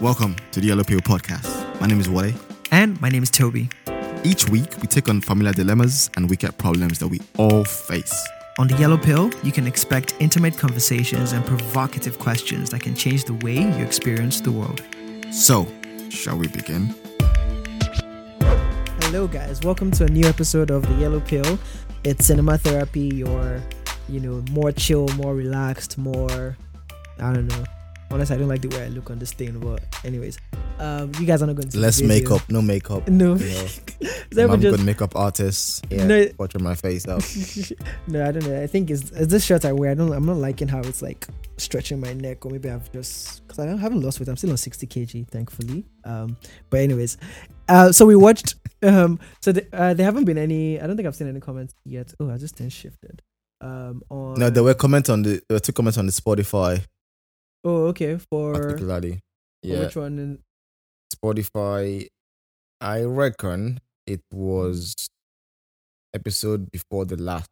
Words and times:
Welcome 0.00 0.36
to 0.52 0.60
the 0.60 0.68
Yellow 0.68 0.84
Pill 0.84 1.00
Podcast. 1.00 1.80
My 1.80 1.88
name 1.88 1.98
is 1.98 2.08
Wole. 2.08 2.30
And 2.70 3.00
my 3.00 3.08
name 3.08 3.24
is 3.24 3.32
Tobi. 3.32 3.68
Each 4.24 4.48
week, 4.48 4.70
we 4.80 4.86
take 4.86 5.08
on 5.08 5.20
familiar 5.20 5.52
dilemmas 5.52 6.08
and 6.14 6.30
wicked 6.30 6.56
problems 6.56 7.00
that 7.00 7.08
we 7.08 7.20
all 7.36 7.64
face. 7.64 8.24
On 8.60 8.68
the 8.68 8.76
Yellow 8.76 8.96
Pill, 8.96 9.28
you 9.42 9.50
can 9.50 9.66
expect 9.66 10.14
intimate 10.20 10.56
conversations 10.56 11.32
and 11.32 11.44
provocative 11.44 12.20
questions 12.20 12.70
that 12.70 12.80
can 12.80 12.94
change 12.94 13.24
the 13.24 13.34
way 13.44 13.54
you 13.54 13.84
experience 13.84 14.40
the 14.40 14.52
world. 14.52 14.84
So, 15.32 15.66
shall 16.10 16.38
we 16.38 16.46
begin? 16.46 16.94
Hello, 19.00 19.26
guys. 19.26 19.62
Welcome 19.62 19.90
to 19.92 20.04
a 20.04 20.08
new 20.08 20.26
episode 20.26 20.70
of 20.70 20.86
the 20.86 20.94
Yellow 20.94 21.18
Pill. 21.18 21.58
It's 22.04 22.26
cinema 22.26 22.56
therapy, 22.56 23.08
your, 23.16 23.60
you 24.08 24.20
know, 24.20 24.44
more 24.52 24.70
chill, 24.70 25.08
more 25.16 25.34
relaxed, 25.34 25.98
more, 25.98 26.56
I 27.18 27.32
don't 27.32 27.48
know. 27.48 27.64
Honestly, 28.10 28.36
I 28.36 28.38
don't 28.38 28.48
like 28.48 28.62
the 28.62 28.68
way 28.68 28.84
I 28.84 28.88
look 28.88 29.10
on 29.10 29.18
this 29.18 29.32
thing, 29.32 29.58
but 29.60 29.82
anyways, 30.02 30.38
um, 30.78 31.12
you 31.20 31.26
guys 31.26 31.42
are 31.42 31.46
not 31.46 31.56
going 31.56 31.68
to 31.68 31.78
Less 31.78 31.96
see 31.96 32.06
the 32.06 32.14
video. 32.14 32.30
makeup, 32.30 32.50
no 32.50 32.62
makeup. 32.62 33.06
No, 33.08 33.34
You 33.34 33.48
know, 33.50 33.66
So 34.32 34.50
I'm 34.50 34.60
just- 34.62 34.76
good 34.78 34.86
makeup 34.86 35.14
artist. 35.14 35.84
Yeah, 35.90 36.06
No. 36.06 36.26
watching 36.38 36.62
my 36.62 36.74
face 36.74 37.06
out. 37.06 37.22
no, 38.08 38.26
I 38.26 38.32
don't 38.32 38.46
know. 38.46 38.62
I 38.62 38.66
think 38.66 38.90
it's, 38.90 39.10
it's 39.10 39.30
this 39.30 39.44
shirt 39.44 39.64
I 39.66 39.72
wear. 39.72 39.90
I 39.90 39.94
don't. 39.94 40.10
I'm 40.12 40.24
not 40.24 40.38
liking 40.38 40.68
how 40.68 40.80
it's 40.80 41.02
like 41.02 41.26
stretching 41.58 42.00
my 42.00 42.14
neck, 42.14 42.46
or 42.46 42.50
maybe 42.52 42.70
I've 42.70 42.90
just 42.92 43.46
because 43.46 43.58
I 43.58 43.66
don't- 43.66 43.78
haven't 43.78 44.00
lost 44.00 44.20
weight. 44.20 44.28
I'm 44.30 44.36
still 44.38 44.50
on 44.50 44.56
60 44.56 44.86
kg, 44.86 45.28
thankfully. 45.28 45.84
Um, 46.04 46.36
but 46.70 46.80
anyways, 46.80 47.18
uh, 47.68 47.92
so 47.92 48.06
we 48.06 48.16
watched. 48.16 48.54
Um, 48.82 49.18
so 49.42 49.52
the, 49.52 49.66
uh, 49.72 49.92
there 49.92 50.06
haven't 50.06 50.24
been 50.24 50.38
any. 50.38 50.80
I 50.80 50.86
don't 50.86 50.96
think 50.96 51.06
I've 51.08 51.16
seen 51.16 51.28
any 51.28 51.40
comments 51.40 51.74
yet. 51.84 52.14
Oh, 52.20 52.30
I 52.30 52.38
just 52.38 52.56
then 52.56 52.70
shifted. 52.70 53.20
Um, 53.60 54.02
on 54.08 54.34
No, 54.38 54.48
there 54.50 54.62
were 54.62 54.72
comments 54.74 55.10
on 55.10 55.22
the 55.24 55.42
there 55.48 55.56
were 55.56 55.60
two 55.60 55.72
comments 55.72 55.98
on 55.98 56.06
the 56.06 56.12
Spotify 56.12 56.80
Oh, 57.64 57.86
okay. 57.86 58.18
For, 58.18 58.52
particularly. 58.52 59.20
Yeah, 59.62 59.80
which 59.80 59.96
one? 59.96 60.18
In, 60.18 60.38
Spotify. 61.14 62.06
I 62.80 63.02
reckon 63.02 63.80
it 64.06 64.20
was 64.32 64.94
episode 66.14 66.70
before 66.70 67.04
the 67.04 67.16
last. 67.16 67.48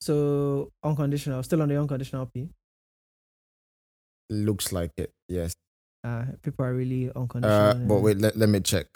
so 0.00 0.70
unconditional. 0.84 1.42
Still 1.42 1.62
on 1.62 1.68
the 1.68 1.78
unconditional 1.80 2.26
P. 2.26 2.48
Looks 4.30 4.72
like 4.72 4.92
it. 4.96 5.10
Yes. 5.28 5.54
Uh, 6.04 6.24
people 6.42 6.64
are 6.64 6.72
really 6.74 7.10
unconditional. 7.14 7.70
Uh, 7.70 7.74
but 7.74 8.00
wait, 8.00 8.18
let, 8.18 8.36
let 8.36 8.48
me 8.48 8.60
check 8.60 8.86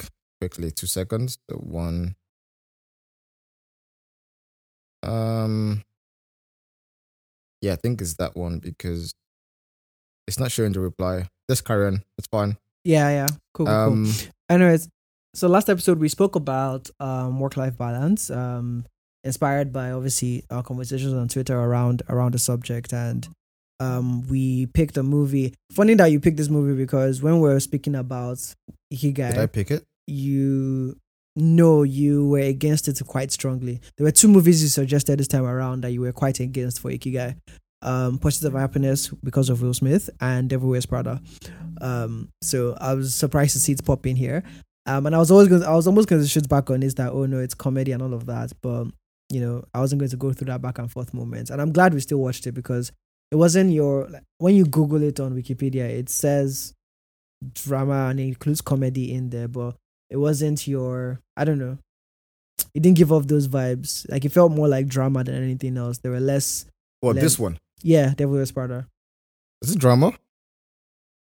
quickly. 0.41 0.71
Two 0.71 0.87
seconds. 0.87 1.37
The 1.49 1.57
one. 1.57 2.15
Um. 5.03 5.83
Yeah, 7.61 7.73
I 7.73 7.77
think 7.77 8.01
it's 8.01 8.15
that 8.15 8.37
one 8.37 8.59
because 8.61 9.13
it's 10.27 10.39
not 10.39 10.51
showing 10.53 10.73
the 10.73 10.81
reply. 10.81 11.29
Just 11.49 11.65
carry 11.65 11.87
on. 11.87 12.03
It's 12.19 12.27
fine. 12.29 12.57
Yeah, 12.85 13.09
yeah. 13.11 13.27
Cool. 13.53 13.67
cool, 13.67 13.75
cool. 13.75 13.93
Um. 13.93 14.13
Anyways, 14.49 14.89
so 15.35 15.49
last 15.49 15.69
episode 15.69 15.99
we 15.99 16.09
spoke 16.09 16.37
about 16.37 16.91
um, 17.01 17.41
work-life 17.41 17.77
balance, 17.77 18.31
um, 18.31 18.85
inspired 19.25 19.73
by 19.73 19.91
obviously 19.91 20.45
our 20.51 20.63
conversations 20.63 21.13
on 21.13 21.29
Twitter 21.29 21.59
around 21.59 22.03
around 22.09 22.33
the 22.35 22.39
subject, 22.39 22.93
and 22.93 23.29
um, 23.81 24.27
we 24.29 24.67
picked 24.67 24.97
a 24.97 25.03
movie. 25.03 25.55
Funny 25.73 25.95
that 25.95 26.07
you 26.07 26.21
picked 26.21 26.37
this 26.37 26.49
movie 26.49 26.77
because 26.81 27.23
when 27.23 27.41
we 27.41 27.49
were 27.49 27.61
speaking 27.61 27.95
about 27.95 28.39
Ikigai, 28.93 29.31
Did 29.31 29.39
I 29.39 29.47
pick 29.47 29.71
it? 29.71 29.85
you 30.07 30.97
no, 31.37 31.83
you 31.83 32.29
were 32.29 32.39
against 32.39 32.87
it 32.87 33.01
quite 33.07 33.33
strongly. 33.33 33.81
There 33.97 34.05
were 34.05 34.13
two 34.13 34.29
movies 34.29 34.63
you 34.63 34.69
suggested 34.69 35.19
this 35.19 35.27
time 35.27 35.45
around 35.47 35.81
that 35.83 35.91
you 35.91 36.01
were 36.01 36.13
quite 36.13 36.39
against 36.39 36.81
for 36.81 36.91
Ikigai. 36.93 37.37
Um, 37.85 38.19
Pursuit 38.19 38.49
of 38.49 38.55
Happiness 38.55 39.09
because 39.23 39.51
of 39.51 39.63
Will 39.63 39.75
Smith 39.75 40.11
and 40.21 40.49
Devil 40.49 40.71
Wears 40.71 40.87
Prada. 40.87 41.21
Um, 41.81 42.31
so 42.43 42.77
I 42.81 42.95
was 42.95 43.15
surprised 43.15 43.53
to 43.53 43.61
see 43.61 43.73
it 43.73 43.85
pop 43.85 44.07
in 44.07 44.17
here. 44.17 44.43
Um, 44.87 45.07
and 45.07 45.15
I 45.15 45.19
was 45.19 45.31
always 45.31 45.49
going, 45.49 45.63
I 45.63 45.75
was 45.75 45.87
almost 45.87 46.09
going 46.09 46.21
to 46.23 46.29
shoot 46.29 46.49
back 46.49 46.71
on 46.71 46.81
this 46.81 46.95
that 46.95 47.13
oh 47.13 47.27
no, 47.27 47.39
it's 47.39 47.55
comedy 47.55 47.93
and 47.93 48.03
all 48.03 48.15
of 48.15 48.27
that, 48.27 48.53
but 48.63 48.87
you 49.31 49.41
know, 49.41 49.65
I 49.73 49.81
wasn't 49.81 50.01
going 50.01 50.11
to 50.11 50.17
go 50.17 50.33
through 50.33 50.47
that 50.47 50.63
back 50.63 50.79
and 50.79 50.91
forth 50.91 51.15
moment. 51.15 51.51
And 51.51 51.61
I'm 51.61 51.73
glad 51.73 51.95
we 51.95 52.01
still 52.01 52.19
watched 52.19 52.47
it 52.47 52.53
because 52.53 52.93
it 53.31 53.37
wasn't 53.37 53.73
your 53.73 54.09
like, 54.09 54.23
when 54.39 54.55
you 54.55 54.65
Google 54.65 55.03
it 55.03 55.21
on 55.21 55.35
Wikipedia, 55.35 55.89
it 55.89 56.09
says 56.09 56.75
drama 57.53 58.09
and 58.09 58.21
it 58.21 58.25
includes 58.25 58.61
comedy 58.61 59.13
in 59.13 59.31
there, 59.31 59.49
but 59.49 59.75
it 60.11 60.17
wasn't 60.17 60.67
your 60.67 61.21
I 61.37 61.45
don't 61.45 61.59
know. 61.59 61.79
It 62.75 62.83
didn't 62.83 62.99
give 62.99 63.13
off 63.13 63.27
those 63.27 63.49
vibes. 63.49 64.09
Like 64.11 64.25
it 64.25 64.33
felt 64.33 64.53
more 64.53 64.69
like 64.69 64.87
drama 64.87 65.25
than 65.25 65.43
anything 65.43 65.77
else. 65.77 65.99
There 65.99 66.13
were 66.13 66.21
less 66.21 66.67
What 67.01 67.17
Let- 67.17 67.23
this 67.23 67.39
one? 67.39 67.59
Yeah, 67.85 68.15
Devil 68.17 68.35
Wears 68.35 68.51
Prada. 68.51 68.89
Is 69.63 69.71
it 69.73 69.79
drama? 69.79 70.13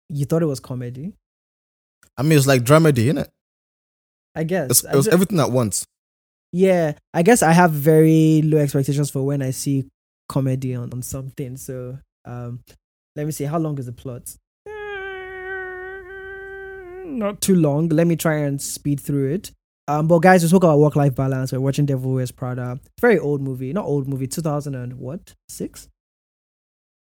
You 0.10 0.26
thought 0.26 0.42
it 0.42 0.48
was 0.48 0.60
comedy? 0.60 1.14
I 2.18 2.24
mean, 2.24 2.38
it's 2.38 2.48
like 2.48 2.64
dramedy, 2.64 3.06
isn't 3.06 3.18
it? 3.20 3.30
I 4.36 4.44
guess. 4.44 4.70
It's, 4.72 4.84
it 4.84 4.96
was 4.96 5.06
ju- 5.06 5.12
everything 5.12 5.40
at 5.40 5.52
once. 5.52 5.86
yeah, 6.52 6.94
I 7.14 7.22
guess 7.24 7.44
I 7.44 7.52
have 7.52 7.72
very 7.72 8.42
low 8.44 8.58
expectations 8.58 9.10
for 9.12 9.24
when 9.24 9.42
I 9.42 9.52
see 9.52 9.86
comedy 10.30 10.74
on, 10.76 10.92
on 10.94 11.02
something. 11.02 11.58
So 11.58 11.98
um 12.26 12.62
let 13.16 13.26
me 13.26 13.32
see 13.32 13.44
how 13.46 13.60
long 13.60 13.78
is 13.78 13.86
the 13.86 13.92
plot? 13.92 14.36
Not 17.06 17.42
too 17.42 17.56
long. 17.56 17.90
Let 17.90 18.08
me 18.08 18.16
try 18.16 18.38
and 18.40 18.60
speed 18.62 19.00
through 19.00 19.34
it. 19.34 19.52
Um, 19.88 20.08
but 20.08 20.20
guys, 20.20 20.42
we 20.42 20.48
spoke 20.50 20.64
about 20.64 20.80
work 20.80 20.96
life 20.96 21.14
balance. 21.14 21.52
We're 21.52 21.60
watching 21.60 21.86
Devil 21.86 22.14
Wears 22.14 22.32
Prada. 22.32 22.80
Very 23.02 23.20
old 23.20 23.42
movie, 23.42 23.74
not 23.74 23.86
old 23.86 24.08
movie, 24.08 24.28
two 24.28 24.42
thousand 24.42 24.76
and 24.76 24.94
what 25.00 25.36
six? 25.50 25.90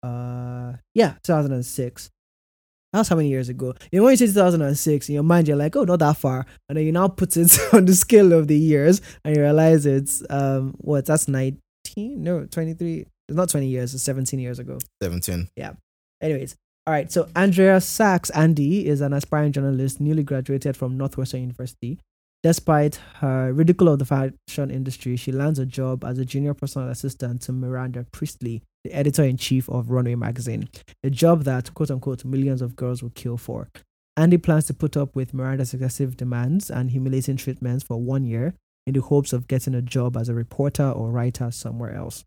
Uh, 0.03 0.73
yeah, 0.93 1.13
two 1.23 1.33
thousand 1.33 1.53
and 1.53 1.65
six. 1.65 2.09
That's 2.91 3.09
how 3.09 3.15
many 3.15 3.29
years 3.29 3.49
ago. 3.49 3.75
You 3.91 3.99
know, 3.99 4.05
when 4.05 4.13
you 4.13 4.17
say 4.17 4.25
2006, 4.25 5.09
in 5.09 5.13
your 5.13 5.23
mind, 5.23 5.47
you're 5.47 5.55
like, 5.55 5.75
oh, 5.75 5.83
not 5.83 5.99
that 5.99 6.17
far. 6.17 6.45
And 6.67 6.77
then 6.77 6.85
you 6.85 6.91
now 6.91 7.07
put 7.07 7.37
it 7.37 7.55
on 7.73 7.85
the 7.85 7.93
scale 7.93 8.33
of 8.33 8.47
the 8.47 8.57
years 8.57 8.99
and 9.23 9.35
you 9.35 9.43
realize 9.43 9.85
it's, 9.85 10.23
um, 10.31 10.73
what, 10.79 11.05
that's 11.05 11.27
19? 11.27 11.61
No, 11.95 12.45
23. 12.45 13.05
It's 13.27 13.35
not 13.35 13.49
20 13.49 13.67
years, 13.67 13.93
it's 13.93 14.01
17 14.01 14.39
years 14.39 14.57
ago. 14.57 14.79
17. 15.03 15.49
yeah 15.55 15.73
Anyways, 16.21 16.55
all 16.87 16.93
right. 16.93 17.11
So 17.11 17.29
Andrea 17.35 17.79
Sachs 17.79 18.29
Andy 18.31 18.87
is 18.87 19.01
an 19.01 19.13
aspiring 19.13 19.51
journalist, 19.51 20.01
newly 20.01 20.23
graduated 20.23 20.75
from 20.75 20.97
Northwestern 20.97 21.41
University. 21.41 21.99
Despite 22.41 22.95
her 23.15 23.53
ridicule 23.53 23.89
of 23.89 23.99
the 23.99 24.05
fashion 24.05 24.71
industry, 24.71 25.15
she 25.17 25.31
lands 25.31 25.59
a 25.59 25.65
job 25.65 26.03
as 26.03 26.17
a 26.17 26.25
junior 26.25 26.53
personal 26.53 26.89
assistant 26.89 27.41
to 27.43 27.51
Miranda 27.51 28.05
Priestly, 28.11 28.63
the 28.83 28.93
editor 28.93 29.23
in 29.23 29.37
chief 29.37 29.69
of 29.69 29.89
Runway 29.89 30.15
magazine, 30.15 30.69
a 31.03 31.09
job 31.09 31.43
that 31.43 31.73
quote 31.73 31.91
unquote 31.91 32.25
millions 32.25 32.61
of 32.61 32.75
girls 32.75 33.03
will 33.03 33.11
kill 33.11 33.37
for. 33.37 33.69
Andy 34.15 34.37
plans 34.37 34.65
to 34.65 34.73
put 34.73 34.97
up 34.97 35.15
with 35.15 35.33
Miranda's 35.33 35.73
excessive 35.73 36.17
demands 36.17 36.69
and 36.69 36.91
humiliating 36.91 37.37
treatments 37.37 37.83
for 37.83 38.01
one 38.01 38.25
year 38.25 38.53
in 38.85 38.93
the 38.93 39.01
hopes 39.01 39.33
of 39.33 39.47
getting 39.47 39.75
a 39.75 39.81
job 39.81 40.17
as 40.17 40.29
a 40.29 40.33
reporter 40.33 40.89
or 40.89 41.11
writer 41.11 41.51
somewhere 41.51 41.93
else. 41.93 42.25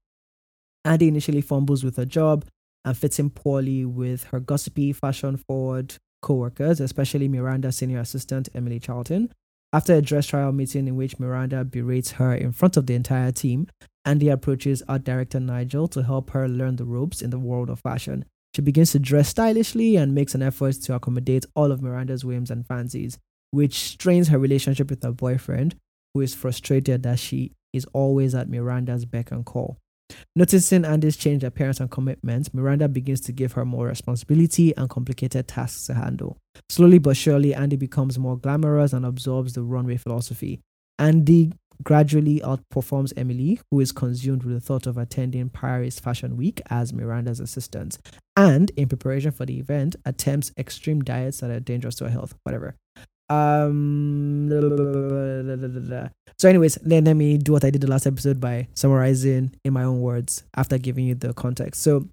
Andy 0.85 1.09
initially 1.09 1.41
fumbles 1.41 1.85
with 1.85 1.97
her 1.97 2.05
job 2.07 2.45
and 2.85 2.97
fits 2.97 3.19
in 3.19 3.31
poorly 3.31 3.85
with 3.85 4.25
her 4.25 4.41
gossipy, 4.41 4.93
fashion 4.93 5.37
forward 5.37 5.95
co-workers, 6.23 6.81
especially 6.81 7.29
Miranda's 7.29 7.77
senior 7.77 8.01
assistant 8.01 8.49
Emily 8.55 8.81
Charlton. 8.81 9.33
After 9.73 9.95
a 9.95 10.03
dress 10.03 10.27
trial 10.27 10.53
meeting 10.53 10.87
in 10.87 10.97
which 10.97 11.19
Miranda 11.19 11.65
berates 11.65 12.13
her 12.13 12.35
in 12.35 12.53
front 12.53 12.77
of 12.77 12.87
the 12.87 12.95
entire 12.95 13.33
team, 13.33 13.69
Andy 14.05 14.29
approaches 14.29 14.83
art 14.89 15.05
director 15.05 15.39
Nigel 15.39 15.87
to 15.89 16.03
help 16.03 16.31
her 16.31 16.49
learn 16.49 16.77
the 16.77 16.85
ropes 16.85 17.23
in 17.23 17.31
the 17.31 17.39
world 17.39 17.71
of 17.71 17.81
fashion. 17.81 18.25
She 18.55 18.63
begins 18.63 18.93
to 18.93 18.99
dress 18.99 19.29
stylishly 19.29 19.97
and 19.97 20.15
makes 20.15 20.35
an 20.35 20.43
effort 20.43 20.75
to 20.83 20.95
accommodate 20.95 21.47
all 21.55 21.73
of 21.73 21.81
Miranda's 21.81 22.25
whims 22.25 22.51
and 22.51 22.67
fancies, 22.67 23.19
which 23.51 23.79
strains 23.79 24.29
her 24.29 24.39
relationship 24.39 24.91
with 24.91 25.03
her 25.03 25.13
boyfriend, 25.13 25.77
who 26.13 26.21
is 26.21 26.35
frustrated 26.35 27.03
that 27.05 27.19
she 27.19 27.53
is 27.73 27.87
always 27.93 28.35
at 28.35 28.49
Miranda's 28.49 29.05
beck 29.05 29.31
and 29.31 29.47
call. 29.47 29.79
Noticing 30.37 30.85
Andy's 30.85 31.17
changed 31.17 31.45
appearance 31.45 31.81
and 31.81 31.91
commitment, 31.91 32.53
Miranda 32.53 32.89
begins 32.89 33.21
to 33.23 33.33
give 33.33 33.53
her 33.53 33.65
more 33.65 33.87
responsibility 33.87 34.77
and 34.77 34.91
complicated 34.91 35.49
tasks 35.49 35.87
to 35.87 35.95
handle. 35.95 36.37
Slowly 36.69 36.99
but 36.99 37.17
surely, 37.17 37.55
Andy 37.55 37.77
becomes 37.77 38.19
more 38.19 38.37
glamorous 38.37 38.93
and 38.93 39.07
absorbs 39.07 39.55
the 39.55 39.63
runway 39.63 39.97
philosophy. 39.97 40.61
Andy 40.99 41.53
gradually 41.83 42.41
outperforms 42.41 43.13
Emily, 43.17 43.61
who 43.71 43.81
is 43.81 43.93
consumed 43.93 44.45
with 44.45 44.55
the 44.55 44.61
thought 44.61 44.87
of 44.87 44.99
attending 44.99 45.49
Paris 45.49 45.99
Fashion 45.99 46.37
Week 46.37 46.61
as 46.71 46.93
Miranda's 46.93 47.41
assistant, 47.41 47.99
and 48.37 48.71
in 48.77 48.89
preparation 48.89 49.31
for 49.31 49.47
the 49.47 49.59
event, 49.59 49.97
attempts 50.05 50.53
extreme 50.57 51.03
diets 51.03 51.41
that 51.41 51.51
are 51.51 51.61
dangerous 51.61 51.97
to 51.97 52.05
her 52.05 52.11
health. 52.11 52.35
Whatever. 52.45 52.77
Um. 53.29 54.49
So, 56.39 56.49
anyways, 56.49 56.79
let, 56.85 57.05
let 57.05 57.15
me 57.15 57.39
do 57.39 57.53
what 57.53 57.65
I 57.65 57.71
did 57.71 57.81
the 57.81 57.91
last 57.91 58.07
episode 58.07 58.41
by 58.41 58.69
summarizing 58.75 59.53
in 59.65 59.73
my 59.73 59.85
own 59.85 60.01
words 60.01 60.43
after 60.57 60.77
giving 60.79 61.07
you 61.07 61.15
the 61.15 61.33
context. 61.33 61.83
So, 61.83 62.09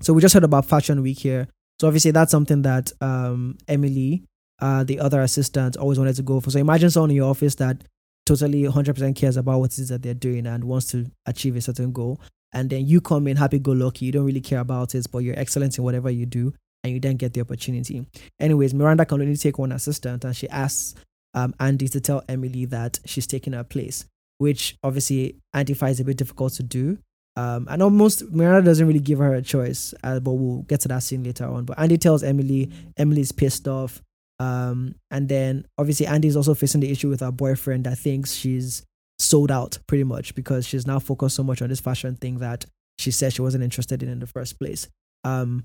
so 0.00 0.12
we 0.12 0.20
just 0.20 0.34
heard 0.34 0.44
about 0.44 0.66
Fashion 0.66 1.02
Week 1.02 1.18
here. 1.18 1.48
So 1.80 1.88
obviously 1.88 2.10
that's 2.12 2.30
something 2.30 2.62
that 2.62 2.92
um 3.00 3.58
Emily, 3.68 4.24
uh, 4.60 4.84
the 4.84 5.00
other 5.00 5.20
assistant, 5.20 5.76
always 5.76 5.98
wanted 5.98 6.16
to 6.16 6.22
go 6.22 6.40
for. 6.40 6.50
So 6.50 6.58
imagine 6.58 6.90
someone 6.90 7.10
in 7.10 7.16
your 7.16 7.30
office 7.30 7.54
that 7.56 7.82
totally 8.26 8.62
100% 8.62 9.16
cares 9.16 9.36
about 9.36 9.60
what 9.60 9.72
it 9.72 9.78
is 9.78 9.88
that 9.88 10.02
they're 10.02 10.14
doing 10.14 10.46
and 10.46 10.64
wants 10.64 10.90
to 10.92 11.10
achieve 11.26 11.56
a 11.56 11.60
certain 11.60 11.92
goal. 11.92 12.20
And 12.52 12.70
then 12.70 12.86
you 12.86 13.00
come 13.00 13.26
in 13.26 13.36
happy 13.36 13.58
go 13.58 13.72
lucky, 13.72 14.06
you 14.06 14.12
don't 14.12 14.24
really 14.24 14.40
care 14.40 14.60
about 14.60 14.94
it, 14.94 15.06
but 15.10 15.18
you're 15.18 15.38
excellent 15.38 15.76
in 15.76 15.84
whatever 15.84 16.10
you 16.10 16.26
do. 16.26 16.54
and 16.84 16.92
you 16.92 17.00
then 17.00 17.16
get 17.16 17.32
the 17.32 17.40
opportunity. 17.40 18.06
Anyways, 18.38 18.74
Miranda 18.74 19.06
can 19.06 19.20
only 19.20 19.36
take 19.36 19.58
one 19.58 19.72
assistant, 19.72 20.22
and 20.24 20.36
she 20.36 20.48
asks 20.50 20.94
um, 21.32 21.54
Andy 21.58 21.88
to 21.88 22.00
tell 22.00 22.22
Emily 22.28 22.66
that 22.66 23.00
she's 23.06 23.26
taking 23.26 23.54
her 23.54 23.64
place, 23.64 24.04
which 24.38 24.76
obviously 24.84 25.36
Andy 25.54 25.72
finds 25.74 25.98
a 25.98 26.04
bit 26.04 26.18
difficult 26.18 26.52
to 26.54 26.62
do. 26.62 26.98
Um, 27.36 27.66
and 27.68 27.82
almost 27.82 28.30
Miranda 28.30 28.62
doesn't 28.62 28.86
really 28.86 29.00
give 29.00 29.18
her 29.18 29.34
a 29.34 29.42
choice, 29.42 29.92
uh, 30.04 30.20
but 30.20 30.32
we'll 30.32 30.62
get 30.62 30.80
to 30.82 30.88
that 30.88 31.02
scene 31.02 31.24
later 31.24 31.46
on. 31.46 31.64
But 31.64 31.80
Andy 31.80 31.98
tells 31.98 32.22
Emily, 32.22 32.70
Emily's 32.96 33.32
pissed 33.32 33.66
off. 33.66 34.02
Um, 34.40 34.96
and 35.10 35.28
then 35.28 35.66
obviously 35.78 36.06
Andy's 36.06 36.36
also 36.36 36.54
facing 36.54 36.80
the 36.80 36.90
issue 36.90 37.08
with 37.08 37.20
her 37.20 37.30
boyfriend 37.30 37.84
that 37.84 37.98
thinks 37.98 38.34
she's 38.34 38.84
sold 39.18 39.50
out 39.50 39.78
pretty 39.86 40.04
much 40.04 40.34
because 40.34 40.66
she's 40.66 40.86
now 40.86 40.98
focused 40.98 41.36
so 41.36 41.44
much 41.44 41.62
on 41.62 41.68
this 41.68 41.80
fashion 41.80 42.16
thing 42.16 42.38
that 42.38 42.64
she 42.98 43.10
said 43.10 43.32
she 43.32 43.42
wasn't 43.42 43.62
interested 43.62 44.02
in 44.02 44.08
in 44.08 44.18
the 44.18 44.26
first 44.26 44.58
place. 44.58 44.88
Um, 45.22 45.64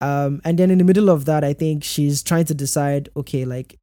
um, 0.00 0.40
and 0.44 0.58
then 0.58 0.70
in 0.70 0.78
the 0.78 0.84
middle 0.84 1.10
of 1.10 1.26
that, 1.26 1.44
I 1.44 1.52
think 1.52 1.84
she's 1.84 2.22
trying 2.22 2.44
to 2.46 2.54
decide, 2.54 3.08
okay, 3.16 3.44
like, 3.44 3.78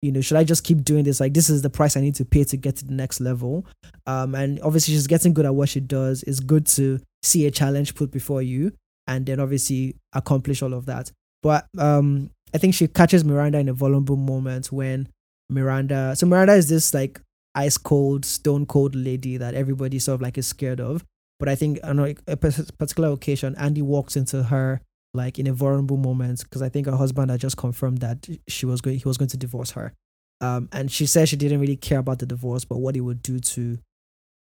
you 0.00 0.12
know, 0.12 0.20
should 0.20 0.36
I 0.36 0.44
just 0.44 0.62
keep 0.62 0.84
doing 0.84 1.02
this? 1.02 1.18
Like, 1.18 1.34
this 1.34 1.50
is 1.50 1.62
the 1.62 1.70
price 1.70 1.96
I 1.96 2.00
need 2.00 2.14
to 2.16 2.24
pay 2.24 2.44
to 2.44 2.56
get 2.56 2.76
to 2.76 2.84
the 2.84 2.94
next 2.94 3.20
level. 3.20 3.66
Um, 4.06 4.34
and 4.36 4.60
obviously 4.62 4.94
she's 4.94 5.08
getting 5.08 5.34
good 5.34 5.46
at 5.46 5.54
what 5.54 5.68
she 5.68 5.80
does. 5.80 6.22
It's 6.22 6.40
good 6.40 6.66
to 6.68 7.00
see 7.24 7.46
a 7.46 7.50
challenge 7.50 7.96
put 7.96 8.12
before 8.12 8.40
you 8.40 8.72
and 9.08 9.26
then 9.26 9.40
obviously 9.40 9.96
accomplish 10.12 10.62
all 10.62 10.74
of 10.74 10.86
that. 10.86 11.10
But 11.42 11.66
um, 11.76 12.30
I 12.54 12.58
think 12.58 12.74
she 12.74 12.88
catches 12.88 13.24
Miranda 13.24 13.58
in 13.58 13.68
a 13.68 13.72
vulnerable 13.72 14.16
moment 14.16 14.72
when 14.72 15.08
Miranda. 15.50 16.14
So 16.16 16.26
Miranda 16.26 16.54
is 16.54 16.68
this 16.68 16.94
like 16.94 17.20
ice 17.54 17.78
cold, 17.78 18.24
stone 18.24 18.66
cold 18.66 18.94
lady 18.94 19.36
that 19.36 19.54
everybody 19.54 19.98
sort 19.98 20.16
of 20.16 20.22
like 20.22 20.38
is 20.38 20.46
scared 20.46 20.80
of. 20.80 21.04
But 21.38 21.48
I 21.48 21.54
think 21.54 21.78
on 21.84 21.98
a 22.00 22.36
particular 22.36 23.12
occasion, 23.12 23.54
Andy 23.58 23.82
walks 23.82 24.16
into 24.16 24.44
her 24.44 24.80
like 25.14 25.38
in 25.38 25.46
a 25.46 25.52
vulnerable 25.52 25.96
moment 25.96 26.42
because 26.42 26.62
I 26.62 26.68
think 26.68 26.86
her 26.86 26.96
husband 26.96 27.30
had 27.30 27.40
just 27.40 27.56
confirmed 27.56 27.98
that 27.98 28.28
she 28.48 28.66
was 28.66 28.80
going, 28.80 28.98
he 28.98 29.08
was 29.08 29.16
going 29.16 29.28
to 29.28 29.36
divorce 29.36 29.70
her. 29.72 29.92
Um, 30.40 30.68
and 30.72 30.90
she 30.90 31.06
said 31.06 31.28
she 31.28 31.36
didn't 31.36 31.60
really 31.60 31.76
care 31.76 31.98
about 31.98 32.18
the 32.18 32.26
divorce, 32.26 32.64
but 32.64 32.78
what 32.78 32.96
it 32.96 33.00
would 33.00 33.22
do 33.22 33.38
to 33.40 33.78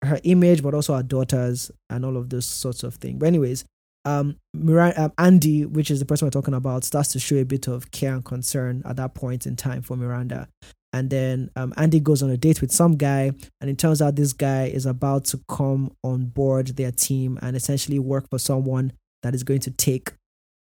her 0.04 0.19
image, 0.24 0.62
but 0.63 0.74
also 0.74 0.96
her 0.96 1.04
daughters 1.04 1.72
and 1.90 2.06
all 2.06 2.18
of 2.18 2.30
those 2.30 2.46
sorts 2.46 2.84
of 2.84 2.96
things. 2.96 3.19
But 3.19 3.28
anyways, 3.28 3.66
um, 4.06 4.38
Miranda, 4.54 5.06
um, 5.06 5.13
Andy, 5.18 5.66
which 5.66 5.92
is 5.92 6.00
the 6.00 6.06
person 6.06 6.25
we're 6.25 6.31
talking 6.31 6.54
about, 6.54 6.84
starts 6.84 7.12
to 7.13 7.19
show 7.19 7.36
a 7.36 7.46
bit 7.46 7.68
of 7.68 7.92
care 7.92 8.13
and 8.13 8.24
concern 8.24 8.81
at 8.86 8.96
that 8.96 9.13
point 9.13 9.46
in 9.46 9.56
time 9.56 9.81
for 9.81 9.98
Miranda. 9.98 10.48
And 10.92 11.10
then 11.10 11.51
um, 11.56 11.74
Andy 11.78 12.00
goes 12.00 12.24
on 12.24 12.31
a 12.31 12.38
date 12.38 12.62
with 12.62 12.72
some 12.72 12.96
guy, 12.96 13.31
and 13.62 13.69
it 13.69 13.78
turns 13.78 14.01
out 14.01 14.16
this 14.16 14.34
guy 14.34 14.66
is 14.66 14.86
about 14.86 15.25
to 15.25 15.40
come 15.48 15.92
on 16.04 16.25
board 16.25 16.68
their 16.68 16.92
team 16.92 17.38
and 17.42 17.56
essentially 17.56 18.00
work 18.00 18.28
for 18.30 18.40
someone 18.40 18.94
that 19.22 19.36
is 19.36 19.44
going 19.44 19.60
to 19.60 19.72
take 19.72 20.13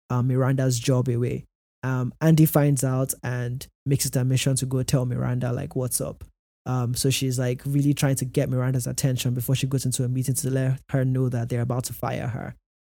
um, 0.09 0.27
Miranda's 0.27 0.79
job 0.79 1.09
away. 1.09 1.45
Um, 1.83 2.13
Andy 2.21 2.47
finds 2.47 2.83
out 2.83 3.13
and 3.23 3.67
makes 3.85 4.07
it 4.07 4.15
a 4.15 4.25
mission 4.25 4.55
to 4.55 4.65
go 4.65 4.81
tell 4.81 5.05
Miranda 5.05 5.51
like 5.51 5.75
what's 5.75 6.01
up. 6.01 6.23
Um, 6.65 6.95
so 6.95 7.11
she's 7.11 7.37
like 7.37 7.61
really 7.63 7.93
trying 7.93 8.15
to 8.15 8.25
get 8.25 8.49
Miranda's 8.49 8.87
attention 8.87 9.35
before 9.35 9.53
she 9.53 9.67
goes 9.67 9.85
into 9.85 10.03
a 10.03 10.07
meeting 10.07 10.33
to 10.35 10.49
let 10.49 10.79
her 10.89 11.05
know 11.05 11.29
that 11.29 11.49
they're 11.49 11.61
about 11.61 11.83
to 11.85 11.93
fire 11.93 12.27
her. 12.27 12.55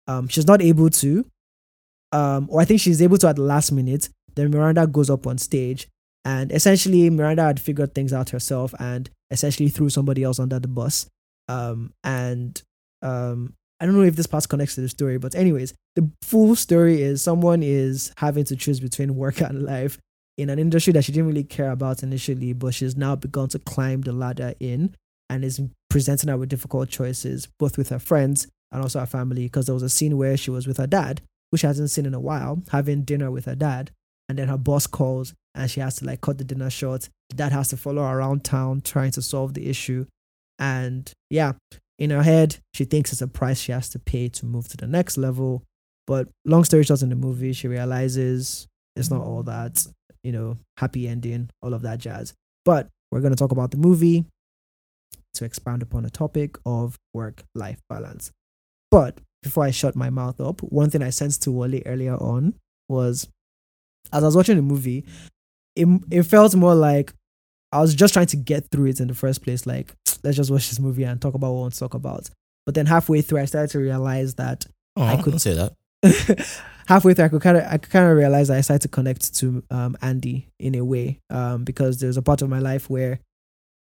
Um, 0.07 0.27
she's 0.27 0.47
not 0.47 0.61
able 0.61 0.89
to, 0.89 1.25
um, 2.11 2.47
or 2.49 2.61
I 2.61 2.65
think 2.65 2.79
she's 2.79 3.01
able 3.01 3.17
to 3.17 3.27
at 3.27 3.35
the 3.35 3.41
last 3.41 3.71
minute. 3.71 4.09
Then 4.35 4.51
Miranda 4.51 4.87
goes 4.87 5.09
up 5.09 5.27
on 5.27 5.37
stage, 5.37 5.87
and 6.23 6.51
essentially 6.51 7.09
Miranda 7.09 7.43
had 7.43 7.59
figured 7.59 7.93
things 7.95 8.13
out 8.13 8.29
herself 8.29 8.73
and 8.79 9.09
essentially 9.31 9.69
threw 9.69 9.89
somebody 9.89 10.23
else 10.23 10.39
under 10.39 10.59
the 10.59 10.67
bus. 10.67 11.07
Um, 11.49 11.93
and 12.03 12.61
um, 13.01 13.53
I 13.79 13.85
don't 13.85 13.95
know 13.95 14.03
if 14.03 14.15
this 14.15 14.27
part 14.27 14.47
connects 14.47 14.75
to 14.75 14.81
the 14.81 14.89
story, 14.89 15.17
but 15.17 15.35
anyways, 15.35 15.73
the 15.95 16.09
full 16.21 16.55
story 16.55 17.01
is 17.01 17.21
someone 17.21 17.63
is 17.63 18.13
having 18.17 18.43
to 18.45 18.55
choose 18.55 18.79
between 18.79 19.15
work 19.15 19.41
and 19.41 19.63
life 19.63 19.97
in 20.37 20.49
an 20.49 20.59
industry 20.59 20.93
that 20.93 21.03
she 21.03 21.11
didn't 21.11 21.27
really 21.27 21.43
care 21.43 21.71
about 21.71 22.03
initially, 22.03 22.53
but 22.53 22.73
she's 22.73 22.95
now 22.95 23.15
begun 23.15 23.49
to 23.49 23.59
climb 23.59 24.01
the 24.01 24.11
ladder 24.11 24.53
in 24.59 24.95
and 25.29 25.43
is 25.43 25.59
presenting 25.89 26.29
her 26.29 26.37
with 26.37 26.49
difficult 26.49 26.89
choices, 26.89 27.47
both 27.59 27.77
with 27.77 27.89
her 27.89 27.99
friends 27.99 28.47
and 28.71 28.81
also 28.81 28.99
her 28.99 29.05
family 29.05 29.43
because 29.43 29.65
there 29.65 29.73
was 29.73 29.83
a 29.83 29.89
scene 29.89 30.17
where 30.17 30.37
she 30.37 30.51
was 30.51 30.67
with 30.67 30.77
her 30.77 30.87
dad, 30.87 31.21
which 31.49 31.61
she 31.61 31.67
hasn't 31.67 31.89
seen 31.89 32.05
in 32.05 32.13
a 32.13 32.19
while, 32.19 32.61
having 32.71 33.03
dinner 33.03 33.31
with 33.31 33.45
her 33.45 33.55
dad. 33.55 33.91
And 34.29 34.37
then 34.37 34.49
her 34.49 34.57
boss 34.57 34.87
calls 34.87 35.33
and 35.55 35.71
she 35.71 35.79
has 35.79 35.95
to 35.97 36.05
like 36.05 36.21
cut 36.21 36.37
the 36.37 36.43
dinner 36.43 36.69
short. 36.69 37.09
The 37.29 37.37
dad 37.37 37.51
has 37.53 37.69
to 37.69 37.77
follow 37.77 38.03
around 38.03 38.43
town 38.43 38.81
trying 38.81 39.11
to 39.11 39.21
solve 39.21 39.53
the 39.53 39.69
issue. 39.69 40.05
And 40.59 41.11
yeah, 41.29 41.53
in 41.97 42.09
her 42.09 42.23
head, 42.23 42.57
she 42.73 42.85
thinks 42.85 43.11
it's 43.11 43.21
a 43.21 43.27
price 43.27 43.59
she 43.59 43.71
has 43.71 43.89
to 43.89 43.99
pay 43.99 44.27
to 44.29 44.45
move 44.45 44.67
to 44.69 44.77
the 44.77 44.87
next 44.87 45.17
level. 45.17 45.63
But 46.05 46.27
long 46.45 46.63
story 46.63 46.83
short, 46.83 47.01
in 47.01 47.09
the 47.09 47.15
movie, 47.15 47.53
she 47.53 47.67
realizes 47.67 48.67
it's 48.95 49.09
not 49.09 49.21
all 49.21 49.43
that, 49.43 49.85
you 50.23 50.31
know, 50.31 50.57
happy 50.77 51.07
ending, 51.07 51.49
all 51.61 51.73
of 51.73 51.81
that 51.83 51.99
jazz. 51.99 52.33
But 52.65 52.87
we're 53.11 53.21
going 53.21 53.33
to 53.33 53.37
talk 53.37 53.51
about 53.51 53.71
the 53.71 53.77
movie 53.77 54.25
to 55.35 55.45
expand 55.45 55.81
upon 55.81 56.03
the 56.03 56.09
topic 56.09 56.57
of 56.65 56.97
work 57.13 57.43
life 57.55 57.79
balance. 57.89 58.31
But 58.97 59.19
before 59.43 59.63
I 59.63 59.69
shut 59.69 59.95
my 59.95 60.09
mouth 60.09 60.41
up, 60.41 60.61
one 60.61 60.89
thing 60.89 61.03
I 61.03 61.11
sensed 61.11 61.43
to 61.43 61.51
Wally 61.51 61.83
earlier 61.85 62.15
on 62.15 62.55
was 62.89 63.27
as 64.11 64.23
I 64.23 64.25
was 64.25 64.35
watching 64.35 64.55
the 64.55 64.63
movie, 64.63 65.05
it, 65.75 65.87
it 66.09 66.23
felt 66.23 66.55
more 66.55 66.73
like 66.73 67.13
I 67.71 67.79
was 67.79 67.93
just 67.93 68.15
trying 68.15 68.25
to 68.25 68.37
get 68.37 68.71
through 68.71 68.87
it 68.87 68.99
in 68.99 69.07
the 69.07 69.13
first 69.13 69.43
place. 69.43 69.67
Like, 69.67 69.93
let's 70.23 70.35
just 70.35 70.49
watch 70.49 70.69
this 70.69 70.79
movie 70.79 71.03
and 71.03 71.21
talk 71.21 71.35
about 71.35 71.49
what 71.49 71.57
we 71.57 71.61
want 71.61 71.73
to 71.75 71.79
talk 71.79 71.93
about. 71.93 72.27
But 72.65 72.73
then 72.73 72.87
halfway 72.87 73.21
through, 73.21 73.41
I 73.41 73.45
started 73.45 73.69
to 73.73 73.77
realize 73.77 74.33
that 74.33 74.65
oh, 74.95 75.03
I 75.03 75.21
could 75.21 75.39
say 75.39 75.53
that. 75.53 76.57
halfway 76.87 77.13
through, 77.13 77.25
I 77.25 77.29
could 77.29 77.41
kind 77.43 77.57
of 77.57 77.65
I 77.65 77.77
could 77.77 77.91
kind 77.91 78.09
of 78.09 78.17
realize 78.17 78.47
that 78.47 78.57
I 78.57 78.61
started 78.61 78.81
to 78.81 78.87
connect 78.87 79.35
to 79.35 79.63
um, 79.69 79.95
Andy 80.01 80.47
in 80.59 80.73
a 80.73 80.83
way 80.83 81.19
um, 81.29 81.65
because 81.65 81.99
there's 81.99 82.17
a 82.17 82.23
part 82.23 82.41
of 82.41 82.49
my 82.49 82.57
life 82.57 82.89
where, 82.89 83.19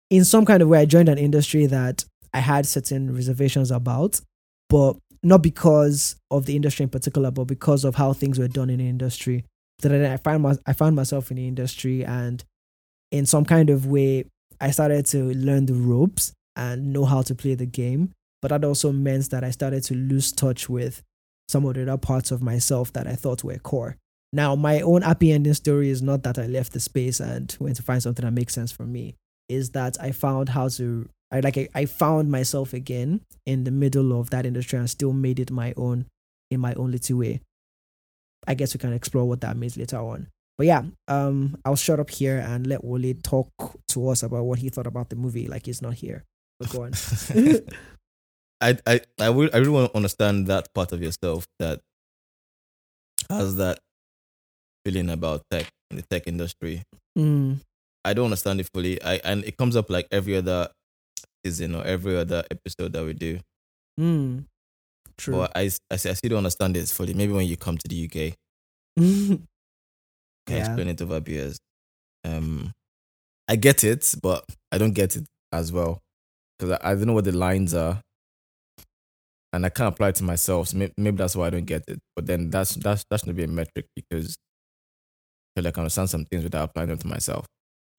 in 0.10 0.26
some 0.26 0.44
kind 0.44 0.62
of 0.62 0.68
way, 0.68 0.80
I 0.80 0.86
joined 0.86 1.08
an 1.08 1.18
industry 1.18 1.66
that 1.68 2.04
I 2.34 2.40
had 2.40 2.66
certain 2.66 3.16
reservations 3.16 3.72
about, 3.72 4.20
but 4.70 4.98
not 5.24 5.42
because 5.42 6.16
of 6.32 6.46
the 6.46 6.56
industry 6.56 6.84
in 6.84 6.90
particular, 6.90 7.32
but 7.32 7.46
because 7.46 7.84
of 7.84 7.96
how 7.96 8.14
things 8.14 8.40
were 8.40 8.48
done 8.48 8.70
in 8.70 8.80
the 8.80 8.88
industry. 8.88 9.46
That 9.80 9.92
I 9.92 10.18
found 10.18 10.44
my, 10.44 10.56
I 10.66 10.74
found 10.74 10.96
myself 10.96 11.30
in 11.30 11.38
the 11.38 11.48
industry, 11.48 12.04
and 12.04 12.44
in 13.12 13.26
some 13.26 13.46
kind 13.46 13.70
of 13.70 13.86
way, 13.86 14.26
I 14.60 14.72
started 14.72 15.06
to 15.08 15.34
learn 15.34 15.68
the 15.68 15.76
ropes 15.76 16.34
and 16.56 16.92
know 16.92 17.06
how 17.06 17.22
to 17.22 17.36
play 17.36 17.54
the 17.56 17.66
game. 17.66 18.12
But 18.42 18.50
that 18.50 18.64
also 18.64 18.92
meant 18.92 19.30
that 19.30 19.44
I 19.44 19.52
started 19.52 19.84
to 19.84 19.96
lose 19.96 20.32
touch 20.32 20.70
with 20.70 21.04
some 21.48 21.66
of 21.66 21.76
the 21.76 21.84
other 21.84 21.98
parts 21.98 22.32
of 22.32 22.42
myself 22.42 22.92
that 22.94 23.08
I 23.08 23.14
thought 23.14 23.44
were 23.44 23.58
core. 23.58 23.98
Now, 24.34 24.56
my 24.56 24.82
own 24.82 25.04
happy 25.04 25.32
ending 25.32 25.54
story 25.54 25.90
is 25.90 26.02
not 26.02 26.24
that 26.24 26.38
I 26.38 26.48
left 26.48 26.74
the 26.74 26.80
space 26.80 27.20
and 27.20 27.56
went 27.60 27.78
to 27.78 27.84
find 27.84 28.04
something 28.04 28.26
that 28.26 28.32
makes 28.32 28.54
sense 28.54 28.72
for 28.72 28.84
me. 28.84 29.16
Is 29.48 29.72
that 29.72 29.98
I 30.02 30.12
found 30.12 30.50
how 30.50 30.68
to 30.70 31.08
I 31.32 31.42
like 31.42 31.58
I, 31.58 31.68
I 31.76 31.86
found 31.86 32.32
myself 32.32 32.74
again 32.74 33.22
in 33.46 33.64
the 33.64 33.72
middle 33.72 34.18
of 34.20 34.30
that 34.30 34.46
industry 34.46 34.80
and 34.80 34.90
still 34.90 35.14
made 35.14 35.40
it 35.40 35.52
my 35.52 35.74
own 35.76 36.06
in 36.50 36.60
my 36.60 36.74
own 36.76 36.92
little 36.92 37.18
way. 37.18 37.42
I 38.48 38.54
guess 38.54 38.74
we 38.74 38.80
can 38.80 38.94
explore 38.94 39.26
what 39.26 39.42
that 39.42 39.58
means 39.58 39.78
later 39.78 39.98
on. 39.98 40.28
But 40.58 40.68
yeah, 40.68 40.84
um, 41.08 41.58
I'll 41.66 41.76
shut 41.76 42.00
up 42.00 42.10
here 42.10 42.38
and 42.40 42.66
let 42.66 42.84
Wally 42.84 43.14
talk 43.14 43.50
to 43.90 44.10
us 44.10 44.24
about 44.24 44.46
what 44.46 44.60
he 44.60 44.70
thought 44.70 44.88
about 44.88 45.10
the 45.10 45.16
movie. 45.16 45.48
Like 45.48 45.66
he's 45.66 45.82
not 45.82 45.96
here. 45.96 46.24
But 46.60 46.70
go 46.70 46.84
on. 46.84 46.94
I 48.62 48.78
I 48.88 49.02
I, 49.20 49.30
would, 49.30 49.54
I 49.54 49.60
really 49.60 49.70
want 49.70 49.92
to 49.92 49.98
understand 49.98 50.48
that 50.48 50.74
part 50.74 50.92
of 50.92 51.02
yourself 51.02 51.46
that 51.60 51.82
has 53.30 53.58
that 53.58 53.80
feeling 54.86 55.10
about 55.10 55.44
tech 55.52 55.68
in 55.92 55.98
the 55.98 56.04
tech 56.04 56.28
industry. 56.28 56.84
Mm. 57.18 57.60
I 58.04 58.14
don't 58.14 58.26
understand 58.26 58.62
it 58.62 58.70
fully. 58.74 59.02
I 59.04 59.16
and 59.24 59.44
it 59.44 59.58
comes 59.58 59.76
up 59.76 59.90
like 59.90 60.08
every 60.12 60.38
other 60.38 60.70
season 61.48 61.76
or 61.76 61.86
every 61.86 62.18
other 62.18 62.44
episode 62.52 62.94
that 62.94 63.06
we 63.06 63.14
do. 63.14 63.40
Mm, 64.00 64.46
true. 65.18 65.36
But 65.36 65.52
I, 65.56 65.62
I, 65.92 65.94
I 65.94 65.98
still 65.98 66.30
don't 66.30 66.38
understand 66.40 66.78
it 66.78 66.88
fully. 66.88 67.14
Maybe 67.14 67.34
when 67.34 67.48
you 67.48 67.58
come 67.58 67.78
to 67.78 67.88
the 67.88 68.06
UK, 68.06 68.36
can 68.98 69.48
yeah. 70.48 70.58
explain 70.58 70.88
it 70.88 71.02
over 71.02 71.20
beers. 71.20 71.60
Um, 72.24 72.74
I 73.48 73.56
get 73.56 73.84
it, 73.84 74.14
but 74.22 74.44
I 74.72 74.78
don't 74.78 74.94
get 74.94 75.16
it 75.16 75.26
as 75.52 75.72
well 75.72 76.02
because 76.58 76.78
I, 76.84 76.92
I 76.92 76.96
don't 76.96 77.08
know 77.08 77.14
what 77.14 77.26
the 77.26 77.32
lines 77.32 77.74
are, 77.74 78.02
and 79.54 79.66
I 79.66 79.70
can't 79.70 79.94
apply 79.94 80.10
it 80.10 80.16
to 80.16 80.24
myself. 80.24 80.70
So 80.70 80.78
maybe, 80.78 80.94
maybe 80.98 81.18
that's 81.18 81.36
why 81.36 81.48
I 81.48 81.52
don't 81.52 81.66
get 81.66 81.84
it. 81.88 82.00
But 82.16 82.26
then 82.26 82.50
that's 82.50 82.76
that's 82.76 83.06
that 83.10 83.20
shouldn't 83.20 83.38
be 83.38 83.44
a 83.44 83.48
metric 83.48 83.86
because 83.96 84.36
I 84.36 85.60
feel 85.60 85.64
like 85.66 85.78
I 85.78 85.82
understand 85.82 86.10
some 86.10 86.26
things 86.26 86.44
without 86.44 86.70
applying 86.70 86.90
them 86.90 86.98
to 86.98 87.08
myself. 87.08 87.46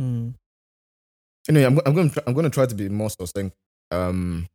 Mm. 0.00 0.34
Anyway, 1.48 1.64
I'm, 1.64 1.80
I'm 1.86 1.94
going 1.94 2.10
to 2.10 2.22
I'm 2.26 2.34
going 2.34 2.44
to 2.44 2.50
try 2.50 2.66
to 2.66 2.74
be 2.74 2.88
more 2.88 3.10
succinct. 3.10 3.56
Um, 3.90 4.46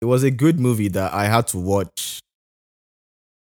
it 0.00 0.06
was 0.06 0.22
a 0.22 0.30
good 0.30 0.60
movie 0.60 0.88
that 0.88 1.14
I 1.14 1.24
had 1.24 1.46
to 1.48 1.58
watch. 1.58 2.20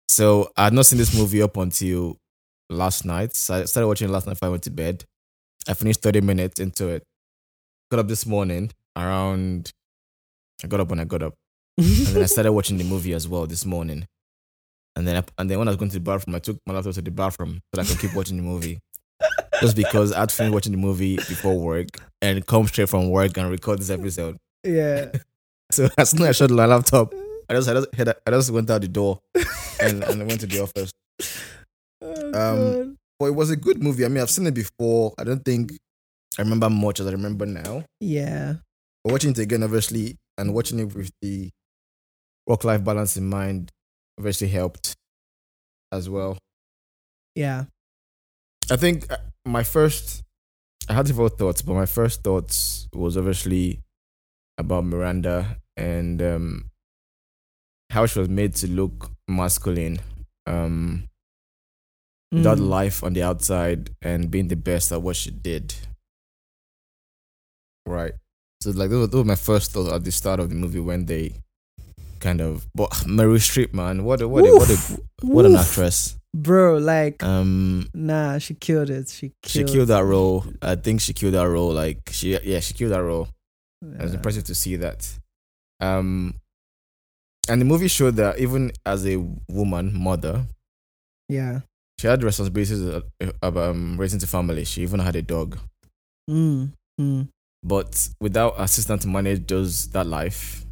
So 0.08 0.50
I 0.56 0.64
had 0.64 0.72
not 0.72 0.86
seen 0.86 0.98
this 0.98 1.16
movie 1.16 1.42
up 1.42 1.56
until 1.56 2.16
last 2.70 3.04
night. 3.04 3.34
So 3.34 3.54
I 3.54 3.64
started 3.64 3.88
watching 3.88 4.08
it 4.08 4.12
last 4.12 4.26
night 4.26 4.34
before 4.34 4.48
I 4.48 4.50
went 4.50 4.62
to 4.62 4.70
bed. 4.70 5.04
I 5.68 5.74
finished 5.74 6.00
30 6.00 6.22
minutes 6.22 6.60
into 6.60 6.88
it. 6.88 7.02
Got 7.90 8.00
up 8.00 8.08
this 8.08 8.24
morning 8.24 8.70
around. 8.96 9.70
I 10.64 10.68
got 10.68 10.80
up 10.80 10.88
when 10.88 11.00
I 11.00 11.04
got 11.04 11.22
up, 11.22 11.34
and 11.76 11.86
then 11.86 12.22
I 12.22 12.26
started 12.26 12.52
watching 12.54 12.78
the 12.78 12.84
movie 12.84 13.12
as 13.12 13.28
well 13.28 13.46
this 13.46 13.66
morning. 13.66 14.06
And 14.96 15.06
then 15.06 15.16
I, 15.16 15.24
and 15.38 15.50
then 15.50 15.58
when 15.58 15.68
I 15.68 15.72
was 15.72 15.76
going 15.76 15.90
to 15.90 15.98
the 15.98 16.00
bathroom, 16.00 16.34
I 16.34 16.38
took 16.38 16.56
my 16.66 16.72
laptop 16.72 16.94
to 16.94 17.02
the 17.02 17.10
bathroom 17.10 17.60
so 17.74 17.82
that 17.82 17.86
I 17.86 17.88
could 17.88 18.00
keep 18.00 18.14
watching 18.14 18.38
the 18.38 18.42
movie. 18.42 18.80
Just 19.60 19.76
because 19.76 20.12
I'd 20.12 20.30
finished 20.32 20.52
watching 20.54 20.72
the 20.72 20.78
movie 20.78 21.16
before 21.16 21.58
work 21.58 21.88
and 22.22 22.44
come 22.46 22.66
straight 22.66 22.88
from 22.88 23.10
work 23.10 23.36
and 23.36 23.50
record 23.50 23.78
this 23.80 23.90
episode. 23.90 24.36
Yeah. 24.64 25.12
So 25.72 25.88
as 25.98 26.10
soon 26.10 26.22
as 26.22 26.28
I 26.28 26.32
shut 26.32 26.50
my 26.52 26.64
laptop, 26.64 27.12
I 27.50 27.54
just 27.54 27.68
I 27.68 27.74
just, 27.74 27.88
I 28.24 28.30
just 28.30 28.50
went 28.52 28.70
out 28.70 28.82
the 28.82 28.86
door 28.88 29.18
and, 29.80 30.04
and 30.04 30.22
I 30.22 30.24
went 30.24 30.38
to 30.42 30.46
the 30.46 30.60
office. 30.60 30.92
Oh, 32.00 32.80
Um, 32.82 32.96
But 33.18 33.26
it 33.26 33.34
was 33.34 33.50
a 33.50 33.56
good 33.56 33.82
movie. 33.82 34.04
I 34.04 34.08
mean, 34.08 34.22
I've 34.22 34.30
seen 34.30 34.46
it 34.46 34.54
before. 34.54 35.12
I 35.18 35.24
don't 35.24 35.44
think 35.44 35.72
I 36.38 36.42
remember 36.42 36.70
much 36.70 37.00
as 37.00 37.08
I 37.08 37.10
remember 37.10 37.46
now. 37.46 37.84
yeah. 38.00 38.54
But 39.02 39.12
watching 39.14 39.30
it 39.32 39.38
again, 39.38 39.64
obviously, 39.64 40.16
and 40.38 40.54
watching 40.54 40.78
it 40.78 40.94
with 40.94 41.10
the 41.20 41.50
work 42.46 42.62
life 42.62 42.84
balance 42.84 43.16
in 43.16 43.28
mind, 43.28 43.72
obviously 44.20 44.46
helped 44.48 44.94
as 45.90 46.08
well. 46.08 46.38
Yeah. 47.34 47.64
I 48.70 48.76
think 48.76 49.06
my 49.46 49.62
first, 49.62 50.22
I 50.88 50.94
had 50.94 51.06
several 51.06 51.28
thoughts, 51.28 51.62
but 51.62 51.74
my 51.74 51.86
first 51.86 52.22
thoughts 52.22 52.88
was 52.92 53.16
obviously 53.16 53.80
about 54.58 54.84
Miranda 54.84 55.58
and 55.76 56.20
um, 56.20 56.70
how 57.90 58.06
she 58.06 58.18
was 58.18 58.28
made 58.28 58.54
to 58.56 58.68
look 58.68 59.10
masculine, 59.28 60.00
um, 60.46 61.04
Mm. 62.34 62.68
life 62.68 63.04
on 63.04 63.12
the 63.12 63.22
outside 63.22 63.90
and 64.02 64.30
being 64.32 64.48
the 64.48 64.56
best 64.56 64.90
at 64.90 65.00
what 65.00 65.14
she 65.14 65.30
did. 65.30 65.72
Right. 67.86 68.12
So 68.60 68.70
like 68.70 68.90
those 68.90 69.00
were, 69.02 69.06
those 69.06 69.18
were 69.20 69.28
my 69.28 69.36
first 69.36 69.70
thoughts 69.70 69.92
at 69.92 70.02
the 70.02 70.10
start 70.10 70.40
of 70.40 70.48
the 70.48 70.56
movie 70.56 70.80
when 70.80 71.06
they 71.06 71.34
kind 72.18 72.40
of. 72.40 72.66
But 72.74 72.90
Meryl 73.06 73.36
Streep, 73.38 73.72
man, 73.72 74.02
what 74.02 74.20
a 74.20 74.28
what 74.28 74.44
a 74.44 74.52
what 74.52 74.70
a 74.70 75.00
what 75.22 75.46
an 75.46 75.54
actress. 75.56 76.16
Bro, 76.36 76.78
like 76.78 77.22
Um, 77.22 77.88
nah, 77.94 78.36
she 78.38 78.54
killed 78.54 78.90
it. 78.90 79.08
She 79.08 79.32
killed 79.42 79.68
she 79.68 79.72
killed, 79.74 79.88
that 79.88 80.04
role. 80.04 80.44
I 80.60 80.74
think 80.76 81.00
she 81.00 81.14
killed 81.14 81.32
that 81.34 81.48
role. 81.48 81.72
Like 81.72 82.10
she, 82.10 82.38
yeah, 82.42 82.60
she 82.60 82.74
killed 82.74 82.92
that 82.92 83.02
role. 83.02 83.28
It 83.82 84.02
was 84.02 84.10
Yeah. 84.12 84.16
impressive 84.18 84.44
to 84.44 84.54
see 84.54 84.76
that. 84.76 85.18
Um, 85.80 86.34
and 87.48 87.60
the 87.60 87.64
movie 87.64 87.88
showed 87.88 88.16
that 88.16 88.38
even 88.38 88.72
as 88.84 89.06
a 89.06 89.16
woman, 89.48 89.94
mother, 89.94 90.46
Yeah. 91.30 91.60
she 91.98 92.06
had 92.06 92.22
responsibilities 92.22 92.82
of, 92.82 93.04
of 93.40 93.56
um, 93.56 93.96
raising 93.98 94.18
the 94.18 94.26
family. 94.26 94.64
She 94.64 94.82
even 94.82 95.00
had 95.00 95.16
a 95.16 95.22
dog. 95.22 95.58
Mm. 96.28 96.72
Mm. 97.00 97.28
But 97.62 98.08
without 98.20 98.54
assistant 98.58 99.02
to 99.02 99.08
manage 99.08 99.46
those 99.46 99.88
that 99.90 100.06
life, 100.06 100.66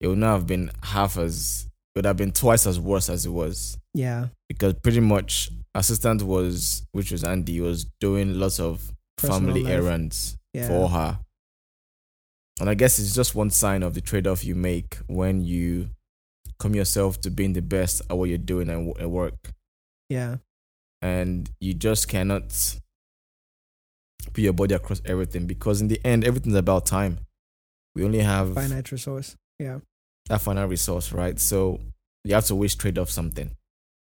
it 0.00 0.08
would 0.08 0.18
not 0.18 0.34
have 0.34 0.46
been 0.46 0.70
half 0.82 1.16
as. 1.18 1.68
It 1.94 1.98
would 1.98 2.04
have 2.06 2.16
been 2.16 2.32
twice 2.32 2.66
as 2.66 2.80
worse 2.80 3.08
as 3.08 3.24
it 3.24 3.30
was 3.30 3.78
Yeah. 3.94 4.28
because 4.48 4.74
pretty 4.82 5.00
much 5.00 5.50
assistant 5.74 6.22
was, 6.22 6.84
which 6.92 7.12
was 7.12 7.22
Andy, 7.22 7.60
was 7.60 7.84
doing 8.00 8.34
lots 8.38 8.58
of 8.58 8.92
Personal 9.16 9.40
family 9.40 9.62
life. 9.62 9.72
errands 9.72 10.36
Yeah. 10.52 10.66
for 10.68 10.88
her. 10.88 11.20
And 12.60 12.68
I 12.68 12.74
guess 12.74 12.98
it's 12.98 13.14
just 13.14 13.34
one 13.34 13.50
sign 13.50 13.82
of 13.82 13.94
the 13.94 14.00
trade 14.00 14.26
off 14.26 14.44
you 14.44 14.54
make 14.56 14.96
when 15.06 15.44
you 15.44 15.90
come 16.58 16.74
yourself 16.74 17.20
to 17.22 17.30
being 17.30 17.52
the 17.52 17.62
best 17.62 18.02
at 18.10 18.16
what 18.16 18.28
you're 18.28 18.38
doing 18.38 18.68
and 18.68 18.96
at 18.98 19.10
work. 19.10 19.52
Yeah. 20.08 20.38
And 21.02 21.50
you 21.60 21.74
just 21.74 22.08
cannot 22.08 22.52
put 24.32 24.38
your 24.42 24.52
body 24.52 24.74
across 24.74 25.00
everything 25.04 25.46
because 25.46 25.80
in 25.80 25.88
the 25.88 26.00
end, 26.04 26.24
everything's 26.24 26.54
about 26.56 26.86
time. 26.86 27.18
We 27.94 28.04
only 28.04 28.20
have 28.20 28.54
Finite 28.54 28.90
resource. 28.90 29.36
Yeah. 29.58 29.80
That 30.26 30.40
final 30.40 30.66
resource, 30.66 31.12
right? 31.12 31.38
So 31.38 31.80
you 32.24 32.34
have 32.34 32.46
to 32.46 32.54
always 32.54 32.74
trade 32.74 32.98
off 32.98 33.10
something. 33.10 33.50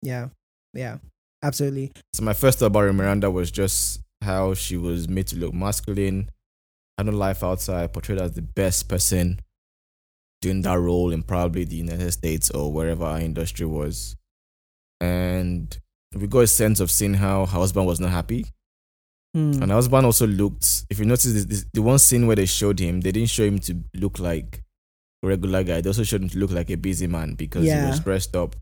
Yeah. 0.02 0.30
Yeah. 0.74 0.98
Absolutely. 1.44 1.92
So 2.14 2.24
my 2.24 2.34
first 2.34 2.60
thought 2.60 2.68
about 2.68 2.94
Miranda 2.94 3.32
was 3.32 3.52
just 3.52 4.02
how 4.22 4.54
she 4.54 4.78
was 4.78 5.08
made 5.08 5.28
to 5.28 5.38
look 5.38 5.54
masculine, 5.54 6.30
had 6.98 7.06
no 7.06 7.14
life 7.14 7.44
outside, 7.44 7.94
portrayed 7.94 8.20
as 8.20 8.34
the 8.34 8.42
best 8.42 8.90
person 8.90 9.40
doing 10.42 10.62
that 10.62 10.80
role 10.80 11.12
in 11.12 11.24
probably 11.24 11.64
the 11.64 11.76
United 11.76 12.12
States 12.12 12.50
or 12.52 12.72
wherever 12.72 13.06
our 13.06 13.20
industry 13.20 13.66
was. 13.66 14.16
And 15.02 15.78
we 16.14 16.28
got 16.28 16.40
a 16.40 16.48
sense 16.48 16.80
of 16.80 16.92
seeing 16.92 17.14
how 17.14 17.46
her 17.46 17.60
husband 17.60 17.88
was 17.88 18.00
not 18.00 18.12
happy. 18.12 18.46
Mm. 19.36 19.62
And 19.62 19.70
her 19.70 19.76
husband 19.76 20.06
also 20.06 20.28
looked, 20.28 20.86
if 20.90 21.00
you 21.00 21.06
notice, 21.06 21.32
this, 21.32 21.46
this, 21.46 21.66
the 21.74 21.82
one 21.82 22.00
scene 22.00 22.26
where 22.26 22.36
they 22.36 22.46
showed 22.46 22.80
him, 22.80 23.02
they 23.02 23.12
didn't 23.12 23.30
show 23.30 23.46
him 23.46 23.60
to 23.60 23.84
look 23.96 24.20
like 24.20 24.64
regular 25.24 25.64
guy. 25.64 25.82
They 25.82 25.90
also 25.90 26.04
shouldn't 26.04 26.36
look 26.36 26.52
like 26.52 26.70
a 26.70 26.76
busy 26.78 27.08
man 27.08 27.36
because 27.36 27.66
Yeah. 27.66 27.84
he 27.86 27.90
was 27.92 28.00
dressed 28.00 28.36
up 28.36 28.56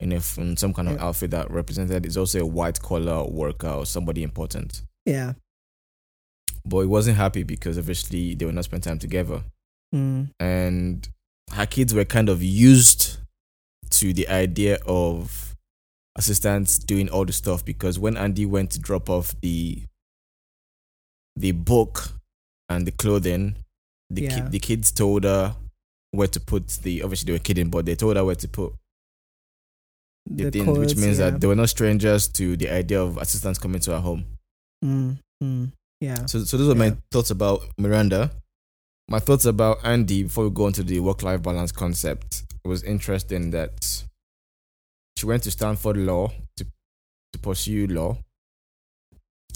in, 0.00 0.12
a, 0.12 0.20
in 0.36 0.56
some 0.56 0.72
kind 0.72 0.88
of 0.88 0.94
Yeah. 0.96 1.04
outfit 1.06 1.30
that 1.32 1.50
represented 1.50 2.06
is 2.06 2.16
also 2.16 2.40
a 2.40 2.46
white 2.46 2.80
collar 2.80 3.24
worker 3.26 3.68
or 3.68 3.86
somebody 3.86 4.22
important. 4.22 4.82
Yeah. 5.04 5.32
But 6.64 6.80
he 6.80 6.86
wasn't 6.86 7.16
happy 7.16 7.42
because 7.42 7.78
obviously 7.78 8.34
they 8.34 8.44
were 8.44 8.52
not 8.52 8.64
spending 8.64 8.90
time 8.90 8.98
together. 8.98 9.42
Mm. 9.94 10.30
And 10.38 11.08
her 11.52 11.66
kids 11.66 11.94
were 11.94 12.04
kind 12.04 12.28
of 12.28 12.42
used 12.42 13.16
to 13.90 14.12
the 14.12 14.28
idea 14.28 14.78
of 14.86 15.54
assistants 16.16 16.78
doing 16.78 17.08
all 17.08 17.24
the 17.24 17.32
stuff 17.32 17.64
because 17.64 17.98
when 17.98 18.16
Andy 18.16 18.44
went 18.44 18.70
to 18.72 18.78
drop 18.78 19.08
off 19.08 19.34
the 19.40 19.82
the 21.36 21.52
book 21.52 22.12
and 22.68 22.86
the 22.86 22.90
clothing, 22.92 23.54
the 24.10 24.26
ki- 24.28 24.40
the 24.50 24.58
kids 24.58 24.90
told 24.92 25.24
her 25.24 25.54
where 26.12 26.28
to 26.28 26.40
put 26.40 26.68
the 26.82 27.02
obviously 27.02 27.26
they 27.26 27.32
were 27.32 27.42
kidding, 27.42 27.70
but 27.70 27.84
they 27.86 27.94
told 27.94 28.16
her 28.16 28.24
where 28.24 28.34
to 28.34 28.48
put 28.48 28.72
the, 30.26 30.44
The 30.44 30.50
things, 30.50 30.64
codes, 30.66 30.78
which 30.78 30.96
means 30.96 31.18
yeah. 31.18 31.30
that 31.30 31.40
they 31.40 31.46
were 31.46 31.54
not 31.56 31.68
strangers 31.70 32.28
to 32.28 32.56
the 32.56 32.70
idea 32.70 33.00
of 33.02 33.16
assistants 33.18 33.58
coming 33.58 33.80
to 33.82 33.92
her 33.92 34.00
home. 34.00 34.24
Mm. 34.84 35.18
Mm. 35.42 35.72
Yeah. 36.00 36.26
So, 36.26 36.40
so 36.44 36.56
those 36.56 36.68
are 36.68 36.74
my 36.74 36.96
thoughts 37.10 37.30
about 37.30 37.62
Miranda. 37.78 38.30
My 39.08 39.18
thoughts 39.20 39.46
about 39.46 39.78
Andy 39.84 40.24
before 40.24 40.44
we 40.44 40.50
go 40.50 40.66
into 40.66 40.82
the 40.82 41.00
work-life 41.00 41.42
balance 41.42 41.72
concept 41.72 42.44
it 42.64 42.68
was 42.68 42.82
interesting 42.82 43.50
that 43.52 44.04
she 45.16 45.26
went 45.26 45.42
to 45.44 45.50
Stanford 45.50 45.96
Law 45.96 46.30
to 46.56 46.66
to 47.32 47.38
pursue 47.40 47.86
law, 47.86 48.16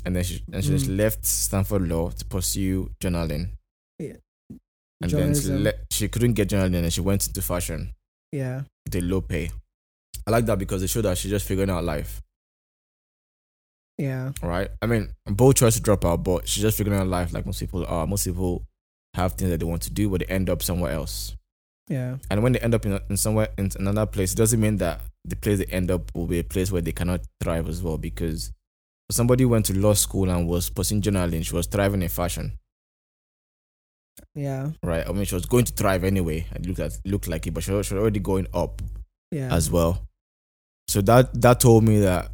and 0.04 0.14
then 0.16 0.24
she 0.24 0.42
and 0.52 0.62
she 0.64 0.70
just 0.70 0.86
Mm. 0.86 0.96
left 0.98 1.24
Stanford 1.26 1.88
Law 1.88 2.10
to 2.10 2.24
pursue 2.24 2.90
journaling. 3.00 3.50
And 5.02 5.10
then 5.10 5.34
she, 5.34 5.48
le- 5.50 5.72
she 5.90 6.08
couldn't 6.08 6.34
get 6.34 6.48
journalism 6.48 6.84
and 6.84 6.92
she 6.92 7.00
went 7.00 7.26
into 7.26 7.42
fashion 7.42 7.92
Yeah. 8.30 8.62
a 8.94 9.00
low 9.00 9.20
pay. 9.20 9.50
I 10.26 10.30
like 10.30 10.46
that 10.46 10.58
because 10.58 10.82
it 10.82 10.88
showed 10.88 11.02
that 11.02 11.18
she's 11.18 11.30
just 11.30 11.46
figuring 11.46 11.70
out 11.70 11.84
life. 11.84 12.20
Yeah. 13.98 14.32
right? 14.42 14.68
I 14.80 14.86
mean, 14.86 15.10
both 15.26 15.56
tries 15.56 15.74
to 15.76 15.82
drop 15.82 16.04
out, 16.04 16.24
but 16.24 16.48
she's 16.48 16.62
just 16.62 16.76
figuring 16.78 16.98
out 16.98 17.06
life 17.06 17.32
like 17.32 17.46
most 17.46 17.60
people 17.60 17.84
are. 17.86 18.06
Most 18.06 18.26
people 18.26 18.64
have 19.14 19.32
things 19.34 19.50
that 19.50 19.60
they 19.60 19.66
want 19.66 19.82
to 19.82 19.90
do, 19.92 20.08
but 20.08 20.20
they 20.20 20.26
end 20.26 20.48
up 20.50 20.62
somewhere 20.62 20.92
else. 20.92 21.36
Yeah. 21.88 22.16
And 22.30 22.42
when 22.42 22.52
they 22.52 22.58
end 22.60 22.74
up 22.74 22.86
in, 22.86 22.98
in 23.10 23.16
somewhere 23.16 23.48
in 23.58 23.70
another 23.78 24.06
place, 24.06 24.32
it 24.32 24.36
doesn't 24.36 24.60
mean 24.60 24.78
that 24.78 25.00
the 25.24 25.36
place 25.36 25.58
they 25.58 25.66
end 25.66 25.90
up 25.90 26.10
will 26.14 26.26
be 26.26 26.38
a 26.38 26.44
place 26.44 26.72
where 26.72 26.80
they 26.82 26.92
cannot 26.92 27.20
thrive 27.42 27.68
as 27.68 27.82
well. 27.82 27.98
Because 27.98 28.50
somebody 29.10 29.44
went 29.44 29.66
to 29.66 29.78
law 29.78 29.92
school 29.94 30.30
and 30.30 30.48
was 30.48 30.70
pursuing 30.70 31.02
journalism, 31.02 31.42
she 31.42 31.54
was 31.54 31.66
thriving 31.66 32.02
in 32.02 32.08
fashion, 32.08 32.52
Yeah. 34.34 34.70
right? 34.82 35.06
I 35.08 35.12
mean, 35.12 35.24
she 35.24 35.34
was 35.34 35.46
going 35.46 35.64
to 35.64 35.72
thrive 35.72 36.04
anyway. 36.04 36.46
It 36.54 36.66
looked 36.66 36.80
at 36.80 36.92
looked 37.04 37.28
like 37.28 37.46
it, 37.46 37.52
but 37.52 37.62
she 37.62 37.70
was, 37.72 37.86
she 37.86 37.94
was 37.94 38.00
already 38.00 38.20
going 38.20 38.46
up 38.54 38.80
Yeah. 39.30 39.54
as 39.54 39.70
well. 39.70 40.06
So 40.88 41.00
that 41.02 41.40
that 41.40 41.60
told 41.60 41.84
me 41.84 42.00
that 42.00 42.30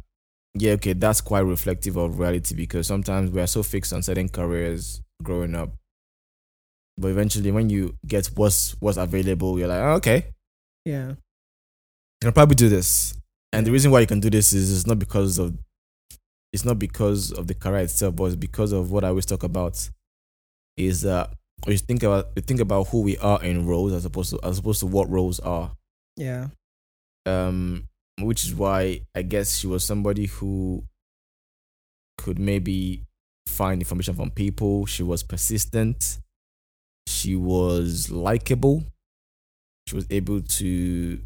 yeah, 0.55 0.71
okay, 0.73 0.93
that's 0.93 1.21
quite 1.21 1.41
reflective 1.41 1.95
of 1.95 2.19
reality 2.19 2.55
because 2.55 2.87
sometimes 2.87 3.31
we 3.31 3.39
are 3.41 3.47
so 3.47 3.63
fixed 3.63 3.93
on 3.93 4.01
certain 4.01 4.29
careers 4.29 5.01
growing 5.21 5.55
up. 5.55 5.69
But 6.97 7.09
eventually 7.09 7.51
when 7.51 7.69
you 7.69 7.95
get 8.05 8.27
what's 8.35 8.71
what's 8.81 8.97
available, 8.97 9.57
you're 9.59 9.67
like, 9.67 9.79
oh, 9.81 9.93
okay, 9.93 10.25
yeah. 10.85 11.11
I 12.21 12.25
can 12.25 12.33
probably 12.33 12.55
do 12.55 12.67
this. 12.67 13.13
And 13.53 13.65
the 13.65 13.71
reason 13.71 13.91
why 13.91 14.01
you 14.01 14.07
can 14.07 14.19
do 14.19 14.29
this 14.29 14.51
is 14.53 14.71
it's 14.75 14.85
not 14.87 14.99
because 14.99 15.37
of 15.39 15.57
it's 16.51 16.65
not 16.65 16.79
because 16.79 17.31
of 17.31 17.47
the 17.47 17.53
career 17.53 17.81
itself, 17.83 18.15
but 18.15 18.25
it's 18.25 18.35
because 18.35 18.71
of 18.73 18.91
what 18.91 19.03
I 19.03 19.09
always 19.09 19.25
talk 19.25 19.43
about. 19.43 19.89
Is 20.75 21.01
that 21.01 21.31
we 21.67 21.77
think 21.77 22.03
about 22.03 22.29
we 22.35 22.41
think 22.41 22.59
about 22.59 22.87
who 22.87 23.01
we 23.01 23.17
are 23.17 23.43
in 23.43 23.65
roles 23.65 23.93
as 23.93 24.05
opposed 24.05 24.31
to 24.31 24.39
as 24.43 24.59
opposed 24.59 24.79
to 24.81 24.87
what 24.87 25.09
roles 25.09 25.39
are. 25.39 25.73
Yeah. 26.17 26.47
um, 27.25 27.87
which 28.19 28.43
is 28.43 28.53
why 28.53 29.01
I 29.15 29.21
guess 29.21 29.57
she 29.57 29.67
was 29.67 29.83
somebody 29.85 30.25
who 30.25 30.83
could 32.17 32.37
maybe 32.39 33.03
find 33.47 33.81
information 33.81 34.13
from 34.15 34.31
people. 34.31 34.85
She 34.85 35.03
was 35.03 35.23
persistent. 35.23 36.19
She 37.07 37.35
was 37.35 38.11
likable. 38.11 38.83
She 39.87 39.95
was 39.95 40.05
able 40.09 40.41
to, 40.41 41.21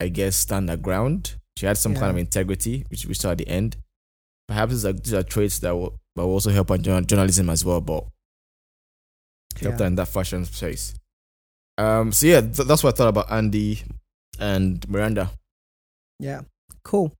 I 0.00 0.08
guess, 0.08 0.36
stand 0.36 0.68
her 0.68 0.76
ground. 0.76 1.36
She 1.56 1.66
had 1.66 1.78
some 1.78 1.94
kind 1.94 2.10
of 2.10 2.16
integrity, 2.18 2.84
which 2.90 3.06
we 3.06 3.14
saw 3.14 3.30
at 3.30 3.38
the 3.38 3.48
end. 3.48 3.76
Perhaps 4.48 4.72
these 4.72 4.84
are, 4.84 4.92
these 4.92 5.14
are 5.14 5.22
traits 5.22 5.60
that 5.60 5.74
will, 5.74 5.96
that 6.16 6.22
will 6.26 6.32
also 6.32 6.50
help 6.50 6.68
journal- 6.80 7.02
journalism 7.04 7.48
as 7.48 7.64
well, 7.64 7.80
but 7.80 8.04
helped 9.60 9.80
Yeah. 9.80 9.86
in 9.86 9.94
that 9.96 10.08
fashion 10.08 10.44
space. 10.44 10.94
Um, 11.78 12.12
so 12.12 12.26
yeah, 12.26 12.40
th- 12.40 12.68
that's 12.68 12.82
what 12.84 12.94
I 12.94 12.96
thought 12.96 13.08
about 13.08 13.30
Andy 13.32 13.82
and 14.38 14.88
Miranda. 14.88 15.30
Yeah. 16.20 16.42
Cool. 16.84 17.12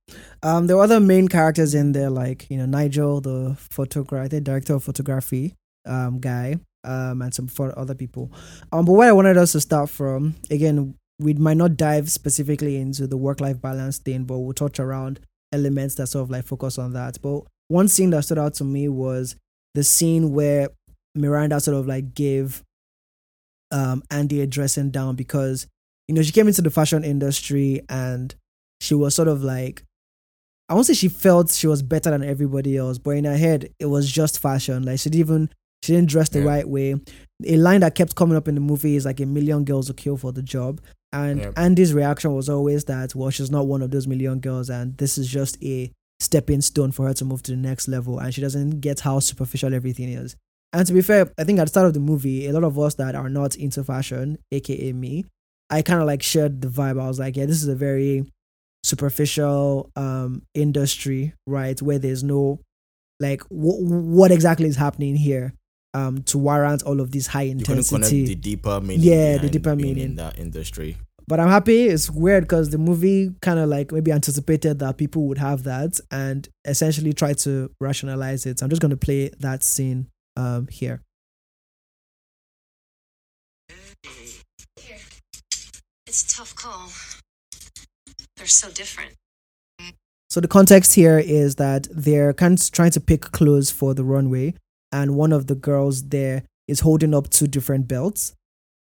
Um, 0.43 0.67
there 0.67 0.77
were 0.77 0.83
other 0.83 0.99
main 0.99 1.27
characters 1.27 1.73
in 1.73 1.91
there, 1.91 2.09
like 2.11 2.49
you 2.51 2.57
know 2.57 2.65
Nigel, 2.67 3.19
the 3.19 3.55
photographer, 3.57 4.27
the 4.27 4.39
director 4.39 4.75
of 4.75 4.83
photography, 4.83 5.55
um, 5.87 6.19
guy, 6.19 6.59
um, 6.83 7.21
and 7.23 7.33
some 7.33 7.47
for 7.47 7.77
other 7.77 7.95
people. 7.95 8.31
Um, 8.71 8.85
but 8.85 8.93
what 8.93 9.07
I 9.07 9.11
wanted 9.11 9.37
us 9.37 9.53
to 9.53 9.61
start 9.61 9.89
from, 9.89 10.35
again, 10.51 10.93
we 11.19 11.33
might 11.33 11.57
not 11.57 11.77
dive 11.77 12.11
specifically 12.11 12.77
into 12.77 13.07
the 13.07 13.17
work-life 13.17 13.59
balance 13.59 13.97
thing, 13.97 14.25
but 14.25 14.37
we'll 14.37 14.53
touch 14.53 14.79
around 14.79 15.19
elements 15.51 15.95
that 15.95 16.07
sort 16.07 16.23
of 16.23 16.29
like 16.29 16.45
focus 16.45 16.77
on 16.77 16.93
that. 16.93 17.17
But 17.21 17.41
one 17.67 17.87
scene 17.87 18.11
that 18.11 18.23
stood 18.23 18.37
out 18.37 18.53
to 18.55 18.63
me 18.63 18.87
was 18.87 19.35
the 19.73 19.83
scene 19.83 20.31
where 20.31 20.69
Miranda 21.15 21.59
sort 21.59 21.77
of 21.77 21.87
like 21.87 22.13
gave 22.13 22.63
um 23.71 24.03
Andy 24.11 24.41
a 24.41 24.47
dressing 24.47 24.91
down 24.91 25.15
because 25.15 25.67
you 26.07 26.15
know 26.15 26.21
she 26.21 26.31
came 26.31 26.47
into 26.47 26.61
the 26.61 26.69
fashion 26.69 27.03
industry 27.03 27.81
and 27.89 28.35
she 28.81 28.93
was 28.93 29.15
sort 29.15 29.27
of 29.27 29.43
like 29.43 29.83
I 30.67 30.73
won't 30.73 30.87
say 30.87 30.93
she 30.93 31.09
felt 31.09 31.51
she 31.51 31.67
was 31.67 31.83
better 31.83 32.09
than 32.09 32.23
everybody 32.23 32.75
else, 32.75 32.97
but 32.97 33.11
in 33.11 33.25
her 33.25 33.37
head 33.37 33.69
it 33.79 33.85
was 33.85 34.11
just 34.11 34.39
fashion. 34.39 34.83
Like 34.83 34.99
she 34.99 35.09
didn't 35.09 35.19
even 35.19 35.49
she 35.83 35.93
didn't 35.93 36.09
dress 36.09 36.29
the 36.29 36.39
yeah. 36.39 36.45
right 36.45 36.67
way. 36.67 36.95
A 37.45 37.57
line 37.57 37.81
that 37.81 37.95
kept 37.95 38.15
coming 38.15 38.35
up 38.35 38.47
in 38.47 38.55
the 38.55 38.61
movie 38.61 38.95
is 38.95 39.05
like 39.05 39.19
a 39.19 39.25
million 39.25 39.63
girls 39.65 39.87
will 39.87 39.95
kill 39.95 40.17
for 40.17 40.31
the 40.31 40.41
job. 40.41 40.81
And. 41.13 41.53
Andy's 41.55 41.93
reaction 41.93 42.33
was 42.33 42.49
always 42.49 42.85
that, 42.85 43.15
well, 43.15 43.29
she's 43.29 43.51
not 43.51 43.67
one 43.67 43.81
of 43.81 43.91
those 43.91 44.07
million 44.07 44.39
girls, 44.39 44.69
and 44.69 44.97
this 44.97 45.17
is 45.17 45.27
just 45.27 45.63
a 45.63 45.91
stepping 46.19 46.61
stone 46.61 46.91
for 46.91 47.07
her 47.07 47.13
to 47.13 47.25
move 47.25 47.43
to 47.43 47.51
the 47.51 47.57
next 47.57 47.87
level. 47.87 48.19
And 48.19 48.33
she 48.33 48.41
doesn't 48.41 48.81
get 48.81 49.01
how 49.01 49.19
superficial 49.19 49.73
everything 49.73 50.09
is. 50.09 50.35
And 50.75 50.85
to 50.87 50.93
be 50.93 51.01
fair, 51.01 51.31
I 51.37 51.45
think 51.45 51.57
at 51.59 51.63
the 51.63 51.69
start 51.69 51.87
of 51.87 51.93
the 51.93 52.01
movie, 52.01 52.47
a 52.47 52.51
lot 52.51 52.65
of 52.65 52.77
us 52.77 52.95
that 52.95 53.15
are 53.15 53.29
not 53.29 53.55
into 53.55 53.81
fashion, 53.81 54.37
aka 54.51 54.91
me, 54.91 55.23
I 55.69 55.81
kind 55.81 56.01
of 56.01 56.05
like 56.05 56.21
shared 56.21 56.61
the 56.61 56.67
vibe. 56.67 57.01
I 57.01 57.07
was 57.07 57.17
like, 57.17 57.37
yeah, 57.37 57.45
this 57.45 57.63
is 57.63 57.69
a 57.69 57.75
very 57.75 58.25
superficial 58.83 59.89
um 59.95 60.41
industry, 60.53 61.33
right? 61.47 61.81
Where 61.81 61.97
there's 61.97 62.25
no 62.25 62.59
like 63.21 63.41
w- 63.49 63.85
what 63.85 64.31
exactly 64.31 64.67
is 64.67 64.75
happening 64.75 65.15
here 65.15 65.53
um 65.93 66.23
to 66.23 66.37
warrant 66.37 66.83
all 66.83 66.99
of 66.99 67.11
this 67.11 67.27
high 67.27 67.43
intensity. 67.43 68.25
the 68.25 68.35
deeper 68.35 68.81
meaning. 68.81 68.99
Yeah, 69.01 69.37
the 69.37 69.49
deeper 69.49 69.77
meaning 69.77 70.03
in 70.03 70.15
that 70.15 70.37
industry. 70.37 70.97
But 71.25 71.39
I'm 71.39 71.47
happy. 71.47 71.85
It's 71.87 72.09
weird 72.11 72.43
because 72.43 72.69
the 72.69 72.77
movie 72.77 73.31
kind 73.41 73.59
of 73.59 73.69
like 73.69 73.93
maybe 73.93 74.11
anticipated 74.11 74.79
that 74.79 74.97
people 74.97 75.25
would 75.27 75.37
have 75.37 75.63
that 75.63 75.99
and 76.11 76.47
essentially 76.65 77.13
try 77.13 77.33
to 77.33 77.71
rationalize 77.79 78.45
it. 78.45 78.59
So 78.59 78.65
I'm 78.65 78.69
just 78.69 78.81
going 78.81 78.91
to 78.91 78.97
play 78.97 79.31
that 79.39 79.63
scene 79.63 80.07
um, 80.35 80.67
here. 80.67 81.01
Here. 84.79 84.99
It's 86.07 86.23
a 86.23 86.37
tough 86.37 86.55
call. 86.55 86.89
They're 88.37 88.47
so 88.47 88.69
different. 88.69 89.13
So 90.29 90.41
the 90.41 90.47
context 90.47 90.95
here 90.95 91.17
is 91.17 91.55
that 91.55 91.87
they're 91.91 92.33
kind 92.33 92.59
of 92.59 92.71
trying 92.71 92.91
to 92.91 92.99
pick 92.99 93.21
clothes 93.21 93.71
for 93.71 93.93
the 93.93 94.03
runway, 94.03 94.55
and 94.91 95.15
one 95.15 95.31
of 95.31 95.47
the 95.47 95.55
girls 95.55 96.09
there 96.09 96.43
is 96.67 96.81
holding 96.81 97.13
up 97.13 97.29
two 97.29 97.47
different 97.47 97.87
belts. 97.87 98.33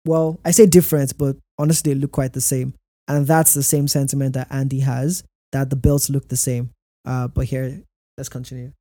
Well, 0.07 0.38
I 0.45 0.52
say 0.52 0.66
different, 0.66 1.19
but 1.19 1.37
honestly, 1.59 1.92
they 1.92 2.00
look 2.00 2.12
quite 2.12 2.35
the 2.35 2.40
same, 2.40 2.75
and 3.09 3.26
that's 3.26 3.54
the 3.54 3.64
same 3.64 3.88
sentiment 3.88 4.35
that 4.35 4.47
Andy 4.50 4.80
has 4.80 5.25
that 5.52 5.71
the 5.71 5.76
belts 5.76 6.09
look 6.09 6.28
the 6.28 6.37
same. 6.37 6.71
Uh, 7.04 7.26
but 7.28 7.47
here, 7.47 7.83
let's 8.16 8.28
continue. 8.28 8.73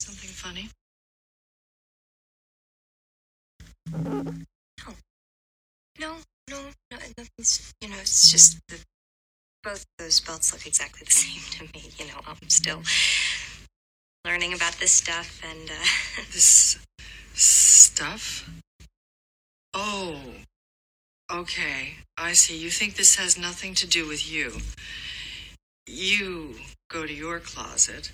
Something 0.00 0.30
funny? 0.30 0.68
No. 3.92 4.24
No, 5.98 6.16
no, 6.48 6.60
no, 6.90 6.96
nothing's, 7.18 7.74
you 7.80 7.88
know, 7.88 7.96
it's 8.00 8.30
just 8.30 8.58
the, 8.68 8.78
both 9.62 9.84
those 9.98 10.20
belts 10.20 10.52
look 10.52 10.66
exactly 10.66 11.04
the 11.04 11.10
same 11.12 11.68
to 11.68 11.72
me. 11.74 11.90
You 11.98 12.06
know, 12.06 12.20
I'm 12.26 12.48
still 12.48 12.82
learning 14.24 14.54
about 14.54 14.74
this 14.74 14.92
stuff 14.92 15.40
and, 15.44 15.70
uh. 15.70 15.74
this 16.32 16.78
stuff? 17.34 18.48
Oh, 19.74 20.16
okay. 21.32 21.94
I 22.16 22.32
see. 22.32 22.56
You 22.56 22.70
think 22.70 22.96
this 22.96 23.16
has 23.16 23.38
nothing 23.38 23.74
to 23.76 23.86
do 23.86 24.06
with 24.06 24.30
you 24.30 24.52
you 25.86 26.54
go 26.88 27.06
to 27.06 27.12
your 27.12 27.40
closet 27.40 28.12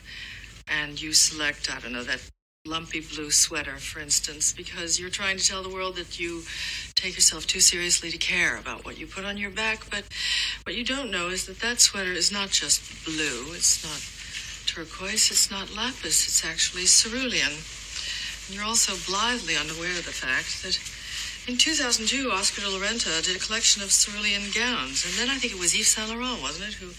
and 0.68 1.00
you 1.00 1.12
select, 1.12 1.70
I 1.74 1.80
don't 1.80 1.92
know, 1.92 2.04
that 2.04 2.30
lumpy 2.66 3.00
blue 3.00 3.30
sweater, 3.30 3.76
for 3.76 4.00
instance, 4.00 4.52
because 4.52 4.98
you're 4.98 5.10
trying 5.10 5.36
to 5.36 5.46
tell 5.46 5.62
the 5.62 5.68
world 5.68 5.96
that 5.96 6.18
you 6.18 6.42
take 6.94 7.14
yourself 7.14 7.46
too 7.46 7.60
seriously 7.60 8.10
to 8.10 8.18
care 8.18 8.56
about 8.56 8.84
what 8.84 8.98
you 8.98 9.06
put 9.06 9.24
on 9.24 9.36
your 9.36 9.50
back. 9.50 9.88
But 9.90 10.04
what 10.64 10.74
you 10.74 10.84
don't 10.84 11.10
know 11.10 11.28
is 11.28 11.46
that 11.46 11.60
that 11.60 11.80
sweater 11.80 12.12
is 12.12 12.32
not 12.32 12.50
just 12.50 13.04
blue, 13.04 13.54
it's 13.54 13.84
not 13.84 14.02
turquoise, 14.66 15.30
it's 15.30 15.50
not 15.50 15.74
lapis, 15.74 16.26
it's 16.26 16.44
actually 16.44 16.86
cerulean. 16.86 17.54
And 18.46 18.54
you're 18.54 18.64
also 18.64 18.94
blithely 19.10 19.56
unaware 19.56 19.98
of 19.98 20.06
the 20.06 20.12
fact 20.12 20.62
that 20.62 20.78
in 21.48 21.56
2002, 21.56 22.30
Oscar 22.32 22.62
de 22.62 22.68
la 22.68 22.80
Renta 22.80 23.24
did 23.24 23.36
a 23.36 23.38
collection 23.38 23.82
of 23.82 23.92
cerulean 23.92 24.50
gowns. 24.50 25.06
And 25.06 25.14
then 25.14 25.30
I 25.30 25.38
think 25.38 25.52
it 25.52 25.60
was 25.60 25.74
Yves 25.74 25.94
Saint 25.94 26.10
Laurent, 26.10 26.42
wasn't 26.42 26.70
it, 26.70 26.74
who 26.74 26.90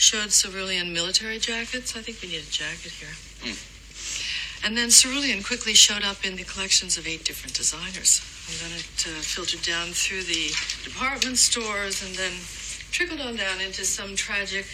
showed 0.00 0.32
cerulean 0.32 0.94
military 0.94 1.38
jackets. 1.38 1.94
I 1.94 2.00
think 2.00 2.22
we 2.22 2.28
need 2.28 2.40
a 2.40 2.50
jacket 2.50 2.92
here. 2.96 3.12
Mm. 3.44 4.64
And 4.64 4.76
then 4.76 4.88
cerulean 4.88 5.42
quickly 5.42 5.74
showed 5.74 6.02
up 6.02 6.24
in 6.24 6.36
the 6.36 6.44
collections 6.44 6.96
of 6.96 7.06
eight 7.06 7.24
different 7.24 7.54
designers. 7.54 8.24
And 8.48 8.56
then 8.64 8.72
it 8.80 8.96
uh, 9.04 9.20
filtered 9.20 9.60
down 9.60 9.92
through 9.92 10.24
the 10.24 10.56
department 10.88 11.36
stores 11.36 12.00
and 12.00 12.16
then 12.16 12.32
trickled 12.90 13.20
on 13.20 13.36
down 13.36 13.60
into 13.60 13.84
some 13.84 14.16
tragic 14.16 14.64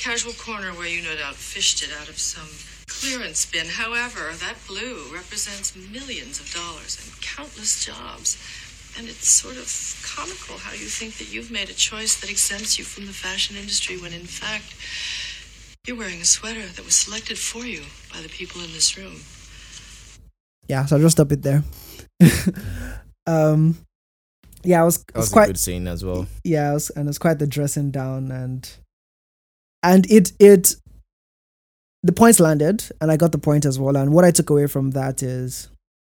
casual 0.00 0.32
corner 0.32 0.72
where 0.72 0.88
you 0.88 1.04
no 1.04 1.14
doubt 1.14 1.36
fished 1.36 1.84
it 1.84 1.92
out 2.00 2.08
of 2.08 2.18
some 2.18 2.48
clearance 2.88 3.44
bin. 3.44 3.68
However, 3.68 4.32
that 4.40 4.56
blue 4.66 5.12
represents 5.12 5.76
millions 5.76 6.40
of 6.40 6.48
dollars 6.52 6.96
and 7.04 7.20
countless 7.20 7.84
jobs. 7.84 8.40
And 8.98 9.08
it's 9.08 9.28
sort 9.28 9.56
of 9.56 9.66
comical 10.04 10.58
how 10.58 10.72
you 10.72 10.86
think 10.86 11.16
that 11.18 11.32
you've 11.32 11.50
made 11.50 11.70
a 11.70 11.74
choice 11.74 12.20
that 12.20 12.30
exempts 12.30 12.78
you 12.78 12.84
from 12.84 13.06
the 13.06 13.12
fashion 13.12 13.56
industry 13.56 13.96
when 13.96 14.12
in 14.12 14.26
fact 14.26 14.74
you're 15.86 15.96
wearing 15.96 16.20
a 16.20 16.24
sweater 16.24 16.66
that 16.66 16.84
was 16.84 16.94
selected 16.94 17.38
for 17.38 17.64
you 17.64 17.82
by 18.12 18.20
the 18.20 18.28
people 18.28 18.60
in 18.62 18.72
this 18.72 18.96
room. 18.96 19.16
Yeah, 20.68 20.84
so 20.84 20.96
I'll 20.96 21.02
just 21.02 21.16
stop 21.16 21.32
it 21.32 21.42
there. 21.42 21.64
um 23.26 23.76
yeah, 24.64 24.82
it 24.82 24.84
was, 24.84 25.04
it 25.08 25.16
was 25.16 25.28
quite 25.30 25.44
a 25.44 25.46
good 25.48 25.58
scene 25.58 25.88
as 25.88 26.04
well. 26.04 26.26
Yeah, 26.44 26.70
it 26.70 26.74
was, 26.74 26.90
and 26.90 27.08
it's 27.08 27.18
quite 27.18 27.38
the 27.38 27.46
dressing 27.46 27.90
down 27.90 28.30
and 28.30 28.70
and 29.82 30.08
it 30.10 30.32
it 30.38 30.76
the 32.04 32.12
points 32.12 32.40
landed 32.40 32.84
and 33.00 33.10
I 33.10 33.16
got 33.16 33.32
the 33.32 33.38
point 33.38 33.64
as 33.64 33.78
well. 33.78 33.96
And 33.96 34.12
what 34.12 34.24
I 34.24 34.30
took 34.30 34.50
away 34.50 34.66
from 34.66 34.92
that 34.92 35.22
is 35.22 35.68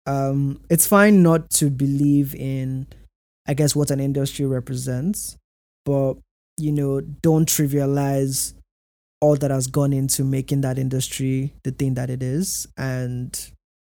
um, 0.08 0.60
it's 0.70 0.86
fine 0.86 1.22
not 1.22 1.50
to 1.50 1.68
believe 1.68 2.34
in, 2.34 2.86
I 3.46 3.52
guess, 3.52 3.76
what 3.76 3.90
an 3.90 4.00
industry 4.00 4.46
represents, 4.46 5.36
but 5.84 6.14
you 6.56 6.72
know, 6.72 7.00
don't 7.00 7.46
trivialize 7.48 8.54
all 9.20 9.36
that 9.36 9.50
has 9.50 9.66
gone 9.66 9.92
into 9.92 10.24
making 10.24 10.62
that 10.62 10.78
industry 10.78 11.52
the 11.62 11.72
thing 11.72 11.94
that 11.94 12.08
it 12.08 12.22
is 12.22 12.66
and 12.76 13.50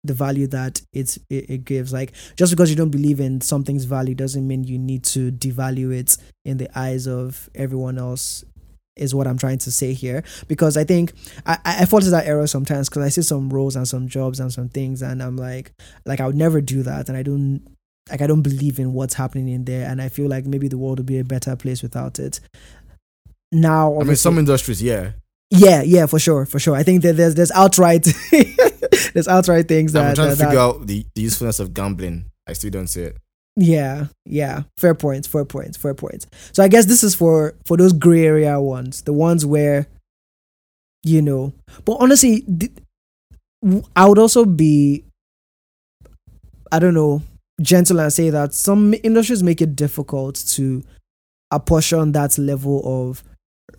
the 0.04 0.14
value 0.14 0.48
that 0.48 0.82
it's 0.94 1.18
it, 1.30 1.50
it 1.50 1.66
gives. 1.66 1.94
Like 1.94 2.12
just 2.36 2.52
because 2.52 2.70
you 2.70 2.76
don't 2.76 2.90
believe 2.92 3.20
in 3.22 3.40
something's 3.40 3.86
value 3.86 4.16
doesn't 4.16 4.46
mean 4.46 4.66
you 4.66 4.78
need 4.78 5.04
to 5.06 5.32
devalue 5.32 5.96
it 5.98 6.18
in 6.44 6.58
the 6.58 6.70
eyes 6.78 7.08
of 7.08 7.50
everyone 7.56 7.98
else 7.98 8.44
is 9.02 9.16
what 9.16 9.28
I'm 9.28 9.38
trying 9.38 9.58
to 9.60 9.72
say 9.72 9.94
here 9.94 10.24
because 10.48 10.78
I 10.78 10.84
think 10.84 11.14
I, 11.46 11.58
I 11.66 11.86
fall 11.86 12.00
into 12.00 12.12
that 12.12 12.28
error 12.28 12.48
sometimes 12.48 12.90
because 12.90 13.04
I 13.04 13.10
see 13.10 13.24
some 13.24 13.50
roles 13.50 13.76
and 13.76 13.88
some 13.88 14.08
jobs 14.08 14.40
and 14.40 14.54
some 14.54 14.70
things 14.70 15.02
and 15.02 15.22
I'm 15.22 15.36
like 15.36 15.74
like 16.06 16.22
I 16.22 16.28
would 16.28 16.36
never 16.36 16.62
do 16.62 16.84
that 16.84 17.10
and 17.10 17.18
I 17.18 17.24
don't 17.24 17.62
like 18.10 18.22
I 18.22 18.28
don't 18.28 18.42
believe 18.42 18.80
in 18.80 18.94
what's 18.94 19.16
happening 19.16 19.50
in 19.50 19.66
there 19.66 19.90
and 19.90 20.02
I 20.02 20.10
feel 20.10 20.30
like 20.30 20.46
maybe 20.46 20.68
the 20.68 20.78
world 20.78 21.00
would 21.00 21.06
be 21.06 21.20
a 21.20 21.24
better 21.24 21.56
place 21.56 21.82
without 21.82 22.20
it. 22.20 22.40
Now 23.52 24.00
I 24.00 24.04
mean 24.04 24.16
some 24.16 24.38
industries, 24.38 24.82
yeah. 24.82 25.12
Yeah, 25.54 25.82
yeah, 25.82 26.06
for 26.06 26.18
sure, 26.18 26.46
for 26.46 26.60
sure. 26.60 26.76
I 26.76 26.84
think 26.84 27.02
that 27.02 27.18
there's 27.18 27.36
there's 27.36 27.52
outright 27.52 28.04
there's 29.14 29.28
outright 29.28 29.68
things 29.68 29.92
that 29.92 30.06
I'm 30.06 30.16
trying 30.16 30.30
that, 30.30 30.36
to 30.36 30.44
figure 30.44 30.56
that, 30.56 30.62
out 30.62 30.88
the, 30.88 31.06
the 31.14 31.22
usefulness 31.22 31.60
of 31.60 31.74
gambling. 31.74 32.32
I 32.48 32.54
still 32.54 32.72
don't 32.72 32.88
see 32.88 33.02
it. 33.02 33.18
Yeah, 33.58 34.08
yeah. 34.26 34.64
Fair 34.78 34.96
points, 34.96 35.28
fair 35.28 35.46
points, 35.46 35.78
fair 35.78 35.94
points. 35.94 36.26
So 36.54 36.64
I 36.64 36.68
guess 36.68 36.86
this 36.86 37.04
is 37.04 37.16
for 37.16 37.54
for 37.66 37.78
those 37.78 37.94
gray 37.94 38.26
area 38.26 38.60
ones, 38.60 39.02
the 39.02 39.14
ones 39.14 39.46
where 39.46 39.88
you 41.04 41.22
know. 41.22 41.54
But 41.86 41.98
honestly, 42.00 42.46
I 43.96 44.06
would 44.08 44.20
also 44.20 44.46
be 44.46 45.04
I 46.72 46.80
don't 46.80 46.94
know, 46.94 47.22
gentle 47.62 48.00
and 48.00 48.12
say 48.12 48.30
that 48.30 48.54
some 48.54 48.94
industries 49.04 49.44
make 49.44 49.62
it 49.62 49.76
difficult 49.76 50.36
to 50.50 50.84
apportion 51.52 52.14
that 52.14 52.38
level 52.38 52.82
of 52.86 53.24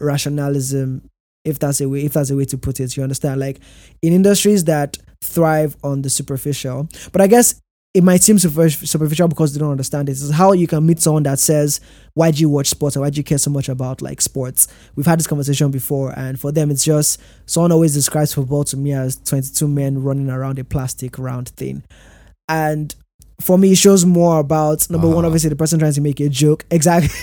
rationalism 0.01 1.09
if 1.45 1.59
that's 1.59 1.81
a 1.81 1.89
way 1.89 2.05
if 2.05 2.13
that's 2.15 2.31
a 2.31 2.37
way 2.37 2.45
to 2.45 2.59
put 2.59 2.81
it 2.81 2.97
you 2.97 3.03
understand 3.03 3.41
like 3.41 3.61
in 4.03 4.13
industries 4.13 4.65
that 4.65 4.99
thrive 5.23 5.77
on 5.85 6.03
the 6.03 6.11
superficial 6.11 6.89
but 7.13 7.21
i 7.21 7.27
guess 7.27 7.61
it 7.95 8.03
might 8.03 8.23
seem 8.23 8.39
superficial 8.39 9.29
because 9.29 9.53
they 9.53 9.61
don't 9.61 9.71
understand 9.71 10.09
it. 10.09 10.13
It's 10.13 10.31
how 10.31 10.53
you 10.53 10.67
can 10.67 10.87
meet 10.87 11.01
someone 11.01 11.25
that 11.25 11.39
says, 11.39 11.81
"Why 12.15 12.31
do 12.31 12.41
you 12.41 12.49
watch 12.49 12.69
sports? 12.69 12.97
Or 12.97 13.01
why 13.01 13.11
do 13.11 13.19
you 13.19 13.25
care 13.25 13.37
so 13.39 13.51
much 13.51 13.69
about 13.69 14.01
like 14.01 14.23
sports?" 14.23 14.67
We've 14.97 15.05
had 15.05 15.19
this 15.19 15.27
conversation 15.27 15.71
before, 15.71 16.19
and 16.19 16.41
for 16.41 16.53
them, 16.53 16.71
it's 16.71 16.85
just 16.85 17.21
someone 17.45 17.71
always 17.73 17.93
describes 17.93 18.33
football 18.33 18.65
to 18.65 18.77
me 18.79 18.93
as 18.93 19.17
twenty-two 19.17 19.69
men 19.69 20.03
running 20.03 20.31
around 20.31 20.59
a 20.59 20.65
plastic 20.65 21.19
round 21.19 21.51
thing, 21.51 21.83
and 22.49 22.95
for 23.43 23.59
me, 23.59 23.73
it 23.73 23.79
shows 23.79 24.07
more 24.07 24.39
about 24.41 24.89
number 24.89 25.09
uh-huh. 25.09 25.17
one, 25.17 25.25
obviously 25.25 25.51
the 25.51 25.57
person 25.57 25.79
trying 25.79 25.93
to 25.93 26.01
make 26.01 26.21
a 26.21 26.29
joke. 26.29 26.65
Exactly. 26.71 27.09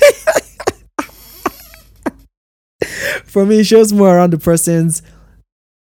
for 3.24 3.46
me, 3.46 3.62
it 3.62 3.66
shows 3.66 3.92
more 3.94 4.16
around 4.16 4.34
the 4.34 4.38
person's 4.38 5.02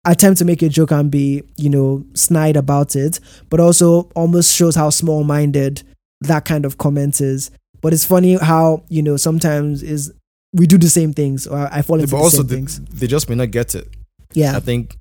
attempt 0.08 0.38
to 0.38 0.44
make 0.44 0.62
a 0.62 0.68
joke 0.68 0.90
and 0.90 1.10
be, 1.10 1.42
you 1.56 1.68
know, 1.68 2.04
snide 2.14 2.56
about 2.56 2.96
it, 2.96 3.20
but 3.50 3.60
also 3.60 4.10
almost 4.14 4.54
shows 4.54 4.74
how 4.74 4.90
small 4.90 5.22
minded 5.22 5.82
that 6.22 6.44
kind 6.44 6.64
of 6.64 6.78
comment 6.78 7.20
is. 7.20 7.50
But 7.80 7.92
it's 7.92 8.04
funny 8.04 8.36
how, 8.36 8.82
you 8.88 9.02
know, 9.02 9.16
sometimes 9.16 9.82
is 9.82 10.12
we 10.52 10.66
do 10.66 10.78
the 10.78 10.88
same 10.88 11.12
things 11.12 11.46
or 11.46 11.68
I 11.70 11.82
fall 11.82 12.00
into 12.00 12.08
yeah, 12.08 12.12
but 12.12 12.18
the 12.18 12.24
also 12.24 12.36
same 12.38 12.46
they, 12.46 12.54
things. 12.54 12.80
They 12.80 13.06
just 13.06 13.28
may 13.28 13.34
not 13.34 13.50
get 13.50 13.74
it. 13.74 13.86
Yeah. 14.32 14.56
I 14.56 14.60
think 14.60 14.96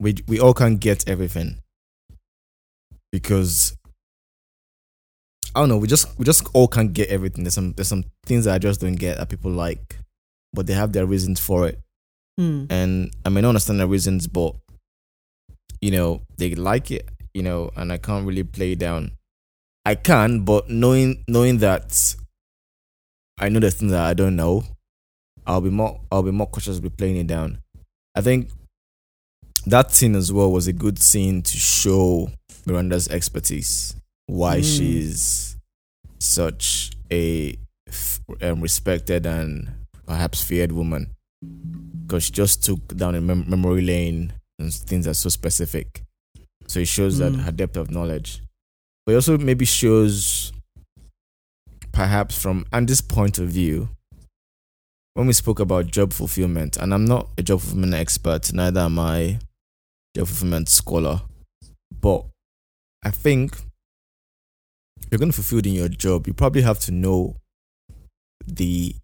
we 0.00 0.16
we 0.26 0.40
all 0.40 0.54
can't 0.54 0.80
get 0.80 1.08
everything. 1.08 1.58
Because 3.12 3.76
I 5.54 5.60
don't 5.60 5.68
know, 5.68 5.78
we 5.78 5.86
just 5.86 6.18
we 6.18 6.24
just 6.24 6.46
all 6.52 6.68
can't 6.68 6.92
get 6.92 7.08
everything. 7.08 7.44
There's 7.44 7.54
some 7.54 7.72
there's 7.74 7.88
some 7.88 8.04
things 8.26 8.44
that 8.44 8.54
I 8.54 8.58
just 8.58 8.80
don't 8.80 8.96
get 8.96 9.18
that 9.18 9.28
people 9.28 9.52
like, 9.52 9.98
but 10.52 10.66
they 10.66 10.74
have 10.74 10.92
their 10.92 11.06
reasons 11.06 11.40
for 11.40 11.66
it. 11.68 11.78
Mm. 12.38 12.66
And 12.70 13.14
I 13.24 13.30
may 13.30 13.40
not 13.40 13.50
understand 13.50 13.80
the 13.80 13.86
reasons, 13.86 14.26
but 14.26 14.54
you 15.80 15.90
know, 15.90 16.22
they 16.36 16.54
like 16.54 16.90
it, 16.90 17.08
you 17.34 17.42
know, 17.42 17.70
and 17.76 17.92
I 17.92 17.98
can't 17.98 18.26
really 18.26 18.44
play 18.44 18.74
down. 18.74 19.12
I 19.84 19.94
can, 19.94 20.40
but 20.40 20.68
knowing 20.68 21.24
knowing 21.28 21.58
that 21.58 22.16
I 23.38 23.48
know 23.48 23.60
the 23.60 23.70
things 23.70 23.92
that 23.92 24.04
I 24.04 24.14
don't 24.14 24.36
know, 24.36 24.64
I'll 25.46 25.60
be 25.60 25.70
more 25.70 26.00
I'll 26.10 26.22
be 26.22 26.32
more 26.32 26.46
cautious 26.46 26.80
with 26.80 26.96
playing 26.96 27.16
it 27.16 27.26
down. 27.26 27.60
I 28.14 28.20
think 28.20 28.50
that 29.66 29.92
scene 29.92 30.14
as 30.16 30.32
well 30.32 30.50
was 30.50 30.66
a 30.66 30.72
good 30.72 30.98
scene 30.98 31.42
to 31.42 31.56
show 31.56 32.30
Miranda's 32.66 33.08
expertise, 33.08 33.94
why 34.26 34.58
mm. 34.58 34.76
she's 34.76 35.56
such 36.18 36.90
a 37.12 37.56
um, 38.42 38.60
respected 38.60 39.26
and 39.26 39.70
perhaps 40.06 40.42
feared 40.42 40.72
woman 40.72 41.12
because 42.06 42.24
she 42.24 42.32
just 42.32 42.62
took 42.62 42.86
down 42.96 43.14
a 43.14 43.20
mem- 43.20 43.48
memory 43.48 43.82
lane 43.82 44.32
and 44.58 44.72
things 44.72 45.08
are 45.08 45.14
so 45.14 45.28
specific. 45.28 46.02
So 46.68 46.80
it 46.80 46.88
shows 46.88 47.16
mm. 47.16 47.18
that 47.18 47.40
her 47.42 47.52
depth 47.52 47.76
of 47.76 47.90
knowledge. 47.90 48.42
But 49.04 49.12
it 49.12 49.14
also 49.16 49.38
maybe 49.38 49.64
shows, 49.64 50.52
perhaps 51.92 52.40
from 52.40 52.64
Andy's 52.72 53.00
point 53.00 53.38
of 53.38 53.48
view, 53.48 53.88
when 55.14 55.26
we 55.26 55.32
spoke 55.32 55.60
about 55.60 55.86
job 55.86 56.12
fulfillment, 56.12 56.76
and 56.76 56.92
I'm 56.92 57.04
not 57.04 57.28
a 57.38 57.42
job 57.42 57.60
fulfillment 57.60 57.94
expert, 57.94 58.52
neither 58.52 58.80
am 58.80 58.98
I 58.98 59.38
job 60.14 60.28
fulfillment 60.28 60.68
scholar, 60.68 61.22
but 62.00 62.24
I 63.04 63.10
think 63.10 63.56
if 65.00 65.08
you're 65.10 65.18
going 65.18 65.30
to 65.30 65.36
fulfill 65.36 65.58
in 65.60 65.72
your 65.72 65.88
job, 65.88 66.26
you 66.26 66.34
probably 66.34 66.62
have 66.62 66.78
to 66.80 66.92
know 66.92 67.36
the 68.46 68.94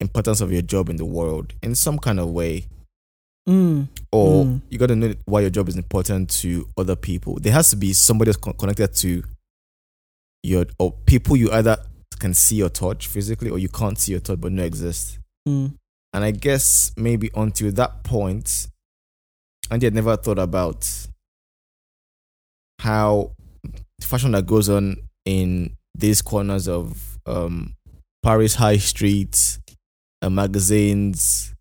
importance 0.00 0.40
of 0.40 0.52
your 0.52 0.62
job 0.62 0.88
in 0.88 0.96
the 0.96 1.04
world 1.04 1.52
in 1.62 1.74
some 1.74 1.98
kind 1.98 2.18
of 2.18 2.30
way. 2.30 2.66
Mm. 3.48 3.88
Or 4.12 4.44
mm. 4.44 4.60
you 4.68 4.78
got 4.78 4.88
to 4.88 4.96
know 4.96 5.14
why 5.24 5.40
your 5.40 5.50
job 5.50 5.68
is 5.68 5.76
important 5.76 6.30
to 6.40 6.68
other 6.76 6.96
people. 6.96 7.38
There 7.40 7.52
has 7.52 7.70
to 7.70 7.76
be 7.76 7.92
somebody 7.92 8.30
that's 8.30 8.54
connected 8.58 8.94
to 8.94 9.22
your 10.42 10.66
or 10.78 10.92
people 11.04 11.36
you 11.36 11.50
either 11.52 11.76
can 12.18 12.34
see 12.34 12.62
or 12.62 12.68
touch 12.68 13.06
physically 13.06 13.50
or 13.50 13.58
you 13.58 13.68
can't 13.68 13.98
see 13.98 14.14
or 14.14 14.20
touch 14.20 14.40
but 14.40 14.52
no 14.52 14.62
exist. 14.62 15.18
Mm. 15.48 15.74
And 16.12 16.24
I 16.24 16.32
guess 16.32 16.92
maybe 16.96 17.30
until 17.34 17.70
that 17.72 18.02
point, 18.02 18.68
and 19.70 19.82
had 19.82 19.94
never 19.94 20.16
thought 20.16 20.38
about 20.38 20.88
how 22.80 23.32
fashion 24.02 24.32
that 24.32 24.46
goes 24.46 24.68
on 24.68 24.96
in 25.24 25.76
these 25.94 26.20
corners 26.22 26.66
of 26.66 27.18
um, 27.26 27.74
Paris 28.22 28.56
High 28.56 28.78
Street 28.78 29.58
uh, 30.22 30.30
magazines, 30.30 31.54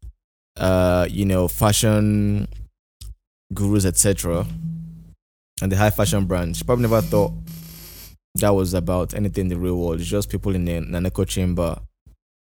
uh, 0.57 1.07
you 1.09 1.25
know, 1.25 1.47
fashion 1.47 2.47
gurus, 3.53 3.85
etc., 3.85 4.45
and 5.61 5.71
the 5.71 5.75
high 5.75 5.89
fashion 5.89 6.25
brands. 6.25 6.57
She 6.57 6.63
probably 6.63 6.83
never 6.83 7.01
thought 7.01 7.33
that 8.35 8.51
was 8.51 8.73
about 8.73 9.13
anything 9.13 9.43
in 9.45 9.47
the 9.49 9.57
real 9.57 9.75
world. 9.75 9.99
It's 9.99 10.09
just 10.09 10.29
people 10.29 10.55
in 10.55 10.65
the, 10.65 11.05
echo 11.05 11.25
chamber 11.25 11.79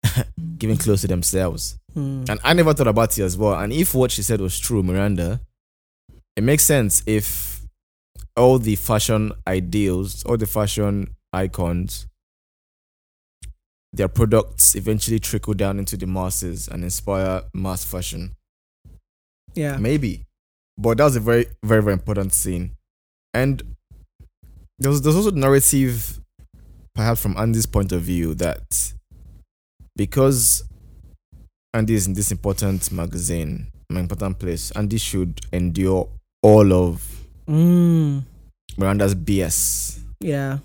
giving 0.57 0.77
close 0.77 1.01
to 1.01 1.07
themselves. 1.07 1.77
Mm. 1.95 2.29
And 2.29 2.39
I 2.43 2.53
never 2.53 2.73
thought 2.73 2.87
about 2.87 3.17
it 3.17 3.23
as 3.23 3.37
well. 3.37 3.55
And 3.55 3.73
if 3.73 3.93
what 3.93 4.11
she 4.11 4.21
said 4.21 4.39
was 4.39 4.59
true, 4.59 4.83
Miranda, 4.83 5.41
it 6.35 6.43
makes 6.43 6.63
sense 6.63 7.03
if 7.05 7.61
all 8.37 8.59
the 8.59 8.75
fashion 8.75 9.33
ideals, 9.47 10.23
all 10.23 10.37
the 10.37 10.47
fashion 10.47 11.15
icons 11.33 12.07
their 13.93 14.07
products 14.07 14.75
eventually 14.75 15.19
trickle 15.19 15.53
down 15.53 15.79
into 15.79 15.97
the 15.97 16.07
masses 16.07 16.67
and 16.67 16.83
inspire 16.83 17.43
mass 17.53 17.83
fashion. 17.83 18.35
Yeah. 19.53 19.77
Maybe. 19.77 20.25
But 20.77 20.97
that 20.97 21.05
was 21.05 21.15
a 21.15 21.19
very, 21.19 21.45
very, 21.63 21.81
very 21.83 21.93
important 21.93 22.33
scene. 22.33 22.71
And 23.33 23.61
there's 24.79 25.01
there's 25.01 25.15
also 25.15 25.31
narrative, 25.31 26.19
perhaps 26.95 27.21
from 27.21 27.37
Andy's 27.37 27.65
point 27.65 27.91
of 27.91 28.01
view, 28.01 28.33
that 28.35 28.93
because 29.95 30.63
Andy 31.73 31.95
is 31.95 32.07
in 32.07 32.13
this 32.13 32.31
important 32.31 32.91
magazine, 32.91 33.67
an 33.89 33.97
important 33.97 34.39
place, 34.39 34.71
Andy 34.71 34.97
should 34.97 35.39
endure 35.51 36.09
all 36.41 36.73
of 36.73 37.25
mm. 37.47 38.23
Miranda's 38.77 39.15
BS. 39.15 39.99
Yeah. 40.19 40.59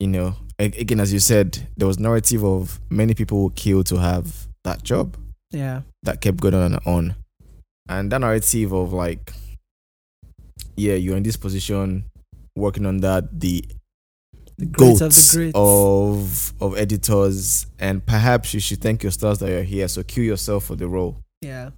You 0.00 0.06
know, 0.06 0.36
again, 0.58 1.00
as 1.00 1.12
you 1.12 1.20
said, 1.20 1.68
there 1.76 1.86
was 1.86 1.98
narrative 1.98 2.44
of 2.44 2.80
many 2.90 3.14
people 3.14 3.38
who 3.38 3.50
killed 3.50 3.86
to 3.86 3.96
have 3.96 4.48
that 4.64 4.82
job. 4.82 5.16
Yeah. 5.50 5.82
That 6.02 6.20
kept 6.20 6.38
going 6.38 6.54
on 6.54 6.74
and 6.74 6.86
on. 6.86 7.14
And 7.88 8.12
that 8.12 8.18
narrative 8.18 8.72
of 8.72 8.92
like, 8.92 9.32
yeah, 10.76 10.94
you're 10.94 11.16
in 11.16 11.22
this 11.22 11.36
position, 11.36 12.04
working 12.54 12.86
on 12.86 12.98
that, 12.98 13.40
the, 13.40 13.64
the 14.58 14.66
goats 14.66 15.00
of, 15.00 15.12
the 15.14 15.52
of 15.54 16.52
of 16.60 16.76
editors, 16.76 17.66
and 17.78 18.04
perhaps 18.04 18.52
you 18.52 18.60
should 18.60 18.80
thank 18.80 19.02
your 19.02 19.12
stars 19.12 19.38
that 19.38 19.48
you're 19.50 19.62
here. 19.62 19.86
So 19.86 20.02
kill 20.02 20.24
yourself 20.24 20.64
for 20.64 20.74
the 20.74 20.88
role. 20.88 21.16
Yeah. 21.40 21.70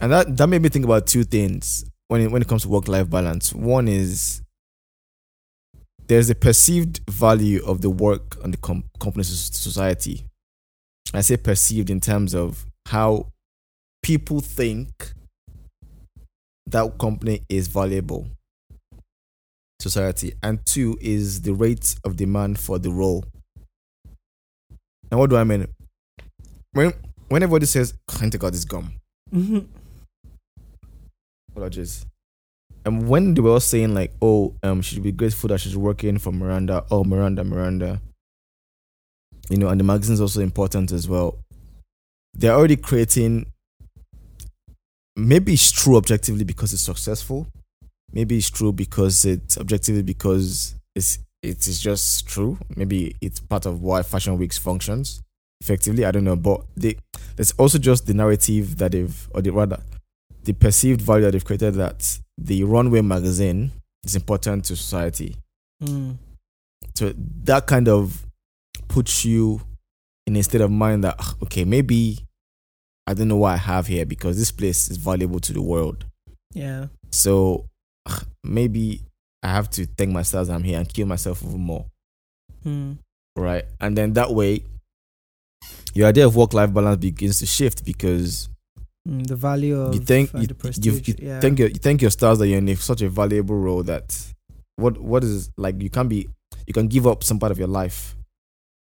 And 0.00 0.12
that 0.12 0.36
that 0.36 0.46
made 0.46 0.62
me 0.62 0.68
think 0.68 0.84
about 0.84 1.06
two 1.06 1.24
things 1.24 1.84
when 2.08 2.20
it, 2.20 2.30
when 2.30 2.42
it 2.42 2.48
comes 2.48 2.62
to 2.62 2.68
work 2.68 2.86
life 2.86 3.08
balance. 3.08 3.54
One 3.54 3.88
is 3.88 4.42
there's 6.08 6.30
a 6.30 6.34
perceived 6.34 7.00
value 7.08 7.62
of 7.64 7.82
the 7.82 7.90
work 7.90 8.42
on 8.42 8.50
the 8.50 8.56
com- 8.56 8.84
company's 8.98 9.28
society. 9.28 10.24
I 11.14 11.20
say 11.20 11.36
perceived 11.36 11.90
in 11.90 12.00
terms 12.00 12.34
of 12.34 12.66
how 12.86 13.28
people 14.02 14.40
think 14.40 15.12
that 16.66 16.98
company 16.98 17.42
is 17.48 17.68
valuable 17.68 18.26
society 19.80 20.32
and 20.42 20.64
two 20.66 20.98
is 21.00 21.42
the 21.42 21.52
rate 21.52 21.94
of 22.04 22.16
demand 22.16 22.58
for 22.58 22.78
the 22.78 22.90
role 22.90 23.24
now 25.10 25.18
what 25.18 25.30
do 25.30 25.36
i 25.36 25.44
mean 25.44 25.66
when 26.72 26.92
when 27.28 27.42
everybody 27.42 27.64
says 27.64 27.94
can't 28.08 28.32
take 28.32 28.42
out 28.42 28.52
this 28.52 28.64
gum 28.64 28.92
mm-hmm. 29.32 29.60
apologies 31.50 32.04
and 32.88 33.06
when 33.06 33.34
they 33.34 33.42
were 33.42 33.50
all 33.50 33.60
saying 33.60 33.94
like, 33.94 34.12
oh, 34.22 34.54
um, 34.62 34.80
she 34.80 34.94
should 34.94 35.04
be 35.04 35.12
grateful 35.12 35.48
that 35.48 35.60
she's 35.60 35.76
working 35.76 36.16
for 36.18 36.32
Miranda. 36.32 36.86
Oh, 36.90 37.04
Miranda, 37.04 37.44
Miranda. 37.44 38.00
You 39.50 39.58
know, 39.58 39.68
and 39.68 39.78
the 39.78 39.84
magazine's 39.84 40.22
also 40.22 40.40
important 40.40 40.90
as 40.92 41.06
well. 41.06 41.38
They're 42.32 42.54
already 42.54 42.76
creating. 42.76 43.44
Maybe 45.16 45.52
it's 45.52 45.70
true 45.70 45.96
objectively 45.96 46.44
because 46.44 46.72
it's 46.72 46.82
successful. 46.82 47.46
Maybe 48.10 48.38
it's 48.38 48.48
true 48.48 48.72
because 48.72 49.26
it's 49.26 49.58
objectively 49.58 50.02
because 50.02 50.74
it's 50.96 51.18
it 51.42 51.68
is 51.68 51.80
just 51.80 52.26
true. 52.26 52.56
Maybe 52.74 53.16
it's 53.20 53.38
part 53.38 53.66
of 53.66 53.82
why 53.82 54.02
Fashion 54.02 54.38
Weeks 54.38 54.56
functions 54.56 55.22
effectively. 55.60 56.06
I 56.06 56.10
don't 56.10 56.24
know, 56.24 56.36
but 56.36 56.62
they, 56.74 56.96
there's 57.36 57.52
also 57.52 57.76
just 57.76 58.06
the 58.06 58.14
narrative 58.14 58.78
that 58.78 58.92
they've, 58.92 59.28
or 59.34 59.42
the 59.42 59.50
rather, 59.50 59.80
the 60.48 60.54
perceived 60.54 61.02
value 61.02 61.26
that 61.26 61.32
they've 61.32 61.44
created 61.44 61.74
that 61.74 62.18
the 62.38 62.64
runway 62.64 63.02
magazine 63.02 63.70
is 64.02 64.16
important 64.16 64.64
to 64.64 64.74
society. 64.74 65.36
Mm. 65.84 66.16
So 66.94 67.12
that 67.44 67.66
kind 67.66 67.86
of 67.86 68.24
puts 68.88 69.26
you 69.26 69.60
in 70.26 70.36
a 70.36 70.42
state 70.42 70.62
of 70.62 70.70
mind 70.70 71.04
that 71.04 71.20
okay, 71.42 71.66
maybe 71.66 72.20
I 73.06 73.12
don't 73.12 73.28
know 73.28 73.36
what 73.36 73.52
I 73.52 73.56
have 73.58 73.88
here 73.88 74.06
because 74.06 74.38
this 74.38 74.50
place 74.50 74.90
is 74.90 74.96
valuable 74.96 75.38
to 75.40 75.52
the 75.52 75.60
world. 75.60 76.06
Yeah. 76.54 76.86
So 77.10 77.66
maybe 78.42 79.02
I 79.42 79.48
have 79.48 79.68
to 79.72 79.84
thank 79.84 80.12
myself 80.12 80.48
I'm 80.48 80.62
here 80.62 80.78
and 80.78 80.90
kill 80.90 81.06
myself 81.06 81.42
even 81.42 81.60
more. 81.60 81.84
Hmm. 82.62 82.92
Right. 83.36 83.66
And 83.82 83.98
then 83.98 84.14
that 84.14 84.32
way 84.32 84.62
your 85.92 86.08
idea 86.08 86.24
of 86.24 86.36
work 86.36 86.54
life 86.54 86.72
balance 86.72 86.96
begins 86.96 87.38
to 87.40 87.46
shift 87.46 87.84
because 87.84 88.48
Mm, 89.08 89.26
the 89.26 89.36
value 89.36 89.80
of 89.80 89.94
you 89.94 90.00
think 90.00 90.32
you, 90.34 90.46
the 90.46 90.78
you, 90.82 90.92
you 91.04 91.14
yeah. 91.18 91.40
thank 91.40 91.58
your 91.58 91.68
you 91.68 91.76
thank 91.76 92.02
your 92.02 92.10
stars 92.10 92.38
that 92.38 92.46
you're 92.48 92.58
in 92.58 92.76
such 92.76 93.00
a 93.00 93.08
valuable 93.08 93.56
role 93.56 93.82
that 93.84 94.06
what 94.76 94.98
what 94.98 95.24
is 95.24 95.50
like 95.56 95.80
you 95.80 95.88
can 95.88 96.08
be 96.08 96.28
you 96.66 96.74
can 96.74 96.88
give 96.88 97.06
up 97.06 97.24
some 97.24 97.38
part 97.38 97.50
of 97.50 97.58
your 97.58 97.68
life 97.68 98.14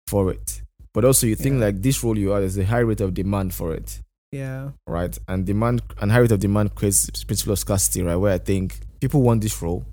for 0.09 0.33
it. 0.33 0.63
But 0.95 1.05
also 1.05 1.27
you 1.27 1.37
think 1.37 1.59
Yeah. 1.59 1.67
like 1.67 1.83
this 1.83 2.03
role 2.03 2.19
you 2.19 2.33
are 2.33 2.41
there's 2.41 2.59
a 2.59 2.65
high 2.65 2.81
rate 2.81 3.01
of 3.01 3.15
demand 3.15 3.55
for 3.55 3.73
it. 3.75 4.01
yeah. 4.33 4.71
right? 4.87 5.17
And 5.29 5.47
demand 5.47 5.83
and 6.01 6.11
high 6.11 6.19
rate 6.19 6.33
of 6.33 6.41
demand 6.41 6.75
creates 6.75 7.09
principle 7.25 7.53
of 7.53 7.59
scarcity, 7.59 8.03
right? 8.03 8.17
Where 8.17 8.33
I 8.35 8.39
think 8.39 8.81
people 9.01 9.23
want 9.23 9.41
this 9.43 9.63
role. 9.63 9.85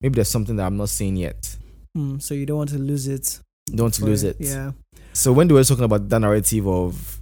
Maybe 0.00 0.14
there's 0.16 0.28
something 0.28 0.56
that 0.56 0.66
I'm 0.66 0.76
not 0.76 0.88
seeing 0.90 1.16
yet. 1.16 1.56
Hmm, 1.96 2.18
so 2.18 2.34
you 2.34 2.46
don't 2.46 2.58
want 2.58 2.70
to 2.70 2.78
lose 2.78 3.08
it. 3.08 3.40
Don't 3.66 3.84
want 3.86 3.94
to 3.94 4.04
lose 4.04 4.22
it. 4.22 4.36
Yeah. 4.38 4.72
So 5.12 5.32
when 5.32 5.48
they 5.48 5.54
were 5.54 5.64
talking 5.64 5.84
about 5.84 6.08
that 6.08 6.20
narrative 6.20 6.66
of 6.68 7.20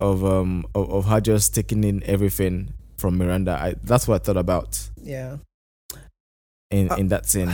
of 0.00 0.24
um 0.24 0.64
of, 0.74 0.90
of 0.90 1.04
her 1.06 1.20
just 1.20 1.54
taking 1.54 1.84
in 1.84 2.02
everything 2.04 2.72
from 2.96 3.16
Miranda, 3.18 3.52
I 3.52 3.74
that's 3.82 4.06
what 4.08 4.22
I 4.22 4.24
thought 4.24 4.36
about 4.36 4.88
Yeah. 5.02 5.38
in 6.70 6.90
Uh, 6.90 6.96
in 6.96 7.08
that 7.08 7.26
scene. 7.26 7.50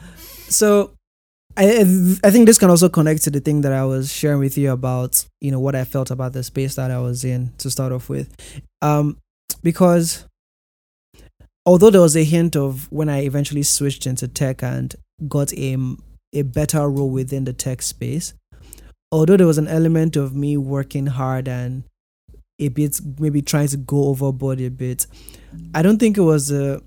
so 0.48 0.92
I 1.56 1.80
I 2.22 2.30
think 2.30 2.46
this 2.46 2.58
can 2.58 2.70
also 2.70 2.88
connect 2.88 3.22
to 3.24 3.30
the 3.30 3.40
thing 3.40 3.62
that 3.62 3.72
I 3.72 3.84
was 3.84 4.12
sharing 4.12 4.40
with 4.40 4.58
you 4.58 4.70
about 4.72 5.24
you 5.40 5.50
know 5.50 5.60
what 5.60 5.74
I 5.74 5.84
felt 5.84 6.10
about 6.10 6.32
the 6.32 6.42
space 6.42 6.74
that 6.76 6.90
I 6.90 6.98
was 7.00 7.24
in 7.24 7.52
to 7.58 7.70
start 7.70 7.92
off 7.92 8.08
with, 8.08 8.28
um, 8.82 9.16
because 9.62 10.26
although 11.64 11.90
there 11.90 12.00
was 12.02 12.16
a 12.16 12.24
hint 12.24 12.56
of 12.56 12.90
when 12.92 13.08
I 13.08 13.20
eventually 13.24 13.62
switched 13.62 14.06
into 14.06 14.28
tech 14.28 14.62
and 14.62 14.94
got 15.28 15.52
a 15.54 15.76
a 16.34 16.42
better 16.42 16.88
role 16.90 17.10
within 17.10 17.44
the 17.44 17.52
tech 17.54 17.80
space, 17.82 18.34
although 19.12 19.36
there 19.36 19.46
was 19.46 19.58
an 19.58 19.68
element 19.68 20.16
of 20.16 20.34
me 20.34 20.56
working 20.56 21.06
hard 21.06 21.48
and 21.48 21.84
a 22.58 22.68
bit 22.68 23.00
maybe 23.18 23.42
trying 23.42 23.68
to 23.68 23.76
go 23.76 24.08
overboard 24.08 24.60
a 24.60 24.68
bit, 24.68 25.06
I 25.74 25.82
don't 25.82 25.98
think 25.98 26.16
it 26.16 26.22
was 26.22 26.50
a 26.50 26.82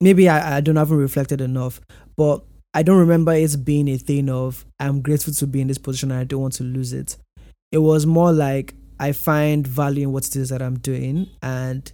maybe 0.00 0.28
I, 0.28 0.58
I 0.58 0.60
don't 0.60 0.76
haven't 0.76 0.96
reflected 0.96 1.40
enough, 1.40 1.80
but 2.16 2.44
I 2.74 2.82
don't 2.82 2.98
remember 2.98 3.32
it 3.32 3.64
being 3.64 3.88
a 3.88 3.96
thing 3.96 4.28
of 4.28 4.66
I'm 4.78 5.00
grateful 5.00 5.32
to 5.32 5.46
be 5.46 5.60
in 5.60 5.68
this 5.68 5.78
position 5.78 6.10
and 6.10 6.20
I 6.20 6.24
don't 6.24 6.42
want 6.42 6.54
to 6.54 6.64
lose 6.64 6.92
it. 6.92 7.16
It 7.72 7.78
was 7.78 8.06
more 8.06 8.32
like 8.32 8.74
I 9.00 9.12
find 9.12 9.66
value 9.66 10.04
in 10.04 10.12
what 10.12 10.26
it 10.26 10.36
is 10.36 10.50
that 10.50 10.62
I'm 10.62 10.78
doing 10.78 11.28
and 11.42 11.90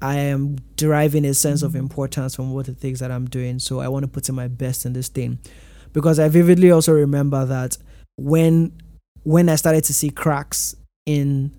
I 0.00 0.16
am 0.16 0.56
deriving 0.76 1.24
a 1.24 1.34
sense 1.34 1.62
of 1.62 1.70
mm-hmm. 1.72 1.80
importance 1.80 2.36
from 2.36 2.52
what 2.52 2.68
it 2.68 2.84
is 2.84 3.00
that 3.00 3.10
I'm 3.10 3.26
doing. 3.26 3.58
So 3.58 3.80
I 3.80 3.88
want 3.88 4.04
to 4.04 4.08
put 4.08 4.28
in 4.28 4.34
my 4.34 4.48
best 4.48 4.86
in 4.86 4.92
this 4.92 5.08
thing. 5.08 5.38
Because 5.92 6.18
I 6.18 6.28
vividly 6.28 6.70
also 6.70 6.92
remember 6.92 7.44
that 7.46 7.78
when 8.16 8.72
when 9.28 9.50
I 9.50 9.56
started 9.56 9.84
to 9.84 9.92
see 9.92 10.08
cracks 10.08 10.74
in 11.04 11.52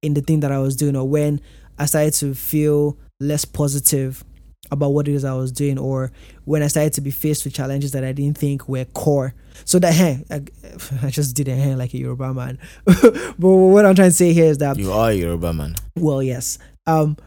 in 0.00 0.14
the 0.14 0.22
thing 0.22 0.40
that 0.40 0.50
I 0.50 0.58
was 0.58 0.74
doing 0.74 0.96
or 0.96 1.06
when 1.06 1.38
I 1.78 1.84
started 1.84 2.14
to 2.14 2.34
feel 2.34 2.96
less 3.20 3.44
positive 3.44 4.24
about 4.70 4.94
what 4.94 5.06
it 5.06 5.12
is 5.14 5.22
I 5.22 5.34
was 5.34 5.52
doing 5.52 5.78
or 5.78 6.12
when 6.46 6.62
I 6.62 6.68
started 6.68 6.94
to 6.94 7.02
be 7.02 7.10
faced 7.10 7.44
with 7.44 7.52
challenges 7.52 7.92
that 7.92 8.04
I 8.04 8.12
didn't 8.12 8.38
think 8.38 8.70
were 8.70 8.86
core. 8.86 9.34
So 9.66 9.78
that 9.80 9.92
hey, 9.92 10.24
I, 10.30 10.44
I 11.06 11.10
just 11.10 11.36
did 11.36 11.46
a 11.48 11.54
hand 11.54 11.78
like 11.78 11.92
a 11.92 11.98
Yoruba 11.98 12.32
man. 12.32 12.58
but 12.86 13.36
what 13.38 13.84
I'm 13.84 13.94
trying 13.94 14.08
to 14.08 14.16
say 14.16 14.32
here 14.32 14.46
is 14.46 14.56
that 14.58 14.78
You 14.78 14.90
are 14.90 15.10
a 15.10 15.12
Yoruba 15.14 15.52
man. 15.52 15.74
well, 15.96 16.22
yes. 16.22 16.58
Um, 16.86 17.18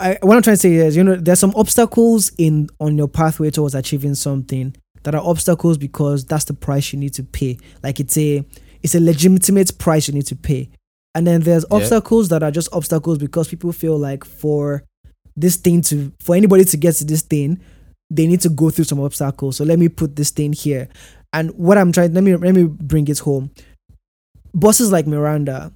I 0.00 0.18
what 0.20 0.36
I'm 0.36 0.42
trying 0.42 0.56
to 0.56 0.60
say 0.60 0.74
is, 0.74 0.96
you 0.96 1.04
know, 1.04 1.14
there's 1.14 1.38
some 1.38 1.54
obstacles 1.54 2.32
in 2.38 2.70
on 2.80 2.98
your 2.98 3.08
pathway 3.08 3.50
towards 3.50 3.76
achieving 3.76 4.16
something 4.16 4.74
that 5.04 5.14
are 5.14 5.22
obstacles 5.24 5.78
because 5.78 6.24
that's 6.24 6.46
the 6.46 6.54
price 6.54 6.92
you 6.92 6.98
need 6.98 7.14
to 7.14 7.22
pay. 7.22 7.56
Like 7.84 8.00
it's 8.00 8.18
a 8.18 8.44
it's 8.82 8.94
a 8.94 9.00
legitimate 9.00 9.78
price 9.78 10.08
you 10.08 10.14
need 10.14 10.26
to 10.26 10.36
pay. 10.36 10.68
And 11.14 11.26
then 11.26 11.40
there's 11.40 11.64
Yeah. 11.70 11.76
obstacles 11.78 12.28
that 12.28 12.42
are 12.42 12.50
just 12.50 12.68
obstacles 12.72 13.18
because 13.18 13.48
people 13.48 13.72
feel 13.72 13.98
like 13.98 14.24
for 14.24 14.82
this 15.36 15.56
thing 15.56 15.80
to 15.82 16.12
for 16.20 16.34
anybody 16.36 16.64
to 16.64 16.76
get 16.76 16.94
to 16.96 17.04
this 17.04 17.22
thing, 17.22 17.58
they 18.10 18.26
need 18.26 18.40
to 18.42 18.48
go 18.48 18.70
through 18.70 18.84
some 18.84 19.00
obstacles. 19.00 19.56
So 19.56 19.64
let 19.64 19.78
me 19.78 19.88
put 19.88 20.16
this 20.16 20.30
thing 20.30 20.52
here. 20.52 20.88
And 21.32 21.50
what 21.50 21.78
I'm 21.78 21.92
trying 21.92 22.14
let 22.14 22.24
me 22.24 22.36
let 22.36 22.54
me 22.54 22.64
bring 22.64 23.08
it 23.08 23.18
home. 23.20 23.50
Bosses 24.54 24.90
like 24.92 25.06
Miranda, 25.06 25.72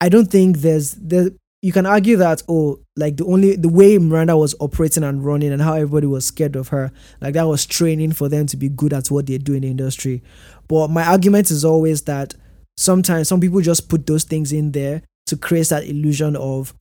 I 0.00 0.08
don't 0.08 0.30
think 0.30 0.58
there's 0.58 0.92
there 0.92 1.30
you 1.62 1.72
can 1.72 1.86
argue 1.86 2.16
that 2.18 2.42
oh 2.48 2.78
like 2.96 3.16
the 3.16 3.24
only 3.24 3.56
the 3.56 3.68
way 3.68 3.98
Miranda 3.98 4.36
was 4.36 4.54
operating 4.60 5.02
and 5.02 5.24
running 5.24 5.52
and 5.52 5.60
how 5.60 5.74
everybody 5.74 6.06
was 6.06 6.24
scared 6.24 6.54
of 6.54 6.68
her 6.68 6.92
like 7.20 7.34
that 7.34 7.46
was 7.46 7.66
training 7.66 8.12
for 8.12 8.28
them 8.28 8.46
to 8.46 8.56
be 8.56 8.68
good 8.68 8.92
at 8.92 9.10
what 9.10 9.26
they 9.26 9.38
do 9.38 9.54
in 9.54 9.62
the 9.62 9.68
industry 9.70 10.22
but 10.68 10.88
my 10.88 11.04
argument 11.04 11.50
is 11.50 11.64
always 11.64 12.02
that 12.02 12.34
sometimes 12.76 13.28
some 13.28 13.40
people 13.40 13.60
just 13.60 13.88
put 13.88 14.06
those 14.06 14.24
things 14.24 14.52
in 14.52 14.72
there 14.72 15.02
to 15.26 15.36
create 15.36 15.68
that 15.68 15.84
illusion 15.84 16.36
of 16.36 16.74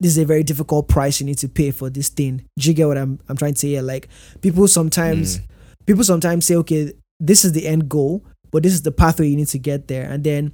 this 0.00 0.12
is 0.12 0.18
a 0.18 0.24
very 0.24 0.42
difficult 0.42 0.88
price 0.88 1.20
you 1.20 1.26
need 1.26 1.36
to 1.38 1.48
pay 1.48 1.70
for 1.70 1.90
this 1.90 2.08
thing. 2.08 2.42
Do 2.58 2.68
you 2.68 2.74
get 2.74 2.86
what 2.88 2.96
I'm 2.96 3.18
I'm 3.28 3.36
trying 3.36 3.52
to 3.54 3.58
say? 3.58 3.68
Here 3.68 3.82
like 3.82 4.08
people 4.40 4.66
sometimes 4.68 5.38
Mm. 5.38 5.42
people 5.86 6.04
sometimes 6.04 6.46
say 6.46 6.56
okay 6.56 6.92
this 7.18 7.44
is 7.44 7.52
the 7.52 7.66
end 7.66 7.88
goal 7.88 8.24
but 8.50 8.62
this 8.62 8.72
is 8.72 8.82
the 8.82 8.92
pathway 8.92 9.28
you 9.28 9.36
need 9.36 9.48
to 9.48 9.58
get 9.58 9.88
there. 9.88 10.08
And 10.10 10.24
then 10.24 10.52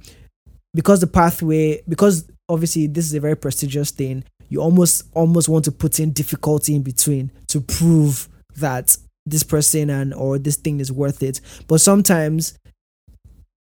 because 0.73 0.99
the 0.99 1.07
pathway 1.07 1.81
because 1.87 2.27
obviously 2.49 2.87
this 2.87 3.05
is 3.05 3.13
a 3.13 3.19
very 3.21 3.35
prestigious 3.37 3.91
thing 3.91 4.23
you 4.49 4.61
almost 4.61 5.03
almost 5.13 5.49
want 5.49 5.65
to 5.65 5.71
put 5.71 5.99
in 5.99 6.11
difficulty 6.11 6.75
in 6.75 6.81
between 6.81 7.31
to 7.47 7.59
prove 7.61 8.27
that 8.57 8.97
this 9.29 9.43
person 9.43 9.89
and 9.89 10.13
or 10.13 10.37
this 10.37 10.55
thing 10.55 10.79
is 10.79 10.91
worth 10.91 11.23
it 11.23 11.41
but 11.67 11.79
sometimes 11.79 12.57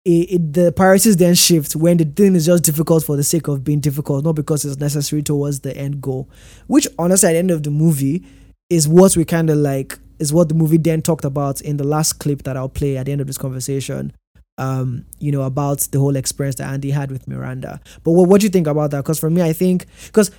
it, 0.06 0.32
it, 0.32 0.54
the 0.54 0.72
priorities 0.72 1.18
then 1.18 1.36
shift 1.36 1.76
when 1.76 1.98
the 1.98 2.06
thing 2.06 2.36
is 2.36 2.46
just 2.46 2.64
difficult 2.64 3.04
for 3.04 3.16
the 3.16 3.24
sake 3.24 3.48
of 3.48 3.64
being 3.64 3.80
difficult 3.80 4.24
not 4.24 4.36
because 4.36 4.66
it's 4.66 4.78
necessary 4.78 5.22
towards 5.22 5.60
the 5.62 5.76
end 5.76 6.02
goal 6.02 6.30
which 6.68 6.88
honestly 6.98 7.30
at 7.30 7.34
the 7.34 7.40
end 7.40 7.52
of 7.52 7.64
the 7.64 7.72
movie 7.72 8.26
is 8.70 8.88
what 8.88 9.16
we 9.18 9.26
kind 9.26 9.50
of 9.50 9.58
like 9.58 9.98
is 10.20 10.34
what 10.34 10.50
the 10.50 10.56
movie 10.56 10.78
then 10.78 11.02
talked 11.02 11.26
about 11.26 11.62
in 11.62 11.78
the 11.78 11.84
last 11.84 12.14
clip 12.14 12.44
that 12.44 12.58
I'll 12.58 12.70
play 12.70 12.98
at 12.98 13.06
the 13.06 13.12
end 13.12 13.22
of 13.22 13.28
this 13.28 13.38
conversation 13.38 14.14
um, 14.60 15.06
you 15.20 15.32
know, 15.32 15.44
about 15.44 15.80
the 15.92 16.00
whole 16.00 16.18
experience 16.18 16.58
that 16.58 16.70
Andy 16.70 16.92
had 16.92 17.12
with 17.12 17.28
Miranda. 17.28 17.80
But 18.04 18.12
what 18.12 18.28
what 18.28 18.42
do 18.42 18.46
you 18.46 18.52
think 18.52 18.68
about 18.68 18.92
that? 18.92 18.98
Because 18.98 19.20
for 19.20 19.30
me, 19.30 19.42
I 19.42 19.54
think 19.54 19.86
because 20.08 20.32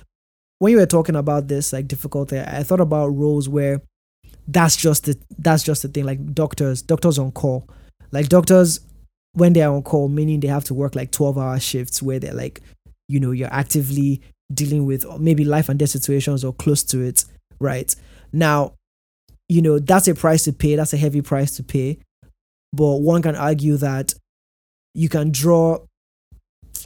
when 0.59 0.71
you 0.71 0.77
were 0.77 0.85
talking 0.85 1.15
about 1.15 1.47
this 1.47 1.73
like 1.73 1.87
difficulty, 1.87 2.39
I 2.39 2.63
thought 2.63 2.79
about 2.79 3.07
roles 3.07 3.49
where 3.49 3.81
that's 4.47 4.75
just 4.75 5.05
the 5.05 5.17
that's 5.37 5.63
just 5.63 5.81
the 5.81 5.87
thing. 5.87 6.05
Like 6.05 6.33
doctors, 6.33 6.81
doctors 6.81 7.19
on 7.19 7.31
call, 7.31 7.67
like 8.11 8.29
doctors 8.29 8.79
when 9.33 9.53
they're 9.53 9.69
on 9.69 9.83
call, 9.83 10.09
meaning 10.09 10.39
they 10.39 10.47
have 10.47 10.65
to 10.65 10.73
work 10.73 10.95
like 10.95 11.11
twelve 11.11 11.37
hour 11.37 11.59
shifts 11.59 12.01
where 12.01 12.19
they're 12.19 12.33
like, 12.33 12.61
you 13.07 13.19
know, 13.19 13.31
you're 13.31 13.53
actively 13.53 14.21
dealing 14.53 14.85
with 14.85 15.05
maybe 15.19 15.45
life 15.45 15.69
and 15.69 15.79
death 15.79 15.89
situations 15.89 16.43
or 16.43 16.53
close 16.53 16.83
to 16.83 17.01
it, 17.01 17.23
right? 17.59 17.95
Now, 18.33 18.73
you 19.47 19.61
know, 19.61 19.79
that's 19.79 20.07
a 20.07 20.15
price 20.15 20.43
to 20.43 20.53
pay. 20.53 20.75
That's 20.75 20.93
a 20.93 20.97
heavy 20.97 21.21
price 21.21 21.55
to 21.55 21.63
pay 21.63 21.99
but 22.73 22.97
one 22.97 23.21
can 23.21 23.35
argue 23.35 23.77
that 23.77 24.13
you 24.93 25.09
can 25.09 25.31
draw 25.31 25.79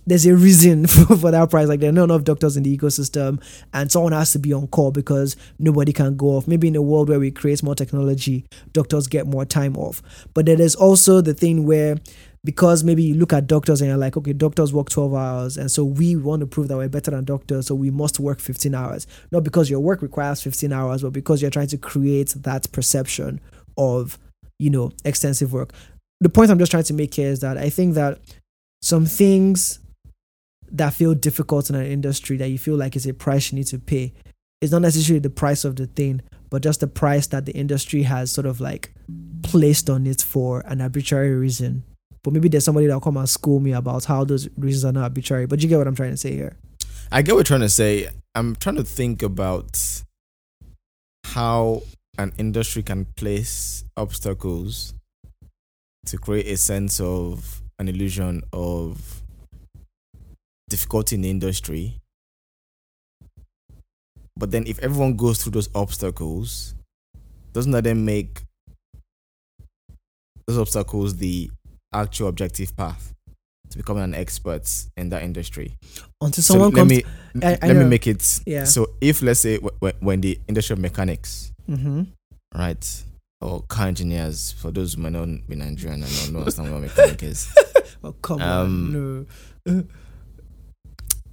there's 0.05 0.25
a 0.25 0.35
reason 0.35 0.87
for, 0.87 1.15
for 1.17 1.31
that 1.31 1.49
price. 1.49 1.67
Like 1.67 1.79
there 1.79 1.89
are 1.89 1.93
not 1.93 2.05
enough 2.05 2.23
doctors 2.23 2.57
in 2.57 2.63
the 2.63 2.75
ecosystem 2.75 3.41
and 3.73 3.91
someone 3.91 4.11
has 4.11 4.31
to 4.33 4.39
be 4.39 4.53
on 4.53 4.67
call 4.67 4.91
because 4.91 5.35
nobody 5.59 5.93
can 5.93 6.15
go 6.15 6.27
off. 6.37 6.47
Maybe 6.47 6.67
in 6.67 6.75
a 6.75 6.81
world 6.81 7.09
where 7.09 7.19
we 7.19 7.31
create 7.31 7.63
more 7.63 7.75
technology 7.75 8.45
doctors 8.73 9.07
get 9.07 9.27
more 9.27 9.45
time 9.45 9.75
off. 9.77 10.01
But 10.33 10.45
there's 10.45 10.75
also 10.75 11.21
the 11.21 11.33
thing 11.33 11.65
where 11.65 11.97
because 12.43 12.83
maybe 12.83 13.01
you 13.01 13.15
look 13.15 13.33
at 13.33 13.47
doctors 13.47 13.81
and 13.81 13.89
you're 13.89 13.97
like 13.97 14.15
okay 14.15 14.31
doctors 14.31 14.71
work 14.71 14.87
12 14.87 15.15
hours 15.15 15.57
and 15.57 15.71
so 15.71 15.83
we 15.83 16.15
want 16.15 16.41
to 16.41 16.45
prove 16.45 16.67
that 16.67 16.77
we're 16.77 16.87
better 16.87 17.09
than 17.09 17.25
doctors 17.25 17.65
so 17.65 17.73
we 17.73 17.89
must 17.89 18.19
work 18.19 18.39
15 18.39 18.75
hours. 18.75 19.07
Not 19.31 19.43
because 19.43 19.69
your 19.69 19.79
work 19.79 20.01
requires 20.01 20.41
15 20.43 20.71
hours 20.71 21.01
but 21.01 21.13
because 21.13 21.41
you're 21.41 21.51
trying 21.51 21.67
to 21.67 21.77
create 21.77 22.35
that 22.37 22.71
perception 22.71 23.41
of 23.77 24.19
you 24.59 24.69
know 24.69 24.91
extensive 25.03 25.53
work. 25.53 25.73
The 26.21 26.29
point 26.29 26.49
i'm 26.49 26.59
just 26.59 26.71
trying 26.71 26.83
to 26.83 26.93
make 26.93 27.13
here 27.13 27.29
is 27.29 27.39
that 27.39 27.57
i 27.57 27.69
think 27.69 27.95
that 27.95 28.19
some 28.81 29.05
things 29.05 29.79
that 30.77 30.93
feel 30.93 31.13
difficult 31.13 31.69
in 31.69 31.75
an 31.75 31.85
industry 31.85 32.37
that 32.37 32.49
you 32.49 32.57
feel 32.57 32.75
like 32.75 32.95
is 32.95 33.05
a 33.05 33.13
price 33.13 33.51
you 33.51 33.57
need 33.57 33.67
to 33.67 33.79
pay 33.79 34.13
It's 34.61 34.71
not 34.71 34.81
necessarily 34.81 35.19
the 35.19 35.29
price 35.29 35.65
of 35.65 35.75
the 35.75 35.87
thing 35.87 36.21
but 36.49 36.61
just 36.61 36.79
the 36.79 36.87
price 36.87 37.27
that 37.27 37.45
the 37.45 37.51
industry 37.53 38.03
has 38.03 38.31
sort 38.31 38.47
of 38.47 38.61
like 38.61 38.93
placed 39.43 39.89
on 39.89 40.07
it 40.07 40.21
for 40.21 40.61
an 40.67 40.81
arbitrary 40.81 41.35
reason. 41.35 41.83
But 42.23 42.33
maybe 42.33 42.47
there's 42.47 42.63
somebody 42.63 42.87
that'll 42.87 43.01
come 43.01 43.17
and 43.17 43.29
school 43.29 43.59
me 43.59 43.73
about 43.73 44.05
how 44.05 44.23
those 44.23 44.47
reasons 44.57 44.85
are 44.85 44.91
not 44.91 45.03
arbitrary. 45.03 45.47
But 45.47 45.61
you 45.61 45.67
get 45.67 45.77
what 45.77 45.87
i'm 45.87 45.95
trying 45.95 46.11
to 46.11 46.17
say 46.17 46.33
here. 46.33 46.55
I 47.11 47.21
get 47.21 47.33
what 47.33 47.39
you're 47.39 47.43
trying 47.43 47.61
to 47.61 47.69
say. 47.69 48.07
I'm 48.33 48.55
trying 48.55 48.77
to 48.77 48.83
think 48.83 49.21
about 49.21 50.03
how 51.25 51.83
an 52.17 52.31
industry 52.37 52.83
can 52.83 53.05
place 53.17 53.83
obstacles 53.97 54.93
to 56.05 56.17
create 56.17 56.47
a 56.47 56.57
sense 56.57 56.99
of 56.99 57.61
an 57.79 57.89
illusion 57.89 58.43
of 58.53 59.21
difficulty 60.69 61.15
in 61.15 61.21
the 61.21 61.29
industry. 61.29 61.99
But 64.37 64.51
then 64.51 64.65
if 64.67 64.79
everyone 64.79 65.15
goes 65.15 65.41
through 65.41 65.53
those 65.53 65.69
obstacles, 65.73 66.75
doesn't 67.53 67.71
that 67.71 67.85
then 67.85 68.03
make 68.03 68.41
those 70.47 70.57
obstacles 70.57 71.15
the 71.15 71.49
actual 71.93 72.27
objective 72.27 72.75
path 72.75 73.13
to 73.69 73.77
becoming 73.77 74.03
an 74.03 74.13
expert 74.13 74.69
in 74.97 75.09
that 75.09 75.23
industry? 75.23 75.73
Until 76.21 76.43
someone 76.43 76.71
so 76.71 76.75
comes. 76.75 76.91
let 76.91 76.97
me 77.41 77.45
I- 77.47 77.57
I 77.61 77.67
let 77.67 77.77
me 77.77 77.85
make 77.85 78.07
it 78.07 78.39
Yeah. 78.45 78.65
so 78.65 78.89
if 78.99 79.21
let's 79.21 79.39
say 79.39 79.55
w- 79.55 79.75
w- 79.81 79.97
when 80.01 80.21
the 80.21 80.39
industry 80.47 80.73
of 80.73 80.79
mechanics 80.79 81.51
mm-hmm. 81.69 82.03
right 82.53 83.03
or 83.41 83.61
car 83.63 83.87
engineers 83.87 84.51
for 84.51 84.71
those 84.71 84.93
who 84.95 85.01
might 85.01 85.11
not 85.13 85.27
be 85.47 85.55
Nigerian 85.55 86.03
and 86.03 86.11
don't 86.27 86.35
understand 86.37 86.71
what 86.73 86.81
mechanic 86.81 87.23
is 87.23 87.47
Oh 88.03 88.11
come 88.21 88.41
Um, 88.41 88.45
on, 88.51 89.25
no. 89.65 89.83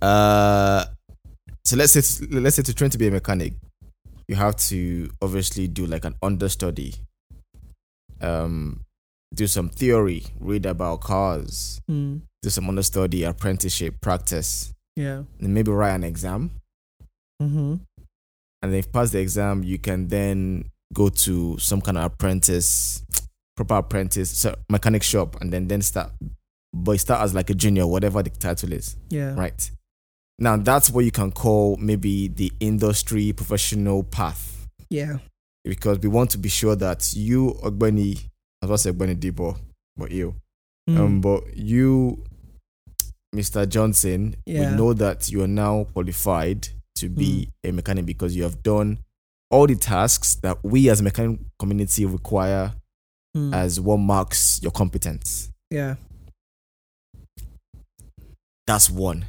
uh 0.02 0.84
so 1.64 1.76
let's 1.76 1.92
say 1.92 2.26
let's 2.30 2.56
say 2.56 2.62
to 2.62 2.74
train 2.74 2.90
to 2.90 2.98
be 2.98 3.06
a 3.06 3.10
mechanic 3.10 3.52
you 4.28 4.34
have 4.34 4.56
to 4.56 5.08
obviously 5.22 5.68
do 5.68 5.86
like 5.86 6.04
an 6.04 6.14
understudy 6.22 6.94
um 8.20 8.84
do 9.34 9.46
some 9.46 9.68
theory 9.68 10.24
read 10.40 10.66
about 10.66 11.00
cars 11.00 11.80
Mm, 11.90 12.22
do 12.42 12.50
some 12.50 12.68
understudy 12.68 13.24
apprenticeship 13.24 14.00
practice 14.00 14.72
yeah. 14.96 15.22
and 15.40 15.54
maybe 15.54 15.70
write 15.70 15.94
an 15.94 16.04
exam 16.04 16.50
Mm-hmm. 17.42 17.74
and 18.62 18.72
then 18.72 18.74
if 18.74 18.86
you 18.86 18.92
pass 18.92 19.10
the 19.10 19.18
exam, 19.18 19.64
you 19.64 19.76
can 19.78 20.06
then 20.06 20.66
go 20.94 21.08
to 21.08 21.58
some 21.58 21.80
kind 21.80 21.98
of 21.98 22.04
apprentice, 22.04 23.02
proper 23.56 23.74
apprentice, 23.78 24.30
so 24.30 24.54
mechanic 24.70 25.02
shop, 25.02 25.40
and 25.40 25.52
then 25.52 25.66
then 25.66 25.82
start. 25.82 26.12
But 26.72 27.00
start 27.00 27.22
as 27.22 27.34
like 27.34 27.50
a 27.50 27.54
junior, 27.54 27.84
whatever 27.88 28.22
the 28.22 28.30
title 28.30 28.72
is, 28.74 28.96
Yeah. 29.10 29.34
right? 29.34 29.70
Now 30.42 30.57
that's 30.57 30.90
what 30.90 31.05
you 31.05 31.12
can 31.12 31.31
call 31.31 31.76
maybe 31.76 32.26
the 32.26 32.52
industry 32.59 33.33
professional 33.33 34.02
path, 34.02 34.66
Yeah. 34.90 35.18
because 35.64 36.00
we 36.00 36.09
want 36.09 36.31
to 36.33 36.38
be 36.38 36.48
sure 36.48 36.74
that 36.74 37.14
you, 37.14 37.52
Ogbeni, 37.62 38.24
I 38.61 38.66
was 38.66 38.83
to 38.83 38.88
say 38.88 38.92
Ogbeni 38.92 39.14
Debo, 39.16 39.57
but 39.96 40.11
you, 40.11 40.35
Mm, 40.90 40.98
um, 40.98 41.20
but 41.20 41.57
you, 41.57 42.24
Mr. 43.33 43.68
Johnson, 43.68 44.35
Yeah. 44.44 44.70
we 44.72 44.76
know 44.76 44.92
that 44.94 45.31
you 45.31 45.42
are 45.44 45.46
now 45.46 45.85
qualified 45.92 46.66
to 46.96 47.09
be 47.09 47.48
a 47.62 47.70
mechanic 47.70 48.05
because 48.07 48.35
you 48.35 48.42
have 48.42 48.64
done 48.64 48.98
all 49.48 49.68
the 49.68 49.76
tasks 49.76 50.35
that 50.42 50.59
we 50.64 50.90
as 50.90 51.00
mechanic 51.00 51.38
community 51.61 52.05
require 52.05 52.74
mm, 53.37 53.55
as 53.55 53.78
what 53.81 53.98
marks 53.98 54.61
your 54.61 54.72
competence. 54.72 55.50
yeah. 55.70 55.94
That's 58.66 58.90
one. 58.90 59.24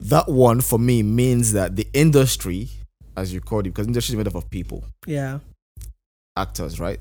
That 0.00 0.28
one 0.28 0.60
for 0.60 0.78
me 0.78 1.02
means 1.02 1.52
that 1.52 1.76
the 1.76 1.88
industry, 1.92 2.68
as 3.16 3.32
you 3.32 3.40
called 3.40 3.66
it, 3.66 3.70
because 3.70 3.86
industry 3.86 4.12
is 4.12 4.16
made 4.18 4.26
up 4.28 4.34
of 4.34 4.50
people, 4.50 4.84
Yeah. 5.06 5.38
actors, 6.36 6.78
right? 6.78 7.00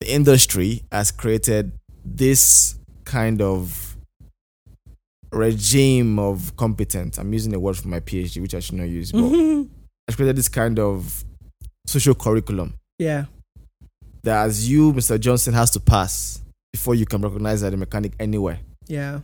The 0.00 0.12
industry 0.12 0.82
has 0.90 1.12
created 1.12 1.72
this 2.04 2.74
kind 3.04 3.40
of 3.40 3.96
regime 5.32 6.18
of 6.18 6.54
competence. 6.56 7.18
I'm 7.18 7.32
using 7.32 7.54
a 7.54 7.60
word 7.60 7.76
from 7.76 7.90
my 7.90 8.00
PhD, 8.00 8.40
which 8.42 8.54
I 8.54 8.60
should 8.60 8.74
not 8.76 8.88
use, 8.88 9.12
but 9.12 9.20
Mhm. 9.22 9.68
has 10.08 10.16
created 10.16 10.36
this 10.36 10.48
kind 10.48 10.78
of 10.78 11.24
social 11.86 12.14
curriculum 12.14 12.74
Yeah. 12.98 13.26
that 14.24 14.44
as 14.46 14.68
you, 14.68 14.92
Mr. 14.92 15.18
Johnson, 15.18 15.54
has 15.54 15.70
to 15.70 15.80
pass 15.80 16.40
before 16.72 16.94
you 16.94 17.06
can 17.06 17.22
recognize 17.22 17.60
that 17.62 17.72
a 17.72 17.76
mechanic 17.76 18.12
anywhere. 18.18 18.60
Yeah. 18.88 19.20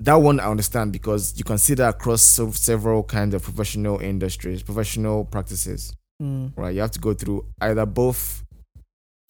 That 0.00 0.14
one 0.14 0.40
I 0.40 0.46
understand 0.50 0.92
because 0.92 1.36
you 1.36 1.44
consider 1.44 1.84
across 1.84 2.22
so- 2.22 2.50
several 2.52 3.02
kinds 3.02 3.34
of 3.34 3.42
professional 3.42 3.98
industries, 3.98 4.62
professional 4.62 5.24
practices, 5.24 5.92
Mm, 6.22 6.52
right? 6.54 6.74
You 6.74 6.82
have 6.82 6.90
to 6.90 6.98
go 7.00 7.14
through 7.14 7.46
either 7.62 7.86
both 7.86 8.44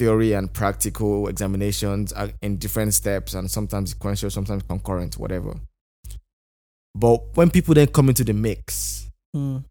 theory 0.00 0.32
and 0.32 0.52
practical 0.52 1.28
examinations 1.28 2.12
uh, 2.14 2.30
in 2.42 2.56
different 2.56 2.94
steps 2.94 3.34
and 3.34 3.48
sometimes 3.48 3.90
sequential, 3.90 4.28
sometimes 4.30 4.64
concurrent, 4.64 5.16
whatever. 5.16 5.54
But 6.96 7.36
when 7.36 7.50
people 7.50 7.74
then 7.74 7.86
come 7.88 8.08
into 8.08 8.24
the 8.24 8.32
mix, 8.32 9.08
mm, 9.36 9.62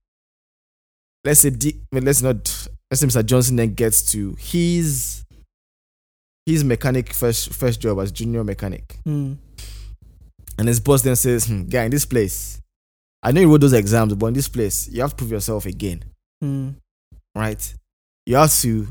let's 1.25 1.41
say 1.41 1.49
D, 1.49 1.75
I 1.91 1.95
mean, 1.95 2.05
let's 2.05 2.21
not 2.21 2.67
let's 2.89 3.01
say 3.01 3.07
Mr. 3.07 3.25
Johnson 3.25 3.57
then 3.57 3.73
gets 3.73 4.11
to 4.13 4.35
his 4.39 5.25
his 6.45 6.63
mechanic 6.63 7.13
first 7.13 7.53
first 7.53 7.81
job 7.81 7.99
as 7.99 8.13
junior 8.13 8.45
mechanic, 8.45 8.97
mm, 9.05 9.35
and 10.59 10.67
his 10.67 10.79
boss 10.79 11.01
then 11.01 11.15
says, 11.15 11.45
hmm, 11.47 11.63
"Guy, 11.63 11.85
in 11.85 11.91
this 11.91 12.05
place, 12.05 12.61
I 13.23 13.31
know 13.31 13.41
you 13.41 13.49
wrote 13.49 13.61
those 13.61 13.73
exams, 13.73 14.13
but 14.13 14.27
in 14.27 14.33
this 14.33 14.47
place, 14.47 14.87
you 14.89 15.01
have 15.01 15.11
to 15.11 15.15
prove 15.15 15.31
yourself 15.31 15.65
again, 15.65 16.03
mm, 16.43 16.75
right? 17.35 17.73
You 18.25 18.35
have 18.35 18.53
to 18.61 18.87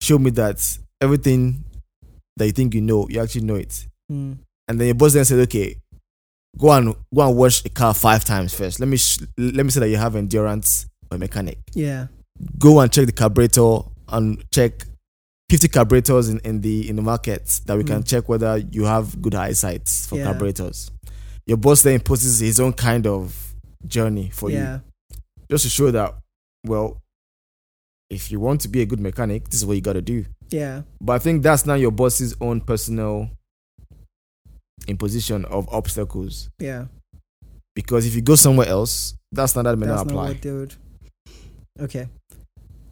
show 0.00 0.18
me 0.18 0.30
that 0.30 0.78
everything 1.00 1.64
that 2.36 2.46
you 2.46 2.52
think 2.52 2.74
you 2.74 2.80
know, 2.80 3.06
you 3.08 3.20
actually 3.20 3.42
know 3.44 3.56
it." 3.56 3.86
mm, 4.10 4.38
And 4.68 4.80
then 4.80 4.86
your 4.86 4.94
boss 4.94 5.12
then 5.12 5.24
says, 5.24 5.38
"Okay, 5.46 5.76
go 6.58 6.70
and 6.72 6.94
go 7.14 7.28
and 7.28 7.36
wash 7.36 7.64
a 7.64 7.68
car 7.68 7.92
five 7.94 8.24
times 8.24 8.54
first. 8.54 8.80
Let 8.80 8.88
me 8.88 8.96
sh- 8.96 9.20
let 9.36 9.64
me 9.66 9.70
say 9.70 9.80
that 9.80 9.88
you 9.90 9.96
have 9.98 10.16
endurance 10.16 10.86
for 11.08 11.16
a 11.16 11.18
mechanic." 11.18 11.58
yeah. 11.74 12.06
go 12.58 12.80
and 12.80 12.90
check 12.90 13.04
the 13.04 13.12
carburetor 13.12 13.80
and 14.08 14.42
check 14.50 14.72
50 15.50 15.68
carburetors 15.68 16.30
in, 16.30 16.38
in 16.44 16.60
the 16.62 16.88
in 16.88 16.96
the 16.96 17.02
market 17.02 17.60
that 17.66 17.76
we 17.76 17.84
can 17.84 18.02
Mm. 18.02 18.06
check 18.08 18.28
whether 18.30 18.56
you 18.56 18.84
have 18.84 19.20
good 19.20 19.34
eyesight 19.34 19.86
for 20.08 20.16
Yeah. 20.16 20.24
carburetors. 20.24 20.90
Your 21.50 21.56
boss 21.56 21.82
then 21.82 21.94
imposes 21.94 22.38
his 22.38 22.60
own 22.60 22.72
kind 22.72 23.08
of 23.08 23.54
journey 23.84 24.30
for 24.32 24.50
yeah. 24.50 24.78
you 25.10 25.16
just 25.50 25.64
to 25.64 25.70
show 25.70 25.90
that 25.90 26.14
well 26.64 26.96
if 28.08 28.30
you 28.30 28.38
want 28.38 28.60
to 28.60 28.68
be 28.68 28.82
a 28.82 28.86
good 28.86 29.00
mechanic 29.00 29.48
this 29.48 29.58
is 29.58 29.66
what 29.66 29.74
you 29.74 29.80
got 29.80 29.94
to 29.94 30.02
do 30.02 30.24
Yeah. 30.50 30.82
but 31.00 31.14
i 31.14 31.18
think 31.18 31.42
that's 31.42 31.66
now 31.66 31.74
your 31.74 31.90
boss's 31.90 32.36
own 32.40 32.60
personal 32.60 33.30
imposition 34.86 35.44
of 35.46 35.68
obstacles 35.72 36.50
Yeah. 36.60 36.84
because 37.74 38.06
if 38.06 38.14
you 38.14 38.20
go 38.22 38.36
somewhere 38.36 38.68
else 38.68 39.14
that's 39.32 39.56
not 39.56 39.62
that 39.62 39.76
may 39.76 39.86
That's 39.86 40.04
not 40.04 40.06
not 40.06 40.12
apply 40.12 40.28
what 40.28 40.42
they 40.42 40.52
would. 40.52 40.74
Okay. 41.80 42.08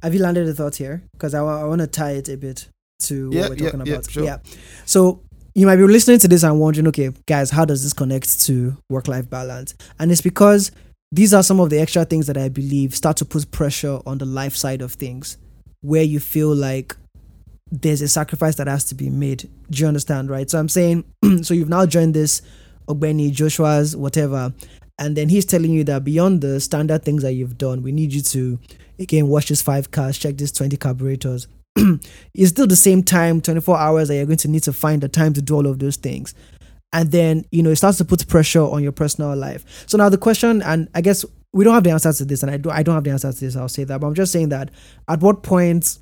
Have 0.02 0.14
you 0.14 0.20
landed 0.20 0.48
a 0.48 0.54
thought 0.54 0.76
here? 0.76 1.02
Because 1.12 1.34
I, 1.34 1.42
want 1.42 1.80
to 1.80 1.86
tie 1.86 2.12
it 2.12 2.28
a 2.28 2.36
bit 2.36 2.68
to 3.04 3.30
Yeah, 3.32 3.40
what 3.42 3.50
we're 3.50 3.56
yeah, 3.56 3.70
talking 3.70 3.86
yeah, 3.86 3.92
about. 3.94 4.10
sure. 4.10 4.24
Yeah. 4.24 4.38
So 4.84 5.20
you 5.58 5.66
might 5.66 5.74
be 5.74 5.82
listening 5.82 6.20
to 6.20 6.28
this 6.28 6.44
and 6.44 6.60
wondering, 6.60 6.86
okay, 6.86 7.10
guys, 7.26 7.50
how 7.50 7.64
does 7.64 7.82
this 7.82 7.92
connect 7.92 8.40
to 8.42 8.76
work 8.88 9.08
life 9.08 9.28
balance? 9.28 9.74
And 9.98 10.12
it's 10.12 10.20
because 10.20 10.70
these 11.10 11.34
are 11.34 11.42
some 11.42 11.58
of 11.58 11.68
the 11.68 11.80
extra 11.80 12.04
things 12.04 12.28
that 12.28 12.36
I 12.36 12.48
believe 12.48 12.94
start 12.94 13.16
to 13.16 13.24
put 13.24 13.50
pressure 13.50 13.98
on 14.06 14.18
the 14.18 14.24
life 14.24 14.54
side 14.54 14.82
of 14.82 14.92
things 14.92 15.36
where 15.80 16.04
you 16.04 16.20
feel 16.20 16.54
like 16.54 16.96
there's 17.72 18.02
a 18.02 18.06
sacrifice 18.06 18.54
that 18.54 18.68
has 18.68 18.84
to 18.84 18.94
be 18.94 19.10
made. 19.10 19.48
Do 19.68 19.82
you 19.82 19.88
understand, 19.88 20.30
right? 20.30 20.48
So 20.48 20.60
I'm 20.60 20.68
saying, 20.68 21.04
so 21.42 21.54
you've 21.54 21.68
now 21.68 21.86
joined 21.86 22.14
this 22.14 22.40
Ogbeni, 22.88 23.32
Joshua's, 23.32 23.96
whatever, 23.96 24.54
and 24.96 25.16
then 25.16 25.28
he's 25.28 25.44
telling 25.44 25.72
you 25.72 25.82
that 25.84 26.04
beyond 26.04 26.40
the 26.40 26.60
standard 26.60 27.04
things 27.04 27.22
that 27.22 27.32
you've 27.32 27.58
done, 27.58 27.82
we 27.82 27.90
need 27.90 28.12
you 28.12 28.22
to 28.22 28.60
again 29.00 29.26
wash 29.26 29.48
these 29.48 29.62
five 29.62 29.90
cars, 29.90 30.18
check 30.18 30.36
these 30.36 30.52
20 30.52 30.76
carburetors. 30.76 31.48
it's 32.34 32.50
still 32.50 32.66
the 32.66 32.76
same 32.76 33.02
time, 33.02 33.40
24 33.40 33.78
hours 33.78 34.08
that 34.08 34.16
you're 34.16 34.26
going 34.26 34.38
to 34.38 34.48
need 34.48 34.62
to 34.64 34.72
find 34.72 35.02
the 35.02 35.08
time 35.08 35.32
to 35.34 35.42
do 35.42 35.54
all 35.54 35.66
of 35.66 35.78
those 35.78 35.96
things. 35.96 36.34
And 36.92 37.12
then, 37.12 37.44
you 37.50 37.62
know, 37.62 37.70
it 37.70 37.76
starts 37.76 37.98
to 37.98 38.04
put 38.04 38.26
pressure 38.28 38.62
on 38.62 38.82
your 38.82 38.92
personal 38.92 39.36
life. 39.36 39.84
So 39.86 39.98
now 39.98 40.08
the 40.08 40.18
question, 40.18 40.62
and 40.62 40.88
I 40.94 41.00
guess 41.00 41.24
we 41.52 41.64
don't 41.64 41.74
have 41.74 41.84
the 41.84 41.90
answer 41.90 42.12
to 42.12 42.24
this, 42.24 42.42
and 42.42 42.50
I 42.50 42.56
do 42.56 42.70
I 42.70 42.82
don't 42.82 42.94
have 42.94 43.04
the 43.04 43.10
answer 43.10 43.32
to 43.32 43.40
this, 43.40 43.56
I'll 43.56 43.68
say 43.68 43.84
that, 43.84 44.00
but 44.00 44.06
I'm 44.06 44.14
just 44.14 44.32
saying 44.32 44.48
that 44.50 44.70
at 45.08 45.20
what 45.20 45.42
point 45.42 45.98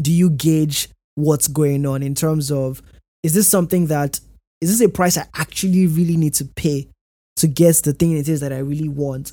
do 0.00 0.10
you 0.10 0.30
gauge 0.30 0.88
what's 1.14 1.46
going 1.46 1.86
on 1.86 2.02
in 2.02 2.14
terms 2.14 2.50
of 2.50 2.82
is 3.22 3.34
this 3.34 3.48
something 3.48 3.86
that 3.86 4.18
is 4.60 4.70
this 4.70 4.86
a 4.86 4.90
price 4.90 5.16
I 5.16 5.26
actually 5.36 5.86
really 5.86 6.16
need 6.16 6.34
to 6.34 6.44
pay 6.44 6.88
to 7.36 7.46
get 7.46 7.76
the 7.76 7.92
thing 7.92 8.16
it 8.16 8.28
is 8.28 8.40
that 8.40 8.52
I 8.52 8.58
really 8.58 8.88
want? 8.88 9.32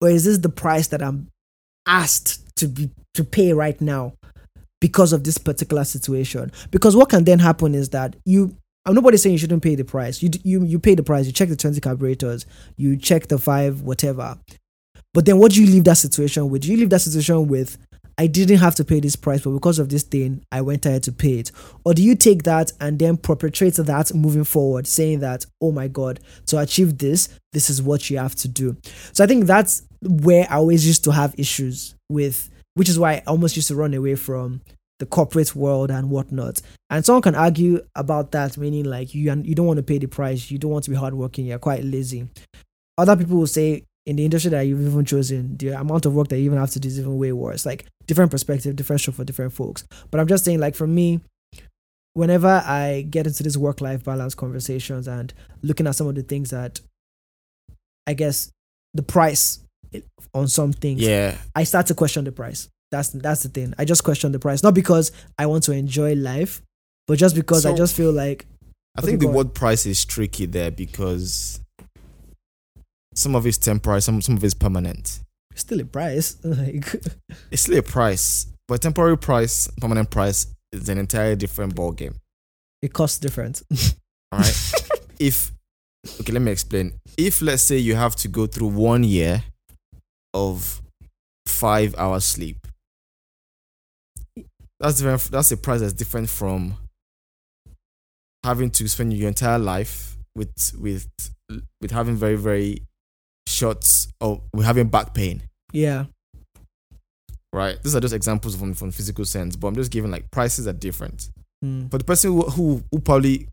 Or 0.00 0.08
is 0.08 0.24
this 0.24 0.38
the 0.38 0.48
price 0.48 0.88
that 0.88 1.02
I'm 1.02 1.28
asked 1.86 2.56
to 2.56 2.68
be 2.68 2.90
to 3.14 3.24
pay 3.24 3.52
right 3.52 3.80
now 3.80 4.14
because 4.84 5.14
of 5.14 5.24
this 5.24 5.38
particular 5.38 5.82
situation? 5.82 6.52
Because 6.70 6.94
what 6.94 7.08
can 7.08 7.24
then 7.24 7.38
happen 7.38 7.74
is 7.74 7.88
that 7.88 8.16
you 8.26 8.54
uh, 8.84 8.90
I'm 8.90 8.94
nobody's 8.94 9.22
saying 9.22 9.32
you 9.32 9.38
shouldn't 9.38 9.62
pay 9.62 9.76
the 9.76 9.84
price. 9.84 10.22
You 10.22 10.28
you 10.42 10.62
you 10.62 10.78
pay 10.78 10.94
the 10.94 11.02
price, 11.02 11.24
you 11.24 11.32
check 11.32 11.48
the 11.48 11.56
20 11.56 11.80
carburetors, 11.80 12.44
you 12.76 12.98
check 12.98 13.28
the 13.28 13.38
five, 13.38 13.80
whatever. 13.80 14.38
But 15.14 15.24
then 15.24 15.38
what 15.38 15.52
do 15.52 15.64
you 15.64 15.72
leave 15.72 15.84
that 15.84 15.96
situation 15.96 16.50
with? 16.50 16.62
Do 16.62 16.70
you 16.70 16.76
leave 16.76 16.90
that 16.90 17.00
situation 17.00 17.48
with 17.48 17.78
I 18.18 18.26
didn't 18.26 18.58
have 18.58 18.74
to 18.74 18.84
pay 18.84 19.00
this 19.00 19.16
price, 19.16 19.40
but 19.40 19.52
because 19.52 19.78
of 19.78 19.88
this 19.88 20.02
thing, 20.02 20.44
I 20.52 20.60
went 20.60 20.84
ahead 20.84 21.02
to 21.04 21.12
pay 21.12 21.38
it? 21.38 21.50
Or 21.86 21.94
do 21.94 22.02
you 22.02 22.14
take 22.14 22.42
that 22.42 22.72
and 22.78 22.98
then 22.98 23.16
perpetrate 23.16 23.76
that 23.76 24.12
moving 24.12 24.44
forward, 24.44 24.86
saying 24.86 25.20
that, 25.20 25.46
oh 25.62 25.72
my 25.72 25.88
God, 25.88 26.20
to 26.48 26.58
achieve 26.58 26.98
this, 26.98 27.30
this 27.54 27.70
is 27.70 27.80
what 27.80 28.10
you 28.10 28.18
have 28.18 28.34
to 28.36 28.48
do? 28.48 28.76
So 29.14 29.24
I 29.24 29.26
think 29.26 29.46
that's 29.46 29.82
where 30.02 30.46
I 30.50 30.56
always 30.56 30.86
used 30.86 31.04
to 31.04 31.12
have 31.12 31.34
issues 31.38 31.94
with, 32.10 32.50
which 32.74 32.88
is 32.88 32.98
why 32.98 33.14
I 33.14 33.22
almost 33.26 33.56
used 33.56 33.68
to 33.68 33.76
run 33.76 33.94
away 33.94 34.14
from 34.14 34.60
the 34.98 35.06
corporate 35.06 35.54
world 35.56 35.90
and 35.90 36.10
whatnot. 36.10 36.60
And 36.90 37.04
someone 37.04 37.22
can 37.22 37.34
argue 37.34 37.80
about 37.94 38.32
that, 38.32 38.56
meaning 38.56 38.84
like 38.84 39.14
you 39.14 39.32
you 39.42 39.54
don't 39.54 39.66
want 39.66 39.78
to 39.78 39.82
pay 39.82 39.98
the 39.98 40.06
price, 40.06 40.50
you 40.50 40.58
don't 40.58 40.70
want 40.70 40.84
to 40.84 40.90
be 40.90 40.96
hardworking, 40.96 41.46
you're 41.46 41.58
quite 41.58 41.84
lazy. 41.84 42.28
Other 42.96 43.16
people 43.16 43.38
will 43.38 43.46
say 43.46 43.84
in 44.06 44.16
the 44.16 44.24
industry 44.24 44.50
that 44.50 44.62
you've 44.62 44.80
even 44.80 45.04
chosen, 45.04 45.56
the 45.56 45.68
amount 45.68 46.06
of 46.06 46.14
work 46.14 46.28
that 46.28 46.38
you 46.38 46.44
even 46.44 46.58
have 46.58 46.70
to 46.70 46.80
do 46.80 46.88
is 46.88 46.98
even 46.98 47.18
way 47.18 47.32
worse. 47.32 47.64
Like 47.64 47.86
different 48.06 48.30
perspective, 48.30 48.76
different 48.76 49.00
show 49.00 49.12
for 49.12 49.24
different 49.24 49.52
folks. 49.52 49.84
But 50.10 50.20
I'm 50.20 50.26
just 50.26 50.44
saying, 50.44 50.60
like 50.60 50.74
for 50.74 50.86
me, 50.86 51.20
whenever 52.12 52.62
I 52.64 53.06
get 53.08 53.26
into 53.26 53.42
this 53.42 53.56
work 53.56 53.80
life 53.80 54.04
balance 54.04 54.34
conversations 54.34 55.08
and 55.08 55.32
looking 55.62 55.86
at 55.86 55.96
some 55.96 56.06
of 56.06 56.14
the 56.14 56.22
things 56.22 56.50
that 56.50 56.80
I 58.06 58.14
guess 58.14 58.50
the 58.92 59.02
price 59.02 59.63
on 60.32 60.48
some 60.48 60.72
things, 60.72 61.00
Yeah. 61.00 61.36
I 61.54 61.64
start 61.64 61.86
to 61.86 61.94
question 61.94 62.24
the 62.24 62.32
price. 62.32 62.68
That's 62.90 63.08
that's 63.10 63.42
the 63.42 63.48
thing. 63.48 63.74
I 63.78 63.84
just 63.84 64.04
question 64.04 64.32
the 64.32 64.38
price, 64.38 64.62
not 64.62 64.74
because 64.74 65.10
I 65.38 65.46
want 65.46 65.64
to 65.64 65.72
enjoy 65.72 66.14
life, 66.14 66.62
but 67.06 67.18
just 67.18 67.34
because 67.34 67.66
I 67.66 67.74
just 67.74 67.96
feel 67.96 68.12
like 68.12 68.46
I 68.96 69.00
think 69.00 69.20
the 69.20 69.26
on. 69.28 69.34
word 69.34 69.54
price 69.54 69.84
is 69.86 70.04
tricky 70.04 70.46
there 70.46 70.70
because 70.70 71.60
some 73.14 73.34
of 73.34 73.46
it's 73.46 73.58
temporary, 73.58 74.00
some 74.02 74.20
some 74.22 74.36
of 74.36 74.44
it's 74.44 74.54
permanent. 74.54 75.20
it's 75.52 75.62
still 75.62 75.80
a 75.80 75.84
price. 75.84 76.36
like 76.44 76.94
It's 77.50 77.62
still 77.62 77.78
a 77.78 77.82
price, 77.82 78.46
but 78.68 78.82
temporary 78.82 79.18
price, 79.18 79.68
permanent 79.80 80.10
price 80.10 80.46
is 80.72 80.88
an 80.88 80.98
entirely 80.98 81.36
different 81.36 81.74
ball 81.74 81.92
game. 81.92 82.14
it 82.82 82.92
costs 82.92 83.18
different. 83.18 83.62
All 84.32 84.38
right. 84.40 84.72
if 85.18 85.50
okay, 86.20 86.32
let 86.32 86.42
me 86.42 86.52
explain. 86.52 86.92
If 87.16 87.42
let's 87.42 87.62
say 87.62 87.78
you 87.78 87.94
have 87.96 88.14
to 88.16 88.28
go 88.28 88.46
through 88.46 88.68
one 88.68 89.02
year 89.04 89.42
of 90.34 90.82
five 91.46 91.94
hours 91.96 92.24
sleep, 92.24 92.66
that's 94.80 94.98
different. 94.98 95.22
That's 95.30 95.50
a 95.52 95.56
price 95.56 95.80
that's 95.80 95.92
different 95.94 96.28
from 96.28 96.76
having 98.44 98.70
to 98.70 98.88
spend 98.88 99.14
your 99.14 99.28
entire 99.28 99.58
life 99.58 100.16
with 100.36 100.72
with 100.78 101.08
with 101.80 101.90
having 101.90 102.16
very 102.16 102.36
very 102.36 102.82
short 103.46 103.86
or 104.20 104.42
with 104.52 104.66
having 104.66 104.88
back 104.88 105.14
pain. 105.14 105.42
yeah. 105.72 106.04
Right. 107.52 107.80
These 107.84 107.94
are 107.94 108.00
just 108.00 108.14
examples 108.14 108.56
from 108.56 108.74
from 108.74 108.90
physical 108.90 109.24
sense, 109.24 109.54
but 109.54 109.68
I'm 109.68 109.76
just 109.76 109.92
giving 109.92 110.10
like 110.10 110.28
prices 110.32 110.66
are 110.66 110.72
different. 110.72 111.28
Mm. 111.64 111.88
For 111.88 111.98
the 111.98 112.04
person 112.04 112.32
who, 112.32 112.42
who 112.42 112.82
who 112.90 112.98
probably 112.98 113.46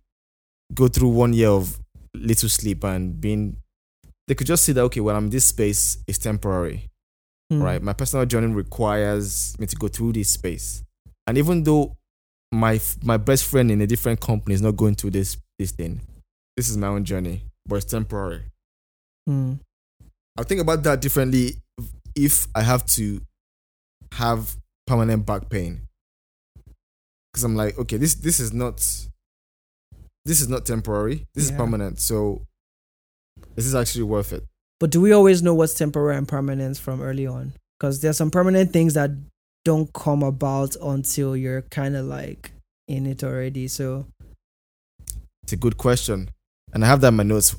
go 0.73 0.87
through 0.87 1.09
one 1.09 1.33
year 1.33 1.49
of 1.49 1.79
little 2.15 2.49
sleep 2.49 2.83
and 2.83 3.21
being, 3.21 3.57
they 4.31 4.35
could 4.35 4.47
just 4.47 4.63
see 4.63 4.71
that 4.71 4.83
okay, 4.83 5.01
well, 5.01 5.17
I'm 5.17 5.25
in 5.25 5.29
this 5.29 5.43
space 5.43 5.97
is 6.07 6.17
temporary, 6.17 6.87
Mm. 7.51 7.61
right? 7.61 7.83
My 7.83 7.91
personal 7.91 8.25
journey 8.25 8.47
requires 8.53 9.59
me 9.59 9.67
to 9.67 9.75
go 9.75 9.89
through 9.89 10.13
this 10.13 10.29
space, 10.29 10.83
and 11.27 11.37
even 11.37 11.63
though 11.63 11.97
my 12.49 12.79
my 13.03 13.17
best 13.17 13.43
friend 13.43 13.69
in 13.69 13.81
a 13.81 13.87
different 13.87 14.21
company 14.21 14.55
is 14.55 14.61
not 14.61 14.77
going 14.77 14.95
through 14.95 15.09
this 15.09 15.35
this 15.59 15.71
thing, 15.71 15.99
this 16.55 16.69
is 16.69 16.77
my 16.77 16.87
own 16.87 17.03
journey, 17.03 17.43
but 17.65 17.75
it's 17.75 17.91
temporary. 17.91 18.43
Mm. 19.29 19.59
I'll 20.37 20.45
think 20.45 20.61
about 20.61 20.83
that 20.83 21.01
differently 21.01 21.57
if 22.15 22.47
I 22.55 22.61
have 22.61 22.85
to 22.95 23.19
have 24.13 24.55
permanent 24.87 25.25
back 25.25 25.49
pain. 25.49 25.81
Because 27.33 27.43
I'm 27.43 27.57
like, 27.57 27.77
okay, 27.77 27.97
this 27.97 28.15
this 28.15 28.39
is 28.39 28.53
not 28.53 28.77
this 30.23 30.39
is 30.39 30.47
not 30.47 30.65
temporary. 30.65 31.27
This 31.35 31.43
is 31.43 31.51
permanent. 31.51 31.99
So 31.99 32.45
this 33.55 33.65
is 33.65 33.75
actually 33.75 34.03
worth 34.03 34.33
it. 34.33 34.43
But 34.79 34.89
do 34.91 35.01
we 35.01 35.11
always 35.11 35.41
know 35.43 35.53
what's 35.53 35.73
temporary 35.73 36.17
and 36.17 36.27
permanent 36.27 36.77
from 36.77 37.01
early 37.01 37.27
on? 37.27 37.53
Because 37.79 38.01
there's 38.01 38.17
some 38.17 38.31
permanent 38.31 38.71
things 38.73 38.93
that 38.95 39.11
don't 39.63 39.91
come 39.93 40.23
about 40.23 40.75
until 40.81 41.35
you're 41.37 41.61
kind 41.63 41.95
of 41.95 42.05
like 42.05 42.51
in 42.87 43.05
it 43.05 43.23
already. 43.23 43.67
So 43.67 44.07
It's 45.43 45.53
a 45.53 45.57
good 45.57 45.77
question. 45.77 46.29
And 46.73 46.83
I 46.83 46.87
have 46.87 47.01
that 47.01 47.09
in 47.09 47.15
my 47.15 47.23
notes. 47.23 47.55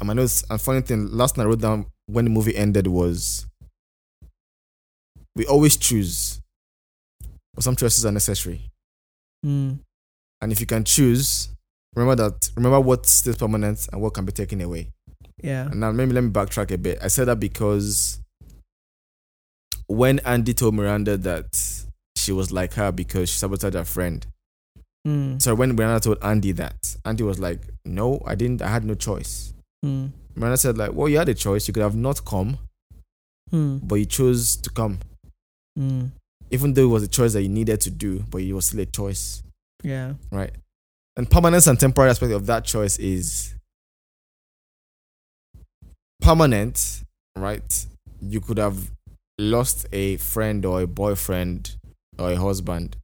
In 0.00 0.06
my 0.06 0.12
notes, 0.12 0.44
and 0.48 0.60
funny 0.60 0.80
thing, 0.82 1.08
last 1.10 1.36
night 1.36 1.44
I 1.44 1.46
wrote 1.46 1.60
down 1.60 1.86
when 2.06 2.24
the 2.24 2.30
movie 2.30 2.54
ended 2.56 2.86
was 2.86 3.46
we 5.34 5.46
always 5.46 5.76
choose, 5.76 6.40
but 7.54 7.64
some 7.64 7.76
choices 7.76 8.04
are 8.04 8.12
necessary. 8.12 8.68
mm, 9.44 9.78
And 10.40 10.52
if 10.52 10.60
you 10.60 10.66
can 10.66 10.84
choose, 10.84 11.48
remember 11.94 12.22
that 12.28 12.50
remember 12.56 12.80
what 12.80 13.06
stays 13.06 13.36
permanent 13.36 13.88
and 13.92 14.00
what 14.02 14.14
can 14.14 14.24
be 14.24 14.32
taken 14.32 14.60
away. 14.60 14.90
Yeah. 15.42 15.66
And 15.66 15.80
now 15.80 15.92
maybe 15.92 16.12
let 16.12 16.24
me 16.24 16.30
backtrack 16.30 16.70
a 16.70 16.78
bit. 16.78 16.98
I 17.02 17.08
said 17.08 17.26
that 17.28 17.40
because 17.40 18.20
when 19.86 20.18
Andy 20.20 20.54
told 20.54 20.74
Miranda 20.74 21.16
that 21.16 21.84
she 22.16 22.32
was 22.32 22.52
like 22.52 22.74
her 22.74 22.92
because 22.92 23.28
she 23.30 23.36
sabotaged 23.38 23.74
her 23.74 23.84
friend. 23.84 24.26
Mm, 25.06 25.40
So 25.40 25.54
when 25.54 25.74
Miranda 25.74 26.00
told 26.00 26.18
Andy 26.22 26.52
that, 26.52 26.96
Andy 27.04 27.22
was 27.24 27.38
like, 27.38 27.60
No, 27.84 28.22
I 28.26 28.34
didn't 28.34 28.62
I 28.62 28.68
had 28.68 28.84
no 28.84 28.94
choice. 28.94 29.54
mm, 29.84 30.10
Miranda 30.36 30.56
said, 30.58 30.78
like, 30.78 30.92
well, 30.92 31.08
you 31.08 31.18
had 31.18 31.28
a 31.28 31.34
choice. 31.34 31.66
You 31.66 31.74
could 31.74 31.82
have 31.82 31.96
not 31.96 32.24
come, 32.24 32.58
mm, 33.52 33.80
but 33.82 33.96
you 33.96 34.04
chose 34.06 34.56
to 34.56 34.70
come. 34.70 34.98
mm, 35.78 36.10
Even 36.50 36.74
though 36.74 36.84
it 36.84 36.86
was 36.88 37.02
a 37.02 37.08
choice 37.08 37.32
that 37.32 37.42
you 37.42 37.48
needed 37.48 37.80
to 37.82 37.90
do, 37.90 38.24
but 38.30 38.42
it 38.42 38.52
was 38.52 38.66
still 38.66 38.80
a 38.80 38.86
choice. 38.86 39.42
yeah. 39.82 40.14
right? 40.30 40.52
And 41.16 41.28
permanence 41.28 41.66
and 41.66 41.78
temporary 41.78 42.10
aspect 42.10 42.32
of 42.32 42.46
that 42.46 42.64
choice 42.64 42.98
is 42.98 43.54
permanent, 46.20 47.02
right? 47.36 47.86
You 48.20 48.40
could 48.40 48.58
have 48.58 48.90
lost 49.38 49.86
a 49.92 50.16
friend 50.18 50.64
or 50.64 50.82
a 50.82 50.86
boyfriend 50.86 51.76
or 52.18 52.30
a 52.32 52.36
husband, 52.36 52.96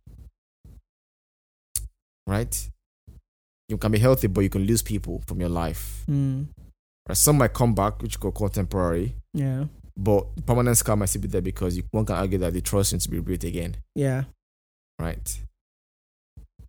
right? 2.27 2.69
You 3.69 3.79
can 3.79 3.91
be 3.93 3.99
healthy, 3.99 4.27
but 4.29 4.43
you 4.43 4.49
can 4.51 4.65
lose 4.65 4.83
people 4.83 5.23
from 5.27 5.41
your 5.41 5.49
life. 5.49 6.05
Mm, 6.09 6.47
Right? 7.09 7.17
Some 7.17 7.39
might 7.39 7.53
come 7.55 7.73
back, 7.75 8.03
which 8.03 8.15
you 8.15 8.19
could 8.21 8.35
call 8.35 8.49
temporary, 8.49 9.15
yeah. 9.33 9.67
but 9.97 10.27
permanent 10.45 10.77
scar 10.77 10.97
might 10.97 11.07
still 11.07 11.23
be 11.23 11.29
there 11.29 11.41
because 11.41 11.77
you, 11.77 11.85
one 11.93 12.05
can 12.05 12.17
argue 12.17 12.39
that 12.39 12.53
the 12.53 12.61
trust 12.61 12.93
needs 12.93 13.05
to 13.05 13.11
be 13.11 13.19
rebuilt 13.19 13.45
again. 13.45 13.77
Yeah. 13.95 14.25
right? 14.99 15.41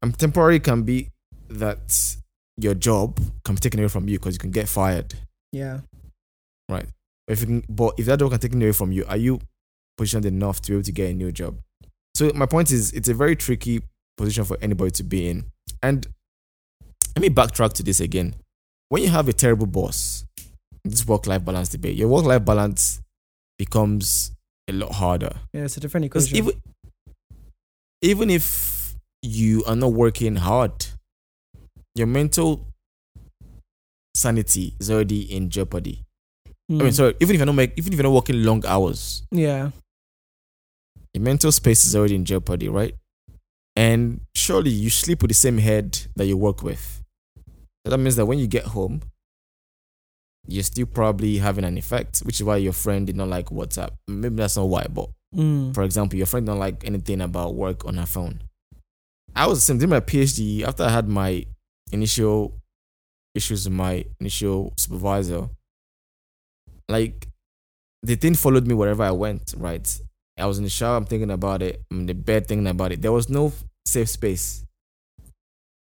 And 0.03 0.15
temporary 0.17 0.59
can 0.59 0.83
be 0.83 1.09
that 1.49 2.15
your 2.57 2.75
job 2.75 3.19
can 3.43 3.55
be 3.55 3.61
taken 3.61 3.79
away 3.79 3.87
from 3.89 4.07
you 4.07 4.19
because 4.19 4.35
you 4.35 4.39
can 4.39 4.51
get 4.51 4.69
fired. 4.69 5.15
Yeah. 5.51 5.79
If 6.69 7.41
you 7.41 7.45
can, 7.47 7.63
but 7.67 7.95
if 7.97 8.05
that 8.05 8.19
job 8.19 8.31
can 8.31 8.39
take 8.39 8.53
it 8.53 8.55
away 8.55 8.71
from 8.71 8.91
you, 8.91 9.05
are 9.05 9.17
you 9.17 9.39
positioned 9.97 10.25
enough 10.25 10.61
to 10.61 10.71
be 10.71 10.75
able 10.75 10.83
to 10.83 10.91
get 10.91 11.09
a 11.11 11.13
new 11.13 11.31
job? 11.31 11.59
So 12.15 12.31
my 12.33 12.45
point 12.45 12.71
is, 12.71 12.93
it's 12.93 13.09
a 13.09 13.13
very 13.13 13.35
tricky 13.35 13.81
position 14.17 14.45
for 14.45 14.57
anybody 14.61 14.91
to 14.91 15.03
be 15.03 15.29
in. 15.29 15.45
And 15.83 16.07
let 17.15 17.21
me 17.21 17.29
backtrack 17.29 17.73
to 17.73 17.83
this 17.83 17.99
again. 17.99 18.35
When 18.89 19.03
you 19.03 19.09
have 19.09 19.27
a 19.27 19.33
terrible 19.33 19.67
boss, 19.67 20.25
this 20.85 21.05
work-life 21.05 21.43
balance 21.43 21.69
debate, 21.69 21.95
your 21.95 22.07
work-life 22.07 22.45
balance 22.45 23.01
becomes 23.59 24.31
a 24.69 24.73
lot 24.73 24.93
harder. 24.93 25.35
Yeah. 25.53 25.65
It's 25.65 25.77
a 25.77 25.79
different 25.79 26.05
Because 26.05 26.27
equation. 26.31 26.47
even 26.47 26.61
even 28.01 28.29
if 28.29 28.95
you 29.21 29.63
are 29.65 29.75
not 29.75 29.91
working 29.91 30.37
hard, 30.37 30.85
your 31.95 32.07
mental 32.07 32.67
sanity 34.15 34.75
is 34.79 34.89
already 34.89 35.21
in 35.21 35.49
jeopardy. 35.49 36.03
I 36.69 36.73
mean, 36.73 36.87
Mm, 36.87 36.93
sorry, 36.93 37.13
even 37.21 37.35
if 37.35 37.39
you're 37.39 37.45
not 37.45 37.55
make, 37.55 37.73
even 37.77 37.93
if 37.93 37.97
you're 37.97 38.03
not 38.03 38.13
working 38.13 38.43
long 38.43 38.65
hours, 38.65 39.23
Yeah. 39.31 39.71
your 41.13 41.23
mental 41.23 41.51
space 41.51 41.85
is 41.85 41.95
already 41.95 42.15
in 42.15 42.25
jeopardy, 42.25 42.67
right? 42.67 42.93
And 43.75 44.21
surely 44.35 44.71
you 44.71 44.89
sleep 44.89 45.21
with 45.21 45.29
the 45.29 45.35
same 45.35 45.59
head 45.59 45.97
that 46.15 46.25
you 46.25 46.35
work 46.35 46.63
with. 46.63 47.01
So 47.85 47.91
that 47.91 47.97
means 47.99 48.15
that 48.17 48.25
when 48.25 48.39
you 48.39 48.47
get 48.47 48.65
home, 48.65 49.01
you're 50.45 50.63
still 50.63 50.85
probably 50.85 51.37
having 51.37 51.63
an 51.65 51.77
effect, 51.77 52.19
which 52.19 52.39
is 52.39 52.43
why 52.43 52.57
your 52.57 52.73
friend 52.73 53.05
did 53.07 53.15
not 53.15 53.27
like 53.29 53.47
WhatsApp. 53.47 53.91
Maybe 54.07 54.35
that's 54.35 54.57
not 54.57 54.67
why, 54.67 54.85
but 54.89 55.09
Mm, 55.35 55.73
For 55.75 55.83
example, 55.83 56.17
your 56.17 56.25
friend 56.25 56.45
don't 56.47 56.57
like 56.57 56.85
anything 56.85 57.19
about 57.19 57.53
work 57.53 57.83
on 57.85 57.95
her 57.97 58.05
phone. 58.05 58.39
I 59.35 59.45
was 59.45 59.59
the 59.59 59.61
same 59.65 59.77
doing 59.77 59.89
my 59.89 59.99
PhD 59.99 60.63
after 60.63 60.83
I 60.83 60.89
had 60.89 61.07
my 61.09 61.45
initial 61.91 62.53
issues 63.35 63.65
with 63.65 63.73
my 63.73 64.05
initial 64.21 64.73
supervisor. 64.77 65.49
Like 66.89 67.27
the 68.03 68.15
thing 68.15 68.35
followed 68.35 68.67
me 68.67 68.73
wherever 68.73 69.03
I 69.03 69.11
went, 69.11 69.53
right? 69.57 69.99
I 70.37 70.45
was 70.45 70.57
in 70.57 70.63
the 70.63 70.69
shower, 70.69 70.97
I'm 70.97 71.05
thinking 71.05 71.31
about 71.31 71.61
it, 71.61 71.81
I'm 71.91 72.01
in 72.01 72.05
the 72.05 72.13
bed 72.13 72.47
thinking 72.47 72.67
about 72.67 72.91
it. 72.91 73.01
There 73.01 73.11
was 73.11 73.29
no 73.29 73.51
safe 73.85 74.09
space. 74.09 74.63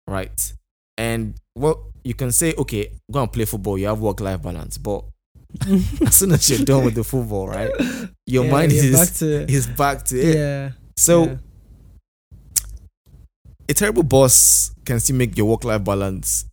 Right? 0.08 0.54
And 0.98 1.36
well, 1.56 1.92
you 2.04 2.14
can 2.14 2.32
say, 2.32 2.54
okay, 2.58 2.92
go 3.12 3.22
and 3.22 3.32
play 3.32 3.46
football, 3.46 3.78
you 3.78 3.88
have 3.88 4.00
work 4.00 4.22
life 4.22 4.42
balance. 4.42 4.78
But 4.78 5.04
as 6.06 6.16
soon 6.16 6.32
as 6.32 6.50
you're 6.50 6.66
done 6.66 6.86
with 6.86 6.96
the 6.96 7.04
football, 7.04 7.48
right? 7.48 7.72
Your 8.26 8.46
yeah, 8.46 8.52
mind 8.52 8.72
is 8.72 8.96
back 8.96 9.14
to 9.18 9.52
is 9.52 9.68
back 9.68 10.04
to 10.06 10.20
it. 10.20 10.36
yeah. 10.36 10.72
So 10.96 11.26
yeah. 11.26 11.38
a 13.68 13.74
terrible 13.74 14.04
boss 14.04 14.72
can 14.86 15.00
still 15.00 15.16
make 15.16 15.38
your 15.38 15.48
work 15.48 15.64
life 15.64 15.84
balance 15.84 16.46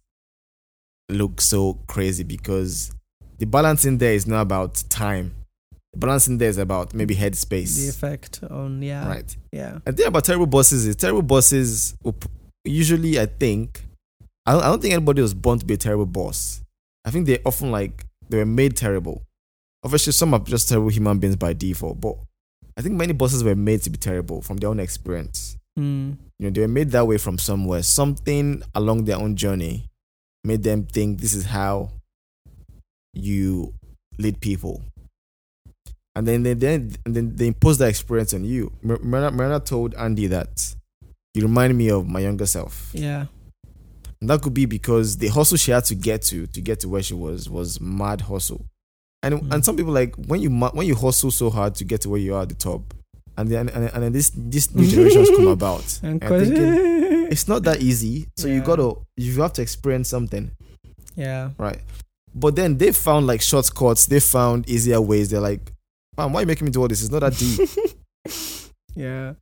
look 1.09 1.41
so 1.41 1.75
crazy 1.87 2.25
because 2.25 2.93
the 3.39 3.47
balance 3.47 3.85
in 3.85 3.99
there 3.99 4.13
is 4.13 4.27
not 4.27 4.43
about 4.43 4.83
time. 4.89 5.35
The 5.93 5.99
balancing 5.99 6.39
there 6.39 6.49
is 6.49 6.59
about 6.59 6.95
maybe 6.95 7.15
headspace. 7.15 7.77
The 7.77 7.89
effect 7.89 8.43
on 8.51 8.83
yeah. 8.83 9.09
Right. 9.09 9.37
Yeah. 9.53 9.79
And 9.87 9.97
thing 9.97 10.07
about 10.07 10.25
terrible 10.25 10.47
bosses 10.47 10.87
is 10.87 10.97
terrible 10.97 11.23
bosses 11.23 11.95
usually 12.65 13.19
I 13.19 13.27
think 13.27 13.83
I 14.45 14.53
don't, 14.53 14.63
I 14.63 14.67
don't 14.67 14.83
think 14.83 14.95
anybody 14.95 15.23
was 15.23 15.35
born 15.35 15.59
to 15.59 15.65
be 15.65 15.75
a 15.75 15.79
terrible 15.79 16.07
boss. 16.07 16.63
I 17.05 17.11
think 17.11 17.27
they 17.27 17.39
often 17.45 17.71
like 17.71 18.05
they 18.29 18.39
were 18.39 18.47
made 18.47 18.77
terrible. 18.77 19.23
Obviously, 19.83 20.13
some 20.13 20.35
are 20.35 20.41
just 20.41 20.69
terrible 20.69 20.89
human 20.91 21.19
beings 21.19 21.37
by 21.37 21.53
default, 21.53 22.01
but 22.01 22.17
I 22.77 22.83
think 22.83 22.95
many 22.97 23.13
bosses 23.13 23.43
were 23.43 23.55
made 23.55 23.83
to 23.83 23.91
be 23.91 23.99
terrible 23.99 24.43
from 24.43 24.59
their 24.59 24.71
own 24.71 24.81
experience. 24.81 25.57
Mm. 25.79 26.17
You 26.39 26.47
know, 26.47 26.51
they 26.51 26.61
were 26.61 26.69
made 26.69 26.91
that 26.91 27.07
way 27.07 27.19
from 27.19 27.39
somewhere. 27.39 27.83
Something 27.83 28.63
along 28.75 29.05
their 29.05 29.17
own 29.17 29.37
journey 29.37 29.89
made 30.45 30.63
them 30.63 30.85
think 30.85 31.21
this 31.21 31.35
is 31.35 31.47
how 31.47 31.91
you 33.17 33.75
lead 34.19 34.41
people. 34.41 34.83
And 36.15 36.27
then 36.27 36.43
they 36.45 36.55
then 36.55 36.93
and 37.05 37.15
then 37.15 37.37
they 37.37 37.49
impose 37.49 37.79
that 37.79 37.89
experience 37.89 38.33
on 38.33 38.45
you. 38.45 38.73
Miranda 38.83 39.61
told 39.61 39.95
Andy 39.95 40.27
that 40.29 40.75
you 41.35 41.43
remind 41.43 41.77
me 41.77 41.91
of 41.91 42.09
my 42.09 42.21
younger 42.21 42.47
self. 42.47 42.91
Yeah. 42.95 43.27
And 44.21 44.31
that 44.31 44.41
could 44.41 44.55
be 44.55 44.65
because 44.65 45.19
the 45.19 45.29
hustle 45.29 45.59
she 45.59 45.73
had 45.73 45.85
to 45.87 45.95
get 45.95 46.23
to 46.23 46.47
to 46.47 46.61
get 46.63 46.81
to 46.81 46.89
where 46.89 47.03
she 47.03 47.13
was 47.13 47.51
was 47.51 47.81
mad 47.81 48.23
hustle. 48.23 48.65
And 49.23 49.35
mm. 49.35 49.53
and 49.53 49.65
some 49.65 49.77
people 49.77 49.93
like 49.93 50.15
when 50.17 50.41
you 50.41 50.51
when 50.51 50.87
you 50.87 50.95
hustle 50.95 51.31
so 51.31 51.51
hard 51.51 51.75
to 51.77 51.85
get 51.85 52.01
to 52.03 52.09
where 52.09 52.21
you 52.21 52.35
are 52.35 52.43
at 52.43 52.49
the 52.49 52.55
top, 52.55 52.95
and 53.37 53.51
then 53.51 53.69
and, 53.69 53.91
and 53.93 54.03
then 54.03 54.13
this 54.13 54.31
this 54.35 54.75
new 54.75 54.87
generations 54.87 55.29
come 55.31 55.47
about. 55.59 56.01
and 56.03 56.23
thinking, 56.23 57.29
it's 57.31 57.47
not 57.47 57.65
that 57.65 57.83
easy. 57.83 58.27
So 58.37 58.49
yeah. 58.49 58.55
you 58.55 58.61
gotta 58.63 58.95
you 59.17 59.43
have 59.43 59.53
to 59.55 59.63
experience 59.63 60.09
something. 60.09 60.51
Yeah. 61.15 61.51
Right. 61.59 61.81
But 62.37 62.55
then 62.55 62.77
they 62.77 62.93
found 62.93 63.27
like 63.27 63.41
shortcuts. 63.41 64.07
They 64.07 64.21
found 64.21 64.69
easier 64.69 65.01
ways. 65.01 65.31
They're 65.31 65.41
like, 65.41 65.73
man, 66.19 66.33
why 66.33 66.41
are 66.41 66.43
you 66.43 66.47
making 66.47 66.67
me 66.67 66.71
do 66.71 66.83
all 66.83 66.89
this? 66.89 67.01
It's 67.01 67.11
not 67.11 67.21
that 67.21 67.35
deep. 67.35 68.73
yeah. 68.95 69.33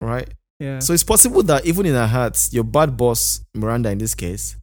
Right. 0.00 0.28
Yeah. 0.58 0.80
So 0.80 0.92
it's 0.92 1.04
possible 1.04 1.44
that 1.44 1.64
even 1.66 1.86
in 1.86 1.94
her 1.94 2.08
heart, 2.08 2.48
your 2.50 2.64
bad 2.64 2.96
boss, 2.96 3.42
Miranda 3.54 3.90
in 3.90 3.98
this 3.98 4.16
case, 4.16 4.56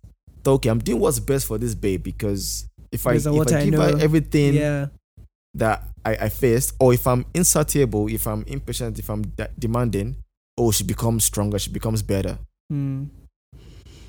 thought, 0.43 0.55
okay, 0.55 0.69
I'm 0.69 0.79
doing 0.79 0.99
what's 0.99 1.19
best 1.19 1.47
for 1.47 1.57
this 1.57 1.73
babe 1.73 2.03
because 2.03 2.67
if 2.91 3.07
I, 3.07 3.13
if 3.13 3.25
I, 3.25 3.31
I 3.31 3.63
give 3.63 3.73
know. 3.73 3.81
her 3.81 3.97
everything 3.97 4.53
yeah. 4.55 4.87
that 5.53 5.83
I, 6.05 6.15
I 6.15 6.29
faced, 6.29 6.75
or 6.81 6.93
if 6.93 7.07
I'm 7.07 7.25
insatiable, 7.33 8.09
if 8.09 8.27
I'm 8.27 8.43
impatient, 8.43 8.99
if 8.99 9.09
I'm 9.09 9.21
de- 9.21 9.49
demanding, 9.57 10.17
oh, 10.57 10.71
she 10.71 10.83
becomes 10.83 11.23
stronger, 11.23 11.59
she 11.59 11.71
becomes 11.71 12.01
better. 12.01 12.37
Mm. 12.71 13.07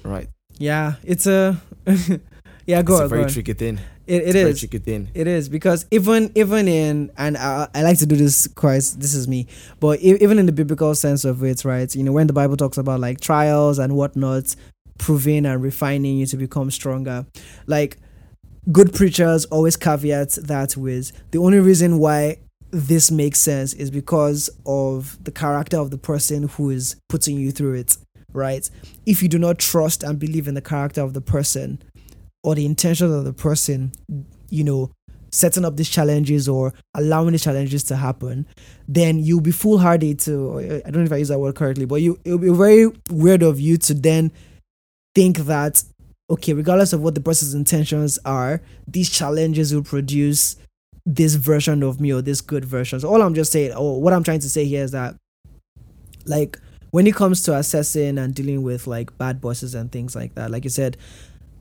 Right. 0.03 0.29
Yeah, 0.59 0.95
it's 1.05 1.27
a 1.27 1.61
yeah. 2.69 2.83
Go 2.83 2.95
it's 2.95 3.01
on, 3.01 3.07
a 3.07 3.09
very 3.09 3.23
on. 3.25 3.29
tricky 3.29 3.53
thing. 3.55 3.81
It, 4.07 4.29
it 4.29 4.37
is. 4.37 4.61
tricky 4.61 4.79
thing. 4.79 5.11
It 5.15 5.27
is 5.27 5.49
because 5.49 5.87
even 5.91 6.31
even 6.35 6.69
in 6.69 7.11
and 7.17 7.37
I, 7.37 7.69
I 7.75 7.83
like 7.83 7.99
to 7.99 8.07
do 8.07 8.17
this 8.17 8.47
quite. 8.47 8.85
This 8.97 9.15
is 9.15 9.27
me, 9.27 9.47
but 9.81 10.01
even 10.01 10.39
in 10.39 10.47
the 10.47 10.53
biblical 10.53 10.95
sense 10.95 11.25
of 11.25 11.43
it, 11.43 11.65
right? 11.65 11.95
You 11.95 12.05
know, 12.05 12.13
when 12.13 12.27
the 12.27 12.33
Bible 12.33 12.57
talks 12.57 12.79
about 12.79 13.01
like 13.01 13.21
trials 13.21 13.79
and 13.79 13.97
whatnot, 13.97 14.55
proving 14.99 15.47
and 15.47 15.63
refining 15.63 16.19
you 16.19 16.27
to 16.27 16.37
become 16.37 16.71
stronger, 16.71 17.27
like 17.67 17.99
good 18.71 18.93
preachers 18.95 19.45
always 19.47 19.77
caveat 19.77 20.31
that 20.43 20.77
with 20.77 21.13
the 21.31 21.39
only 21.39 21.59
reason 21.59 21.99
why 21.99 22.39
this 22.71 23.11
makes 23.11 23.39
sense 23.41 23.73
is 23.75 23.91
because 23.91 24.51
of 24.67 25.23
the 25.25 25.33
character 25.33 25.79
of 25.79 25.91
the 25.91 25.99
person 25.99 26.49
who 26.49 26.71
is 26.71 26.97
putting 27.09 27.37
you 27.37 27.51
through 27.51 27.75
it, 27.75 27.97
right? 28.33 28.69
If 29.07 29.23
you 29.23 29.29
do 29.29 29.39
not 29.39 29.59
trust 29.59 30.03
and 30.03 30.19
believe 30.19 30.49
in 30.49 30.55
the 30.55 30.61
character 30.61 31.01
of 31.01 31.15
the 31.15 31.21
person, 31.21 31.83
or 32.49 32.55
the 32.55 32.65
intentions 32.65 33.13
of 33.13 33.25
the 33.27 33.33
person, 33.35 33.93
you 34.49 34.65
know, 34.65 34.91
setting 35.31 35.67
up 35.67 35.77
these 35.77 35.91
challenges 35.91 36.49
or 36.49 36.73
allowing 36.95 37.33
the 37.33 37.39
challenges 37.39 37.85
to 37.85 37.95
happen, 37.95 38.47
then 38.89 39.19
you'll 39.19 39.43
be 39.43 39.51
foolhardy 39.51 40.15
to, 40.15 40.59
I 40.59 40.91
don't 40.91 41.03
know 41.03 41.03
if 41.03 41.13
I 41.13 41.17
use 41.17 41.29
that 41.29 41.39
word 41.39 41.57
correctly, 41.57 41.85
but 41.85 41.97
you, 41.97 42.19
it'll 42.25 42.39
be 42.39 42.49
very 42.49 42.91
weird 43.11 43.43
of 43.43 43.61
you 43.61 43.77
to 43.77 43.93
then 43.93 44.33
think 45.15 45.37
that, 45.41 45.85
okay, 46.31 46.55
regardless 46.55 46.95
of 46.95 47.03
what 47.03 47.15
the 47.15 47.21
person's 47.21 47.53
intentions 47.53 48.19
are, 48.25 48.63
these 48.87 49.11
challenges 49.11 49.75
will 49.75 49.83
produce 49.83 50.57
this 51.05 51.35
version 51.35 51.83
of 51.83 52.01
me 52.01 52.11
or 52.11 52.23
this 52.23 52.41
good 52.41 52.65
version. 52.65 52.99
So 52.99 53.11
all 53.11 53.21
I'm 53.21 53.35
just 53.35 53.53
saying, 53.53 53.75
or 53.75 54.01
what 54.01 54.15
I'm 54.15 54.25
trying 54.25 54.41
to 54.41 54.49
say 54.49 54.65
here 54.65 54.85
is 54.85 54.93
that, 54.93 55.17
like, 56.25 56.59
when 56.93 57.07
it 57.07 57.15
comes 57.15 57.43
to 57.43 57.55
assessing 57.55 58.17
and 58.17 58.35
dealing 58.35 58.63
with 58.63 58.87
like 58.87 59.19
bad 59.19 59.43
bosses 59.43 59.75
and 59.75 59.93
things 59.93 60.17
like 60.17 60.35
that, 60.37 60.51
like 60.51 60.65
you 60.65 60.71
said, 60.71 60.97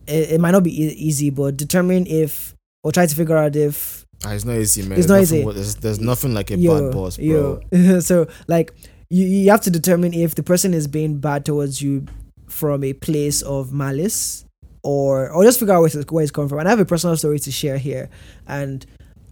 it, 0.07 0.31
it 0.31 0.41
might 0.41 0.51
not 0.51 0.63
be 0.63 0.83
e- 0.83 0.87
easy, 0.89 1.29
but 1.29 1.57
determine 1.57 2.07
if 2.07 2.55
or 2.83 2.91
try 2.91 3.05
to 3.05 3.15
figure 3.15 3.37
out 3.37 3.55
if 3.55 4.05
ah, 4.25 4.33
it's 4.33 4.45
not 4.45 4.55
easy, 4.57 4.81
man. 4.83 4.97
It's 4.97 5.07
there's 5.07 5.31
not 5.31 5.37
easy. 5.37 5.43
There's, 5.43 5.75
there's 5.75 5.99
nothing 5.99 6.33
like 6.33 6.51
a 6.51 6.57
yo, 6.57 6.81
bad 6.81 6.93
boss, 6.93 7.17
bro. 7.17 7.61
Yo. 7.71 7.99
so 7.99 8.27
like 8.47 8.73
you, 9.09 9.25
you 9.25 9.49
have 9.51 9.61
to 9.61 9.71
determine 9.71 10.13
if 10.13 10.35
the 10.35 10.43
person 10.43 10.73
is 10.73 10.87
being 10.87 11.19
bad 11.19 11.45
towards 11.45 11.81
you 11.81 12.05
from 12.47 12.83
a 12.83 12.93
place 12.93 13.41
of 13.41 13.73
malice 13.73 14.45
or 14.83 15.29
or 15.31 15.43
just 15.43 15.59
figure 15.59 15.73
out 15.73 15.81
where 15.81 15.87
it's, 15.87 16.11
where 16.11 16.23
it's 16.23 16.31
coming 16.31 16.49
from. 16.49 16.59
And 16.59 16.67
I 16.67 16.71
have 16.71 16.79
a 16.79 16.85
personal 16.85 17.17
story 17.17 17.39
to 17.39 17.51
share 17.51 17.77
here, 17.77 18.09
and 18.47 18.85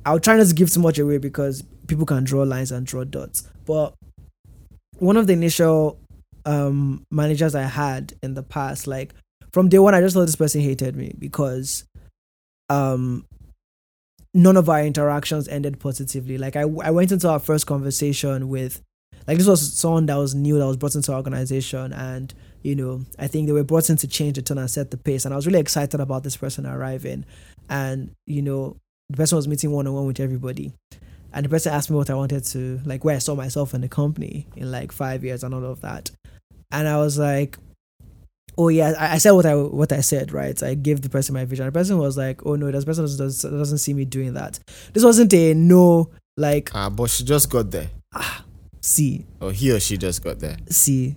I'll 0.06 0.20
try 0.20 0.38
not 0.38 0.48
to 0.48 0.54
give 0.54 0.72
too 0.72 0.82
much 0.82 1.00
away 1.00 1.18
because 1.18 1.64
people 1.88 2.06
can 2.06 2.24
draw 2.24 2.44
lines 2.44 2.72
and 2.72 2.86
draw 2.86 3.04
dots. 3.04 3.48
But 3.66 3.94
one 5.00 5.18
of 5.18 5.28
the 5.28 5.34
initial 5.34 6.00
um, 6.46 7.06
managers 7.12 7.56
I 7.56 7.64
had 7.64 8.14
in 8.22 8.34
the 8.34 8.44
past, 8.44 8.88
like 8.88 9.14
from 9.56 9.70
day 9.70 9.80
one, 9.80 9.96
I 9.96 10.02
just 10.02 10.14
thought 10.14 10.26
this 10.26 10.36
person 10.36 10.60
hated 10.60 10.98
me 10.98 11.16
because 11.18 11.86
um 12.68 13.26
none 14.34 14.58
of 14.58 14.68
our 14.68 14.84
interactions 14.84 15.48
ended 15.48 15.80
positively. 15.80 16.38
Like 16.38 16.58
I, 16.58 16.64
I 16.84 16.92
went 16.92 17.14
into 17.14 17.30
our 17.30 17.40
first 17.40 17.66
conversation 17.66 18.50
with 18.50 18.82
like 19.28 19.38
this 19.38 19.48
was 19.48 19.74
someone 19.74 20.08
that 20.08 20.18
was 20.18 20.36
new 20.36 20.60
that 20.60 20.68
was 20.68 20.76
brought 20.76 20.96
into 20.96 21.14
our 21.14 21.20
organization 21.20 21.94
and 21.94 22.34
you 22.64 22.76
know 22.76 23.06
i 23.18 23.28
think 23.28 23.48
they 23.48 23.54
were 23.54 23.64
brought 23.64 23.90
in 23.90 23.96
to 23.96 24.08
change 24.08 24.36
the 24.36 24.42
tone 24.42 24.58
and 24.58 24.70
set 24.70 24.92
the 24.92 24.98
pace. 24.98 25.24
And 25.24 25.34
i 25.34 25.38
was 25.38 25.48
really 25.48 25.60
excited 25.60 26.02
about 26.02 26.24
this 26.24 26.36
person 26.36 26.66
arriving. 26.66 27.24
And 27.70 28.12
you 28.28 28.42
know 28.42 28.76
the 29.10 29.16
person 29.16 29.38
was 29.38 29.48
meeting 29.48 29.72
one-on-one 29.72 30.06
with 30.06 30.20
everybody. 30.20 30.74
And 31.32 31.46
the 31.46 31.50
person 31.50 31.72
asked 31.72 31.90
me 31.90 31.96
what 31.96 32.10
i 32.10 32.14
wanted 32.14 32.44
to 32.44 32.82
like 32.84 33.06
where 33.06 33.16
i 33.16 33.20
saw 33.20 33.36
myself 33.36 33.74
in 33.74 33.80
the 33.80 33.88
company 33.88 34.48
in 34.58 34.70
like 34.70 34.92
five 34.92 35.24
years 35.24 35.46
and 35.46 35.56
all 35.56 35.64
of 35.64 35.80
that. 35.80 36.12
And 36.74 36.90
i 36.90 36.98
was 36.98 37.18
like 37.18 37.58
oh 38.58 38.70
yeah, 38.70 38.94
I, 38.98 39.14
I, 39.14 39.18
said 39.18 39.32
what 39.32 39.46
I 39.46 39.56
what 39.56 39.92
I 39.92 40.02
said, 40.02 40.32
right? 40.32 40.62
I 40.62 40.74
gave 40.74 41.02
the 41.02 41.10
person 41.10 41.34
my 41.34 41.46
vision. 41.46 41.66
The 41.66 41.72
person 41.72 41.98
was 41.98 42.18
like, 42.18 42.46
oh 42.46 42.56
no, 42.56 42.72
this 42.72 42.86
person 42.86 43.06
doesn't, 43.06 43.58
doesn't 43.58 43.78
see 43.80 43.94
me 43.94 44.06
doing 44.06 44.34
that. 44.34 44.60
This 44.94 45.04
wasn't 45.04 45.34
a 45.34 45.54
no, 45.54 46.10
like 46.38 46.72
ah, 46.74 46.90
but 46.90 47.10
she 47.10 47.24
just 47.24 47.50
got 47.50 47.72
there. 47.72 47.90
Ah, 48.14 48.46
see, 48.82 49.26
or 49.42 49.52
he 49.52 49.72
or 49.72 49.80
she 49.80 49.98
just 49.98 50.24
got 50.24 50.40
there. 50.40 50.58
See, 50.70 51.16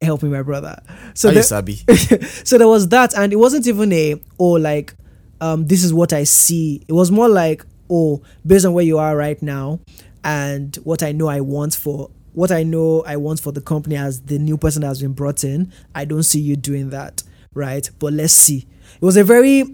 help 0.00 0.22
me, 0.22 0.28
my 0.28 0.42
brother. 0.42 0.80
So 1.14 1.30
you 1.30 1.42
sabi? 1.42 1.76
so 2.44 2.58
there 2.58 2.68
was 2.68 2.88
that, 2.88 3.16
and 3.16 3.32
it 3.32 3.36
wasn't 3.36 3.66
even 3.66 3.92
a 3.92 4.20
oh 4.38 4.52
like, 4.52 4.94
um, 5.40 5.66
this 5.66 5.84
is 5.84 5.92
what 5.92 6.12
I 6.12 6.24
see. 6.24 6.82
It 6.88 6.92
was 6.92 7.10
more 7.10 7.28
like 7.28 7.64
oh, 7.90 8.22
based 8.46 8.64
on 8.64 8.72
where 8.72 8.84
you 8.84 8.98
are 8.98 9.16
right 9.16 9.40
now, 9.42 9.80
and 10.24 10.74
what 10.76 11.02
I 11.02 11.12
know 11.12 11.28
I 11.28 11.40
want 11.40 11.74
for 11.74 12.10
what 12.32 12.52
I 12.52 12.62
know 12.62 13.02
I 13.06 13.16
want 13.16 13.40
for 13.40 13.52
the 13.52 13.60
company 13.60 13.96
as 13.96 14.22
the 14.22 14.38
new 14.38 14.56
person 14.56 14.82
that 14.82 14.88
has 14.88 15.00
been 15.00 15.12
brought 15.12 15.44
in, 15.44 15.72
I 15.94 16.04
don't 16.04 16.22
see 16.22 16.40
you 16.40 16.56
doing 16.56 16.90
that, 16.90 17.22
right? 17.54 17.88
But 17.98 18.12
let's 18.12 18.32
see. 18.32 18.66
It 19.00 19.04
was 19.04 19.16
a 19.16 19.24
very 19.24 19.64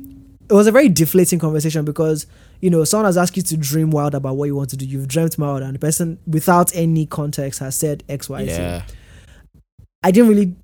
it 0.49 0.53
was 0.53 0.67
a 0.67 0.73
very 0.73 0.89
deflating 0.89 1.39
conversation 1.39 1.85
because 1.85 2.27
you 2.61 2.71
know 2.71 2.85
someone 2.85 3.07
has 3.07 3.17
asked 3.17 3.37
you 3.37 3.43
to 3.43 3.57
dream 3.57 3.91
wild 3.91 4.15
about 4.15 4.37
what 4.37 4.47
you 4.47 4.55
want 4.55 4.71
to 4.71 4.77
do. 4.77 4.87
You've 4.87 5.09
dreamt 5.09 5.39
wild, 5.39 5.63
and 5.63 5.75
the 5.75 5.79
person 5.79 6.19
without 6.27 6.75
any 6.75 7.07
context 7.07 7.61
has 7.61 7.75
said 7.75 8.05
X, 8.09 8.29
Y, 8.29 8.47
Z. 8.47 8.95
I 10.03 10.11
didn't 10.11 10.29
really. 10.29 10.55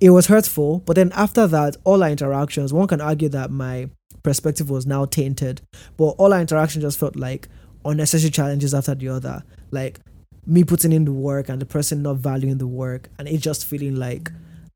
It 0.00 0.10
was 0.10 0.26
hurtful, 0.26 0.80
but 0.80 0.96
then 0.96 1.12
after 1.14 1.46
that, 1.46 1.76
all 1.84 2.02
our 2.02 2.10
interactions, 2.10 2.72
one 2.72 2.88
can 2.88 3.00
argue 3.00 3.28
that 3.28 3.50
my 3.50 3.88
perspective 4.22 4.68
was 4.68 4.86
now 4.86 5.04
tainted. 5.04 5.60
But 5.96 6.10
all 6.18 6.32
our 6.32 6.40
interactions 6.40 6.82
just 6.82 6.98
felt 6.98 7.14
like 7.14 7.48
unnecessary 7.84 8.30
challenges 8.30 8.74
after 8.74 8.94
the 8.94 9.08
other. 9.08 9.44
Like 9.70 10.00
me 10.46 10.64
putting 10.64 10.92
in 10.92 11.04
the 11.04 11.12
work 11.12 11.48
and 11.48 11.60
the 11.60 11.66
person 11.66 12.02
not 12.02 12.16
valuing 12.16 12.58
the 12.58 12.66
work 12.66 13.08
and 13.18 13.28
it 13.28 13.38
just 13.38 13.64
feeling 13.64 13.96
like 13.96 14.30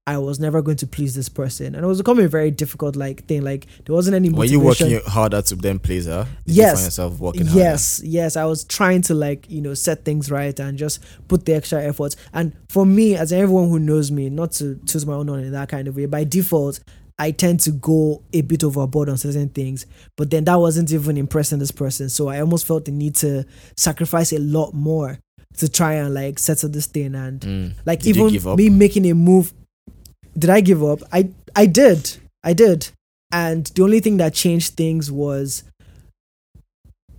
I 0.08 0.16
was 0.16 0.40
never 0.40 0.62
going 0.62 0.78
to 0.78 0.86
please 0.86 1.14
this 1.14 1.28
person, 1.28 1.74
and 1.74 1.84
it 1.84 1.86
was 1.86 1.98
becoming 1.98 2.24
a 2.24 2.28
very 2.28 2.50
difficult 2.50 2.96
like 2.96 3.26
thing. 3.26 3.42
Like 3.42 3.66
there 3.84 3.94
wasn't 3.94 4.14
any. 4.14 4.30
Motivation. 4.30 4.60
Were 4.60 4.64
you 4.64 4.94
working 4.94 5.00
harder 5.06 5.42
to 5.42 5.54
then 5.54 5.78
please 5.78 6.06
her? 6.06 6.26
Did 6.46 6.56
yes. 6.56 6.70
You 6.70 6.76
find 6.76 6.84
yourself 6.86 7.18
working 7.18 7.46
yes, 7.48 7.98
harder? 7.98 8.10
yes. 8.10 8.36
I 8.36 8.46
was 8.46 8.64
trying 8.64 9.02
to 9.02 9.14
like 9.14 9.50
you 9.50 9.60
know 9.60 9.74
set 9.74 10.06
things 10.06 10.30
right 10.30 10.58
and 10.58 10.78
just 10.78 11.04
put 11.28 11.44
the 11.44 11.54
extra 11.54 11.82
efforts. 11.84 12.16
And 12.32 12.56
for 12.70 12.86
me, 12.86 13.16
as 13.16 13.34
everyone 13.34 13.68
who 13.68 13.78
knows 13.78 14.10
me, 14.10 14.30
not 14.30 14.52
to 14.52 14.80
choose 14.86 15.04
my 15.04 15.12
own 15.12 15.28
in 15.28 15.52
that 15.52 15.68
kind 15.68 15.88
of 15.88 15.96
way, 15.96 16.06
by 16.06 16.24
default, 16.24 16.80
I 17.18 17.30
tend 17.30 17.60
to 17.60 17.70
go 17.72 18.22
a 18.32 18.40
bit 18.40 18.64
overboard 18.64 19.10
on 19.10 19.18
certain 19.18 19.50
things, 19.50 19.84
but 20.16 20.30
then 20.30 20.44
that 20.44 20.54
wasn't 20.54 20.90
even 20.90 21.18
impressing 21.18 21.58
this 21.58 21.70
person. 21.70 22.08
So 22.08 22.28
I 22.28 22.40
almost 22.40 22.66
felt 22.66 22.86
the 22.86 22.92
need 22.92 23.14
to 23.16 23.44
sacrifice 23.76 24.32
a 24.32 24.38
lot 24.38 24.72
more 24.72 25.18
to 25.58 25.68
try 25.68 25.94
and 25.94 26.14
like 26.14 26.38
settle 26.38 26.68
this 26.68 26.86
thing 26.86 27.14
and 27.14 27.40
mm. 27.40 27.72
like 27.84 28.00
did 28.00 28.16
even 28.16 28.56
me 28.56 28.68
making 28.68 29.06
a 29.06 29.14
move 29.14 29.52
did 30.38 30.50
i 30.50 30.60
give 30.60 30.82
up 30.82 31.00
i 31.12 31.28
i 31.54 31.66
did 31.66 32.16
i 32.42 32.52
did 32.52 32.88
and 33.30 33.66
the 33.66 33.82
only 33.82 34.00
thing 34.00 34.16
that 34.18 34.34
changed 34.34 34.74
things 34.74 35.10
was 35.10 35.64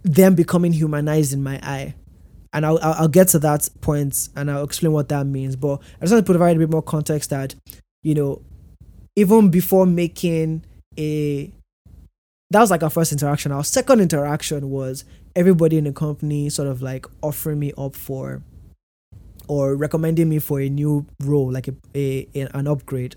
them 0.03 0.35
becoming 0.35 0.73
humanized 0.73 1.33
in 1.33 1.43
my 1.43 1.59
eye. 1.61 1.95
And 2.51 2.65
I'll, 2.65 2.79
I'll, 2.81 2.93
I'll 2.93 3.07
get 3.07 3.27
to 3.29 3.39
that 3.39 3.69
point 3.81 4.29
and 4.35 4.49
I'll 4.49 4.63
explain 4.63 4.91
what 4.91 5.09
that 5.09 5.25
means. 5.25 5.55
But 5.55 5.81
I 5.97 6.05
just 6.05 6.13
want 6.13 6.25
to 6.25 6.31
provide 6.31 6.55
a 6.55 6.59
bit 6.59 6.69
more 6.69 6.81
context 6.81 7.29
that, 7.29 7.53
you 8.01 8.15
know, 8.15 8.41
even 9.15 9.49
before 9.49 9.85
making 9.85 10.65
a 10.97 11.51
that 12.51 12.61
was 12.61 12.71
like 12.71 12.83
our 12.83 12.89
first 12.89 13.11
interaction. 13.11 13.51
Our 13.51 13.63
second 13.63 14.01
interaction 14.01 14.69
was 14.69 15.05
everybody 15.35 15.77
in 15.77 15.83
the 15.83 15.91
company 15.91 16.49
sort 16.49 16.67
of 16.67 16.81
like 16.81 17.05
offering 17.21 17.59
me 17.59 17.73
up 17.77 17.95
for 17.95 18.41
or 19.47 19.75
recommending 19.75 20.29
me 20.29 20.39
for 20.39 20.59
a 20.61 20.69
new 20.69 21.05
role, 21.21 21.51
like 21.51 21.67
a, 21.67 21.73
a, 21.95 22.27
an 22.35 22.67
upgrade. 22.67 23.15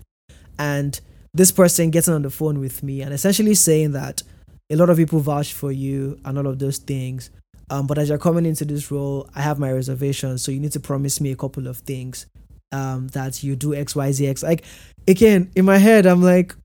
And 0.57 0.99
this 1.33 1.51
person 1.51 1.89
getting 1.91 2.13
on 2.13 2.21
the 2.21 2.29
phone 2.29 2.59
with 2.59 2.83
me 2.83 3.01
and 3.01 3.13
essentially 3.13 3.55
saying 3.55 3.91
that 3.91 4.23
a 4.69 4.75
lot 4.75 4.89
of 4.89 4.97
people 4.97 5.19
vouch 5.19 5.53
for 5.53 5.71
you 5.71 6.19
and 6.25 6.37
all 6.37 6.47
of 6.47 6.59
those 6.59 6.77
things. 6.77 7.29
Um, 7.69 7.87
but 7.87 7.97
as 7.97 8.09
you're 8.09 8.17
coming 8.17 8.45
into 8.45 8.65
this 8.65 8.91
role, 8.91 9.29
I 9.35 9.41
have 9.41 9.57
my 9.57 9.71
reservations, 9.71 10.43
so 10.43 10.51
you 10.51 10.59
need 10.59 10.73
to 10.73 10.79
promise 10.79 11.21
me 11.21 11.31
a 11.31 11.35
couple 11.35 11.67
of 11.67 11.77
things. 11.77 12.25
Um, 12.71 13.07
that 13.09 13.43
you 13.43 13.55
do 13.55 13.75
X, 13.75 13.95
Y, 13.95 14.11
Z, 14.11 14.27
X. 14.27 14.41
Like 14.41 14.63
again, 15.07 15.51
in 15.55 15.63
my 15.65 15.77
head, 15.77 16.07
I'm 16.07 16.23
like, 16.23 16.55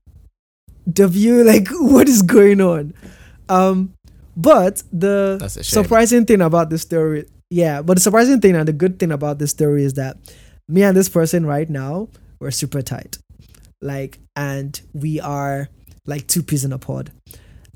W, 0.93 1.43
like 1.43 1.67
what 1.71 2.07
is 2.07 2.21
going 2.21 2.61
on? 2.61 2.93
Um, 3.47 3.93
but 4.35 4.83
the 4.93 5.37
surprising 5.63 6.25
thing 6.25 6.41
about 6.41 6.69
this 6.69 6.81
story, 6.81 7.25
yeah, 7.49 7.81
but 7.81 7.95
the 7.95 8.01
surprising 8.01 8.39
thing 8.39 8.55
and 8.55 8.67
the 8.67 8.73
good 8.73 8.99
thing 8.99 9.11
about 9.11 9.39
this 9.39 9.51
story 9.51 9.83
is 9.83 9.95
that 9.95 10.17
me 10.67 10.83
and 10.83 10.95
this 10.95 11.09
person 11.09 11.45
right 11.45 11.69
now 11.69 12.07
we're 12.39 12.51
super 12.51 12.81
tight, 12.81 13.17
like, 13.81 14.19
and 14.35 14.79
we 14.93 15.19
are 15.19 15.67
like 16.05 16.27
two 16.27 16.41
peas 16.41 16.63
in 16.63 16.71
a 16.71 16.79
pod. 16.79 17.11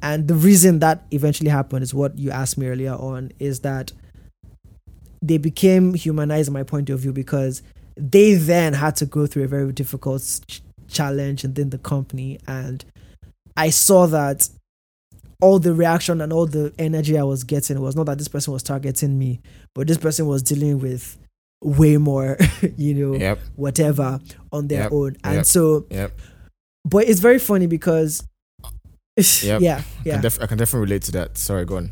And 0.02 0.28
the 0.28 0.36
reason 0.36 0.80
that 0.80 1.06
eventually 1.12 1.50
happened 1.50 1.84
is 1.84 1.94
what 1.94 2.18
you 2.18 2.32
asked 2.32 2.58
me 2.58 2.68
earlier 2.68 2.94
on 2.94 3.32
is 3.40 3.62
that 3.62 3.92
they 5.22 5.38
became 5.38 5.94
humanized 5.94 6.50
in 6.50 6.54
my 6.54 6.64
point 6.64 6.90
of 6.90 7.00
view 7.00 7.14
because 7.14 7.64
they 7.96 8.34
then 8.34 8.74
had 8.74 8.96
to 8.98 9.06
go 9.06 9.26
through 9.28 9.44
a 9.46 9.48
very 9.48 9.72
difficult 9.72 10.42
challenge 10.90 11.44
within 11.44 11.70
the 11.70 11.78
company 11.78 12.40
and 12.48 12.84
I 13.56 13.70
saw 13.70 14.08
that 14.08 14.50
all 15.42 15.60
the 15.60 15.74
reaction 15.74 16.22
and 16.22 16.32
all 16.32 16.46
the 16.46 16.74
energy 16.80 17.18
I 17.18 17.24
was 17.24 17.44
getting 17.44 17.80
was 17.82 17.96
not 17.96 18.06
that 18.06 18.18
this 18.18 18.28
person 18.28 18.54
was 18.54 18.64
targeting 18.64 19.18
me, 19.18 19.42
but 19.76 19.88
this 19.88 19.98
person 19.98 20.26
was 20.26 20.42
dealing 20.42 20.80
with 20.80 21.18
way 21.62 21.98
more, 21.98 22.38
you 22.78 22.94
know, 22.94 23.18
yep. 23.18 23.40
whatever 23.56 24.20
on 24.52 24.68
their 24.68 24.84
yep. 24.84 24.92
own. 24.92 25.18
And 25.24 25.36
yep. 25.38 25.46
so, 25.46 25.86
but 26.86 27.08
it's 27.08 27.20
very 27.20 27.40
funny 27.40 27.68
because 27.68 28.24
Yep. 29.44 29.62
Yeah, 29.62 29.78
I 29.78 29.84
yeah. 30.04 30.14
can, 30.14 30.22
def- 30.22 30.42
I 30.42 30.48
can 30.48 30.58
definitely 30.58 30.86
relate 30.86 31.04
to 31.04 31.12
that. 31.14 31.38
Sorry, 31.38 31.66
go 31.66 31.78
on. 31.78 31.92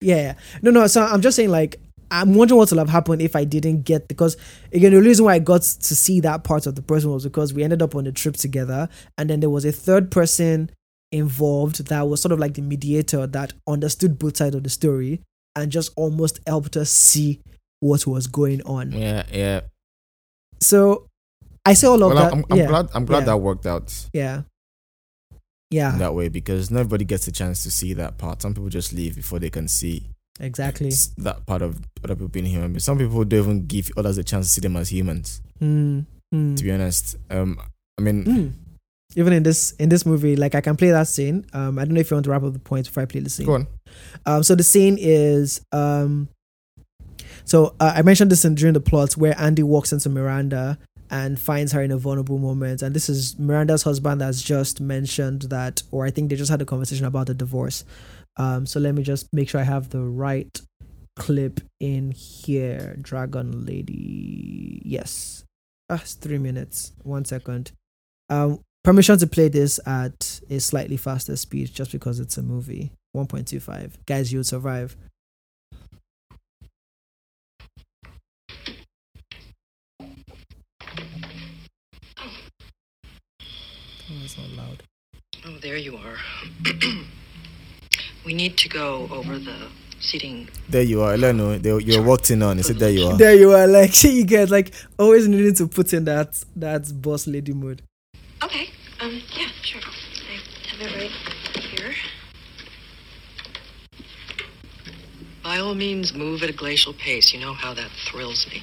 Yeah, 0.00 0.16
yeah. 0.16 0.34
No, 0.62 0.70
no. 0.70 0.86
So 0.86 1.02
I'm 1.02 1.22
just 1.22 1.36
saying, 1.36 1.50
like, 1.50 1.76
I'm 2.10 2.34
wondering 2.34 2.58
what 2.58 2.70
would 2.70 2.78
have 2.78 2.88
happened 2.88 3.22
if 3.22 3.34
I 3.36 3.44
didn't 3.44 3.82
get 3.82 4.08
because 4.08 4.36
again 4.72 4.92
the 4.92 5.00
reason 5.00 5.26
why 5.26 5.34
I 5.34 5.38
got 5.40 5.60
to 5.60 5.94
see 5.94 6.20
that 6.20 6.42
part 6.42 6.66
of 6.66 6.74
the 6.74 6.80
person 6.80 7.10
was 7.10 7.24
because 7.24 7.52
we 7.52 7.62
ended 7.62 7.82
up 7.82 7.94
on 7.94 8.06
a 8.06 8.12
trip 8.12 8.36
together, 8.36 8.88
and 9.16 9.28
then 9.28 9.40
there 9.40 9.50
was 9.50 9.64
a 9.64 9.72
third 9.72 10.10
person 10.10 10.70
involved 11.12 11.86
that 11.86 12.02
was 12.08 12.20
sort 12.20 12.32
of 12.32 12.38
like 12.38 12.54
the 12.54 12.62
mediator 12.62 13.26
that 13.26 13.52
understood 13.66 14.18
both 14.18 14.36
sides 14.36 14.54
of 14.54 14.62
the 14.62 14.68
story 14.70 15.20
and 15.56 15.72
just 15.72 15.90
almost 15.96 16.40
helped 16.46 16.76
us 16.76 16.90
see 16.90 17.40
what 17.80 18.06
was 18.06 18.26
going 18.26 18.62
on. 18.62 18.92
Yeah, 18.92 19.24
yeah. 19.32 19.60
So 20.60 21.06
I 21.64 21.74
say 21.74 21.86
all 21.86 22.02
of 22.02 22.12
well, 22.12 22.24
that. 22.24 22.32
I'm, 22.32 22.44
I'm 22.50 22.58
yeah, 22.58 22.66
glad. 22.66 22.88
I'm 22.94 23.04
glad 23.04 23.20
yeah. 23.20 23.24
that 23.26 23.36
worked 23.38 23.66
out 23.66 23.94
Yeah. 24.12 24.42
Yeah. 25.70 25.96
that 25.98 26.14
way 26.14 26.28
because 26.28 26.70
not 26.70 26.80
everybody 26.80 27.04
gets 27.04 27.26
a 27.28 27.32
chance 27.32 27.62
to 27.64 27.70
see 27.70 27.92
that 27.94 28.16
part. 28.18 28.42
Some 28.42 28.54
people 28.54 28.68
just 28.70 28.92
leave 28.92 29.16
before 29.16 29.38
they 29.38 29.50
can 29.50 29.68
see 29.68 30.08
Exactly. 30.40 30.90
that 31.18 31.44
part 31.46 31.62
of 31.62 31.78
other 32.04 32.14
people 32.14 32.28
being 32.28 32.46
human. 32.46 32.72
But 32.72 32.82
some 32.82 32.96
people 32.98 33.24
don't 33.24 33.40
even 33.40 33.66
give 33.66 33.90
others 33.96 34.18
a 34.18 34.24
chance 34.24 34.46
to 34.46 34.52
see 34.52 34.60
them 34.60 34.76
as 34.76 34.90
humans. 34.90 35.42
Mm, 35.60 36.06
mm, 36.34 36.56
To 36.56 36.64
be 36.64 36.72
honest, 36.72 37.16
um, 37.30 37.60
I 37.98 38.02
mean, 38.02 38.24
mm. 38.24 38.52
Even 39.16 39.32
in 39.32 39.42
this 39.42 39.72
in 39.72 39.88
this 39.88 40.04
movie, 40.04 40.36
like 40.36 40.54
I 40.54 40.60
can 40.60 40.76
play 40.76 40.90
that 40.90 41.08
scene. 41.08 41.46
Um, 41.52 41.78
I 41.78 41.84
don't 41.84 41.94
know 41.94 42.00
if 42.00 42.10
you 42.10 42.16
want 42.16 42.24
to 42.24 42.30
wrap 42.30 42.42
up 42.42 42.52
the 42.52 42.58
points 42.58 42.88
before 42.88 43.02
I 43.02 43.06
play 43.06 43.20
the 43.20 43.30
scene. 43.30 43.46
go 43.46 43.54
on. 43.54 43.66
Um, 44.26 44.42
so 44.42 44.54
the 44.54 44.62
scene 44.62 44.98
is 45.00 45.62
um, 45.72 46.28
so 47.44 47.74
uh, 47.80 47.92
I 47.96 48.02
mentioned 48.02 48.30
this 48.30 48.44
in 48.44 48.54
during 48.54 48.74
the 48.74 48.80
plot 48.80 49.16
where 49.16 49.34
Andy 49.40 49.62
walks 49.62 49.92
into 49.92 50.10
Miranda 50.10 50.78
and 51.10 51.40
finds 51.40 51.72
her 51.72 51.82
in 51.82 51.90
a 51.90 51.96
vulnerable 51.96 52.36
moment, 52.38 52.82
and 52.82 52.94
this 52.94 53.08
is 53.08 53.38
Miranda's 53.38 53.82
husband 53.82 54.20
that's 54.20 54.42
just 54.42 54.80
mentioned 54.80 55.42
that, 55.42 55.82
or 55.90 56.04
I 56.04 56.10
think 56.10 56.28
they 56.28 56.36
just 56.36 56.50
had 56.50 56.60
a 56.60 56.66
conversation 56.66 57.06
about 57.06 57.28
the 57.28 57.34
divorce. 57.34 57.86
Um, 58.36 58.66
so 58.66 58.78
let 58.78 58.94
me 58.94 59.02
just 59.02 59.26
make 59.32 59.48
sure 59.48 59.60
I 59.60 59.64
have 59.64 59.88
the 59.88 60.02
right 60.02 60.60
clip 61.16 61.60
in 61.80 62.10
here. 62.10 62.96
Dragon 63.00 63.64
Lady, 63.64 64.82
yes, 64.84 65.44
ah, 65.88 65.98
it's 66.02 66.12
three 66.14 66.38
minutes. 66.38 66.92
One 67.02 67.24
second. 67.24 67.72
Um, 68.28 68.60
permission 68.84 69.18
to 69.18 69.26
play 69.26 69.48
this 69.48 69.80
at 69.86 70.40
a 70.50 70.60
slightly 70.60 70.96
faster 70.96 71.36
speed 71.36 71.72
just 71.72 71.92
because 71.92 72.20
it's 72.20 72.36
a 72.38 72.42
movie. 72.42 72.92
1.25. 73.16 73.92
Guys, 74.06 74.32
you'll 74.32 74.44
survive. 74.44 74.96
Oh, 84.10 84.22
it's 84.24 84.38
not 84.38 84.48
loud. 84.50 84.82
Oh, 85.46 85.58
there 85.60 85.76
you 85.76 85.96
are. 85.96 86.16
we 88.24 88.32
need 88.32 88.56
to 88.58 88.68
go 88.68 89.06
over 89.10 89.38
the 89.38 89.68
seating. 90.00 90.48
There 90.68 90.82
you 90.82 91.02
are, 91.02 91.14
Eleno. 91.14 91.60
They, 91.60 91.78
you're 91.84 92.02
walked 92.02 92.30
in 92.30 92.42
on. 92.42 92.56
He 92.56 92.62
said, 92.62 92.78
"There 92.78 92.90
you 92.90 93.06
are." 93.06 93.16
There 93.18 93.34
you 93.34 93.52
are, 93.52 93.66
like 93.66 94.02
you 94.04 94.24
guys 94.24 94.50
like 94.50 94.74
always 94.98 95.28
needing 95.28 95.54
to 95.56 95.68
put 95.68 95.92
in 95.92 96.04
that 96.04 96.42
that 96.56 97.02
boss 97.02 97.26
lady 97.26 97.52
mode. 97.52 97.82
Okay. 98.42 98.70
Um, 99.00 99.20
yeah, 99.36 99.48
sure. 99.62 99.80
I 99.80 100.38
have 100.68 100.80
it 100.80 100.96
right 100.96 101.10
here. 101.56 101.94
By 105.42 105.58
all 105.58 105.74
means, 105.74 106.14
move 106.14 106.42
at 106.42 106.50
a 106.50 106.52
glacial 106.52 106.92
pace. 106.92 107.32
You 107.32 107.40
know 107.40 107.52
how 107.52 107.74
that 107.74 107.90
thrills 107.90 108.46
me. 108.50 108.62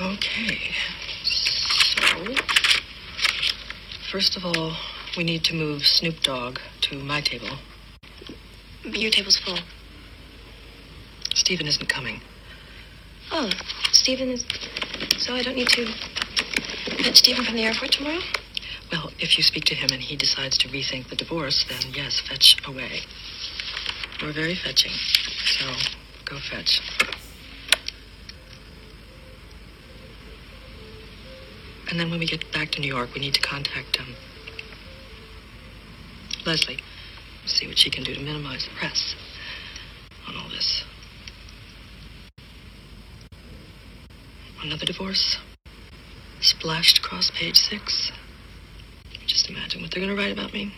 Okay. 0.00 0.58
So, 1.24 2.34
first 4.12 4.36
of 4.36 4.44
all, 4.44 4.76
we 5.16 5.24
need 5.24 5.42
to 5.44 5.54
move 5.54 5.86
Snoop 5.86 6.20
Dogg 6.20 6.58
to 6.82 6.96
my 6.96 7.20
table. 7.20 7.58
Your 8.84 9.10
table's 9.10 9.38
full. 9.38 9.58
Stephen 11.34 11.66
isn't 11.66 11.88
coming. 11.88 12.20
Oh, 13.30 13.50
Stephen 13.92 14.30
is. 14.30 14.44
So 15.18 15.34
I 15.34 15.42
don't 15.42 15.56
need 15.56 15.68
to 15.68 15.86
fetch 17.08 17.16
Stephen 17.16 17.44
from 17.44 17.54
the 17.54 17.64
airport 17.64 17.92
tomorrow? 17.92 18.20
Well, 18.92 19.10
if 19.18 19.36
you 19.36 19.44
speak 19.44 19.64
to 19.66 19.74
him 19.74 19.90
and 19.92 20.02
he 20.02 20.16
decides 20.16 20.58
to 20.58 20.68
rethink 20.68 21.08
the 21.08 21.16
divorce, 21.16 21.64
then 21.68 21.92
yes, 21.94 22.20
fetch 22.20 22.56
away. 22.66 23.00
We're 24.20 24.32
very 24.32 24.54
fetching, 24.54 24.92
so 24.92 25.66
go 26.24 26.38
fetch. 26.38 26.80
And 31.90 31.98
then 31.98 32.10
when 32.10 32.18
we 32.18 32.26
get 32.26 32.52
back 32.52 32.70
to 32.72 32.80
New 32.80 32.88
York, 32.88 33.14
we 33.14 33.20
need 33.20 33.34
to 33.34 33.40
contact 33.40 33.98
um, 34.00 34.14
Leslie, 36.44 36.78
see 37.46 37.66
what 37.66 37.78
she 37.78 37.90
can 37.90 38.04
do 38.04 38.14
to 38.14 38.20
minimize 38.20 38.64
the 38.64 38.70
press 38.78 39.14
on 40.26 40.36
all 40.36 40.48
this. 40.50 40.84
Another 44.62 44.86
divorce 44.86 45.38
splashed 46.40 46.98
across 46.98 47.30
page 47.30 47.56
six. 47.56 48.10
Just 49.26 49.48
imagine 49.48 49.82
what 49.82 49.90
they're 49.90 50.02
going 50.02 50.14
to 50.14 50.20
write 50.20 50.32
about 50.32 50.52
me. 50.52 50.72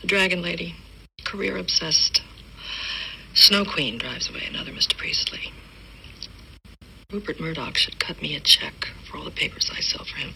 The 0.00 0.06
Dragon 0.06 0.42
Lady, 0.42 0.74
career 1.24 1.56
obsessed. 1.56 2.22
Snow 3.34 3.64
Queen 3.64 3.98
drives 3.98 4.30
away 4.30 4.44
another 4.48 4.70
Mr. 4.70 4.96
Priestly. 4.96 5.52
Rupert 7.12 7.38
Murdoch 7.38 7.76
should 7.76 7.98
cut 8.00 8.20
me 8.22 8.34
a 8.34 8.40
check 8.40 8.88
for 9.08 9.18
all 9.18 9.24
the 9.24 9.30
papers 9.30 9.70
I 9.72 9.80
sell 9.80 10.04
for 10.04 10.16
him. 10.16 10.34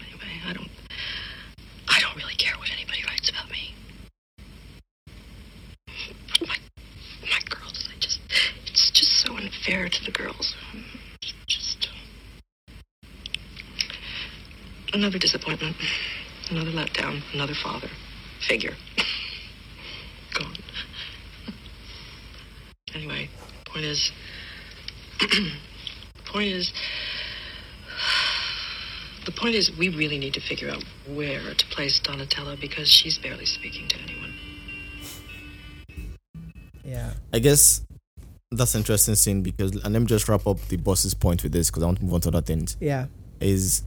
Anyway, 0.00 0.40
I 0.46 0.52
don't. 0.52 0.70
I 1.88 2.00
don't 2.00 2.16
really 2.16 2.34
care 2.34 2.56
what 2.56 2.70
anybody 2.72 3.02
writes 3.06 3.28
about 3.30 3.50
me. 3.50 3.74
But 6.38 6.48
my, 6.48 6.56
my 7.22 7.40
girls, 7.50 7.88
I 7.94 7.98
just. 8.00 8.20
It's 8.66 8.90
just 8.90 9.12
so 9.12 9.36
unfair 9.36 9.83
to 9.94 10.04
the 10.04 10.10
girls. 10.10 10.54
Just. 11.46 11.88
Another 14.92 15.18
disappointment. 15.18 15.76
Another 16.50 16.70
letdown. 16.70 17.22
Another 17.32 17.54
father 17.54 17.88
figure. 18.46 18.74
Gone. 20.34 20.56
Anyway, 22.94 23.28
point 23.66 23.84
is. 23.84 24.12
point 26.26 26.48
is. 26.48 26.72
The 29.24 29.32
point 29.32 29.44
point 29.44 29.54
is, 29.54 29.70
we 29.76 29.88
really 29.88 30.18
need 30.18 30.34
to 30.34 30.40
figure 30.40 30.70
out 30.70 30.82
where 31.06 31.54
to 31.54 31.66
place 31.66 32.00
Donatella 32.00 32.60
because 32.60 32.88
she's 32.88 33.18
barely 33.18 33.46
speaking 33.46 33.88
to 33.88 33.98
anyone. 34.00 34.34
Yeah. 36.82 37.14
I 37.32 37.38
guess 37.38 37.83
that's 38.56 38.74
interesting 38.74 39.14
scene 39.14 39.42
because 39.42 39.72
and 39.72 39.92
let 39.92 40.00
me 40.00 40.06
just 40.06 40.28
wrap 40.28 40.46
up 40.46 40.60
the 40.68 40.76
boss's 40.76 41.14
point 41.14 41.42
with 41.42 41.52
this 41.52 41.70
because 41.70 41.82
I 41.82 41.86
want 41.86 41.98
to 41.98 42.04
move 42.04 42.14
on 42.14 42.20
to 42.22 42.28
other 42.28 42.42
things. 42.42 42.76
Yeah. 42.80 43.06
Is 43.40 43.82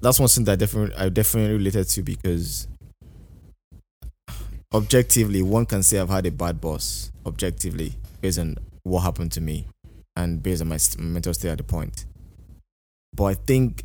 that's 0.00 0.18
one 0.18 0.28
thing 0.28 0.44
that 0.44 0.52
I 0.52 0.56
definitely 0.56 0.96
I 0.96 1.08
definitely 1.08 1.56
related 1.56 1.88
to 1.90 2.02
because 2.02 2.68
objectively 4.72 5.42
one 5.42 5.66
can 5.66 5.82
say 5.82 5.98
I've 5.98 6.08
had 6.08 6.26
a 6.26 6.30
bad 6.30 6.60
boss 6.60 7.10
objectively 7.26 7.94
based 8.20 8.38
on 8.38 8.56
what 8.82 9.00
happened 9.00 9.32
to 9.32 9.40
me 9.40 9.66
and 10.16 10.42
based 10.42 10.62
on 10.62 10.68
my 10.68 10.78
mental 10.98 11.34
state 11.34 11.50
at 11.50 11.58
the 11.58 11.64
point. 11.64 12.06
But 13.14 13.24
I 13.24 13.34
think 13.34 13.84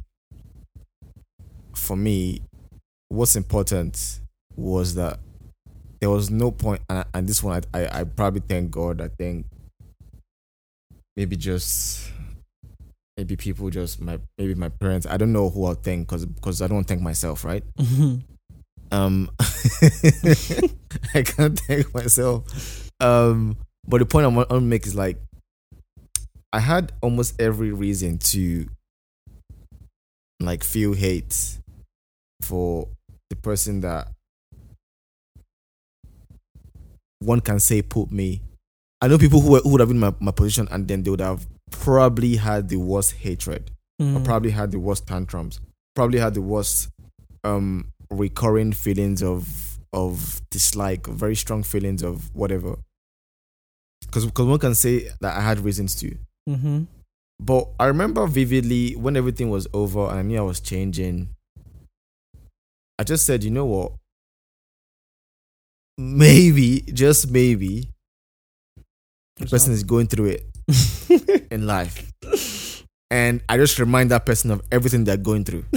for 1.74 1.96
me, 1.96 2.42
what's 3.10 3.36
important 3.36 4.20
was 4.56 4.96
that 4.96 5.20
there 6.00 6.10
was 6.10 6.30
no 6.30 6.52
point, 6.52 6.82
and, 6.90 7.06
and 7.14 7.28
this 7.28 7.42
one 7.42 7.62
I, 7.74 7.80
I 7.82 8.00
I 8.02 8.04
probably 8.04 8.42
thank 8.42 8.72
God. 8.72 9.02
I 9.02 9.08
think 9.08 9.46
maybe 11.16 11.36
just 11.36 12.12
maybe 13.18 13.36
people 13.36 13.70
just 13.70 14.02
my 14.02 14.20
maybe 14.38 14.56
my 14.56 14.70
parents. 14.70 15.08
I 15.08 15.18
don't 15.18 15.34
know 15.34 15.50
who 15.50 15.66
I'll 15.66 15.74
thank 15.74 16.08
because 16.08 16.26
because 16.26 16.62
I 16.62 16.68
don't 16.68 16.84
thank 16.86 17.02
myself, 17.02 17.44
right? 17.44 17.64
Um, 18.92 19.30
I 21.14 21.22
can't 21.24 21.60
thank 21.60 21.94
myself. 21.94 22.90
Um, 23.00 23.58
but 23.88 24.00
the 24.00 24.06
point 24.06 24.26
I 24.26 24.28
want 24.28 24.50
to 24.50 24.62
make 24.62 24.86
is 24.86 24.96
like, 24.96 25.18
I 26.54 26.60
had 26.60 26.92
almost 27.02 27.40
every 27.42 27.72
reason 27.72 28.18
to 28.20 28.68
like 30.40 30.64
feel 30.64 30.94
hate 30.94 31.58
for 32.42 32.88
the 33.30 33.36
person 33.36 33.82
that 33.82 34.08
one 37.20 37.42
can 37.42 37.60
say 37.60 37.82
put 37.82 38.12
me. 38.12 38.42
I 39.02 39.08
know 39.08 39.18
people 39.18 39.42
who, 39.42 39.52
were, 39.52 39.60
who 39.60 39.70
would 39.70 39.82
have 39.82 39.90
been 39.90 39.98
in 39.98 40.02
my, 40.02 40.14
my 40.20 40.32
position 40.32 40.68
and 40.72 40.88
then 40.88 41.04
they 41.04 41.10
would 41.12 41.20
have 41.22 41.46
probably 41.72 42.38
had 42.38 42.70
the 42.70 42.78
worst 42.78 43.14
hatred 43.14 43.72
or 44.00 44.06
Mm. 44.06 44.26
probably 44.26 44.52
had 44.52 44.72
the 44.72 44.80
worst 44.80 45.08
tantrums, 45.08 45.60
probably 45.96 46.20
had 46.20 46.34
the 46.34 46.42
worst 46.42 46.90
um 47.46 47.88
recurring 48.12 48.74
feelings 48.74 49.24
of 49.24 49.78
of 49.94 50.42
dislike, 50.52 51.08
very 51.08 51.36
strong 51.36 51.64
feelings 51.64 52.04
of 52.04 52.30
whatever. 52.36 52.76
Because 54.06 54.26
because 54.26 54.46
one 54.48 54.60
can 54.60 54.76
say 54.76 55.10
that 55.22 55.38
I 55.38 55.42
had 55.42 55.60
reasons 55.60 55.96
to, 56.02 56.18
Mm-hmm. 56.50 56.84
but 57.40 57.70
I 57.80 57.86
remember 57.86 58.28
vividly 58.28 58.96
when 58.98 59.16
everything 59.16 59.50
was 59.50 59.66
over 59.74 60.10
and 60.10 60.20
I 60.20 60.22
knew 60.24 60.38
I 60.40 60.42
was 60.42 60.60
changing. 60.60 61.30
I 63.00 63.04
just 63.04 63.26
said, 63.26 63.44
you 63.46 63.52
know 63.52 63.66
what? 63.66 63.94
Maybe, 65.98 66.82
just 66.94 67.30
maybe, 67.32 67.90
the 69.38 69.46
person 69.48 69.74
is 69.74 69.84
going 69.84 70.08
through 70.08 70.38
it 70.38 71.48
in 71.52 71.66
life. 71.68 72.12
And 73.12 73.42
I 73.48 73.58
just 73.58 73.78
remind 73.80 74.12
that 74.12 74.26
person 74.26 74.52
of 74.52 74.62
everything 74.72 75.04
they're 75.04 75.18
going 75.18 75.44
through. 75.44 75.66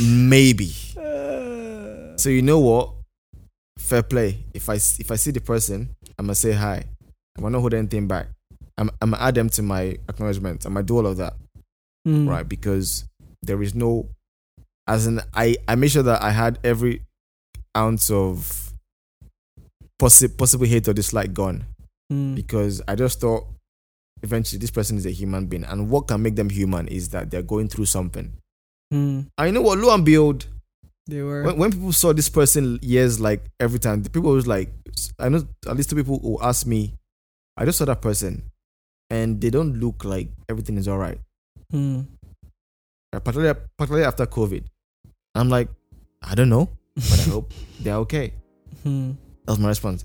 maybe. 0.00 0.72
So 2.16 2.28
you 2.30 2.42
know 2.42 2.58
what? 2.60 2.90
Fair 3.78 4.02
play. 4.02 4.44
If 4.54 4.68
I 4.68 4.74
if 4.74 5.10
I 5.10 5.16
see 5.16 5.30
the 5.30 5.40
person, 5.40 5.90
I'm 6.18 6.26
gonna 6.26 6.34
say 6.34 6.52
hi. 6.52 6.84
I'm 7.36 7.42
gonna 7.42 7.52
not 7.52 7.60
hold 7.60 7.74
anything 7.74 8.06
back. 8.08 8.26
I'm 8.76 8.90
I'm 9.00 9.10
gonna 9.12 9.22
add 9.22 9.34
them 9.34 9.48
to 9.50 9.62
my 9.62 9.96
acknowledgement. 10.08 10.64
I'm 10.66 10.74
gonna 10.74 10.84
do 10.84 10.96
all 10.96 11.06
of 11.06 11.16
that, 11.18 11.34
Mm. 12.06 12.28
right? 12.28 12.48
Because 12.48 13.04
there 13.42 13.62
is 13.62 13.74
no, 13.74 14.08
as 14.86 15.06
in 15.06 15.20
I 15.34 15.56
I 15.68 15.74
made 15.76 15.90
sure 15.92 16.02
that 16.02 16.22
I 16.22 16.30
had 16.32 16.58
every 16.64 17.02
ounce 17.76 18.10
of 18.10 18.72
possi- 20.00 20.36
possible 20.36 20.66
hate 20.66 20.88
or 20.88 20.92
dislike 20.94 21.32
gone 21.34 21.64
Mm. 22.12 22.34
because 22.36 22.80
I 22.88 22.94
just 22.94 23.20
thought 23.20 23.44
eventually 24.22 24.58
this 24.58 24.70
person 24.70 24.96
is 24.96 25.04
a 25.06 25.10
human 25.10 25.46
being, 25.46 25.64
and 25.64 25.90
what 25.90 26.08
can 26.08 26.22
make 26.22 26.36
them 26.36 26.48
human 26.50 26.88
is 26.88 27.10
that 27.10 27.30
they're 27.30 27.42
going 27.42 27.68
through 27.68 27.84
something. 27.86 28.32
Mm. 28.92 29.26
I 29.36 29.50
know 29.50 29.60
what, 29.60 29.78
lo 29.78 29.92
and 29.94 30.04
behold, 30.04 30.46
They 31.06 31.20
were. 31.22 31.42
when, 31.42 31.58
when 31.58 31.70
people 31.72 31.92
saw 31.92 32.12
this 32.14 32.28
person 32.30 32.78
years 32.82 33.20
like 33.20 33.44
every 33.60 33.78
time 33.78 34.02
the 34.02 34.10
people 34.10 34.30
was 34.32 34.46
like 34.46 34.70
i 35.18 35.28
know 35.28 35.46
at 35.66 35.76
least 35.76 35.88
two 35.90 35.96
people 35.96 36.18
who 36.20 36.38
asked 36.42 36.66
me 36.66 36.92
i 37.56 37.64
just 37.64 37.78
saw 37.78 37.84
that 37.86 38.00
person 38.02 38.42
and 39.10 39.40
they 39.40 39.48
don't 39.50 39.80
look 39.80 40.04
like 40.04 40.28
everything 40.50 40.76
is 40.76 40.88
all 40.88 40.98
right 40.98 41.18
Mm. 41.72 42.06
Uh, 43.12 43.20
particularly, 43.20 43.58
particularly 43.78 44.04
after 44.06 44.26
covid 44.26 44.64
i'm 45.34 45.48
like 45.48 45.68
i 46.22 46.34
don't 46.34 46.48
know 46.50 46.68
but 46.94 47.20
i 47.20 47.30
hope 47.36 47.52
they're 47.80 47.96
okay 48.04 48.32
Mm. 48.84 49.16
That 49.48 49.52
was 49.52 49.58
my 49.58 49.68
response 49.68 50.04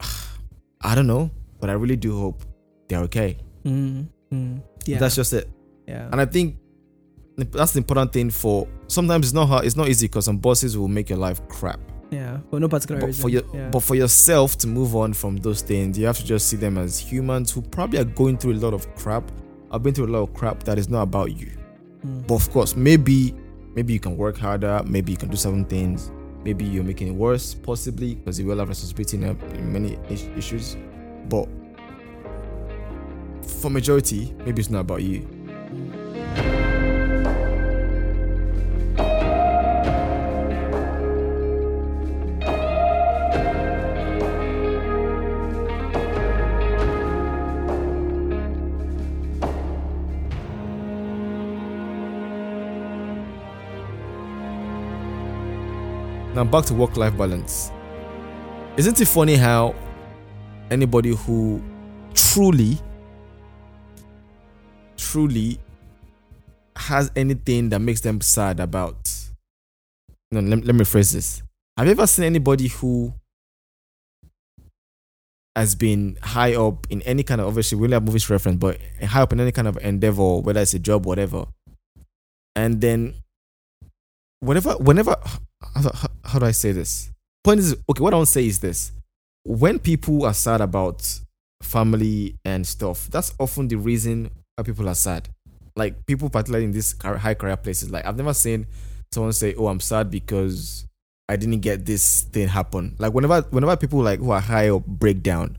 i 0.82 0.94
don't 0.94 1.06
know 1.06 1.30
but 1.60 1.70
i 1.70 1.72
really 1.72 1.96
do 1.96 2.18
hope 2.18 2.42
they're 2.88 3.00
okay 3.00 3.38
Mm. 3.64 4.06
Mm. 4.32 4.62
Yeah. 4.84 4.98
that's 4.98 5.16
just 5.16 5.32
it 5.32 5.48
yeah. 5.88 6.08
and 6.12 6.20
i 6.20 6.24
think 6.26 6.56
that's 7.36 7.72
the 7.72 7.78
important 7.78 8.12
thing 8.12 8.30
for 8.30 8.68
sometimes 8.86 9.26
it's 9.26 9.34
not 9.34 9.46
hard 9.48 9.64
it's 9.64 9.74
not 9.74 9.88
easy 9.88 10.06
because 10.06 10.24
some 10.26 10.38
bosses 10.38 10.78
will 10.78 10.86
make 10.88 11.08
your 11.10 11.18
life 11.18 11.40
crap 11.48 11.80
yeah. 12.12 12.38
For 12.50 12.60
no 12.60 12.68
particular 12.68 13.00
but 13.00 13.06
reason. 13.08 13.22
for 13.22 13.28
your 13.28 13.42
yeah. 13.52 13.68
but 13.70 13.80
for 13.80 13.96
yourself 13.96 14.56
to 14.58 14.68
move 14.68 14.94
on 14.94 15.12
from 15.14 15.38
those 15.38 15.62
things 15.62 15.98
you 15.98 16.06
have 16.06 16.16
to 16.18 16.24
just 16.24 16.46
see 16.48 16.56
them 16.56 16.78
as 16.78 16.96
humans 17.00 17.50
who 17.50 17.60
probably 17.60 17.98
are 17.98 18.04
going 18.04 18.38
through 18.38 18.52
a 18.52 18.60
lot 18.62 18.72
of 18.74 18.86
crap 18.94 19.24
i've 19.72 19.82
been 19.82 19.92
through 19.92 20.06
a 20.06 20.12
lot 20.14 20.20
of 20.20 20.32
crap 20.32 20.62
that 20.62 20.78
is 20.78 20.88
not 20.88 21.02
about 21.02 21.32
you 21.36 21.50
Mm. 22.04 22.24
but 22.28 22.34
of 22.36 22.48
course 22.52 22.76
maybe 22.76 23.34
maybe 23.74 23.92
you 23.94 23.98
can 23.98 24.16
work 24.16 24.36
harder 24.36 24.80
maybe 24.86 25.10
you 25.10 25.18
can 25.18 25.28
do 25.30 25.36
certain 25.36 25.64
things 25.64 26.12
maybe 26.46 26.64
you're 26.64 26.84
making 26.84 27.08
it 27.08 27.14
worse 27.14 27.54
possibly 27.54 28.14
because 28.14 28.38
you 28.38 28.46
will 28.46 28.58
have 28.58 28.68
responsibility 28.68 29.16
in, 29.16 29.24
uh, 29.24 29.34
in 29.54 29.72
many 29.72 29.98
issues. 30.36 30.76
But 31.28 31.48
for 33.42 33.68
majority 33.68 34.32
maybe 34.44 34.60
it's 34.60 34.70
not 34.70 34.80
about 34.80 35.02
you 35.02 35.35
Now 56.36 56.44
back 56.44 56.66
to 56.66 56.74
work-life 56.74 57.16
balance. 57.16 57.72
Isn't 58.76 59.00
it 59.00 59.08
funny 59.08 59.36
how 59.36 59.74
anybody 60.70 61.16
who 61.16 61.62
truly, 62.12 62.78
truly 64.98 65.58
has 66.76 67.10
anything 67.16 67.70
that 67.70 67.78
makes 67.78 68.02
them 68.02 68.20
sad 68.20 68.60
about? 68.60 69.10
No, 70.30 70.40
let, 70.40 70.62
let 70.62 70.74
me 70.74 70.84
phrase 70.84 71.12
this. 71.12 71.42
Have 71.78 71.86
you 71.86 71.92
ever 71.92 72.06
seen 72.06 72.26
anybody 72.26 72.68
who 72.68 73.14
has 75.54 75.74
been 75.74 76.18
high 76.22 76.54
up 76.54 76.86
in 76.90 77.00
any 77.02 77.22
kind 77.22 77.40
of 77.40 77.46
obviously 77.46 77.78
we 77.78 77.84
only 77.84 77.94
have 77.94 78.04
movies 78.04 78.28
reference, 78.28 78.58
but 78.58 78.78
high 79.02 79.22
up 79.22 79.32
in 79.32 79.40
any 79.40 79.52
kind 79.52 79.68
of 79.68 79.78
endeavor, 79.78 80.40
whether 80.40 80.60
it's 80.60 80.74
a 80.74 80.78
job, 80.78 81.06
whatever, 81.06 81.46
and 82.54 82.82
then 82.82 83.14
whenever, 84.40 84.72
whenever, 84.74 85.16
how, 85.74 86.08
how, 86.24 86.38
do 86.38 86.46
I 86.46 86.52
say 86.52 86.72
this? 86.72 87.10
Point 87.44 87.60
is, 87.60 87.76
okay, 87.88 88.02
what 88.02 88.12
I 88.12 88.16
want 88.16 88.26
to 88.28 88.32
say 88.32 88.46
is 88.46 88.60
this: 88.60 88.92
when 89.44 89.78
people 89.78 90.24
are 90.24 90.34
sad 90.34 90.60
about 90.60 91.20
family 91.62 92.36
and 92.44 92.66
stuff, 92.66 93.08
that's 93.08 93.34
often 93.38 93.68
the 93.68 93.76
reason 93.76 94.30
why 94.56 94.64
people 94.64 94.88
are 94.88 94.94
sad. 94.94 95.28
Like 95.76 96.06
people, 96.06 96.30
particularly 96.30 96.64
in 96.64 96.72
these 96.72 96.94
high 97.00 97.34
career 97.34 97.56
places, 97.56 97.90
like 97.90 98.06
I've 98.06 98.16
never 98.16 98.34
seen 98.34 98.66
someone 99.12 99.32
say, 99.32 99.54
"Oh, 99.54 99.68
I'm 99.68 99.80
sad 99.80 100.10
because 100.10 100.86
I 101.28 101.36
didn't 101.36 101.60
get 101.60 101.84
this 101.84 102.22
thing 102.22 102.48
happen." 102.48 102.96
Like 102.98 103.12
whenever, 103.12 103.42
whenever 103.50 103.76
people 103.76 104.00
like 104.00 104.20
who 104.20 104.30
are 104.30 104.40
high 104.40 104.70
up 104.70 104.86
break 104.86 105.22
down, 105.22 105.58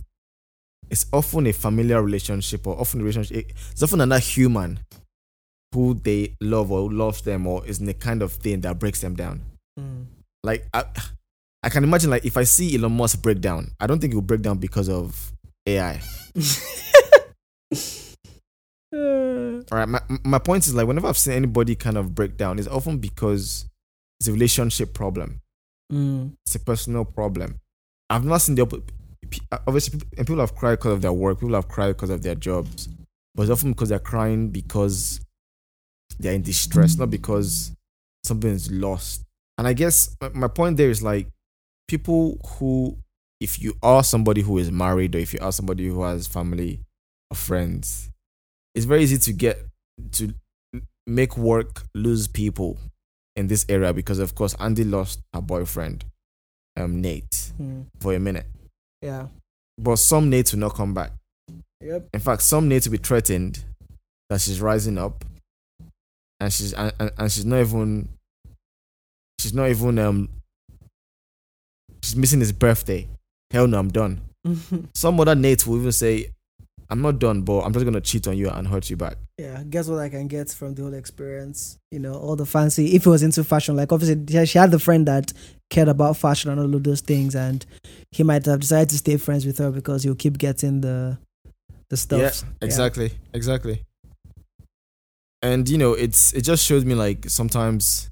it's 0.90 1.06
often 1.14 1.48
a 1.48 1.54
familiar 1.54 2.02
relationship 2.02 2.66
or 2.66 2.80
often 2.80 3.02
relationship. 3.02 3.52
It's 3.72 3.84
often 3.84 4.02
another 4.02 4.20
human 4.20 4.80
who 5.78 5.94
they 5.94 6.36
love 6.42 6.72
or 6.72 6.90
who 6.90 6.96
loves 6.96 7.22
them 7.22 7.46
or 7.46 7.64
is 7.68 7.78
the 7.78 7.94
kind 7.94 8.24
of 8.24 8.32
thing 8.32 8.62
that 8.62 8.80
breaks 8.80 9.00
them 9.00 9.16
down. 9.16 9.40
Mm. 9.80 10.06
Like 10.44 10.66
I, 10.74 10.86
I 11.62 11.70
can 11.70 11.84
imagine 11.84 12.10
like 12.10 12.26
if 12.26 12.36
I 12.36 12.46
see 12.46 12.76
Elon 12.76 12.94
Musk 12.94 13.22
break 13.22 13.42
down, 13.42 13.70
I 13.80 13.86
don't 13.86 14.00
think 14.00 14.12
he'll 14.12 14.24
break 14.24 14.42
down 14.42 14.58
because 14.58 14.90
of 14.90 15.32
AI. 15.68 16.02
Uh, 18.92 19.62
All 19.72 19.78
right, 19.78 19.88
my 19.88 20.02
my 20.24 20.40
point 20.40 20.66
is 20.66 20.74
like 20.74 20.88
whenever 20.88 21.08
I've 21.08 21.18
seen 21.18 21.34
anybody 21.36 21.76
kind 21.76 21.98
of 21.98 22.16
break 22.16 22.38
down, 22.38 22.58
it's 22.58 22.68
often 22.68 22.98
because 22.98 23.68
it's 24.20 24.28
a 24.28 24.32
relationship 24.32 24.96
problem. 24.96 25.42
mm. 25.94 26.32
It's 26.48 26.56
a 26.56 26.60
personal 26.60 27.06
problem. 27.06 27.60
I've 28.10 28.26
not 28.26 28.42
seen 28.42 28.56
the 28.56 28.64
op- 28.64 28.92
obviously 29.68 30.00
people 30.16 30.40
have 30.40 30.56
cried 30.56 30.78
because 30.78 30.94
of 30.94 31.02
their 31.04 31.14
work. 31.14 31.40
People 31.40 31.54
have 31.54 31.68
cried 31.68 31.90
because 31.90 32.10
of 32.10 32.24
their 32.24 32.34
jobs, 32.34 32.90
but 33.36 33.44
it's 33.44 33.52
often 33.52 33.74
because 33.74 33.90
they're 33.90 34.00
crying 34.00 34.50
because 34.50 35.20
they're 36.20 36.34
in 36.34 36.42
distress, 36.42 36.98
not 36.98 37.10
because 37.10 37.72
something 38.24 38.50
is 38.52 38.72
lost. 38.72 39.24
And 39.58 39.68
I 39.68 39.74
guess 39.74 40.16
my 40.34 40.48
point 40.48 40.78
there 40.78 40.90
is 40.90 41.02
like 41.02 41.28
people 41.88 42.38
who, 42.46 42.98
if 43.40 43.60
you 43.62 43.74
are 43.82 44.04
somebody 44.04 44.42
who 44.42 44.58
is 44.58 44.72
married 44.72 45.16
or 45.16 45.20
if 45.20 45.34
you 45.34 45.40
are 45.42 45.52
somebody 45.52 45.88
who 45.88 46.04
has 46.04 46.28
family 46.28 46.80
or 47.32 47.36
friends, 47.38 48.10
it's 48.76 48.86
very 48.86 49.04
easy 49.04 49.18
to 49.18 49.34
get 49.34 49.60
to 50.14 50.34
make 51.08 51.38
work 51.38 51.84
lose 51.96 52.28
people 52.28 52.78
in 53.36 53.48
this 53.48 53.66
area 53.70 53.94
because 53.94 54.20
of 54.20 54.36
course 54.36 54.54
Andy 54.60 54.84
lost 54.84 55.22
her 55.34 55.42
boyfriend, 55.42 56.04
um 56.76 57.02
Nate, 57.02 57.52
Hmm. 57.58 57.84
for 58.00 58.14
a 58.14 58.20
minute. 58.20 58.46
Yeah. 59.02 59.28
But 59.78 59.98
some 59.98 60.30
Nate 60.30 60.52
will 60.54 60.60
not 60.60 60.74
come 60.76 60.94
back. 60.94 61.12
Yep. 61.82 62.10
In 62.14 62.20
fact, 62.20 62.42
some 62.42 62.68
Nate 62.68 62.86
will 62.86 62.94
be 62.94 62.98
threatened 62.98 63.64
that 64.30 64.42
she's 64.42 64.60
rising 64.60 64.98
up 64.98 65.24
and 66.40 66.54
she's 66.54 66.74
and, 66.74 66.94
and, 67.18 67.32
she's 67.32 67.46
not 67.46 67.60
even 67.60 68.10
she's 69.40 69.54
not 69.54 69.70
even 69.70 70.00
um 70.00 70.30
she's 72.02 72.16
missing 72.16 72.40
his 72.40 72.52
birthday. 72.52 73.08
Hell 73.52 73.68
no, 73.68 73.80
I'm 73.80 73.90
done. 73.90 74.22
Some 74.94 75.20
other 75.20 75.36
Nate 75.36 75.66
will 75.66 75.78
even 75.78 75.92
say, 75.92 76.32
I'm 76.90 77.02
not 77.02 77.20
done, 77.20 77.42
but 77.42 77.60
I'm 77.62 77.74
just 77.74 77.86
gonna 77.86 78.02
cheat 78.02 78.28
on 78.28 78.38
you 78.38 78.50
and 78.50 78.68
hurt 78.68 78.90
you 78.90 78.96
back. 78.98 79.18
yeah. 79.38 79.62
Guess 79.70 79.88
what 79.88 80.00
I 80.00 80.10
can 80.10 80.28
get 80.28 80.50
from 80.50 80.76
the 80.76 80.84
whole 80.84 80.94
experience? 80.94 81.78
You 81.92 82.00
know, 82.00 82.14
all 82.14 82.36
the 82.36 82.46
fancy. 82.46 82.96
If 82.96 83.06
it 83.06 83.10
was 83.10 83.24
into 83.24 83.44
fashion, 83.44 83.76
like 83.76 83.92
obviously 83.92 84.46
she 84.46 84.58
had 84.58 84.72
the 84.72 84.80
friend 84.80 85.08
that 85.08 85.34
cared 85.70 85.90
about 85.90 86.18
fashion 86.18 86.50
and 86.52 86.60
all 86.60 86.74
of 86.74 86.84
those 86.84 87.02
things, 87.02 87.36
and 87.36 87.66
he 88.12 88.24
might 88.24 88.46
have 88.46 88.62
decided 88.62 88.90
to 88.90 88.98
stay 88.98 89.18
friends 89.18 89.46
with 89.46 89.58
her 89.58 89.72
because 89.72 90.04
he'll 90.04 90.16
keep 90.16 90.38
getting 90.38 90.82
the 90.82 91.18
the 91.90 91.98
stuff. 91.98 92.20
Yeah, 92.20 92.50
exactly, 92.62 93.12
exactly. 93.34 93.84
And 95.48 95.70
you 95.70 95.78
know, 95.78 95.94
it's 95.94 96.34
it 96.34 96.42
just 96.42 96.66
shows 96.66 96.84
me 96.84 96.94
like 96.94 97.30
sometimes 97.30 98.10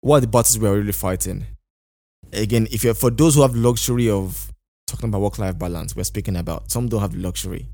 what 0.00 0.20
the 0.20 0.26
battles 0.26 0.58
we 0.58 0.66
are 0.66 0.74
really 0.74 0.92
fighting. 0.92 1.44
Again, 2.32 2.66
if 2.70 2.82
you're 2.82 2.94
for 2.94 3.10
those 3.10 3.34
who 3.34 3.42
have 3.42 3.54
luxury 3.54 4.08
of 4.08 4.50
talking 4.86 5.10
about 5.10 5.20
work 5.20 5.38
life 5.38 5.58
balance, 5.58 5.94
we're 5.94 6.04
speaking 6.04 6.36
about 6.36 6.70
some 6.70 6.88
don't 6.88 7.00
have 7.02 7.14
luxury. 7.14 7.68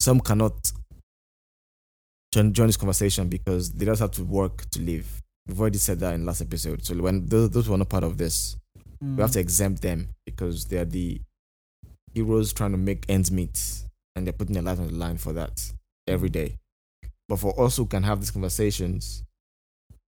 Some 0.00 0.20
cannot 0.20 0.72
join, 2.32 2.54
join 2.54 2.68
this 2.68 2.78
conversation 2.78 3.28
because 3.28 3.72
they 3.72 3.84
just 3.84 4.00
have 4.00 4.12
to 4.12 4.24
work 4.24 4.68
to 4.70 4.80
live. 4.80 5.22
We've 5.46 5.60
already 5.60 5.78
said 5.78 6.00
that 6.00 6.14
in 6.14 6.24
last 6.24 6.40
episode. 6.40 6.86
So 6.86 6.94
when 6.96 7.26
those, 7.26 7.50
those 7.50 7.66
who 7.66 7.74
are 7.74 7.78
not 7.78 7.90
part 7.90 8.04
of 8.04 8.16
this, 8.16 8.56
we 9.00 9.20
have 9.20 9.32
to 9.32 9.38
mm. 9.38 9.42
exempt 9.42 9.82
them 9.82 10.08
because 10.24 10.64
they 10.66 10.78
are 10.78 10.86
the 10.86 11.20
heroes 12.14 12.52
trying 12.54 12.72
to 12.72 12.78
make 12.78 13.04
ends 13.08 13.30
meet 13.30 13.82
and 14.14 14.26
they're 14.26 14.32
putting 14.32 14.54
their 14.54 14.62
life 14.62 14.80
on 14.80 14.86
the 14.86 14.94
line 14.94 15.18
for 15.18 15.34
that 15.34 15.72
every 16.08 16.30
day. 16.30 16.56
But 17.28 17.40
for 17.40 17.58
us 17.60 17.76
who 17.76 17.86
can 17.86 18.02
have 18.04 18.20
these 18.20 18.30
conversations, 18.30 19.24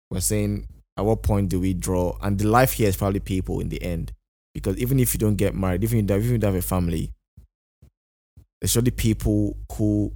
we're 0.10 0.20
saying 0.20 0.68
at 0.98 1.06
what 1.06 1.24
point 1.24 1.50
do 1.50 1.60
we 1.60 1.74
draw? 1.74 2.18
And 2.22 2.38
the 2.38 2.48
life 2.48 2.74
here 2.74 2.90
is 2.90 2.98
probably 2.98 3.20
people 3.20 3.60
in 3.60 3.70
the 3.70 3.82
end. 3.82 4.12
Because 4.54 4.78
even 4.78 5.00
if 5.00 5.14
you 5.14 5.20
don't 5.20 5.36
get 5.36 5.54
married, 5.56 5.84
even 5.84 6.00
if 6.00 6.10
you, 6.10 6.16
even 6.16 6.26
if 6.26 6.32
you 6.32 6.38
don't 6.38 6.54
have 6.54 6.64
a 6.64 6.66
family, 6.66 7.12
there's 8.60 8.72
surely 8.72 8.92
people 8.92 9.56
who 9.74 10.12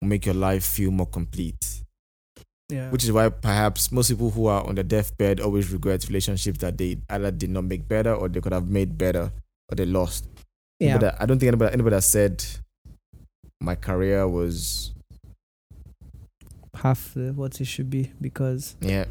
make 0.00 0.24
your 0.26 0.34
life 0.34 0.64
feel 0.64 0.90
more 0.92 1.06
complete. 1.06 1.82
Yeah. 2.68 2.90
Which 2.90 3.02
is 3.02 3.10
why 3.10 3.28
perhaps 3.30 3.90
most 3.90 4.10
people 4.10 4.30
who 4.30 4.46
are 4.46 4.64
on 4.64 4.76
the 4.76 4.84
deathbed 4.84 5.40
always 5.40 5.72
regret 5.72 6.06
relationships 6.06 6.58
that 6.58 6.78
they 6.78 6.98
either 7.08 7.30
did 7.30 7.50
not 7.50 7.64
make 7.64 7.88
better 7.88 8.14
or 8.14 8.28
they 8.28 8.40
could 8.40 8.52
have 8.52 8.68
made 8.68 8.96
better 8.96 9.32
or 9.70 9.74
they 9.74 9.86
lost. 9.86 10.26
yeah. 10.78 10.98
But 10.98 11.20
I 11.20 11.26
don't 11.26 11.38
think 11.38 11.48
anybody 11.48 11.72
anybody 11.72 11.94
has 11.94 12.06
said 12.06 12.44
my 13.60 13.74
career 13.74 14.28
was 14.28 14.92
half 16.82 17.14
the, 17.14 17.32
what 17.32 17.60
it 17.60 17.66
should 17.66 17.90
be 17.90 18.12
because 18.20 18.76
yeah. 18.80 19.04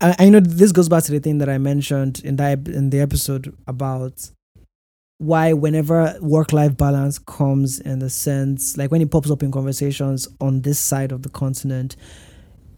I, 0.00 0.16
I 0.18 0.28
know 0.28 0.40
this 0.40 0.72
goes 0.72 0.88
back 0.88 1.04
to 1.04 1.12
the 1.12 1.20
thing 1.20 1.38
that 1.38 1.48
I 1.48 1.58
mentioned 1.58 2.20
in 2.24 2.36
that 2.36 2.68
in 2.68 2.90
the 2.90 3.00
episode 3.00 3.56
about 3.66 4.30
why 5.22 5.52
whenever 5.52 6.16
work 6.20 6.52
life 6.52 6.76
balance 6.76 7.18
comes 7.18 7.78
in 7.78 8.00
the 8.00 8.10
sense 8.10 8.76
like 8.76 8.90
when 8.90 9.00
it 9.00 9.10
pops 9.10 9.30
up 9.30 9.42
in 9.42 9.52
conversations 9.52 10.26
on 10.40 10.62
this 10.62 10.80
side 10.80 11.12
of 11.12 11.22
the 11.22 11.28
continent 11.28 11.94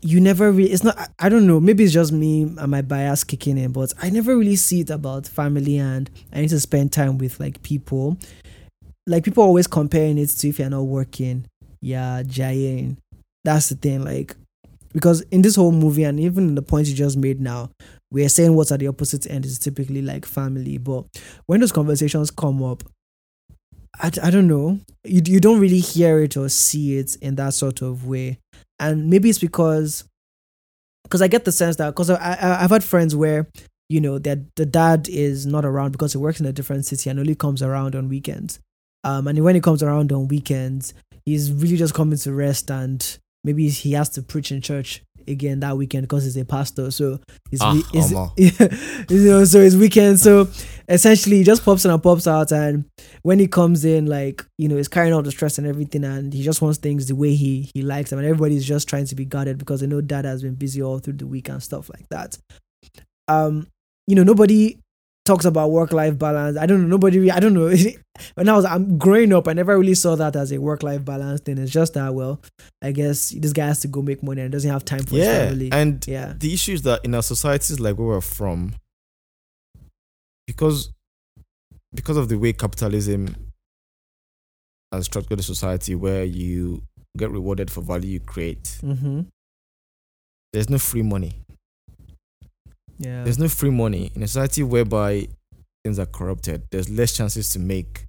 you 0.02 0.20
never 0.20 0.52
really 0.52 0.70
it's 0.70 0.84
not 0.84 1.10
I- 1.18 1.30
don't 1.30 1.46
know 1.46 1.58
maybe 1.58 1.84
it's 1.84 1.92
just 1.94 2.12
me 2.12 2.42
and 2.42 2.68
my 2.68 2.82
bias 2.82 3.24
kicking 3.24 3.56
in 3.56 3.72
but 3.72 3.94
i 4.02 4.10
never 4.10 4.36
really 4.36 4.56
see 4.56 4.80
it 4.80 4.90
about 4.90 5.26
family 5.26 5.78
and 5.78 6.10
i 6.34 6.42
need 6.42 6.50
to 6.50 6.60
spend 6.60 6.92
time 6.92 7.16
with 7.16 7.40
like 7.40 7.62
people. 7.62 8.18
Like 9.06 9.24
people 9.24 9.44
always 9.44 9.66
comparing 9.66 10.16
it 10.18 10.28
to 10.28 10.48
if 10.48 10.58
you're 10.58 10.68
not 10.68 10.82
working 10.82 11.46
yeah 11.80 12.22
giant 12.22 12.98
that's 13.44 13.68
the 13.68 13.74
thing 13.74 14.02
like 14.02 14.36
because 14.92 15.20
in 15.22 15.42
this 15.42 15.56
whole 15.56 15.72
movie 15.72 16.04
and 16.04 16.20
even 16.20 16.48
in 16.48 16.54
the 16.54 16.62
points 16.62 16.88
you 16.88 16.96
just 16.96 17.16
made 17.16 17.40
now 17.40 17.70
we're 18.10 18.28
saying 18.28 18.54
what's 18.54 18.70
at 18.72 18.80
the 18.80 18.86
opposite 18.86 19.28
end 19.28 19.44
is 19.44 19.58
typically 19.58 20.00
like 20.00 20.24
family. 20.24 20.78
But 20.78 21.04
when 21.46 21.58
those 21.58 21.72
conversations 21.72 22.30
come 22.30 22.62
up 22.62 22.84
i, 24.00 24.10
I 24.22 24.30
don't 24.30 24.48
know. 24.48 24.78
You, 25.04 25.22
you 25.24 25.40
don't 25.40 25.60
really 25.60 25.80
hear 25.80 26.20
it 26.20 26.36
or 26.36 26.48
see 26.48 26.98
it 26.98 27.16
in 27.16 27.36
that 27.36 27.54
sort 27.54 27.82
of 27.82 28.06
way. 28.06 28.38
And 28.78 29.08
maybe 29.08 29.30
it's 29.30 29.38
because 29.38 30.04
because 31.04 31.20
i 31.20 31.28
get 31.28 31.44
the 31.44 31.52
sense 31.52 31.76
that 31.76 31.90
because 31.90 32.08
I, 32.08 32.16
I, 32.16 32.64
i've 32.64 32.70
had 32.70 32.82
friends 32.82 33.14
where 33.14 33.46
you 33.90 34.00
know 34.00 34.18
that 34.20 34.56
the 34.56 34.64
dad 34.64 35.06
is 35.06 35.44
not 35.44 35.66
around 35.66 35.92
because 35.92 36.12
he 36.12 36.18
works 36.18 36.40
in 36.40 36.46
a 36.46 36.52
different 36.52 36.86
city 36.86 37.10
and 37.10 37.20
only 37.20 37.34
comes 37.34 37.62
around 37.62 37.94
on 37.94 38.08
weekends. 38.08 38.58
Um 39.04 39.28
and 39.28 39.38
when 39.44 39.54
he 39.54 39.60
comes 39.60 39.82
around 39.82 40.12
on 40.12 40.28
weekends 40.28 40.94
he's 41.26 41.52
really 41.52 41.76
just 41.76 41.94
coming 41.94 42.18
to 42.18 42.32
rest 42.32 42.70
and 42.70 43.18
maybe 43.44 43.68
he 43.68 43.92
has 43.92 44.08
to 44.10 44.22
preach 44.22 44.50
in 44.50 44.60
church 44.60 45.02
again 45.26 45.60
that 45.60 45.74
weekend 45.76 46.02
because 46.02 46.24
he's 46.24 46.36
a 46.36 46.44
pastor. 46.44 46.90
So 46.90 47.18
it's, 47.50 47.62
Ah, 47.62 47.72
we- 47.72 47.84
it's 47.98 48.10
yeah, 48.36 49.04
you 49.08 49.24
know, 49.30 49.44
so 49.44 49.60
it's 49.60 49.74
weekend. 49.76 50.20
So 50.20 50.48
essentially, 50.88 51.38
he 51.38 51.44
just 51.44 51.64
pops 51.64 51.84
in 51.84 51.90
and 51.90 52.02
pops 52.02 52.26
out, 52.26 52.52
and 52.52 52.84
when 53.22 53.38
he 53.38 53.46
comes 53.46 53.84
in, 53.84 54.06
like 54.06 54.44
you 54.58 54.68
know, 54.68 54.76
he's 54.76 54.88
carrying 54.88 55.14
all 55.14 55.22
the 55.22 55.30
stress 55.30 55.56
and 55.58 55.66
everything, 55.66 56.04
and 56.04 56.32
he 56.32 56.42
just 56.42 56.60
wants 56.60 56.78
things 56.78 57.06
the 57.06 57.14
way 57.16 57.34
he 57.34 57.70
he 57.74 57.82
likes 57.82 58.10
them, 58.10 58.18
and 58.18 58.28
everybody's 58.28 58.66
just 58.66 58.88
trying 58.88 59.06
to 59.06 59.14
be 59.14 59.24
guarded 59.24 59.56
because 59.58 59.80
they 59.80 59.86
know 59.86 60.00
dad 60.00 60.24
has 60.26 60.42
been 60.42 60.54
busy 60.56 60.82
all 60.82 60.98
through 60.98 61.14
the 61.14 61.26
week 61.26 61.48
and 61.48 61.62
stuff 61.62 61.88
like 61.88 62.06
that. 62.10 62.36
Um, 63.28 63.66
you 64.06 64.14
know, 64.14 64.22
nobody 64.24 64.78
talks 65.24 65.44
about 65.44 65.70
work 65.70 65.92
life 65.92 66.18
balance. 66.18 66.56
I 66.58 66.66
don't 66.66 66.82
know. 66.82 66.88
Nobody. 66.88 67.18
Really, 67.18 67.30
I 67.30 67.40
don't 67.40 67.54
know. 67.54 67.74
when 68.34 68.48
I 68.48 68.54
was 68.54 68.64
I'm 68.64 68.98
growing 68.98 69.32
up, 69.32 69.48
I 69.48 69.52
never 69.54 69.78
really 69.78 69.94
saw 69.94 70.16
that 70.16 70.36
as 70.36 70.52
a 70.52 70.58
work 70.58 70.82
life 70.82 71.04
balance 71.04 71.40
thing. 71.40 71.58
It's 71.58 71.72
just 71.72 71.94
that 71.94 72.14
well, 72.14 72.40
I 72.82 72.92
guess 72.92 73.30
this 73.30 73.52
guy 73.52 73.66
has 73.66 73.80
to 73.80 73.88
go 73.88 74.02
make 74.02 74.22
money 74.22 74.42
and 74.42 74.52
doesn't 74.52 74.70
have 74.70 74.84
time 74.84 75.02
for 75.04 75.14
his 75.16 75.24
yeah 75.26 75.48
family. 75.48 75.70
and 75.72 76.06
yeah. 76.06 76.34
the 76.36 76.52
issue 76.52 76.72
is 76.72 76.82
that 76.82 77.04
in 77.04 77.14
our 77.14 77.22
societies 77.22 77.80
like 77.80 77.96
where 77.98 78.08
we're 78.08 78.20
from 78.20 78.74
because 80.46 80.90
because 81.94 82.16
of 82.16 82.28
the 82.28 82.36
way 82.38 82.52
capitalism 82.52 83.34
has 84.92 85.06
structured 85.06 85.38
the 85.38 85.42
society 85.42 85.94
where 85.94 86.24
you 86.24 86.82
get 87.16 87.30
rewarded 87.30 87.70
for 87.70 87.80
value 87.80 88.10
you 88.10 88.20
create 88.20 88.78
Mm-hmm. 88.82 89.22
there's 90.52 90.68
no 90.68 90.78
free 90.78 91.02
money 91.02 91.32
Yeah. 92.98 93.24
there's 93.24 93.38
no 93.38 93.48
free 93.48 93.70
money 93.70 94.10
in 94.14 94.22
a 94.22 94.26
society 94.28 94.62
whereby 94.62 95.28
things 95.84 95.98
are 95.98 96.06
corrupted 96.06 96.62
there's 96.70 96.88
less 96.88 97.12
chances 97.16 97.48
to 97.50 97.58
make 97.58 98.06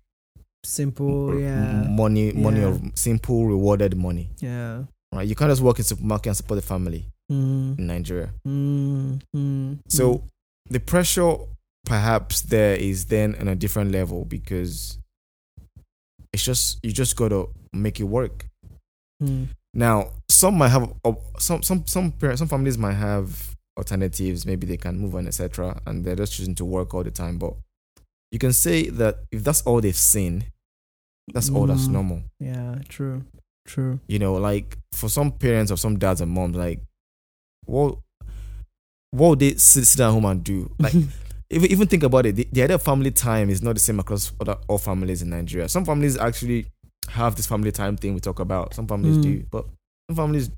Simple. 0.64 1.30
r- 1.30 1.40
Yeah. 1.40 1.88
money 1.90 2.32
money 2.34 2.60
Yeah. 2.62 2.68
of 2.68 2.82
simple 2.96 3.46
rewarded 3.46 3.96
money 3.98 4.30
Yeah. 4.40 4.84
right 5.14 5.28
you 5.28 5.36
can't 5.36 5.52
just 5.52 5.62
work 5.62 5.78
in 5.80 5.86
supermarket 5.86 6.28
and 6.28 6.38
support 6.38 6.60
the 6.62 6.66
family 6.68 7.06
Mm, 7.32 7.80
in 7.80 7.88
nigeria 7.88 8.30
mm, 8.48 9.20
mm, 9.36 9.80
So 9.90 10.24
the 10.70 10.80
pressure 10.80 11.38
perhaps 11.86 12.42
there 12.42 12.76
is 12.76 13.06
then 13.06 13.36
on 13.40 13.48
a 13.48 13.56
different 13.56 13.92
level 13.92 14.26
because 14.26 15.00
it's 16.34 16.44
just 16.44 16.80
you 16.84 16.92
just 16.92 17.16
gotta 17.16 17.46
make 17.74 18.00
it 18.00 18.04
work. 18.04 18.48
mm, 19.24 19.48
Now 19.74 20.12
some 20.30 20.58
might 20.58 20.70
have 20.70 20.94
uh, 21.04 21.14
some 21.40 21.64
some 21.64 21.86
some 21.88 22.12
parents 22.12 22.40
some 22.40 22.48
families 22.48 22.78
might 22.78 22.94
have 22.94 23.55
alternatives. 23.78 24.46
Maybe 24.46 24.66
they 24.68 24.78
can 24.78 24.98
move 24.98 25.16
on, 25.16 25.28
etc. 25.28 25.80
And 25.86 26.04
they're 26.06 26.16
just 26.16 26.34
choosing 26.34 26.56
to 26.56 26.66
work 26.66 26.94
all 26.94 27.04
the 27.04 27.12
time. 27.12 27.38
But 27.38 27.54
you 28.32 28.40
can 28.40 28.54
say 28.54 28.90
that 28.90 29.20
if 29.32 29.44
that's 29.44 29.62
all 29.64 29.82
they've 29.82 29.96
seen, 29.96 30.46
that's 31.34 31.50
all 31.50 31.66
that's 31.68 31.88
Mm. 31.88 31.92
normal. 31.92 32.22
yeah. 32.40 32.80
True. 32.90 33.24
True. 33.68 34.00
You 34.08 34.20
know, 34.20 34.36
like 34.36 34.78
for 34.94 35.10
some 35.10 35.32
parents 35.32 35.72
or 35.72 35.78
some 35.78 35.98
dads 35.98 36.22
and 36.22 36.32
moms, 36.32 36.56
like 36.56 36.82
what 37.66 37.98
what 39.12 39.30
would 39.30 39.40
they 39.40 39.56
sit, 39.56 39.86
sit 39.86 40.02
at 40.02 40.12
home 40.12 40.26
and 40.26 40.44
do? 40.44 40.72
Like 40.80 40.94
even 41.50 41.72
even 41.72 41.88
think 41.88 42.04
about 42.04 42.26
it, 42.26 42.36
the, 42.36 42.48
the 42.52 42.64
idea 42.64 42.76
of 42.76 42.82
family 42.84 43.12
time 43.12 43.50
is 43.50 43.62
not 43.62 43.74
the 43.74 43.80
same 43.80 44.00
across 44.00 44.32
other 44.40 44.58
all 44.68 44.78
families 44.78 45.22
in 45.22 45.30
Nigeria. 45.30 45.70
Some 45.70 45.86
families 45.86 46.18
actually 46.18 46.66
have 47.10 47.36
this 47.36 47.46
family 47.48 47.72
time 47.72 47.98
thing 47.98 48.14
we 48.14 48.20
talk 48.20 48.40
about. 48.40 48.74
Some 48.74 48.88
families 48.88 49.18
Mm. 49.18 49.22
do, 49.24 49.46
but 49.52 49.66
some 50.10 50.16
families 50.16 50.50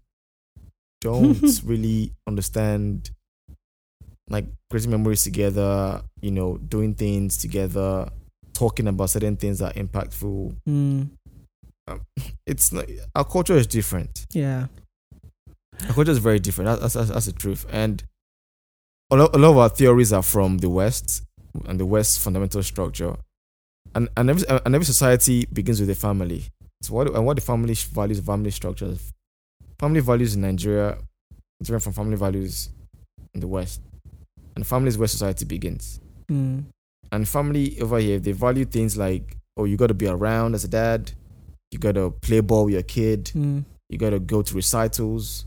don't 1.01 1.61
really 1.65 2.11
understand 2.27 3.11
like 4.29 4.45
creating 4.69 4.91
memories 4.91 5.23
together, 5.23 6.01
you 6.21 6.31
know, 6.31 6.57
doing 6.57 6.93
things 6.93 7.37
together, 7.37 8.09
talking 8.53 8.87
about 8.87 9.09
certain 9.09 9.37
things 9.37 9.59
that 9.59 9.75
are 9.77 9.81
impactful. 9.81 10.55
Mm, 10.67 11.09
It's 12.45 12.71
not 12.73 12.85
our 13.15 13.23
culture 13.25 13.55
is 13.55 13.67
different. 13.67 14.25
yeah. 14.31 14.67
Our 15.87 15.93
culture 15.93 16.11
is 16.11 16.17
very 16.17 16.39
different. 16.39 16.81
That's, 16.81 16.93
that's, 16.95 17.09
that's 17.09 17.27
the 17.27 17.31
truth. 17.33 17.65
And 17.71 18.03
a 19.11 19.15
lot, 19.15 19.35
a 19.35 19.37
lot 19.37 19.51
of 19.51 19.57
our 19.57 19.69
theories 19.69 20.11
are 20.11 20.23
from 20.23 20.57
the 20.57 20.69
West 20.69 21.21
and 21.67 21.79
the 21.79 21.85
West 21.85 22.19
fundamental 22.19 22.63
structure. 22.63 23.15
And 23.95 24.09
and 24.17 24.29
every, 24.29 24.43
and 24.49 24.73
every 24.75 24.85
society 24.85 25.45
begins 25.53 25.79
with 25.79 25.89
a 25.91 25.95
family. 25.95 26.45
So 26.81 26.93
what 26.95 27.13
and 27.13 27.25
what 27.25 27.35
the 27.37 27.41
family 27.41 27.73
values, 27.75 28.19
family 28.19 28.51
structures, 28.51 29.11
family 29.79 29.99
values 29.99 30.35
in 30.35 30.41
Nigeria 30.41 30.97
different 31.61 31.83
from 31.83 31.93
family 31.93 32.15
values 32.17 32.69
in 33.33 33.39
the 33.41 33.47
West. 33.47 33.81
And 34.55 34.65
family 34.65 34.89
is 34.89 34.97
where 34.97 35.07
society 35.07 35.45
begins. 35.45 35.99
Mm. 36.31 36.65
And 37.11 37.27
family 37.27 37.79
over 37.81 37.99
here, 37.99 38.19
they 38.19 38.31
value 38.31 38.65
things 38.65 38.97
like, 38.97 39.37
oh, 39.55 39.65
you 39.65 39.77
got 39.77 39.87
to 39.87 39.93
be 39.93 40.07
around 40.07 40.55
as 40.55 40.63
a 40.63 40.67
dad, 40.67 41.11
you 41.71 41.79
got 41.79 41.95
to 41.95 42.11
play 42.21 42.41
ball 42.41 42.65
with 42.65 42.73
your 42.73 42.83
kid, 42.83 43.25
Mm. 43.35 43.65
you 43.89 43.97
got 43.97 44.11
to 44.11 44.19
go 44.19 44.41
to 44.41 44.55
recitals. 44.55 45.45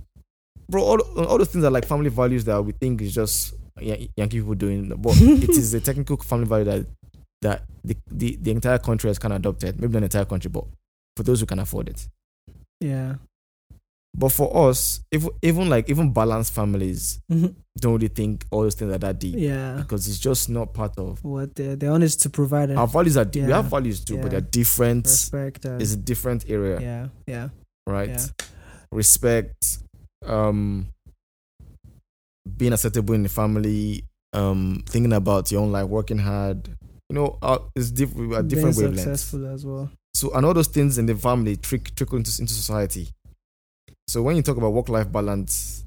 Bro, 0.69 0.83
all, 0.83 1.01
all 1.27 1.39
those 1.39 1.49
things 1.49 1.65
are 1.65 1.71
like 1.71 1.85
family 1.87 2.11
values 2.11 2.45
that 2.45 2.65
we 2.65 2.73
think 2.73 3.03
is 3.03 3.13
just 3.15 3.55
Yan- 3.81 4.09
Yankee 4.17 4.39
people 4.39 4.55
doing. 4.55 4.89
But 4.89 5.17
it 5.21 5.51
is 5.51 5.75
a 5.75 5.81
technical 5.81 6.17
family 6.19 6.47
value 6.47 6.65
that 6.65 6.87
that 7.43 7.63
the, 7.83 7.97
the, 8.11 8.39
the 8.41 8.51
entire 8.51 8.79
country 8.79 9.09
has 9.09 9.19
kind 9.19 9.33
of 9.33 9.39
adopted. 9.41 9.81
Maybe 9.81 9.93
not 9.95 10.01
the 10.01 10.05
entire 10.07 10.25
country, 10.27 10.51
but 10.51 10.65
for 11.17 11.23
those 11.23 11.41
who 11.41 11.47
can 11.47 11.59
afford 11.59 11.89
it. 11.89 12.07
Yeah. 12.81 13.15
But 14.13 14.31
for 14.31 14.69
us, 14.69 15.01
even 15.13 15.31
even 15.41 15.69
like 15.71 15.89
even 15.89 16.13
balanced 16.13 16.53
families 16.53 17.21
Mhm. 17.31 17.55
don't 17.79 17.93
really 17.95 18.09
think 18.09 18.45
all 18.51 18.63
those 18.63 18.75
things 18.75 18.93
are 18.93 18.99
that 18.99 19.19
deep 19.21 19.37
Yeah. 19.39 19.77
because 19.77 20.09
it's 20.09 20.19
just 20.19 20.49
not 20.49 20.75
part 20.75 20.99
of 20.99 21.23
What 21.25 21.55
they're, 21.55 21.77
they're 21.77 21.93
honest 21.93 22.21
to 22.23 22.31
provide 22.31 22.71
our 22.73 22.89
values. 22.89 23.17
Are 23.17 23.25
di- 23.25 23.47
we 23.47 23.53
have 23.53 23.67
values 23.67 24.05
too, 24.05 24.17
Yeah. 24.17 24.23
but 24.23 24.31
they're 24.33 24.41
different. 24.41 25.05
respect. 25.07 25.65
And, 25.65 25.81
It's 25.81 25.93
a 25.93 25.97
different 25.97 26.45
area, 26.51 26.81
yeah. 26.81 27.09
Yeah. 27.29 27.49
right? 27.87 28.09
Yeah. 28.11 28.27
Respect, 28.93 29.79
um, 30.27 30.89
being 32.57 32.73
acceptable 32.73 33.15
in 33.15 33.23
the 33.23 33.29
family, 33.29 34.05
um, 34.33 34.83
thinking 34.87 35.13
about 35.13 35.51
your 35.53 35.63
own 35.63 35.71
life, 35.73 35.87
working 35.89 36.19
hard. 36.19 36.69
You 37.09 37.15
know, 37.15 37.39
uh, 37.43 37.59
it's 37.77 37.91
diff- 37.93 38.15
we 38.15 38.35
are 38.35 38.43
different 38.43 38.77
Being 38.77 38.91
wavelengths. 38.93 38.99
successful 38.99 39.47
as 39.47 39.65
well. 39.65 39.91
So 40.15 40.33
and 40.35 40.45
all 40.45 40.55
those 40.55 40.67
things 40.69 40.99
in 40.99 41.07
the 41.07 41.15
family 41.15 41.57
trick 41.57 41.95
trickle 41.95 42.19
into, 42.19 42.31
into 42.41 42.53
society. 42.53 43.09
So 44.11 44.23
when 44.23 44.35
you 44.35 44.43
talk 44.43 44.57
about 44.57 44.73
work 44.73 44.89
life 44.89 45.11
balance, 45.13 45.87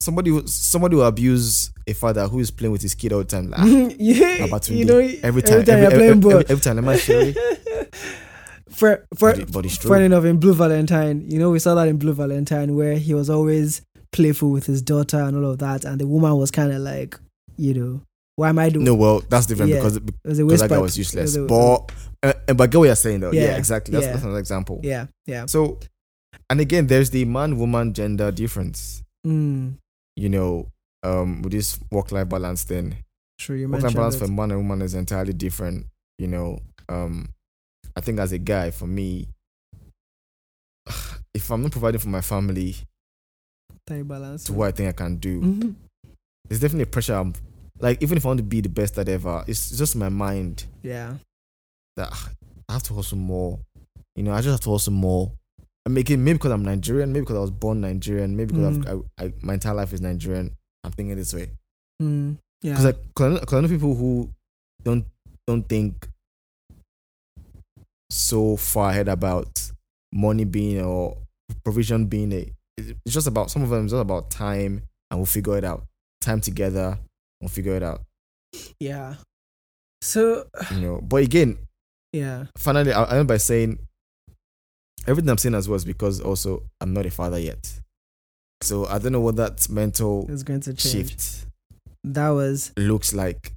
somebody 0.00 0.30
who, 0.30 0.46
somebody 0.46 0.96
will 0.96 1.04
abuse 1.04 1.70
a 1.86 1.92
father 1.92 2.26
who 2.26 2.38
is 2.38 2.50
playing 2.50 2.72
with 2.72 2.80
his 2.80 2.94
kid 2.94 3.12
all 3.12 3.18
the 3.18 3.26
time. 3.26 3.50
Like, 3.50 3.60
ah, 3.60 3.64
yeah. 3.98 4.46
You 4.70 4.86
know, 4.86 4.98
every 5.22 5.42
time, 5.42 5.62
you're 5.66 5.76
every, 5.76 5.88
playing 5.98 6.10
every, 6.10 6.14
ball. 6.20 6.30
every, 6.32 6.44
every 6.48 6.60
time, 6.62 6.78
am 6.78 6.88
I 6.88 6.96
sure? 6.96 7.34
for 8.70 9.06
for 9.14 9.34
But, 9.34 9.78
but 9.86 10.00
enough 10.00 10.24
in 10.24 10.40
Blue 10.40 10.54
Valentine, 10.54 11.30
you 11.30 11.38
know, 11.38 11.50
we 11.50 11.58
saw 11.58 11.74
that 11.74 11.86
in 11.86 11.98
Blue 11.98 12.14
Valentine 12.14 12.74
where 12.76 12.94
he 12.96 13.12
was 13.12 13.28
always 13.28 13.82
playful 14.10 14.50
with 14.50 14.64
his 14.64 14.80
daughter 14.80 15.18
and 15.20 15.36
all 15.36 15.50
of 15.50 15.58
that, 15.58 15.84
and 15.84 16.00
the 16.00 16.06
woman 16.06 16.34
was 16.36 16.50
kind 16.50 16.72
of 16.72 16.80
like, 16.80 17.14
you 17.58 17.74
know, 17.74 18.00
why 18.36 18.48
am 18.48 18.58
I 18.58 18.70
doing? 18.70 18.86
No, 18.86 18.94
well, 18.94 19.20
that's 19.28 19.44
different 19.44 19.70
Yeah. 19.70 19.80
because 19.80 19.96
it 19.96 20.02
was 20.24 20.38
a 20.38 20.44
because 20.46 20.60
that 20.62 20.70
guy 20.70 20.78
was 20.78 20.96
useless. 20.96 21.36
Was 21.36 21.36
a- 21.36 21.42
But 21.46 21.92
uh, 22.22 22.32
uh, 22.48 22.54
but 22.54 22.70
get 22.70 22.78
what 22.78 22.84
you're 22.86 22.96
saying 22.96 23.20
though. 23.20 23.32
Yeah, 23.32 23.42
Yeah, 23.42 23.56
exactly. 23.58 23.92
That's, 23.92 24.06
yeah. 24.06 24.12
that's 24.12 24.24
another 24.24 24.38
example. 24.38 24.80
yeah, 24.82 25.08
yeah. 25.26 25.44
So, 25.44 25.78
and 26.50 26.60
again, 26.60 26.86
there's 26.88 27.10
the 27.10 27.24
man 27.24 27.56
woman 27.58 27.94
gender 27.94 28.30
difference. 28.32 29.02
Mm, 29.26 29.76
You 30.16 30.28
know, 30.28 30.66
um, 31.02 31.40
with 31.42 31.52
this 31.52 31.78
work 31.90 32.10
life 32.12 32.28
balance 32.28 32.64
thing. 32.64 32.96
sure, 33.38 33.56
you 33.56 33.68
work 33.68 33.82
life 33.82 33.94
balance 33.94 34.16
it. 34.16 34.18
for 34.18 34.28
man 34.28 34.50
and 34.50 34.60
woman 34.60 34.82
is 34.82 34.94
entirely 34.94 35.32
different. 35.32 35.86
You 36.18 36.26
know, 36.28 36.58
um, 36.88 37.30
I 37.96 38.00
think 38.02 38.18
as 38.18 38.32
a 38.32 38.38
guy, 38.38 38.70
for 38.70 38.86
me, 38.86 39.28
if 41.34 41.50
I'm 41.50 41.62
not 41.62 41.72
providing 41.72 42.00
for 42.00 42.08
my 42.08 42.20
family 42.20 42.76
Time 43.86 44.06
balance. 44.08 44.44
to 44.44 44.52
what 44.52 44.68
I 44.68 44.72
think 44.72 44.88
I 44.88 44.92
can 44.92 45.16
do, 45.16 45.40
Mhm. 45.40 45.74
there's 46.48 46.60
definitely 46.60 46.86
pressure. 46.86 47.14
I'm 47.14 47.34
like, 47.78 48.02
even 48.02 48.16
if 48.18 48.24
I 48.24 48.28
want 48.28 48.38
to 48.38 48.44
be 48.44 48.60
the 48.60 48.68
best 48.68 48.98
at 48.98 49.08
ever, 49.08 49.44
it's 49.46 49.70
just 49.70 49.96
my 49.96 50.08
mind 50.08 50.66
Yeah, 50.82 51.16
that 51.96 52.08
ah, 52.12 52.30
I 52.68 52.72
have 52.74 52.82
to 52.84 52.94
hustle 52.94 53.18
more. 53.18 53.60
You 54.16 54.22
know, 54.24 54.32
I 54.32 54.40
just 54.42 54.50
have 54.50 54.60
to 54.60 54.70
hustle 54.70 54.92
more. 54.92 55.32
Make 55.88 56.10
it 56.10 56.18
maybe 56.18 56.34
because 56.38 56.52
I'm 56.52 56.62
Nigerian, 56.64 57.12
maybe 57.12 57.22
because 57.22 57.36
I 57.36 57.40
was 57.40 57.50
born 57.50 57.80
Nigerian, 57.80 58.36
maybe 58.36 58.52
because 58.54 58.78
Mm. 58.78 58.88
I've, 58.88 59.02
I, 59.18 59.24
I, 59.26 59.32
my 59.42 59.54
entire 59.54 59.74
life 59.74 59.92
is 59.92 60.00
Nigerian. 60.00 60.54
I'm 60.84 60.92
thinking 60.92 61.16
this 61.16 61.34
way. 61.34 61.50
mm, 62.02 62.36
yeah. 62.62 62.72
Because 62.72 62.84
like, 62.84 63.14
cause 63.14 63.26
I, 63.26 63.28
know, 63.34 63.40
'cause 63.40 63.54
I 63.54 63.60
know 63.62 63.68
people 63.68 63.94
who 63.94 64.30
don't 64.84 65.04
don't 65.46 65.62
think 65.68 66.06
so 68.10 68.56
far 68.56 68.90
ahead 68.90 69.08
about 69.08 69.70
money 70.12 70.44
being 70.44 70.80
or 70.80 71.16
provision 71.64 72.06
being 72.06 72.32
a. 72.32 72.52
It's 72.78 73.14
just 73.14 73.26
about 73.26 73.50
some 73.50 73.62
of 73.62 73.68
them. 73.70 73.84
It's 73.84 73.92
just 73.92 74.00
about 74.02 74.30
time, 74.30 74.82
and 75.10 75.18
we'll 75.20 75.26
figure 75.26 75.56
it 75.58 75.64
out. 75.64 75.84
Time 76.20 76.40
together, 76.40 76.98
we'll 77.40 77.48
figure 77.48 77.74
it 77.74 77.82
out. 77.82 78.02
yeah. 78.78 79.16
So 80.02 80.46
You 80.74 80.80
know. 80.80 81.00
But 81.02 81.24
again, 81.24 81.58
yeah, 82.12 82.46
finally, 82.56 82.92
I, 82.92 83.02
I 83.04 83.18
end 83.18 83.28
by 83.28 83.36
saying 83.38 83.78
everything 85.06 85.30
I'm 85.30 85.38
saying 85.38 85.54
as 85.54 85.68
well 85.68 85.76
is 85.76 85.84
because 85.84 86.20
also 86.20 86.62
I'm 86.80 86.92
not 86.92 87.06
a 87.06 87.10
father 87.10 87.38
yet. 87.38 87.72
So 88.62 88.86
I 88.86 88.98
don't 88.98 89.12
know 89.12 89.20
what 89.20 89.36
that 89.36 89.68
mental 89.70 90.26
it's 90.28 90.42
going 90.42 90.60
to 90.60 90.74
change. 90.74 91.10
shift 91.10 91.46
That 92.04 92.28
was 92.30 92.72
looks 92.76 93.12
like. 93.14 93.54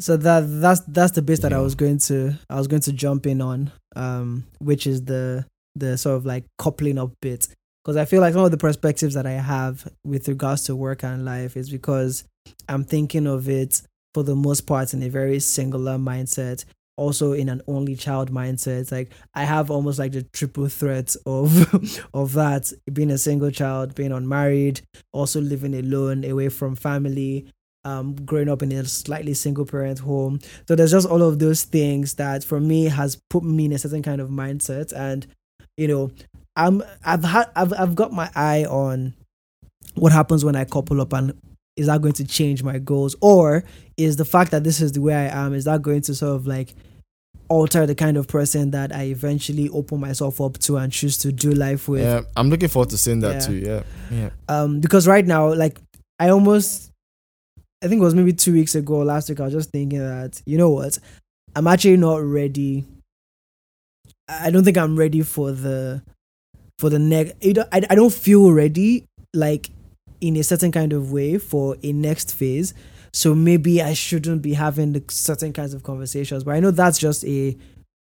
so 0.00 0.16
that 0.16 0.40
that's 0.60 0.80
that's 0.80 1.12
the 1.12 1.22
base 1.22 1.40
that 1.40 1.52
I 1.52 1.60
was 1.60 1.74
going 1.74 1.98
to 1.98 2.34
I 2.50 2.56
was 2.56 2.66
going 2.66 2.82
to 2.82 2.92
jump 2.92 3.26
in 3.26 3.40
on, 3.40 3.70
um, 3.94 4.44
which 4.58 4.86
is 4.86 5.04
the 5.04 5.46
the 5.76 5.96
sort 5.96 6.16
of 6.16 6.26
like 6.26 6.44
coupling 6.58 6.98
up 6.98 7.12
bit 7.22 7.48
because 7.82 7.96
I 7.96 8.04
feel 8.04 8.20
like 8.20 8.34
some 8.34 8.44
of 8.44 8.50
the 8.50 8.58
perspectives 8.58 9.14
that 9.14 9.26
I 9.26 9.32
have 9.32 9.88
with 10.04 10.28
regards 10.28 10.64
to 10.64 10.76
work 10.76 11.02
and 11.02 11.24
life 11.24 11.56
is 11.56 11.70
because 11.70 12.24
I'm 12.68 12.84
thinking 12.84 13.26
of 13.26 13.48
it 13.48 13.82
for 14.14 14.22
the 14.22 14.36
most 14.36 14.62
part 14.62 14.92
in 14.94 15.02
a 15.02 15.08
very 15.08 15.40
singular 15.40 15.96
mindset, 15.96 16.64
also 16.96 17.32
in 17.32 17.48
an 17.48 17.62
only 17.66 17.96
child 17.96 18.30
mindset. 18.30 18.92
Like 18.92 19.12
I 19.34 19.44
have 19.44 19.70
almost 19.70 19.98
like 19.98 20.12
the 20.12 20.22
triple 20.22 20.68
threat 20.68 21.14
of 21.26 22.08
of 22.14 22.32
that 22.34 22.72
being 22.92 23.10
a 23.10 23.18
single 23.18 23.50
child, 23.50 23.94
being 23.94 24.12
unmarried, 24.12 24.80
also 25.12 25.40
living 25.40 25.74
alone, 25.74 26.24
away 26.24 26.48
from 26.48 26.76
family, 26.76 27.46
um, 27.84 28.14
growing 28.24 28.48
up 28.48 28.62
in 28.62 28.72
a 28.72 28.84
slightly 28.84 29.34
single 29.34 29.66
parent 29.66 30.00
home. 30.00 30.40
So 30.68 30.74
there's 30.74 30.92
just 30.92 31.08
all 31.08 31.22
of 31.22 31.38
those 31.38 31.64
things 31.64 32.14
that 32.14 32.44
for 32.44 32.60
me 32.60 32.84
has 32.84 33.20
put 33.30 33.42
me 33.44 33.66
in 33.66 33.72
a 33.72 33.78
certain 33.78 34.02
kind 34.02 34.20
of 34.20 34.28
mindset. 34.28 34.92
And, 34.94 35.26
you 35.76 35.88
know, 35.88 36.10
I'm 36.56 36.82
I've 37.04 37.24
had 37.24 37.50
I've 37.56 37.72
I've 37.72 37.94
got 37.94 38.12
my 38.12 38.30
eye 38.34 38.64
on 38.64 39.14
what 39.94 40.12
happens 40.12 40.44
when 40.44 40.56
I 40.56 40.64
couple 40.64 41.00
up 41.00 41.12
and 41.12 41.34
is 41.76 41.86
that 41.86 42.02
going 42.02 42.12
to 42.14 42.24
change 42.24 42.62
my 42.62 42.78
goals? 42.78 43.16
Or 43.20 43.64
is 44.04 44.16
the 44.16 44.24
fact 44.24 44.50
that 44.50 44.64
this 44.64 44.80
is 44.80 44.92
the 44.92 45.00
way 45.00 45.14
I 45.14 45.44
am, 45.46 45.54
is 45.54 45.64
that 45.64 45.82
going 45.82 46.02
to 46.02 46.14
sort 46.14 46.36
of 46.36 46.46
like 46.46 46.74
alter 47.48 47.84
the 47.86 47.94
kind 47.94 48.16
of 48.16 48.26
person 48.28 48.70
that 48.70 48.94
I 48.94 49.04
eventually 49.04 49.68
open 49.70 50.00
myself 50.00 50.40
up 50.40 50.58
to 50.60 50.76
and 50.78 50.90
choose 50.92 51.18
to 51.18 51.32
do 51.32 51.50
life 51.52 51.88
with? 51.88 52.02
Yeah, 52.02 52.22
I'm 52.36 52.48
looking 52.50 52.68
forward 52.68 52.90
to 52.90 52.98
seeing 52.98 53.20
that 53.20 53.34
Yeah. 53.34 53.40
too. 53.40 53.54
Yeah, 53.54 53.82
yeah. 54.10 54.30
um 54.48 54.80
because 54.80 55.06
right 55.06 55.26
now 55.26 55.52
like 55.54 55.78
i 56.18 56.28
almost 56.28 56.90
i 57.82 57.88
think 57.88 58.00
it 58.00 58.04
was 58.04 58.14
maybe 58.14 58.32
two 58.32 58.52
weeks 58.52 58.74
ago 58.74 58.98
last 58.98 59.28
week 59.28 59.40
i 59.40 59.44
was 59.44 59.52
just 59.52 59.70
thinking 59.70 59.98
that 59.98 60.40
you 60.46 60.56
know 60.58 60.70
what 60.70 60.98
i'm 61.56 61.66
actually 61.66 61.96
not 61.96 62.22
ready 62.22 62.84
i 64.28 64.50
don't 64.50 64.62
think 64.64 64.76
i'm 64.78 64.96
ready 64.96 65.22
for 65.22 65.50
the 65.52 66.02
for 66.78 66.90
the 66.90 66.98
next 66.98 67.34
I, 67.72 67.82
I 67.90 67.94
don't 67.94 68.12
feel 68.12 68.52
ready 68.52 69.04
like 69.34 69.70
in 70.20 70.36
a 70.36 70.42
certain 70.44 70.70
kind 70.70 70.92
of 70.92 71.10
way 71.12 71.38
for 71.38 71.76
a 71.82 71.92
next 71.92 72.34
phase 72.34 72.72
so 73.12 73.34
maybe 73.34 73.82
i 73.82 73.92
shouldn't 73.92 74.42
be 74.42 74.54
having 74.54 74.92
the 74.92 75.04
certain 75.08 75.52
kinds 75.52 75.74
of 75.74 75.82
conversations 75.82 76.44
but 76.44 76.54
i 76.54 76.60
know 76.60 76.70
that's 76.70 76.98
just 76.98 77.24
a 77.24 77.56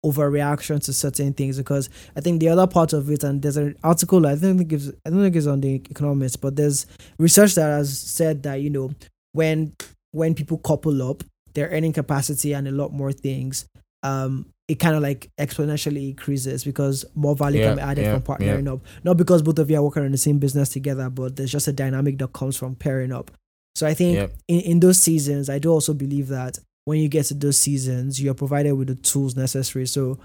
overreaction 0.06 0.84
to 0.84 0.94
certain 0.94 1.34
things 1.34 1.58
because 1.58 1.90
I 2.16 2.22
think 2.22 2.40
the 2.40 2.50
other 2.50 2.68
part 2.68 2.94
of 2.94 3.10
it, 3.10 3.24
and 3.24 3.42
there's 3.42 3.58
an 3.58 3.76
article 3.84 4.26
I 4.26 4.36
don't 4.36 4.58
think 4.58 4.74
it's 4.74 4.90
I 5.06 5.10
don't 5.10 5.22
think 5.22 5.36
it's 5.36 5.48
on 5.48 5.62
the 5.62 5.76
Economist, 5.76 6.42
but 6.42 6.56
there's 6.56 6.88
research 7.20 7.56
that 7.56 7.68
has 7.68 7.98
said 7.98 8.44
that 8.44 8.56
you 8.56 8.70
know 8.70 8.92
when 9.34 9.74
when 10.12 10.34
people 10.34 10.58
couple 10.58 11.08
up, 11.10 11.24
their 11.54 11.70
earning 11.70 11.94
capacity 11.94 12.54
and 12.54 12.68
a 12.68 12.72
lot 12.72 12.92
more 12.92 13.12
things, 13.12 13.66
um, 14.04 14.46
it 14.68 14.76
kind 14.76 14.96
of 14.96 15.02
like 15.02 15.30
exponentially 15.40 16.10
increases 16.10 16.64
because 16.64 17.06
more 17.16 17.36
value 17.36 17.62
can 17.62 17.76
be 17.76 17.82
added 17.82 18.06
yeah, 18.06 18.14
from 18.14 18.22
partnering 18.22 18.72
up. 18.72 18.82
Not 19.04 19.18
because 19.18 19.42
both 19.42 19.60
of 19.60 19.70
you 19.70 19.78
are 19.78 19.84
working 19.84 20.04
on 20.04 20.12
the 20.12 20.18
same 20.18 20.40
business 20.40 20.70
together, 20.70 21.10
but 21.10 21.36
there's 21.36 21.52
just 21.52 21.68
a 21.68 21.74
dynamic 21.74 22.18
that 22.20 22.34
comes 22.34 22.58
from 22.58 22.76
pairing 22.76 23.12
up. 23.12 23.32
So 23.76 23.88
I 23.88 23.94
think 23.94 24.18
Yeah. 24.18 24.28
in, 24.48 24.60
in 24.62 24.80
those 24.80 25.02
seasons, 25.02 25.50
I 25.50 25.60
do 25.60 25.70
also 25.72 25.94
believe 25.94 26.28
that 26.30 26.60
when 26.86 27.00
you 27.00 27.08
get 27.08 27.26
to 27.26 27.34
those 27.34 27.58
seasons, 27.58 28.22
you're 28.22 28.34
provided 28.34 28.74
with 28.74 28.88
the 28.88 28.96
tools 28.96 29.36
necessary. 29.36 29.86
So 29.86 30.18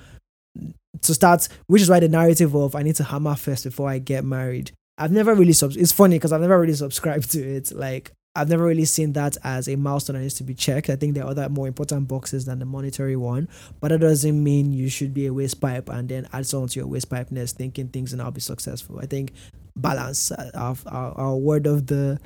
to 1.03 1.14
start, 1.14 1.49
which 1.66 1.82
is 1.82 1.90
why 1.90 2.01
the 2.01 2.09
narrative 2.09 2.55
of 2.55 2.74
I 2.74 2.82
need 2.82 2.97
to 2.97 3.05
hammer 3.05 3.34
first 3.34 3.64
before 3.64 3.88
I 3.90 3.99
get 3.99 4.24
married. 4.24 4.72
I've 4.99 5.12
never 5.12 5.34
really 5.34 5.53
sub. 5.53 5.72
It's 5.76 5.92
funny 5.92 6.16
because 6.16 6.32
I've 6.32 6.40
never 6.40 6.59
really 6.59 6.72
subscribed 6.72 7.30
to 7.32 7.40
it. 7.42 7.70
Like 7.72 8.12
I've 8.34 8.49
never 8.49 8.64
really 8.64 8.86
seen 8.86 9.12
that 9.12 9.36
as 9.44 9.68
a 9.68 9.76
milestone 9.76 10.14
that 10.16 10.22
needs 10.22 10.34
to 10.34 10.44
be 10.44 10.55
checked. 10.55 10.88
I 10.88 10.97
think 10.97 11.14
there 11.14 11.24
are 11.24 11.30
other 11.30 11.49
more 11.51 11.66
important 11.66 12.09
boxes 12.09 12.47
than 12.47 12.59
the 12.59 12.64
monetary 12.64 13.16
one, 13.16 13.49
but 13.80 13.88
that 13.88 13.99
doesn't 13.99 14.42
mean 14.42 14.72
you 14.72 14.88
should 14.88 15.12
be 15.12 15.26
a 15.26 15.32
waste 15.34 15.61
pipe 15.61 15.90
and 15.90 16.09
then 16.09 16.26
add 16.32 16.47
someone 16.47 16.70
to 16.70 16.80
your 16.80 16.86
waste 16.86 17.11
pipe 17.11 17.30
nest 17.30 17.57
thinking 17.57 17.88
things 17.88 18.12
and 18.14 18.22
I'll 18.22 18.30
be 18.30 18.40
successful. 18.40 18.99
I 18.99 19.07
think 19.07 19.32
balance. 19.76 20.32
Uh, 20.32 20.51
our, 20.55 20.76
our, 20.86 21.12
our 21.18 21.36
word 21.36 21.66
of 21.66 21.86
the 21.86 22.18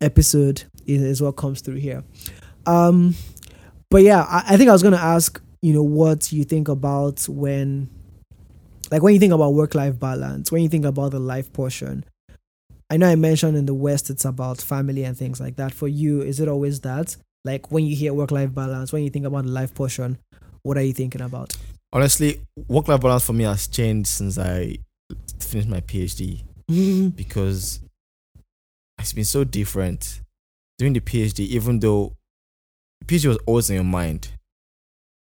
episode 0.00 0.64
is, 0.86 1.20
what 1.22 1.32
comes 1.32 1.60
through 1.60 1.76
here. 1.76 2.04
Um, 2.66 3.14
but 3.90 4.02
yeah, 4.02 4.22
I, 4.22 4.54
I 4.54 4.56
think 4.56 4.68
I 4.68 4.72
was 4.72 4.82
gonna 4.82 4.96
ask, 4.96 5.40
you 5.62 5.72
know, 5.72 5.82
what 5.82 6.32
you 6.32 6.44
think 6.44 6.68
about 6.68 7.26
when, 7.28 7.88
like, 8.90 9.02
when 9.02 9.14
you 9.14 9.20
think 9.20 9.32
about 9.32 9.54
work-life 9.54 9.98
balance, 9.98 10.52
when 10.52 10.62
you 10.62 10.68
think 10.68 10.84
about 10.84 11.12
the 11.12 11.20
life 11.20 11.52
portion. 11.52 12.04
I 12.90 12.96
know 12.96 13.06
I 13.06 13.16
mentioned 13.16 13.56
in 13.56 13.66
the 13.66 13.74
West 13.74 14.08
it's 14.08 14.24
about 14.24 14.62
family 14.62 15.04
and 15.04 15.16
things 15.16 15.40
like 15.40 15.56
that. 15.56 15.74
For 15.74 15.88
you, 15.88 16.22
is 16.22 16.40
it 16.40 16.48
always 16.48 16.80
that? 16.80 17.16
Like 17.44 17.70
when 17.70 17.84
you 17.84 17.94
hear 17.94 18.14
work-life 18.14 18.54
balance, 18.54 18.92
when 18.92 19.02
you 19.04 19.10
think 19.10 19.26
about 19.26 19.44
the 19.44 19.50
life 19.50 19.74
portion, 19.74 20.18
what 20.62 20.76
are 20.78 20.82
you 20.82 20.94
thinking 20.94 21.20
about? 21.20 21.56
Honestly, 21.92 22.40
work-life 22.66 23.00
balance 23.00 23.24
for 23.24 23.32
me 23.32 23.44
has 23.44 23.66
changed 23.66 24.08
since 24.08 24.38
I 24.38 24.78
finished 25.40 25.68
my 25.68 25.80
PhD 25.80 26.42
because 27.16 27.80
it's 28.98 29.12
been 29.12 29.24
so 29.24 29.44
different 29.44 30.20
during 30.78 30.92
the 30.92 31.00
PhD. 31.00 31.40
Even 31.40 31.80
though 31.80 32.14
the 33.00 33.06
PhD 33.06 33.26
was 33.26 33.38
always 33.46 33.70
in 33.70 33.76
your 33.76 33.84
mind, 33.84 34.30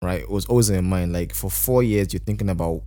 right? 0.01 0.21
It 0.21 0.29
was 0.29 0.45
always 0.45 0.69
in 0.69 0.75
your 0.75 0.83
mind. 0.83 1.13
Like 1.13 1.33
for 1.33 1.49
four 1.49 1.83
years, 1.83 2.13
you're 2.13 2.21
thinking 2.21 2.49
about 2.49 2.83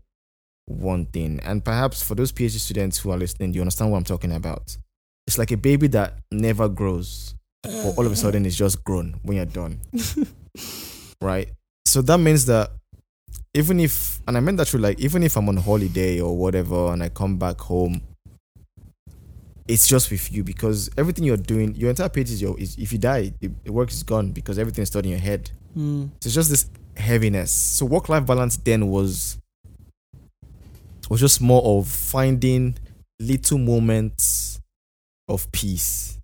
one 0.67 1.07
thing. 1.07 1.41
And 1.43 1.65
perhaps 1.65 2.03
for 2.03 2.15
those 2.15 2.33
PhD 2.33 2.59
students 2.59 2.99
who 2.99 3.11
are 3.11 3.19
listening, 3.19 3.55
you 3.55 3.61
understand 3.61 3.91
what 3.91 3.99
I'm 3.99 4.05
talking 4.05 4.33
about. 4.33 4.77
It's 5.27 5.39
like 5.39 5.51
a 5.51 5.57
baby 5.57 5.89
that 5.89 6.15
never 6.31 6.69
grows, 6.69 7.35
but 7.63 7.99
all 7.99 8.07
of 8.07 8.13
a 8.13 8.17
sudden 8.17 8.47
it's 8.47 8.57
just 8.57 8.83
grown 8.85 9.21
when 9.23 9.37
you're 9.37 9.47
done. 9.47 9.81
right? 11.21 11.51
So 11.85 12.03
that 12.03 12.19
means 12.19 12.47
that 12.47 12.71
even 13.55 13.81
if, 13.81 14.21
and 14.27 14.37
I 14.37 14.41
meant 14.41 14.59
that 14.59 14.69
through 14.69 14.81
like, 14.81 15.01
even 15.01 15.23
if 15.23 15.37
I'm 15.37 15.49
on 15.49 15.57
holiday 15.57 16.21
or 16.21 16.37
whatever 16.37 16.93
and 16.93 17.03
I 17.03 17.09
come 17.09 17.39
back 17.39 17.61
home, 17.61 18.01
it's 19.69 19.87
just 19.87 20.11
with 20.11 20.33
you 20.33 20.43
because 20.43 20.91
everything 20.97 21.25
you're 21.25 21.37
doing, 21.37 21.75
your 21.77 21.91
entire 21.91 22.09
page 22.09 22.31
is 22.31 22.41
your, 22.41 22.59
is, 22.59 22.77
if 22.79 22.91
you 22.91 22.99
die, 22.99 23.33
the, 23.41 23.51
the 23.65 23.73
work 23.73 23.91
is 23.91 24.03
gone 24.03 24.33
because 24.33 24.59
everything 24.59 24.83
is 24.83 24.89
stored 24.89 25.05
in 25.05 25.13
your 25.13 25.21
head. 25.21 25.51
Mm. 25.77 26.09
So 26.21 26.27
it's 26.27 26.35
just 26.35 26.51
this 26.51 26.71
heaviness. 26.97 27.53
So 27.53 27.85
work 27.85 28.09
life 28.09 28.27
balance 28.27 28.57
then 28.57 28.89
was 28.89 29.39
was 31.11 31.21
just 31.21 31.41
more 31.41 31.63
of 31.63 31.89
finding 31.89 32.77
little 33.19 33.59
moments 33.59 34.61
of 35.29 35.51
peace 35.53 36.19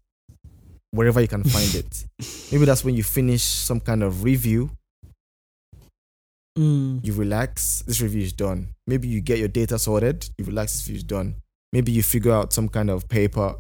wherever 0.91 1.21
you 1.21 1.29
can 1.29 1.45
find 1.45 1.75
it. 1.75 2.05
Maybe 2.51 2.65
that's 2.65 2.85
when 2.85 2.95
you 2.95 3.03
finish 3.03 3.43
some 3.43 3.81
kind 3.81 4.03
of 4.03 4.25
review. 4.25 4.71
Mm. 6.59 7.05
You 7.05 7.13
relax, 7.15 7.83
this 7.87 8.01
review 8.01 8.23
is 8.23 8.33
done. 8.33 8.69
Maybe 8.87 9.09
you 9.09 9.21
get 9.21 9.39
your 9.39 9.49
data 9.49 9.79
sorted, 9.79 10.29
you 10.39 10.45
relax, 10.45 10.73
this 10.73 10.87
review 10.87 10.99
is 10.99 11.05
done. 11.05 11.35
Maybe 11.75 11.91
you 11.91 12.05
figure 12.05 12.33
out 12.33 12.53
some 12.53 12.69
kind 12.69 12.89
of 12.89 13.09
paper. 13.09 13.57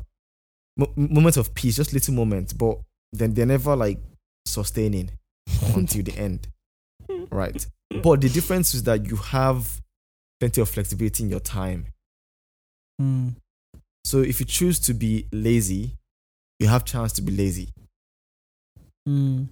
Mo- 0.76 0.92
moments 0.96 1.36
of 1.36 1.52
peace, 1.52 1.74
just 1.76 1.92
little 1.92 2.14
moments, 2.14 2.52
but 2.52 2.78
then 3.12 3.34
they're 3.34 3.44
never 3.44 3.74
like 3.74 3.98
sustaining 4.46 5.10
until 5.74 6.04
the 6.04 6.16
end. 6.16 6.46
Right. 7.30 7.66
But 8.02 8.20
the 8.20 8.28
difference 8.28 8.72
is 8.72 8.84
that 8.84 9.10
you 9.10 9.16
have 9.16 9.80
plenty 10.38 10.60
of 10.60 10.68
flexibility 10.68 11.24
in 11.24 11.30
your 11.30 11.40
time. 11.40 11.86
Mm. 13.02 13.34
So 14.04 14.20
if 14.20 14.38
you 14.38 14.46
choose 14.46 14.78
to 14.80 14.94
be 14.94 15.26
lazy, 15.32 15.96
you 16.60 16.68
have 16.68 16.84
chance 16.84 17.12
to 17.14 17.22
be 17.22 17.32
lazy, 17.36 17.70
Mm. 19.08 19.48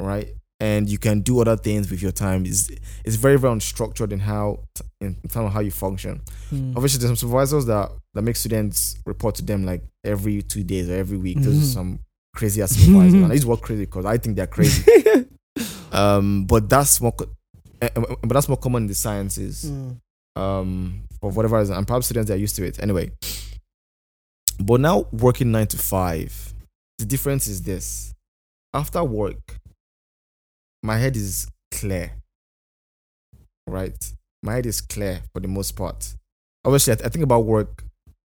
right? 0.00 0.34
And 0.60 0.88
you 0.88 0.98
can 0.98 1.20
do 1.20 1.40
other 1.40 1.56
things 1.56 1.88
with 1.90 2.02
your 2.02 2.10
time. 2.10 2.44
It's, 2.44 2.68
it's 3.04 3.14
very, 3.14 3.38
very 3.38 3.54
unstructured 3.54 4.10
in 4.10 4.18
how 4.18 4.58
in 5.00 5.14
terms 5.14 5.46
of 5.46 5.52
how 5.52 5.60
you 5.60 5.70
function. 5.70 6.20
Mm. 6.52 6.74
Obviously, 6.74 6.98
there's 6.98 7.10
some 7.10 7.16
supervisors 7.16 7.66
that 7.66 7.90
that 8.14 8.22
make 8.22 8.34
students 8.36 8.96
report 9.06 9.36
to 9.36 9.44
them 9.44 9.64
like 9.64 9.82
every 10.04 10.42
two 10.42 10.64
days 10.64 10.90
or 10.90 10.94
every 10.94 11.16
week. 11.18 11.38
Mhm. 11.38 11.62
are 11.62 11.64
some 11.64 12.00
crazy 12.34 12.60
ass 12.62 12.72
supervisors. 12.72 13.14
and 13.14 13.30
I 13.30 13.34
use 13.34 13.46
word 13.46 13.60
crazy 13.60 13.84
because 13.84 14.04
I 14.04 14.18
think 14.18 14.34
they're 14.34 14.48
crazy. 14.48 14.84
um, 15.92 16.44
but 16.46 16.68
that's 16.68 17.00
more, 17.00 17.12
co- 17.12 17.30
eh, 17.80 17.88
eh, 17.94 18.00
but 18.22 18.30
that's 18.32 18.48
more 18.48 18.56
common 18.58 18.82
in 18.84 18.86
the 18.88 18.94
sciences. 18.94 19.64
Mm. 19.70 19.96
um 20.36 21.02
for 21.20 21.30
whatever 21.32 21.58
reason 21.58 21.74
and 21.76 21.86
perhaps 21.86 22.06
students 22.06 22.30
are 22.30 22.36
used 22.36 22.54
to 22.56 22.64
it 22.64 22.80
anyway 22.80 23.10
but 24.60 24.80
now 24.80 25.06
working 25.12 25.50
nine 25.50 25.66
to 25.66 25.76
five 25.76 26.54
the 26.98 27.04
difference 27.04 27.48
is 27.48 27.62
this 27.62 28.14
after 28.72 29.02
work 29.02 29.57
my 30.82 30.96
head 30.98 31.16
is 31.16 31.46
clear 31.72 32.12
right? 33.66 34.12
My 34.42 34.54
head 34.54 34.66
is 34.66 34.80
clear 34.80 35.20
for 35.32 35.40
the 35.40 35.48
most 35.48 35.72
part. 35.72 36.14
Obviously 36.64 36.92
i, 36.92 36.96
th- 36.96 37.06
I 37.06 37.10
think 37.10 37.22
about 37.24 37.44
work 37.44 37.84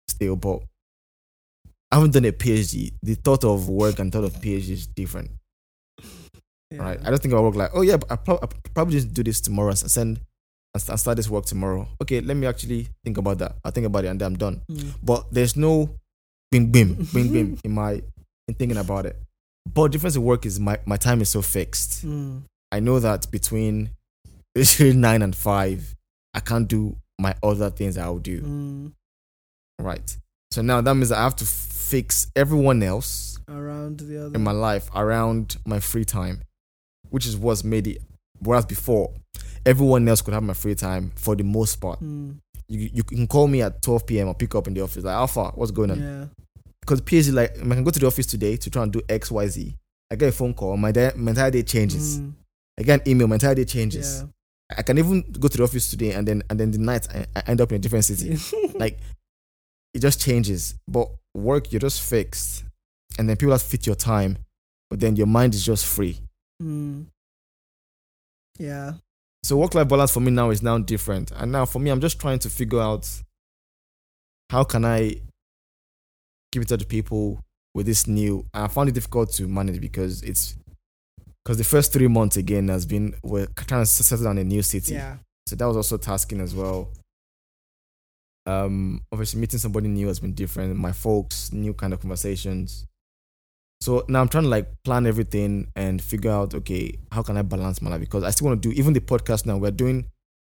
still 0.08 0.36
but 0.36 0.60
i 1.90 1.96
haven't 1.96 2.12
done 2.12 2.24
a 2.24 2.32
phd 2.32 2.92
the 3.02 3.14
thought 3.14 3.44
of 3.44 3.68
work 3.68 3.98
and 3.98 4.12
thought 4.12 4.24
of 4.24 4.32
phd 4.34 4.68
is 4.70 4.86
different 4.88 5.30
Yeah. 6.70 6.78
right? 6.82 6.98
I 7.04 7.10
don't 7.10 7.20
think 7.22 7.32
about 7.32 7.44
work 7.44 7.54
like 7.54 7.70
oh 7.74 7.82
yeah 7.82 7.96
but 7.96 8.10
I, 8.10 8.16
pro- 8.16 8.38
I 8.42 8.46
probably 8.74 8.94
just 8.94 9.14
do 9.14 9.22
this 9.22 9.40
tomorrow 9.40 9.70
and 9.70 9.78
send 9.78 10.20
and 10.74 10.82
st- 10.82 10.98
start 10.98 11.16
this 11.16 11.30
work 11.30 11.46
tomorrow. 11.46 11.86
Okay 12.02 12.20
let 12.20 12.36
me 12.36 12.46
actually 12.46 12.88
think 13.04 13.18
about 13.18 13.38
that. 13.38 13.56
I'll 13.64 13.70
think 13.72 13.86
about 13.86 14.04
it 14.04 14.08
and 14.08 14.20
then 14.20 14.26
i'm 14.26 14.36
done. 14.38 14.62
Mm. 14.70 14.94
but 15.02 15.26
there's 15.32 15.56
no 15.56 15.90
bing 16.50 16.66
bim 16.72 17.06
bing 17.14 17.32
bim 17.32 17.58
in 17.64 17.70
my 17.72 18.02
in 18.48 18.54
thinking 18.54 18.78
about 18.78 19.06
it 19.06 19.16
but 19.74 19.90
difference 19.92 20.16
in 20.16 20.22
work 20.22 20.46
is 20.46 20.58
my, 20.60 20.78
my 20.86 20.96
time 20.96 21.20
is 21.20 21.28
so 21.28 21.42
fixed 21.42 22.04
Mm. 22.06 22.42
i 22.72 22.80
know 22.80 22.98
that 23.00 23.30
between 23.30 23.90
between 24.54 25.00
nine 25.00 25.22
and 25.22 25.34
five 25.36 25.94
i 26.34 26.40
can't 26.40 26.68
do 26.68 26.96
my 27.18 27.34
other 27.42 27.70
things 27.70 27.96
i'll 27.98 28.18
do 28.18 28.40
Mm. 28.42 28.92
right 29.80 30.16
so 30.50 30.62
now 30.62 30.80
that 30.80 30.94
means 30.94 31.12
i 31.12 31.20
have 31.22 31.36
to 31.36 31.44
fix 31.44 32.26
everyone 32.36 32.82
else 32.82 33.38
Around 33.48 34.00
the 34.00 34.26
other. 34.26 34.34
in 34.34 34.42
my 34.42 34.52
life 34.52 34.88
around 34.94 35.56
my 35.66 35.80
free 35.80 36.04
time 36.04 36.40
which 37.10 37.26
is 37.26 37.36
what's 37.36 37.62
made 37.64 37.86
it 37.86 38.02
whereas 38.40 38.66
before 38.66 39.12
everyone 39.64 40.06
else 40.08 40.20
could 40.22 40.34
have 40.34 40.42
my 40.42 40.54
free 40.54 40.74
time 40.74 41.12
for 41.16 41.34
the 41.36 41.44
most 41.44 41.76
part 41.76 42.00
Mm. 42.00 42.36
you, 42.68 42.90
you 42.92 43.02
can 43.04 43.26
call 43.26 43.46
me 43.48 43.62
at 43.62 43.80
12 43.82 44.06
p.m. 44.06 44.28
or 44.28 44.34
pick 44.34 44.54
up 44.54 44.66
in 44.66 44.74
the 44.74 44.80
office 44.80 45.04
like 45.04 45.14
alpha 45.14 45.50
what's 45.54 45.70
going 45.70 45.90
on 45.90 46.00
Yeah. 46.00 46.24
Because 46.86 47.00
PhD 47.02 47.32
like 47.32 47.50
I 47.58 47.74
can 47.74 47.84
go 47.84 47.90
to 47.90 47.98
the 47.98 48.06
office 48.06 48.26
today 48.26 48.56
to 48.56 48.70
try 48.70 48.82
and 48.84 48.92
do 48.92 49.02
X 49.08 49.30
Y 49.30 49.46
Z 49.48 49.74
I 50.10 50.14
get 50.14 50.28
a 50.28 50.32
phone 50.32 50.54
call 50.54 50.76
my, 50.76 50.92
day, 50.92 51.10
my 51.16 51.30
entire 51.32 51.50
day 51.50 51.62
changes 51.64 52.18
Mm. 52.20 52.32
I 52.78 52.82
get 52.82 53.00
an 53.00 53.08
email 53.10 53.26
my 53.26 53.34
entire 53.36 53.54
day 53.54 53.64
changes 53.64 54.22
Yeah. 54.22 54.28
I 54.78 54.82
can 54.82 54.98
even 54.98 55.22
go 55.40 55.48
to 55.48 55.56
the 55.58 55.64
office 55.64 55.90
today 55.90 56.12
and 56.12 56.26
then 56.28 56.42
and 56.48 56.58
then 56.60 56.70
the 56.70 56.78
night 56.78 57.08
I, 57.12 57.26
I 57.34 57.42
end 57.48 57.60
up 57.60 57.70
in 57.72 57.76
a 57.76 57.78
different 57.80 58.04
city 58.04 58.38
like 58.78 58.98
it 59.94 60.00
just 60.00 60.20
changes 60.20 60.74
but 60.86 61.08
work 61.34 61.72
you're 61.72 61.80
just 61.80 62.02
fixed 62.02 62.64
and 63.18 63.28
then 63.28 63.36
people 63.36 63.52
that 63.52 63.62
fit 63.62 63.86
your 63.86 63.96
time 63.96 64.38
but 64.90 65.00
then 65.00 65.16
your 65.16 65.26
mind 65.26 65.54
is 65.54 65.64
just 65.64 65.84
free 65.86 66.20
Mm. 66.62 67.06
Yeah. 68.58 68.94
so 69.42 69.56
work 69.56 69.74
life 69.74 69.88
balance 69.88 70.12
for 70.12 70.20
me 70.20 70.30
now 70.30 70.50
is 70.50 70.62
now 70.62 70.78
different 70.78 71.30
and 71.32 71.52
now 71.52 71.66
for 71.66 71.78
me 71.78 71.90
i'm 71.90 72.00
just 72.00 72.18
trying 72.20 72.38
to 72.40 72.48
figure 72.50 72.80
out 72.80 73.06
how 74.50 74.64
can 74.64 74.84
i 74.84 75.16
keep 76.52 76.62
in 76.62 76.68
touch 76.68 76.80
with 76.80 76.88
people 76.88 77.40
with 77.74 77.86
this 77.86 78.06
new 78.06 78.44
and 78.54 78.64
i 78.64 78.68
found 78.68 78.88
it 78.88 78.92
difficult 78.92 79.30
to 79.30 79.46
manage 79.46 79.80
because 79.80 80.22
it's 80.22 80.54
because 81.46 81.58
the 81.58 81.64
first 81.64 81.92
three 81.92 82.08
months 82.08 82.36
again 82.36 82.66
has 82.66 82.84
been 82.84 83.14
we're 83.22 83.46
trying 83.54 83.82
to 83.82 83.86
settle 83.86 84.24
down 84.24 84.36
a 84.36 84.42
new 84.42 84.62
city. 84.62 84.94
Yeah. 84.94 85.18
so 85.46 85.54
that 85.54 85.64
was 85.64 85.76
also 85.76 85.96
tasking 85.96 86.40
as 86.40 86.56
well. 86.56 86.88
Um 88.46 89.02
obviously 89.12 89.40
meeting 89.40 89.60
somebody 89.60 89.86
new 89.86 90.08
has 90.08 90.18
been 90.18 90.32
different 90.34 90.74
my 90.76 90.90
folks 90.90 91.52
new 91.52 91.72
kind 91.72 91.92
of 91.92 92.00
conversations. 92.00 92.84
So 93.80 94.04
now 94.08 94.22
i'm 94.22 94.28
trying 94.28 94.42
to 94.44 94.50
like 94.50 94.66
plan 94.82 95.06
everything 95.06 95.68
and 95.76 96.02
figure 96.02 96.32
out 96.32 96.52
okay 96.52 96.98
how 97.12 97.22
can 97.22 97.36
i 97.36 97.42
balance 97.42 97.80
my 97.80 97.90
life? 97.90 98.00
Because 98.00 98.24
i 98.24 98.30
still 98.30 98.48
want 98.48 98.60
to 98.60 98.68
do 98.68 98.74
even 98.76 98.92
the 98.92 99.00
podcast 99.00 99.46
now 99.46 99.56
we're 99.56 99.70
doing 99.70 100.06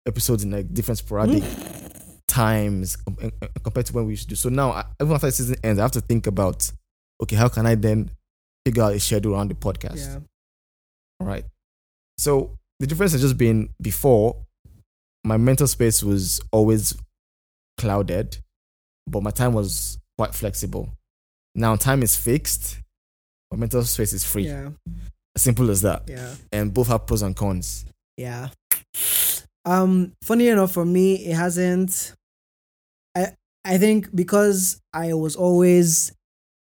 episodes 0.05 0.43
in 0.43 0.51
like 0.51 0.71
different 0.73 0.99
sporadic 0.99 1.43
times 2.27 2.97
eh, 3.21 3.29
eh, 3.41 3.47
compared 3.63 3.85
to 3.85 3.93
when 3.93 4.05
we 4.05 4.13
used 4.13 4.23
to 4.23 4.29
do 4.29 4.35
so 4.35 4.49
now 4.49 4.71
I, 4.71 4.85
even 5.01 5.13
after 5.13 5.27
the 5.27 5.31
season 5.31 5.55
ends 5.63 5.79
i 5.79 5.83
have 5.83 5.91
to 5.91 6.01
think 6.01 6.25
about 6.27 6.71
okay 7.21 7.35
how 7.35 7.47
can 7.49 7.65
i 7.65 7.75
then 7.75 8.09
figure 8.65 8.81
out 8.83 8.93
a 8.93 8.99
schedule 8.99 9.35
around 9.35 9.49
the 9.49 9.55
podcast 9.55 9.97
Yeah. 9.97 10.19
all 11.19 11.27
right. 11.27 11.45
So 12.17 12.57
the 12.79 12.87
difference 12.87 13.11
has 13.13 13.21
just 13.21 13.37
been 13.37 13.69
before, 13.81 14.37
my 15.23 15.35
mental 15.37 15.67
space 15.67 16.03
was 16.03 16.39
always 16.51 16.95
clouded, 17.77 18.37
but 19.07 19.23
my 19.23 19.31
time 19.31 19.53
was 19.53 19.97
quite 20.17 20.33
flexible. 20.35 20.89
Now 21.55 21.75
time 21.75 22.03
is 22.03 22.15
fixed, 22.15 22.77
but 23.49 23.59
mental 23.59 23.83
space 23.83 24.13
is 24.13 24.23
free. 24.23 24.47
Yeah. 24.47 24.69
As 25.35 25.41
simple 25.41 25.69
as 25.71 25.81
that. 25.81 26.03
Yeah. 26.07 26.35
And 26.51 26.73
both 26.73 26.87
have 26.87 27.05
pros 27.07 27.21
and 27.23 27.35
cons. 27.35 27.85
Yeah. 28.15 28.49
Um, 29.65 30.13
funny 30.23 30.47
enough, 30.47 30.71
for 30.71 30.85
me, 30.85 31.15
it 31.15 31.35
hasn't. 31.35 32.13
I 33.15 33.35
I 33.65 33.77
think 33.77 34.13
because 34.13 34.81
I 34.93 35.13
was 35.13 35.35
always, 35.35 36.11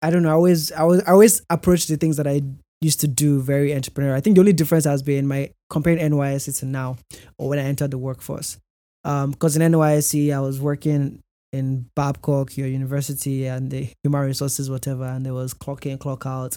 I 0.02 0.10
don't 0.10 0.22
know, 0.22 0.30
I 0.30 0.32
always 0.32 0.72
I 0.72 0.82
was 0.84 1.02
I 1.02 1.12
always 1.12 1.42
approached 1.48 1.88
the 1.88 1.96
things 1.96 2.16
that 2.18 2.26
I 2.26 2.42
used 2.80 3.00
to 3.00 3.08
do 3.08 3.40
very 3.40 3.70
entrepreneurial. 3.70 4.14
I 4.14 4.20
think 4.20 4.36
the 4.36 4.40
only 4.40 4.52
difference 4.52 4.84
has 4.84 5.02
been 5.02 5.26
my 5.26 5.50
comparing 5.68 5.98
NYSC 5.98 6.58
to 6.60 6.66
now, 6.66 6.96
or 7.38 7.48
when 7.48 7.58
I 7.58 7.62
entered 7.62 7.90
the 7.90 7.98
workforce. 7.98 8.58
Um, 9.04 9.30
because 9.30 9.56
in 9.56 9.62
NYSC 9.72 10.34
I 10.34 10.40
was 10.40 10.60
working 10.60 11.22
in 11.52 11.86
Babcock, 11.94 12.56
your 12.56 12.68
university, 12.68 13.46
and 13.46 13.70
the 13.70 13.92
human 14.02 14.22
resources, 14.22 14.70
whatever, 14.70 15.04
and 15.04 15.26
there 15.26 15.34
was 15.34 15.52
clock 15.52 15.86
in, 15.86 15.98
clock 15.98 16.26
out, 16.26 16.56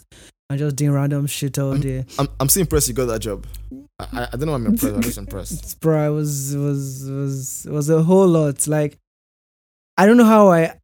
and 0.49 0.59
just 0.59 0.75
doing 0.75 0.91
random 0.91 1.27
shit 1.27 1.57
all 1.57 1.77
day. 1.77 2.05
I'm, 2.19 2.27
I'm 2.39 2.49
still 2.49 2.61
impressed 2.61 2.87
you 2.87 2.93
got 2.93 3.05
that 3.05 3.19
job. 3.19 3.45
I, 3.99 4.05
I, 4.13 4.27
I 4.33 4.37
don't 4.37 4.47
know. 4.47 4.53
I'm 4.53 4.65
impressed. 4.65 4.95
I'm 4.95 5.01
just 5.01 5.17
impressed. 5.25 5.79
Bro, 5.79 6.11
it 6.11 6.15
was 6.15 6.53
it 6.53 6.59
was 6.59 7.07
it 7.07 7.13
was 7.13 7.65
it 7.65 7.71
was 7.71 7.89
a 7.89 8.03
whole 8.03 8.27
lot. 8.27 8.67
Like, 8.67 8.97
I 9.97 10.05
don't 10.05 10.17
know 10.17 10.25
how 10.25 10.51
I. 10.51 10.79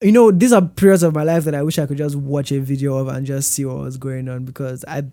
You 0.00 0.12
know, 0.12 0.30
these 0.30 0.52
are 0.52 0.60
periods 0.60 1.02
of 1.02 1.14
my 1.14 1.22
life 1.22 1.44
that 1.44 1.54
I 1.54 1.62
wish 1.62 1.78
I 1.78 1.86
could 1.86 1.96
just 1.96 2.16
watch 2.16 2.52
a 2.52 2.60
video 2.60 2.96
of 2.98 3.08
and 3.08 3.24
just 3.26 3.52
see 3.52 3.64
what 3.64 3.78
was 3.78 3.96
going 3.96 4.28
on 4.28 4.44
because 4.44 4.84
I, 4.86 5.04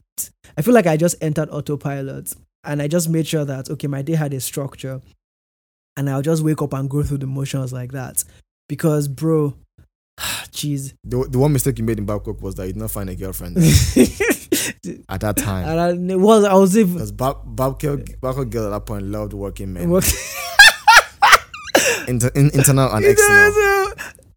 I 0.57 0.63
feel 0.63 0.73
like 0.73 0.87
I 0.87 0.97
just 0.97 1.15
entered 1.21 1.49
autopilot 1.49 2.33
and 2.65 2.81
I 2.81 2.89
just 2.89 3.07
made 3.07 3.25
sure 3.25 3.45
that 3.45 3.69
okay, 3.69 3.87
my 3.87 4.01
day 4.01 4.15
had 4.15 4.33
a 4.33 4.41
structure, 4.41 4.99
and 6.07 6.09
I'll 6.09 6.21
just 6.21 6.43
wake 6.43 6.61
up 6.61 6.73
and 6.73 6.89
go 6.89 7.03
through 7.03 7.19
the 7.19 7.27
motions 7.27 7.71
like 7.71 7.91
that. 7.91 8.23
Because, 8.67 9.07
bro, 9.07 9.53
jeez. 10.51 10.93
The, 11.03 11.27
the 11.29 11.37
one 11.39 11.53
mistake 11.53 11.77
you 11.79 11.85
made 11.85 11.99
in 11.99 12.05
Babcock 12.05 12.41
was 12.41 12.55
that 12.55 12.67
you 12.67 12.73
did 12.73 12.79
not 12.81 12.91
find 12.91 13.09
a 13.09 13.15
girlfriend 13.15 13.57
at 15.09 15.21
that 15.21 15.35
time. 15.37 15.67
And 15.67 15.79
I, 16.11 16.13
it 16.13 16.19
was 16.19 16.43
I 16.43 16.53
was 16.55 16.77
even 16.77 16.93
Because 16.95 17.11
Bab- 17.11 17.55
Babcock, 17.55 17.99
Babcock 18.19 18.49
girl 18.49 18.65
at 18.67 18.69
that 18.71 18.85
point 18.85 19.05
loved 19.05 19.33
working 19.33 19.73
men. 19.73 19.91
Inter, 22.07 22.31
in, 22.35 22.49
internal 22.53 22.91
and 22.91 23.05
external. 23.13 23.91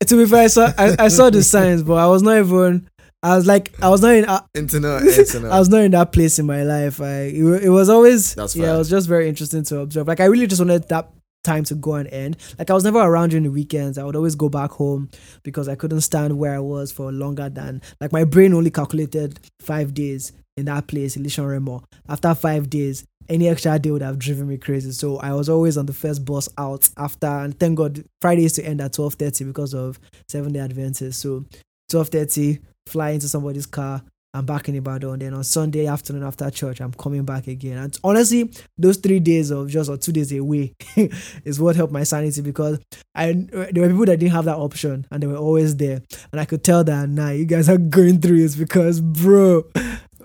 to 0.07 0.16
be 0.16 0.27
fair, 0.27 0.45
I 0.45 0.47
saw 0.49 0.70
I, 0.77 0.97
I 0.99 1.09
saw 1.09 1.31
the 1.31 1.43
signs, 1.43 1.82
but 1.82 1.95
I 1.95 2.07
was 2.07 2.23
not 2.23 2.36
even. 2.39 2.89
I 3.23 3.36
was 3.36 3.47
like, 3.47 3.73
I 3.82 3.89
was 3.89 4.03
not 4.03 4.15
in. 4.15 4.28
I, 4.28 4.43
Internal 4.55 4.99
and 4.99 5.09
external. 5.19 5.51
I 5.51 5.59
was 5.59 5.70
not 5.70 5.81
in 5.81 5.93
that 5.93 6.12
place 6.12 6.39
in 6.39 6.45
my 6.45 6.62
life. 6.62 7.01
I 7.01 7.23
it, 7.32 7.65
it 7.65 7.70
was 7.70 7.89
always 7.89 8.35
That's 8.35 8.55
yeah, 8.55 8.74
it 8.74 8.78
was 8.78 8.91
just 8.91 9.09
very 9.09 9.31
interesting 9.31 9.62
to 9.65 9.78
observe. 9.78 10.07
Like 10.07 10.20
I 10.20 10.27
really 10.27 10.47
just 10.47 10.61
wanted 10.61 10.86
that 10.91 11.09
time 11.44 11.62
to 11.64 11.74
go 11.76 11.94
and 11.94 12.08
end. 12.08 12.36
Like 12.58 12.70
I 12.70 12.74
was 12.74 12.84
never 12.84 12.98
around 12.98 13.28
during 13.28 13.44
the 13.44 13.50
weekends. 13.50 13.98
I 13.98 14.04
would 14.04 14.16
always 14.16 14.34
go 14.34 14.48
back 14.48 14.72
home 14.72 15.10
because 15.44 15.68
I 15.68 15.76
couldn't 15.76 16.00
stand 16.00 16.36
where 16.38 16.54
I 16.54 16.58
was 16.58 16.90
for 16.90 17.12
longer 17.12 17.48
than 17.48 17.82
like 18.00 18.12
my 18.12 18.24
brain 18.24 18.54
only 18.54 18.70
calculated 18.70 19.38
five 19.60 19.94
days 19.94 20.32
in 20.56 20.66
that 20.66 20.86
place, 20.86 21.16
Ilishan 21.16 21.48
Remo. 21.48 21.84
After 22.08 22.34
five 22.34 22.70
days, 22.70 23.04
any 23.28 23.48
extra 23.48 23.78
day 23.78 23.90
would 23.90 24.02
have 24.02 24.18
driven 24.18 24.48
me 24.48 24.58
crazy. 24.58 24.92
So 24.92 25.18
I 25.18 25.32
was 25.32 25.48
always 25.48 25.76
on 25.76 25.86
the 25.86 25.92
first 25.92 26.24
bus 26.24 26.48
out 26.58 26.88
after 26.96 27.26
and 27.26 27.58
thank 27.58 27.76
God 27.78 28.04
Friday 28.20 28.42
used 28.42 28.56
to 28.56 28.64
end 28.64 28.80
at 28.80 28.92
twelve 28.92 29.14
thirty 29.14 29.44
because 29.44 29.74
of 29.74 29.98
seven 30.28 30.52
day 30.52 30.60
Adventists. 30.60 31.16
So 31.16 31.44
twelve 31.88 32.08
thirty, 32.08 32.60
fly 32.86 33.10
into 33.10 33.28
somebody's 33.28 33.66
car. 33.66 34.02
I'm 34.35 34.44
back 34.44 34.69
in 34.69 34.74
Ibadan. 34.74 35.20
Then 35.20 35.32
on 35.32 35.44
Sunday 35.44 35.86
afternoon 35.86 36.24
after 36.24 36.51
church, 36.51 36.81
I'm 36.81 36.93
coming 36.93 37.24
back 37.24 37.47
again. 37.47 37.78
And 37.78 37.97
honestly, 38.02 38.51
those 38.77 38.97
three 38.97 39.20
days 39.20 39.51
of 39.52 39.69
just 39.69 39.89
or 39.89 39.97
two 39.97 40.11
days 40.11 40.32
away 40.32 40.74
is 41.44 41.61
what 41.61 41.77
helped 41.77 41.93
my 41.93 42.02
sanity 42.02 42.43
because 42.43 42.81
I 43.15 43.32
there 43.32 43.85
were 43.85 43.89
people 43.90 44.06
that 44.06 44.19
didn't 44.19 44.32
have 44.32 44.47
that 44.47 44.56
option 44.56 45.06
and 45.12 45.23
they 45.23 45.28
were 45.28 45.36
always 45.36 45.77
there. 45.77 46.02
And 46.32 46.40
I 46.40 46.47
could 46.47 46.65
tell 46.65 46.82
that 46.82 47.09
nah, 47.09 47.31
you 47.31 47.44
guys 47.44 47.69
are 47.69 47.78
going 47.78 48.20
through 48.20 48.40
this 48.40 48.56
because 48.56 49.01
bro, 49.01 49.65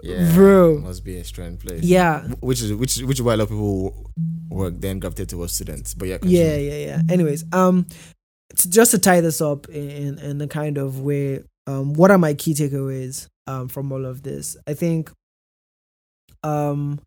yeah, 0.02 0.34
bro. 0.34 0.80
must 0.80 1.06
be 1.06 1.18
a 1.18 1.24
strange 1.24 1.60
place. 1.60 1.84
yeah, 1.84 2.24
Which 2.40 2.62
is 2.64 2.74
which 2.74 2.98
which 3.04 3.20
is 3.20 3.22
why 3.22 3.36
a 3.36 3.38
lot 3.38 3.44
of 3.44 3.50
people 3.50 4.12
work 4.50 4.74
then 4.80 4.98
gravitate 4.98 5.30
towards 5.30 5.54
students. 5.54 5.94
But 5.94 6.08
yeah, 6.08 6.14
yeah, 6.14 6.18
continue. 6.18 6.72
yeah, 6.72 6.86
yeah. 6.86 7.02
Anyways, 7.14 7.46
um, 7.54 7.86
just 8.56 8.90
to 8.90 8.98
tie 8.98 9.22
this 9.22 9.40
up 9.40 9.70
in 9.70 9.90
in, 9.90 10.20
in 10.20 10.38
the 10.40 10.48
kind 10.48 10.80
of 10.80 11.00
way, 11.02 11.44
um, 11.68 11.94
what 11.94 12.10
are 12.10 12.18
my 12.18 12.34
key 12.34 12.56
takeaways 12.56 13.28
um 13.50 13.68
from 13.68 13.92
all 13.92 14.06
of 14.06 14.18
this? 14.24 14.46
I 14.68 14.74
think, 14.74 15.12
um, 16.44 17.00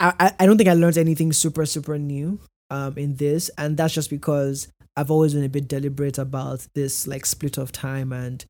I 0.00 0.32
I- 0.38 0.46
don't 0.46 0.56
think 0.58 0.68
I 0.68 0.74
learned 0.74 0.98
anything 0.98 1.32
super 1.32 1.66
super 1.66 1.98
new 1.98 2.40
um 2.70 2.96
in 2.98 3.16
this, 3.16 3.50
and 3.58 3.76
that's 3.76 3.94
just 3.94 4.10
because 4.10 4.68
I've 4.96 5.10
always 5.10 5.34
been 5.34 5.44
a 5.44 5.48
bit 5.48 5.68
deliberate 5.68 6.18
about 6.18 6.66
this 6.74 7.06
like 7.06 7.26
split 7.26 7.58
of 7.58 7.72
time 7.72 8.12
and 8.12 8.44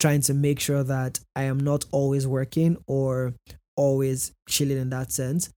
trying 0.00 0.20
to 0.22 0.34
make 0.34 0.60
sure 0.60 0.84
that 0.84 1.20
I 1.34 1.44
am 1.44 1.58
not 1.58 1.84
always 1.90 2.26
working 2.26 2.76
or 2.86 3.34
always 3.76 4.32
chilling 4.48 4.78
in 4.78 4.90
that 4.90 5.12
sense. 5.12 5.50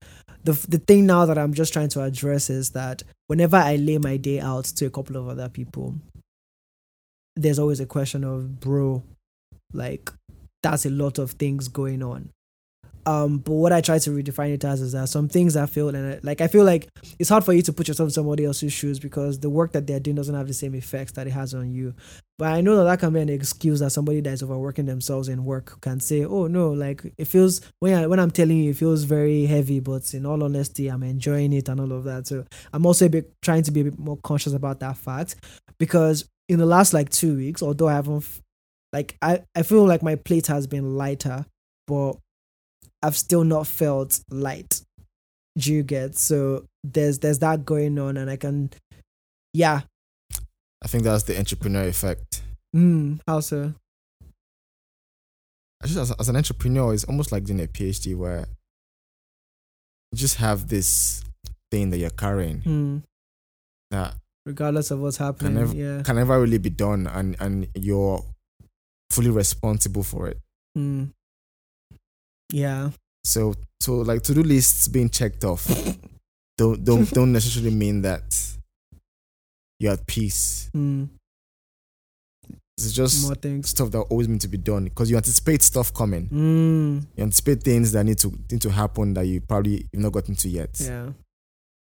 The 0.44 0.52
the 0.68 0.78
thing 0.78 1.06
now 1.06 1.26
that 1.26 1.38
I'm 1.38 1.54
just 1.54 1.72
trying 1.72 1.88
to 1.90 2.02
address 2.02 2.50
is 2.50 2.70
that 2.70 3.02
whenever 3.28 3.56
I 3.56 3.76
lay 3.76 3.98
my 3.98 4.16
day 4.16 4.40
out 4.40 4.64
to 4.76 4.86
a 4.86 4.90
couple 4.90 5.16
of 5.16 5.28
other 5.28 5.48
people, 5.48 5.94
there's 7.36 7.58
always 7.58 7.80
a 7.80 7.86
question 7.86 8.24
of 8.24 8.60
bro, 8.60 9.02
like 9.72 10.10
that's 10.62 10.86
a 10.86 10.90
lot 10.90 11.18
of 11.18 11.32
things 11.32 11.68
going 11.68 12.02
on. 12.02 12.30
Um, 13.04 13.38
but 13.38 13.54
what 13.54 13.72
I 13.72 13.80
try 13.80 13.98
to 13.98 14.10
redefine 14.10 14.54
it 14.54 14.64
as 14.64 14.80
is 14.80 14.92
that 14.92 15.08
some 15.08 15.28
things 15.28 15.56
I 15.56 15.66
feel 15.66 15.88
and 15.88 16.14
I, 16.14 16.20
like 16.22 16.40
I 16.40 16.46
feel 16.46 16.64
like 16.64 16.88
it's 17.18 17.28
hard 17.28 17.44
for 17.44 17.52
you 17.52 17.62
to 17.62 17.72
put 17.72 17.88
yourself 17.88 18.08
in 18.08 18.12
somebody 18.12 18.44
else's 18.44 18.72
shoes 18.72 19.00
because 19.00 19.40
the 19.40 19.50
work 19.50 19.72
that 19.72 19.88
they're 19.88 19.98
doing 19.98 20.14
doesn't 20.14 20.34
have 20.34 20.46
the 20.46 20.54
same 20.54 20.74
effects 20.76 21.12
that 21.12 21.26
it 21.26 21.32
has 21.32 21.52
on 21.52 21.72
you. 21.72 21.94
But 22.38 22.52
I 22.52 22.60
know 22.60 22.76
that 22.76 22.84
that 22.84 23.00
can 23.00 23.12
be 23.12 23.20
an 23.20 23.28
excuse 23.28 23.80
that 23.80 23.90
somebody 23.90 24.20
that 24.20 24.32
is 24.32 24.42
overworking 24.42 24.86
themselves 24.86 25.28
in 25.28 25.44
work 25.44 25.80
can 25.80 25.98
say, 25.98 26.24
"Oh 26.24 26.46
no, 26.46 26.70
like 26.70 27.02
it 27.18 27.26
feels 27.26 27.60
when 27.80 27.94
I, 27.94 28.06
when 28.06 28.20
I'm 28.20 28.30
telling 28.30 28.58
you, 28.58 28.70
it 28.70 28.76
feels 28.76 29.02
very 29.02 29.46
heavy." 29.46 29.80
But 29.80 30.14
in 30.14 30.24
all 30.24 30.42
honesty, 30.42 30.88
I'm 30.88 31.02
enjoying 31.02 31.52
it 31.52 31.68
and 31.68 31.80
all 31.80 31.92
of 31.92 32.04
that. 32.04 32.28
So 32.28 32.44
I'm 32.72 32.86
also 32.86 33.06
a 33.06 33.10
bit 33.10 33.32
trying 33.42 33.64
to 33.64 33.72
be 33.72 33.80
a 33.80 33.84
bit 33.84 33.98
more 33.98 34.18
conscious 34.22 34.52
about 34.52 34.80
that 34.80 34.96
fact 34.96 35.36
because 35.78 36.28
in 36.48 36.58
the 36.58 36.66
last 36.66 36.92
like 36.92 37.10
two 37.10 37.36
weeks, 37.36 37.62
although 37.62 37.88
I 37.88 37.94
haven't, 37.94 38.24
like 38.92 39.16
I 39.22 39.42
I 39.54 39.62
feel 39.62 39.86
like 39.86 40.02
my 40.02 40.16
plate 40.16 40.46
has 40.48 40.66
been 40.66 40.96
lighter, 40.96 41.46
but 41.86 42.12
I've 43.02 43.16
still 43.16 43.44
not 43.44 43.66
felt 43.66 44.20
light. 44.30 44.80
Do 45.58 45.72
you 45.72 45.82
get? 45.82 46.16
So 46.16 46.64
there's 46.84 47.18
there's 47.18 47.38
that 47.40 47.64
going 47.64 47.98
on, 47.98 48.16
and 48.16 48.30
I 48.30 48.36
can, 48.36 48.70
yeah. 49.52 49.82
I 50.84 50.88
think 50.88 51.04
that's 51.04 51.24
the 51.24 51.38
entrepreneur 51.38 51.84
effect. 51.84 52.42
Mm, 52.74 53.20
how 53.26 53.40
so? 53.40 53.74
I 55.82 55.86
just 55.86 55.98
as, 55.98 56.10
as 56.18 56.28
an 56.28 56.36
entrepreneur, 56.36 56.94
it's 56.94 57.04
almost 57.04 57.32
like 57.32 57.44
doing 57.44 57.60
a 57.60 57.66
PhD 57.66 58.16
where 58.16 58.46
you 60.12 60.18
just 60.18 60.36
have 60.36 60.68
this 60.68 61.22
thing 61.70 61.90
that 61.90 61.98
you're 61.98 62.10
carrying 62.10 62.60
Hmm. 62.60 62.98
that 63.90 64.14
regardless 64.46 64.90
of 64.90 65.00
what's 65.00 65.16
happening. 65.16 65.54
never- 65.54 65.74
yeah. 65.74 66.02
can 66.02 66.16
never 66.16 66.40
really 66.40 66.58
be 66.58 66.70
done, 66.70 67.06
and 67.06 67.36
and 67.40 67.68
you're 67.74 68.24
fully 69.12 69.30
responsible 69.30 70.02
for 70.02 70.28
it. 70.28 70.38
Mm. 70.76 71.10
Yeah. 72.50 72.90
So 73.24 73.54
so 73.80 73.96
like 73.96 74.22
to 74.22 74.34
do 74.34 74.42
lists 74.42 74.88
being 74.88 75.08
checked 75.10 75.44
off 75.44 75.66
don't 76.58 76.84
don't 76.84 77.08
don't 77.10 77.32
necessarily 77.32 77.74
mean 77.74 78.02
that 78.02 78.24
you're 79.78 79.92
at 79.92 80.06
peace. 80.06 80.70
Mm. 80.74 81.08
It's 82.78 82.92
just 82.92 83.22
stuff 83.68 83.90
that 83.90 84.00
always 84.10 84.28
meant 84.28 84.40
to 84.42 84.48
be 84.48 84.56
done 84.58 84.84
because 84.84 85.10
you 85.10 85.16
anticipate 85.16 85.62
stuff 85.62 85.92
coming. 85.92 86.26
Mm. 86.28 87.06
You 87.16 87.24
anticipate 87.24 87.62
things 87.62 87.92
that 87.92 88.04
need 88.04 88.18
to 88.18 88.32
need 88.50 88.62
to 88.62 88.70
happen 88.70 89.14
that 89.14 89.26
you 89.26 89.40
probably 89.40 89.86
you've 89.92 90.02
not 90.02 90.12
gotten 90.12 90.34
to 90.36 90.48
yet, 90.48 90.80
Yeah. 90.80 91.10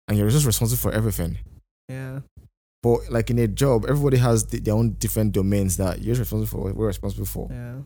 and 0.08 0.18
you're 0.18 0.30
just 0.30 0.46
responsible 0.46 0.78
for 0.80 0.92
everything. 0.92 1.38
Yeah. 1.88 2.20
But 2.82 3.10
like 3.10 3.30
in 3.30 3.38
a 3.38 3.48
job, 3.48 3.86
everybody 3.88 4.16
has 4.18 4.44
th- 4.44 4.62
their 4.62 4.74
own 4.74 4.90
different 4.92 5.32
domains 5.32 5.76
that 5.78 6.00
you're 6.02 6.14
responsible 6.16 6.46
for. 6.64 6.72
We're 6.72 6.86
responsible 6.86 7.26
for, 7.26 7.48
Yeah. 7.50 7.78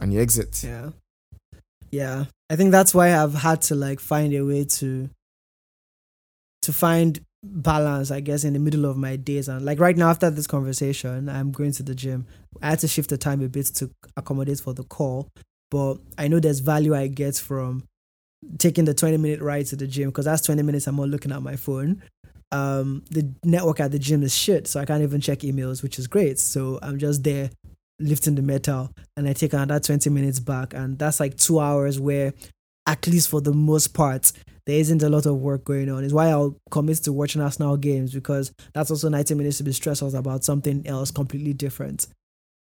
and 0.00 0.12
you 0.12 0.20
exit. 0.20 0.62
Yeah. 0.64 0.90
Yeah. 1.90 2.24
I 2.50 2.56
think 2.56 2.70
that's 2.72 2.94
why 2.94 3.14
I've 3.16 3.34
had 3.34 3.62
to 3.62 3.74
like 3.74 4.00
find 4.00 4.32
a 4.34 4.42
way 4.42 4.64
to 4.64 5.08
to 6.62 6.72
find 6.72 7.20
balance, 7.42 8.10
I 8.10 8.20
guess, 8.20 8.44
in 8.44 8.52
the 8.52 8.58
middle 8.58 8.84
of 8.84 8.96
my 8.96 9.16
days. 9.16 9.48
And 9.48 9.64
like 9.64 9.78
right 9.80 9.96
now 9.96 10.10
after 10.10 10.28
this 10.30 10.46
conversation, 10.46 11.28
I'm 11.28 11.50
going 11.52 11.72
to 11.72 11.82
the 11.82 11.94
gym. 11.94 12.26
I 12.60 12.70
had 12.70 12.80
to 12.80 12.88
shift 12.88 13.10
the 13.10 13.16
time 13.16 13.42
a 13.42 13.48
bit 13.48 13.66
to 13.76 13.90
accommodate 14.16 14.60
for 14.60 14.74
the 14.74 14.84
call. 14.84 15.28
But 15.70 15.98
I 16.18 16.28
know 16.28 16.40
there's 16.40 16.60
value 16.60 16.94
I 16.94 17.06
get 17.06 17.36
from 17.36 17.84
taking 18.58 18.84
the 18.84 18.94
20 18.94 19.16
minute 19.18 19.40
ride 19.40 19.66
to 19.66 19.76
the 19.76 19.86
gym 19.86 20.08
because 20.10 20.24
that's 20.24 20.42
20 20.42 20.62
minutes 20.62 20.86
I'm 20.86 20.96
not 20.96 21.08
looking 21.08 21.32
at 21.32 21.42
my 21.42 21.56
phone. 21.56 22.02
Um, 22.50 23.04
the 23.10 23.30
network 23.44 23.80
at 23.80 23.90
the 23.90 23.98
gym 23.98 24.22
is 24.22 24.34
shit, 24.34 24.66
so 24.66 24.80
I 24.80 24.84
can't 24.84 25.02
even 25.02 25.20
check 25.20 25.40
emails, 25.40 25.82
which 25.82 25.98
is 25.98 26.06
great. 26.06 26.38
So 26.38 26.78
I'm 26.82 26.98
just 26.98 27.22
there 27.24 27.50
lifting 28.00 28.36
the 28.36 28.42
metal 28.42 28.90
and 29.16 29.28
I 29.28 29.32
take 29.32 29.52
another 29.52 29.80
20 29.80 30.08
minutes 30.10 30.40
back. 30.40 30.72
And 30.74 30.98
that's 30.98 31.20
like 31.20 31.36
two 31.36 31.60
hours 31.60 32.00
where, 32.00 32.32
at 32.86 33.06
least 33.06 33.28
for 33.28 33.40
the 33.40 33.52
most 33.52 33.88
part, 33.88 34.32
there 34.66 34.78
isn't 34.78 35.02
a 35.02 35.08
lot 35.08 35.26
of 35.26 35.36
work 35.36 35.64
going 35.64 35.90
on. 35.90 36.04
It's 36.04 36.12
why 36.12 36.28
I'll 36.28 36.56
commit 36.70 36.98
to 36.98 37.12
watching 37.12 37.42
Arsenal 37.42 37.76
games 37.76 38.12
because 38.12 38.52
that's 38.72 38.90
also 38.90 39.08
90 39.08 39.34
minutes 39.34 39.58
to 39.58 39.64
be 39.64 39.72
stressed 39.72 40.02
out 40.02 40.14
about 40.14 40.44
something 40.44 40.86
else 40.86 41.10
completely 41.10 41.54
different. 41.54 42.06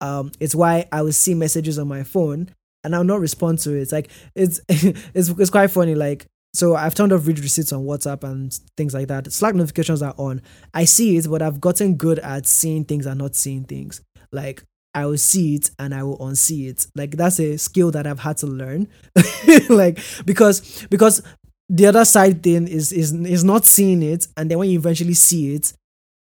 Um, 0.02 0.32
it's 0.40 0.56
why 0.56 0.88
I 0.92 1.02
will 1.02 1.14
see 1.14 1.34
messages 1.34 1.80
on 1.80 1.88
my 1.88 2.04
phone 2.04 2.50
and 2.84 2.96
I'll 2.96 3.04
not 3.04 3.20
respond 3.20 3.60
to 3.60 3.74
it. 3.76 3.82
It's 3.82 3.92
like 3.92 4.12
it's 4.36 4.62
it's 4.70 5.30
it's 5.30 5.50
quite 5.50 5.72
funny. 5.72 5.96
Like 5.96 6.28
so, 6.56 6.76
I've 6.76 6.96
turned 6.96 7.12
off 7.12 7.28
read 7.28 7.40
receipts 7.40 7.74
on 7.74 7.84
WhatsApp 7.84 8.24
and 8.24 8.58
things 8.78 8.94
like 8.94 9.08
that. 9.10 9.32
Slack 9.32 9.56
notifications 9.56 10.02
are 10.02 10.16
on. 10.18 10.42
I 10.74 10.86
see 10.86 11.18
it, 11.18 11.30
but 11.30 11.42
I've 11.42 11.60
gotten 11.60 11.96
good 11.96 12.20
at 12.20 12.48
seeing 12.48 12.86
things 12.86 13.06
and 13.06 13.20
not 13.20 13.36
seeing 13.36 13.66
things. 13.66 14.02
Like 14.32 14.64
I 14.94 15.06
will 15.06 15.18
see 15.18 15.56
it 15.56 15.72
and 15.78 15.94
I 15.94 16.04
will 16.04 16.18
unsee 16.20 16.70
it. 16.70 16.88
Like 16.96 17.18
that's 17.18 17.40
a 17.40 17.58
skill 17.58 17.92
that 17.92 18.08
I've 18.08 18.20
had 18.20 18.38
to 18.38 18.48
learn. 18.48 18.88
like 19.70 20.00
because 20.26 20.86
because 20.90 21.22
the 21.68 21.88
other 21.88 22.06
side 22.06 22.42
thing 22.42 22.68
is 22.68 22.92
is 22.92 23.12
is 23.12 23.44
not 23.44 23.66
seeing 23.66 24.02
it, 24.02 24.28
and 24.38 24.50
then 24.50 24.58
when 24.58 24.70
you 24.70 24.80
eventually 24.80 25.14
see 25.14 25.56
it, 25.56 25.74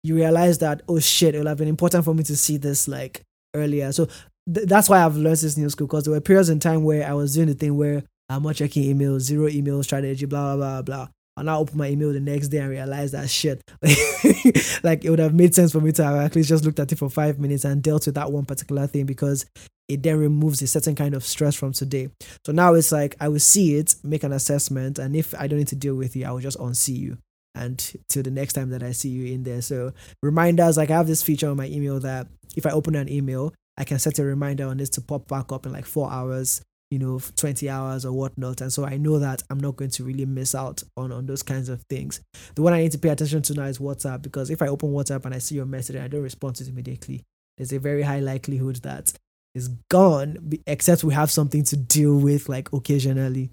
you 0.03 0.17
realize 0.17 0.59
that 0.59 0.83
oh 0.89 0.99
shit, 0.99 1.35
it 1.35 1.39
would 1.39 1.47
have 1.47 1.59
been 1.59 1.69
important 1.69 2.05
for 2.05 2.15
me 2.15 2.25
to 2.25 2.37
see 2.37 2.57
this 2.57 2.89
like 2.89 3.23
earlier. 3.55 3.93
So 3.93 4.07
th- 4.53 4.67
that's 4.67 4.89
why 4.89 5.05
I've 5.05 5.17
learned 5.17 5.37
this 5.37 5.57
new 5.57 5.71
school 5.71 5.87
because 5.87 6.05
there 6.05 6.13
were 6.13 6.21
periods 6.21 6.49
in 6.49 6.59
time 6.59 6.83
where 6.83 7.09
I 7.09 7.13
was 7.13 7.35
doing 7.35 7.49
the 7.49 7.55
thing 7.55 7.77
where 7.77 8.03
I'm 8.29 8.43
not 8.43 8.57
checking 8.57 8.95
emails, 8.95 9.21
zero 9.21 9.49
email 9.49 9.83
strategy, 9.83 10.27
blah 10.27 10.57
blah 10.57 10.81
blah 10.81 10.83
blah. 10.83 11.09
And 11.37 11.51
I 11.51 11.57
open 11.57 11.79
my 11.79 11.89
email 11.89 12.13
the 12.13 12.21
next 12.21 12.49
day 12.49 12.59
and 12.59 12.71
realize 12.71 13.11
that 13.13 13.29
shit. 13.29 13.61
like 14.85 15.05
it 15.05 15.11
would 15.11 15.19
have 15.19 15.35
made 15.35 15.55
sense 15.55 15.73
for 15.73 15.81
me 15.81 15.91
to 15.93 16.05
have 16.05 16.17
at 16.17 16.37
least 16.37 16.49
just 16.49 16.65
looked 16.65 16.79
at 16.79 16.93
it 16.93 16.99
for 16.99 17.11
five 17.11 17.41
minutes 17.41 17.65
and 17.65 17.83
dealt 17.83 18.07
with 18.07 18.15
that 18.15 18.31
one 18.31 18.45
particular 18.45 18.87
thing 18.87 19.05
because 19.05 19.45
it 19.89 20.03
then 20.03 20.19
removes 20.19 20.63
a 20.63 20.67
certain 20.67 20.95
kind 20.95 21.15
of 21.15 21.25
stress 21.25 21.57
from 21.57 21.73
today. 21.73 22.09
So 22.47 22.53
now 22.53 22.75
it's 22.75 22.93
like 22.93 23.17
I 23.21 23.29
will 23.29 23.41
see 23.41 23.77
it, 23.77 23.97
make 24.03 24.23
an 24.23 24.33
assessment, 24.33 24.99
and 24.99 25.17
if 25.17 25.35
I 25.39 25.47
don't 25.47 25.59
need 25.59 25.69
to 25.69 25.77
deal 25.77 25.97
with 25.97 26.15
you, 26.15 26.25
I 26.25 26.31
will 26.31 26.41
just 26.41 26.59
unsee 26.59 26.99
you. 26.99 27.19
And 27.57 27.79
till 28.09 28.23
the 28.23 28.31
next 28.31 28.55
time 28.55 28.71
that 28.71 28.83
I 28.83 28.93
see 28.93 29.11
you 29.11 29.33
in 29.33 29.45
there. 29.45 29.63
So 29.63 29.93
reminders, 30.23 30.77
like 30.77 30.91
I 30.91 30.97
have 30.97 31.07
this 31.07 31.23
feature 31.23 31.49
on 31.49 31.57
my 31.57 31.67
email 31.67 32.01
that 32.01 32.27
if 32.57 32.67
I 32.67 32.71
open 32.71 32.95
an 32.97 33.09
email, 33.09 33.55
I 33.77 33.85
can 33.85 33.99
set 33.99 34.19
a 34.19 34.25
reminder 34.25 34.67
on 34.67 34.79
this 34.79 34.91
to 34.91 35.01
pop 35.01 35.29
back 35.29 35.53
up 35.53 35.67
in 35.67 35.73
like 35.73 35.87
four 35.87 36.11
hours, 36.11 36.63
you 36.91 36.99
know, 36.99 37.19
20 37.37 37.69
hours 37.69 38.05
or 38.05 38.13
whatnot. 38.13 38.61
And 38.61 38.73
so 38.73 38.85
I 38.85 38.97
know 38.97 39.19
that 39.19 39.43
I'm 39.51 39.59
not 39.59 39.77
going 39.77 39.91
to 39.91 40.05
really 40.05 40.27
miss 40.27 40.55
out 40.55 40.83
on, 40.97 41.13
on 41.13 41.27
those 41.27 41.43
kinds 41.43 41.69
of 41.69 41.83
things. 41.91 42.21
The 42.55 42.63
one 42.63 42.73
I 42.73 42.83
need 42.83 42.93
to 42.93 42.99
pay 42.99 43.09
attention 43.09 43.43
to 43.43 43.55
now 43.55 43.65
is 43.65 43.79
WhatsApp 43.79 44.23
because 44.23 44.51
if 44.51 44.63
I 44.63 44.69
open 44.69 44.93
WhatsApp 44.93 45.25
and 45.25 45.35
I 45.35 45.39
see 45.39 45.57
your 45.57 45.67
message 45.67 45.97
and 45.97 46.05
I 46.05 46.09
don't 46.09 46.23
respond 46.23 46.57
to 46.57 46.65
it 46.65 46.69
immediately, 46.69 47.23
there's 47.57 47.73
a 47.73 47.79
very 47.79 48.03
high 48.03 48.21
likelihood 48.21 48.77
that 48.77 49.13
it's 49.55 49.69
gone, 49.89 50.53
except 50.67 51.05
we 51.05 51.15
have 51.15 51.31
something 51.31 51.63
to 51.65 51.77
deal 51.77 52.17
with 52.17 52.49
like 52.49 52.73
occasionally. 52.73 53.51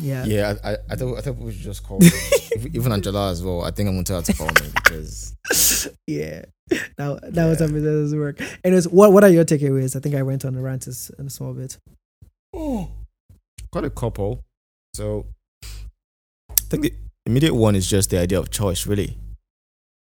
Yeah. 0.00 0.24
Yeah, 0.24 0.54
I, 0.62 0.72
I, 0.72 0.76
I 0.90 0.96
thought 0.96 1.18
I 1.18 1.20
thought 1.20 1.36
we 1.36 1.52
should 1.52 1.62
just 1.62 1.82
call 1.82 2.00
even 2.72 2.92
Angela 2.92 3.30
as 3.30 3.42
well. 3.42 3.62
I 3.62 3.70
think 3.70 3.88
I'm 3.88 3.94
gonna 3.94 4.04
tell 4.04 4.18
her 4.18 4.22
to 4.22 4.32
call 4.32 4.46
me 4.46 4.70
because 4.74 5.34
yeah, 6.06 6.44
that 6.68 6.96
that 6.98 7.30
yeah. 7.34 7.46
was 7.46 7.58
doesn't 7.58 8.18
work. 8.18 8.40
Anyways, 8.64 8.88
what 8.88 9.12
what 9.12 9.24
are 9.24 9.30
your 9.30 9.44
takeaways? 9.44 9.96
I 9.96 10.00
think 10.00 10.14
I 10.14 10.22
went 10.22 10.44
on 10.44 10.54
a 10.54 10.60
rant 10.60 10.86
in 10.86 11.26
a 11.26 11.30
small 11.30 11.52
bit. 11.52 11.78
Got 13.72 13.84
a 13.84 13.90
couple. 13.90 14.44
So, 14.94 15.26
I 15.62 16.60
think 16.70 16.82
the 16.82 16.94
immediate 17.26 17.54
one 17.54 17.76
is 17.76 17.88
just 17.88 18.10
the 18.10 18.18
idea 18.18 18.38
of 18.38 18.50
choice. 18.50 18.86
Really, 18.86 19.16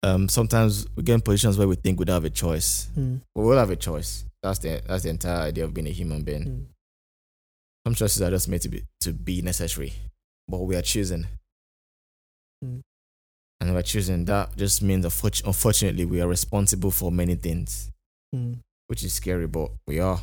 um, 0.03 0.28
sometimes 0.28 0.87
we 0.95 1.03
get 1.03 1.15
in 1.15 1.20
positions 1.20 1.59
where 1.59 1.69
we 1.69 1.77
think 1.77 1.99
we 1.99 2.05
don't 2.05 2.15
have 2.15 2.24
a 2.24 2.31
choice. 2.31 2.89
Mm. 2.97 3.20
we 3.35 3.45
will 3.45 3.59
have 3.59 3.70
a 3.70 3.77
choice. 3.77 4.24
That's 4.43 4.59
the 4.61 4.83
that's 4.87 5.03
the 5.03 5.11
entire 5.11 5.49
idea 5.49 5.65
of 5.65 5.74
being 5.74 5.87
a 5.87 5.91
human 5.91 6.23
being. 6.23 6.45
Mm. 6.45 6.65
Some 7.87 7.95
choices 7.95 8.23
are 8.23 8.31
just 8.31 8.49
made 8.49 8.61
to 8.62 8.69
be 8.69 8.85
to 9.01 9.12
be 9.12 9.43
necessary, 9.43 9.95
but 10.49 10.59
we 10.59 10.77
are 10.77 10.83
choosing. 10.83 11.27
Mm. 12.65 12.81
And 13.61 13.74
we're 13.74 13.83
choosing 13.83 14.27
that 14.27 14.57
just 14.57 14.83
means 14.83 15.05
unfortunately 15.05 16.05
we 16.05 16.20
are 16.20 16.28
responsible 16.28 16.91
for 16.91 17.11
many 17.11 17.35
things, 17.35 17.91
mm. 18.35 18.59
which 18.87 19.03
is 19.03 19.15
scary, 19.15 19.47
but 19.47 19.70
we 19.87 19.99
are. 19.99 20.20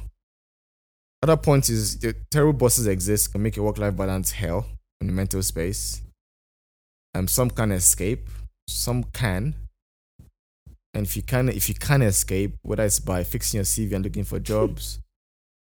Other 1.24 1.38
point 1.38 1.70
is 1.70 2.00
the 2.00 2.14
terrible 2.30 2.52
bosses 2.52 2.86
exist 2.86 3.32
can 3.32 3.42
make 3.42 3.56
your 3.56 3.66
work 3.66 3.78
life 3.78 3.96
balance 3.96 4.34
hell 4.34 4.66
in 5.00 5.08
the 5.08 5.14
mental 5.14 5.42
space. 5.42 6.02
Um, 7.16 7.30
some 7.30 7.50
can 7.50 7.72
escape, 7.72 8.28
some 8.68 9.06
can. 9.06 9.56
And 10.94 11.06
if 11.06 11.16
you 11.16 11.24
can, 11.24 11.48
if 11.48 11.70
you 11.70 11.76
can 11.76 12.02
escape, 12.02 12.58
whether 12.62 12.84
it's 12.84 13.00
by 13.00 13.24
fixing 13.24 13.60
your 13.60 13.64
CV 13.64 13.94
and 13.94 14.04
looking 14.04 14.26
for 14.26 14.38
jobs, 14.52 15.00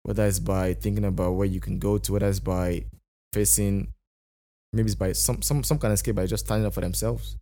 whether 0.01 0.25
it's 0.25 0.39
by 0.39 0.73
thinking 0.73 1.05
about 1.05 1.31
where 1.35 1.47
you 1.47 1.61
can 1.61 1.79
go 1.79 1.97
to, 1.97 2.11
whether 2.11 2.27
it's 2.27 2.41
by 2.41 2.83
facing, 3.31 3.87
maybe 4.73 4.87
it's 4.87 4.95
by 4.95 5.13
some 5.13 5.41
some 5.41 5.63
some 5.63 5.79
can 5.79 5.91
escape 5.91 6.15
by 6.15 6.25
just 6.25 6.45
standing 6.45 6.67
up 6.67 6.73
for 6.73 6.81
themselves. 6.81 7.37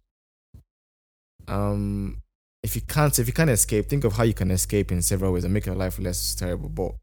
Um, 1.47 2.21
if 2.61 2.75
you 2.75 2.83
can't, 2.83 3.17
if 3.17 3.25
you 3.25 3.33
can't 3.33 3.49
escape, 3.49 3.89
think 3.89 4.03
of 4.03 4.13
how 4.13 4.25
you 4.25 4.35
can 4.35 4.51
escape 4.51 4.91
in 4.91 5.01
several 5.01 5.33
ways 5.33 5.43
and 5.43 5.51
make 5.51 5.65
your 5.65 5.73
life 5.73 5.97
less 5.97 6.35
terrible. 6.35 6.69
But 6.69 7.00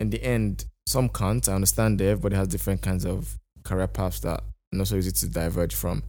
in 0.00 0.10
the 0.10 0.22
end, 0.22 0.64
some 0.86 1.08
can't. 1.08 1.48
I 1.48 1.54
understand 1.54 1.98
that 2.00 2.06
everybody 2.06 2.36
has 2.36 2.48
different 2.48 2.82
kinds 2.82 3.04
of 3.04 3.38
career 3.64 3.86
paths 3.86 4.20
that 4.20 4.40
are 4.40 4.42
not 4.72 4.88
so 4.88 4.96
easy 4.96 5.12
to 5.12 5.28
diverge 5.28 5.74
from. 5.74 6.02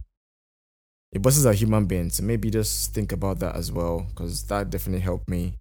Your 1.12 1.22
bosses 1.22 1.46
are 1.46 1.52
human 1.52 1.86
beings, 1.86 2.16
so 2.16 2.24
maybe 2.24 2.50
just 2.50 2.92
think 2.92 3.12
about 3.12 3.38
that 3.38 3.56
as 3.56 3.72
well, 3.72 4.06
because 4.08 4.44
that 4.48 4.70
definitely 4.70 5.00
helped 5.00 5.28
me 5.30 5.54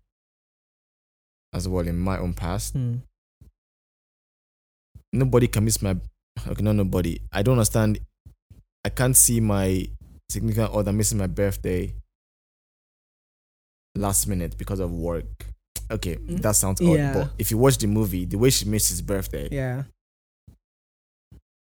as 1.53 1.67
well 1.67 1.87
in 1.87 1.97
my 1.97 2.17
own 2.17 2.33
past. 2.33 2.75
Mm. 2.75 3.01
Nobody 5.13 5.47
can 5.47 5.63
miss 5.63 5.81
my 5.81 5.95
okay, 6.47 6.61
not 6.61 6.75
nobody. 6.75 7.21
I 7.31 7.41
don't 7.41 7.53
understand. 7.53 7.99
I 8.83 8.89
can't 8.89 9.15
see 9.15 9.39
my 9.39 9.87
significant 10.29 10.73
other 10.73 10.91
missing 10.91 11.17
my 11.17 11.27
birthday 11.27 11.93
last 13.95 14.27
minute 14.27 14.57
because 14.57 14.81
of 14.81 14.91
work. 14.91 15.47
Okay, 15.91 16.15
mm. 16.15 16.41
that 16.41 16.55
sounds 16.55 16.81
odd, 16.81 16.97
yeah. 16.97 17.13
but 17.13 17.29
if 17.37 17.51
you 17.51 17.57
watch 17.57 17.77
the 17.77 17.87
movie, 17.87 18.25
the 18.25 18.37
way 18.37 18.49
she 18.49 18.65
missed 18.65 18.89
his 18.89 19.01
birthday, 19.01 19.47
yeah, 19.51 19.83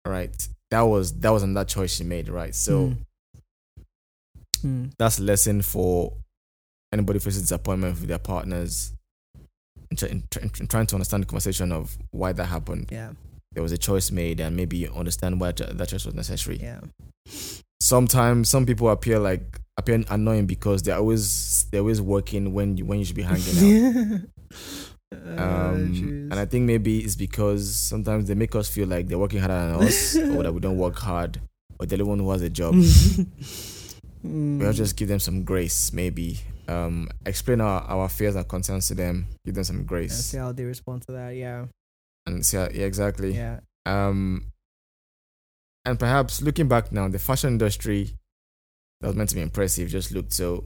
right, 0.07 0.49
that 0.71 0.83
was 0.83 1.13
that 1.21 1.31
wasn't 1.31 1.55
that 1.55 1.69
choice 1.69 1.95
she 1.95 2.05
made, 2.05 2.29
right? 2.29 2.55
So 2.55 2.89
mm. 2.89 2.97
Mm. 4.65 4.93
that's 4.99 5.19
a 5.19 5.23
lesson 5.23 5.63
for 5.63 6.13
anybody 6.93 7.19
faces 7.19 7.43
disappointment 7.43 7.99
with 7.99 8.09
their 8.09 8.19
partners 8.19 8.93
in, 9.91 10.23
trying 10.69 10.87
to 10.87 10.95
understand 10.95 11.23
the 11.23 11.27
conversation 11.27 11.73
of 11.73 11.97
why 12.11 12.33
that 12.33 12.47
happened. 12.47 12.89
Yeah. 12.91 13.13
There 13.53 13.63
was 13.63 13.73
a 13.73 13.79
choice 13.79 14.11
made, 14.11 14.41
and 14.41 14.57
maybe 14.57 14.89
understand 14.89 15.39
why 15.41 15.53
that 15.53 15.89
choice 15.89 16.07
was 16.07 16.15
necessary. 16.15 16.59
Yeah. 16.59 16.81
Sometimes 17.83 18.49
some 18.49 18.65
people 18.65 18.89
appear 18.91 19.19
like 19.19 19.59
appear 19.77 20.05
annoying 20.09 20.47
because 20.47 20.83
they're 20.83 20.97
always 20.97 21.65
they're 21.73 21.81
always 21.81 22.01
working 22.01 22.55
when 22.55 22.77
you 22.77 22.85
when 22.85 23.01
you 23.01 23.05
should 23.05 23.17
be 23.17 23.23
hanging 23.23 23.59
out. 23.59 24.21
um, 25.39 26.29
and 26.31 26.35
I 26.35 26.45
think 26.45 26.65
maybe 26.65 27.01
it's 27.01 27.17
because 27.17 27.75
sometimes 27.75 28.29
they 28.29 28.35
make 28.35 28.55
us 28.55 28.69
feel 28.69 28.87
like 28.87 29.09
they're 29.09 29.19
working 29.19 29.41
harder 29.41 29.55
than 29.55 29.87
us, 29.87 30.17
or 30.37 30.45
that 30.45 30.53
we 30.53 30.61
don't 30.61 30.79
work 30.79 30.97
hard, 30.97 31.41
or 31.81 31.87
they're 31.87 31.99
the 31.99 32.05
one 32.05 32.21
who 32.21 32.31
has 32.31 32.43
a 32.43 32.51
job. 32.51 32.75
Mm. 32.75 34.61
We'll 34.61 34.73
just 34.73 34.95
give 34.97 35.09
them 35.09 35.19
some 35.19 35.43
grace, 35.43 35.93
maybe, 35.93 36.39
um, 36.69 37.09
explain 37.27 37.61
our, 37.61 37.83
our 37.83 38.09
fears 38.09 38.37
and 38.37 38.47
concerns 38.49 38.87
to 38.87 38.95
them, 38.95 39.27
give 39.45 39.57
them 39.57 39.65
some 39.65 39.83
grace. 39.83 40.13
Yeah, 40.13 40.31
see 40.31 40.37
how 40.39 40.53
they 40.53 40.63
respond 40.65 41.03
to 41.07 41.13
that, 41.13 41.31
yeah. 41.35 41.67
And 42.27 42.47
see 42.47 42.57
how, 42.57 42.69
yeah, 42.73 42.87
exactly. 42.87 43.35
Yeah. 43.35 43.59
Um, 43.85 44.53
and 45.85 45.99
perhaps 45.99 46.43
looking 46.43 46.69
back 46.69 46.93
now, 46.93 47.09
the 47.09 47.19
fashion 47.19 47.51
industry 47.51 48.11
that 49.01 49.09
was 49.09 49.17
meant 49.17 49.31
to 49.31 49.35
be 49.35 49.43
impressive 49.43 49.89
just 49.89 50.13
looked 50.13 50.33
so 50.33 50.65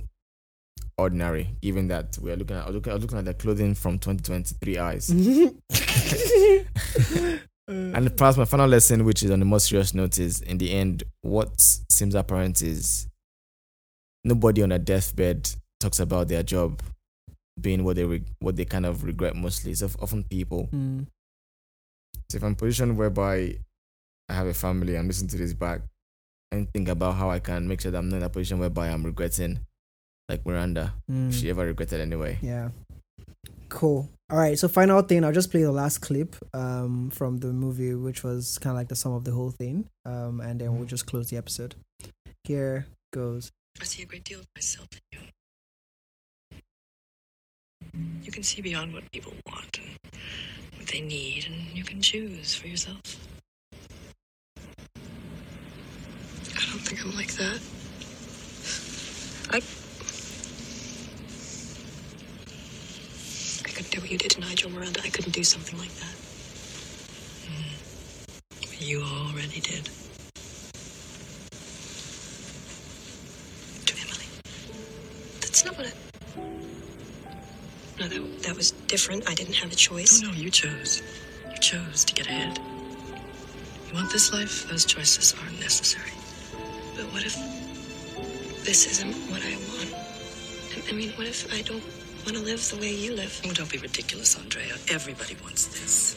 ordinary, 0.99 1.51
given 1.63 1.89
that 1.89 2.19
we 2.21 2.31
are 2.31 2.37
looking 2.37 2.57
at 2.57 2.73
looking, 2.73 2.93
looking 2.95 3.19
at 3.19 3.25
the 3.25 3.35
clothing 3.35 3.75
from 3.75 3.99
2023 3.99 4.79
eyes. 4.79 5.11
and 7.69 8.17
perhaps 8.17 8.37
my 8.37 8.45
final 8.45 8.69
lesson, 8.69 9.05
which 9.05 9.23
is 9.23 9.31
on 9.31 9.39
the 9.39 9.45
most 9.45 9.69
serious 9.69 9.95
note, 9.95 10.19
is 10.19 10.41
in 10.43 10.59
the 10.59 10.73
end, 10.73 11.05
what 11.23 11.53
seems 11.91 12.15
apparent 12.15 12.63
is 12.63 13.09
nobody 14.25 14.63
on 14.63 14.73
a 14.73 14.79
deathbed 14.79 15.49
talks 15.81 16.01
about 16.01 16.29
their 16.29 16.43
job 16.43 16.83
being 17.61 17.85
what 17.85 17.97
they 17.97 18.05
re- 18.05 18.25
what 18.41 18.57
they 18.57 18.65
kind 18.65 18.85
of 18.85 19.05
regret 19.05 19.35
mostly. 19.35 19.75
So 19.75 19.89
often 20.01 20.25
people. 20.25 20.69
Mm. 20.75 21.07
So 22.31 22.37
if 22.37 22.45
I'm 22.45 22.55
positioned 22.55 22.99
whereby 22.99 23.57
I 24.29 24.35
have 24.35 24.47
a 24.47 24.55
family, 24.55 24.97
I'm 24.97 25.07
listening 25.07 25.29
to 25.31 25.37
this 25.37 25.53
back 25.53 25.83
and 26.53 26.71
think 26.73 26.89
about 26.89 27.15
how 27.17 27.31
I 27.31 27.39
can 27.39 27.69
make 27.69 27.81
sure 27.81 27.91
that 27.91 27.99
I'm 27.99 28.09
not 28.09 28.19
in 28.19 28.23
a 28.23 28.29
position 28.29 28.59
whereby 28.59 28.89
I'm 28.89 29.05
regretting, 29.05 29.61
like 30.29 30.45
Miranda, 30.45 30.95
mm. 31.11 31.33
she 31.33 31.51
ever 31.51 31.67
regretted 31.67 32.01
anyway. 32.01 32.39
Yeah. 32.43 32.71
Cool. 33.69 34.09
All 34.31 34.39
right. 34.39 34.59
So 34.59 34.69
final 34.69 35.03
thing, 35.03 35.25
I'll 35.25 35.33
just 35.33 35.51
play 35.51 35.63
the 35.63 35.73
last 35.73 35.99
clip 35.99 36.37
um, 36.55 37.11
from 37.11 37.39
the 37.39 37.53
movie, 37.53 37.95
which 37.95 38.25
was 38.25 38.59
kind 38.59 38.73
of 38.73 38.77
like 38.77 38.89
the 38.89 38.97
sum 38.97 39.13
of 39.13 39.25
the 39.25 39.33
whole 39.33 39.51
thing, 39.51 39.89
um, 40.05 40.41
and 40.41 40.61
then 40.61 40.77
we'll 40.77 40.87
just 40.87 41.07
close 41.07 41.31
the 41.31 41.37
episode. 41.37 41.75
Here 42.45 42.87
goes. 43.13 43.53
I 43.81 43.85
see 43.85 44.03
a 44.03 44.07
great 44.07 44.25
deal 44.25 44.41
of 44.41 44.47
myself 44.57 44.89
in 44.93 45.01
you. 45.13 45.21
You 48.23 48.33
can 48.33 48.43
see 48.43 48.63
beyond 48.63 48.93
what 48.93 49.11
people 49.13 49.33
want 49.47 49.79
and 49.79 49.89
what 50.77 50.89
they 50.89 51.01
need, 51.01 51.47
and 51.47 51.77
you 51.77 51.85
can 51.85 52.01
choose 52.01 52.55
for 52.55 52.67
yourself. 52.69 53.01
I 56.57 56.65
don't 56.71 56.76
think 56.87 57.05
I'm 57.05 57.17
like 57.17 57.33
that. 57.33 57.59
I. 59.51 59.57
I 63.65 63.73
couldn't 63.73 63.91
do 63.91 64.01
what 64.01 64.11
you 64.11 64.19
did 64.19 64.31
to 64.33 64.41
Nigel 64.41 64.71
Miranda. 64.71 65.01
I 65.03 65.09
couldn't 65.09 65.33
do 65.33 65.43
something 65.43 65.77
like 65.81 65.91
that. 65.91 66.15
Mm. 67.51 68.87
You 68.87 69.03
already 69.03 69.59
did. 69.61 69.91
To 73.87 73.95
Emily. 74.01 74.27
That's 75.41 75.65
not 75.65 75.77
what 75.77 75.89
I. 75.89 75.93
No, 77.99 78.07
that, 78.07 78.43
that 78.45 78.57
was 78.57 78.71
different. 78.87 79.29
I 79.29 79.35
didn't 79.35 79.55
have 79.55 79.73
a 79.73 79.77
choice. 79.77 80.23
No, 80.23 80.29
no, 80.29 80.35
you 80.35 80.51
chose. 80.51 81.03
You 81.53 81.59
chose 81.59 82.05
to 82.05 82.15
get 82.15 82.29
ahead. 82.29 82.61
You 83.89 83.95
want 83.95 84.13
this 84.13 84.33
life? 84.33 84.69
Those 84.69 84.85
choices 84.85 85.35
aren't 85.43 85.59
necessary. 85.59 86.16
But 86.97 87.13
what 87.13 87.25
if 87.27 87.37
this 88.65 88.87
isn't 88.91 89.15
what 89.31 89.43
I 89.43 89.55
want? 89.69 89.93
I 90.89 90.93
mean, 90.93 91.11
what 91.11 91.27
if 91.27 91.53
I 91.53 91.61
don't 91.61 91.83
want 92.25 92.39
to 92.39 92.43
live 92.43 92.67
the 92.71 92.79
way 92.79 92.95
you 92.95 93.15
live? 93.15 93.39
Oh, 93.45 93.53
don't 93.53 93.71
be 93.71 93.77
ridiculous, 93.77 94.39
Andrea. 94.39 94.73
Everybody 94.91 95.37
wants 95.43 95.67
this. 95.67 96.17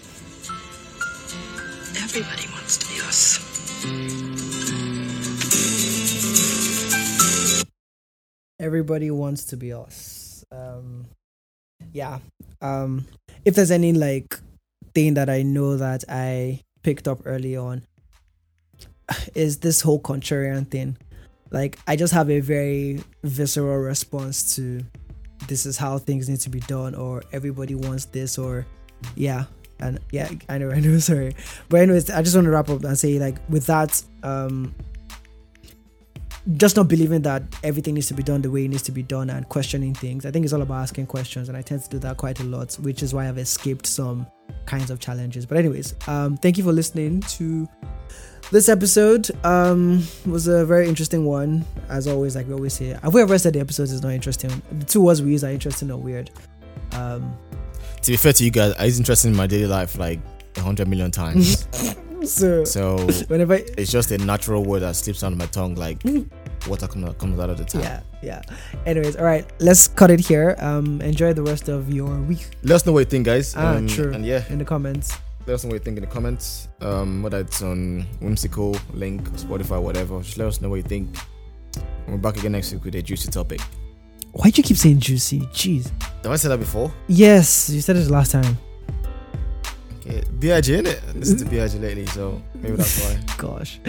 Everybody 2.01 2.47
wants 2.53 2.77
to 2.77 2.87
be 2.87 3.01
us. 3.01 3.39
Everybody 8.59 9.11
wants 9.11 9.43
to 9.45 9.57
be 9.57 9.73
us. 9.73 10.45
Um, 10.49 11.07
yeah. 11.91 12.19
Um, 12.61 13.05
if 13.43 13.55
there's 13.55 13.71
any 13.71 13.91
like 13.91 14.39
thing 14.93 15.15
that 15.15 15.29
I 15.29 15.41
know 15.41 15.75
that 15.75 16.05
I 16.07 16.61
picked 16.83 17.07
up 17.07 17.19
early 17.25 17.57
on, 17.57 17.83
is 19.35 19.57
this 19.59 19.81
whole 19.81 19.99
contrarian 19.99 20.69
thing. 20.69 20.97
Like, 21.51 21.79
I 21.87 21.95
just 21.95 22.13
have 22.13 22.29
a 22.29 22.39
very 22.39 23.03
visceral 23.23 23.77
response 23.77 24.55
to 24.55 24.83
this 25.47 25.65
is 25.65 25.77
how 25.77 25.97
things 25.97 26.29
need 26.29 26.39
to 26.41 26.49
be 26.49 26.59
done, 26.61 26.93
or 26.95 27.23
everybody 27.31 27.75
wants 27.75 28.05
this, 28.05 28.37
or 28.37 28.65
yeah. 29.15 29.45
And 29.79 29.99
yeah, 30.11 30.29
I 30.49 30.57
know, 30.57 30.71
I 30.75 30.79
know, 30.79 30.99
sorry. 30.99 31.35
But, 31.69 31.81
anyways, 31.81 32.09
I 32.11 32.21
just 32.21 32.35
want 32.35 32.45
to 32.45 32.51
wrap 32.51 32.69
up 32.69 32.83
and 32.83 32.97
say, 32.97 33.17
like, 33.19 33.37
with 33.49 33.65
that, 33.65 34.01
um, 34.23 34.75
just 36.55 36.75
not 36.75 36.87
believing 36.87 37.21
that 37.23 37.43
everything 37.63 37.93
needs 37.93 38.07
to 38.07 38.13
be 38.13 38.23
done 38.23 38.41
the 38.41 38.49
way 38.49 38.65
it 38.65 38.69
needs 38.69 38.83
to 38.83 38.91
be 38.91 39.03
done 39.03 39.29
and 39.29 39.47
questioning 39.49 39.93
things. 39.93 40.25
I 40.25 40.31
think 40.31 40.45
it's 40.45 40.53
all 40.53 40.61
about 40.61 40.81
asking 40.81 41.07
questions, 41.07 41.47
and 41.49 41.57
I 41.57 41.61
tend 41.61 41.83
to 41.83 41.89
do 41.89 41.99
that 41.99 42.17
quite 42.17 42.39
a 42.39 42.43
lot, 42.43 42.73
which 42.75 43.03
is 43.03 43.13
why 43.13 43.27
I've 43.27 43.37
escaped 43.37 43.85
some 43.85 44.27
kinds 44.65 44.89
of 44.89 44.99
challenges. 44.99 45.45
But 45.45 45.57
anyways, 45.57 45.95
um, 46.07 46.37
thank 46.37 46.57
you 46.57 46.63
for 46.63 46.71
listening 46.71 47.21
to 47.21 47.67
this 48.51 48.69
episode. 48.69 49.29
Um, 49.45 50.03
was 50.25 50.47
a 50.47 50.65
very 50.65 50.87
interesting 50.87 51.25
one, 51.25 51.65
as 51.89 52.07
always. 52.07 52.35
Like 52.35 52.47
we 52.47 52.53
always 52.53 52.73
say, 52.73 52.97
have 53.01 53.13
we 53.13 53.21
ever 53.21 53.37
said 53.37 53.53
the 53.53 53.59
episode 53.59 53.83
is 53.83 54.01
not 54.01 54.11
interesting? 54.11 54.49
The 54.71 54.85
two 54.85 55.01
words 55.01 55.21
we 55.21 55.31
use 55.31 55.43
are 55.43 55.51
interesting 55.51 55.91
or 55.91 55.97
weird. 55.97 56.31
Um, 56.93 57.37
to 58.01 58.11
be 58.11 58.17
fair 58.17 58.33
to 58.33 58.43
you 58.43 58.51
guys, 58.51 58.73
I 58.79 58.85
was 58.85 58.97
interested 58.97 59.27
in 59.27 59.35
my 59.35 59.47
daily 59.47 59.67
life 59.67 59.97
like 59.97 60.19
a 60.57 60.61
hundred 60.61 60.87
million 60.87 61.11
times. 61.11 61.67
so, 62.23 62.63
so 62.63 62.97
whenever 63.27 63.55
it's 63.55 63.91
just 63.91 64.11
a 64.11 64.17
natural 64.17 64.63
word 64.63 64.81
that 64.81 64.95
slips 64.95 65.23
out 65.23 65.31
of 65.31 65.37
my 65.37 65.45
tongue, 65.47 65.75
like 65.75 66.01
water 66.67 66.87
comes 66.87 67.15
comes 67.17 67.39
out 67.39 67.49
of 67.49 67.57
the 67.57 67.65
tap. 67.65 68.05
Yeah, 68.21 68.41
yeah. 68.47 68.55
Anyways, 68.85 69.15
all 69.17 69.25
right, 69.25 69.45
let's 69.59 69.87
cut 69.87 70.11
it 70.11 70.19
here. 70.19 70.55
Um, 70.59 71.01
enjoy 71.01 71.33
the 71.33 71.43
rest 71.43 71.69
of 71.69 71.93
your 71.93 72.19
week. 72.21 72.47
Let 72.63 72.75
us 72.75 72.85
know 72.85 72.93
what 72.93 72.99
you 72.99 73.05
think, 73.05 73.25
guys. 73.25 73.53
Ah, 73.55 73.75
um, 73.75 73.87
true. 73.87 74.13
And 74.13 74.25
yeah, 74.25 74.43
in 74.49 74.57
the 74.57 74.65
comments. 74.65 75.17
Let 75.49 75.55
us 75.55 75.63
know 75.63 75.69
what 75.69 75.73
you 75.77 75.79
think 75.79 75.97
in 75.97 76.03
the 76.03 76.07
comments. 76.11 76.67
Um, 76.79 77.23
whether 77.23 77.39
it's 77.39 77.63
on 77.63 78.05
Whimsical, 78.21 78.77
Link, 78.93 79.27
Spotify, 79.31 79.81
whatever. 79.81 80.21
Just 80.21 80.37
let 80.37 80.47
us 80.47 80.61
know 80.61 80.69
what 80.69 80.75
you 80.75 80.83
think. 80.83 81.17
And 82.05 82.09
we're 82.09 82.17
back 82.17 82.37
again 82.37 82.51
next 82.51 82.71
week 82.71 82.83
with 82.83 82.93
a 82.93 83.01
juicy 83.01 83.31
topic. 83.31 83.59
Why'd 84.31 84.55
you 84.59 84.63
keep 84.63 84.77
saying 84.77 84.99
juicy? 84.99 85.39
Jeez. 85.39 85.89
Have 86.21 86.33
I 86.33 86.35
said 86.35 86.51
that 86.51 86.59
before? 86.59 86.93
Yes, 87.07 87.67
you 87.71 87.81
said 87.81 87.95
it 87.95 88.07
last 88.11 88.31
time. 88.31 88.59
Okay, 89.95 90.21
BIG 90.37 90.69
in 90.69 90.85
it. 90.85 91.01
This 91.15 91.29
is 91.29 91.43
the 91.43 91.49
BIG 91.49 91.81
lately, 91.81 92.05
so 92.05 92.39
maybe 92.53 92.75
that's 92.75 93.03
why. 93.03 93.19
Gosh. 93.39 93.79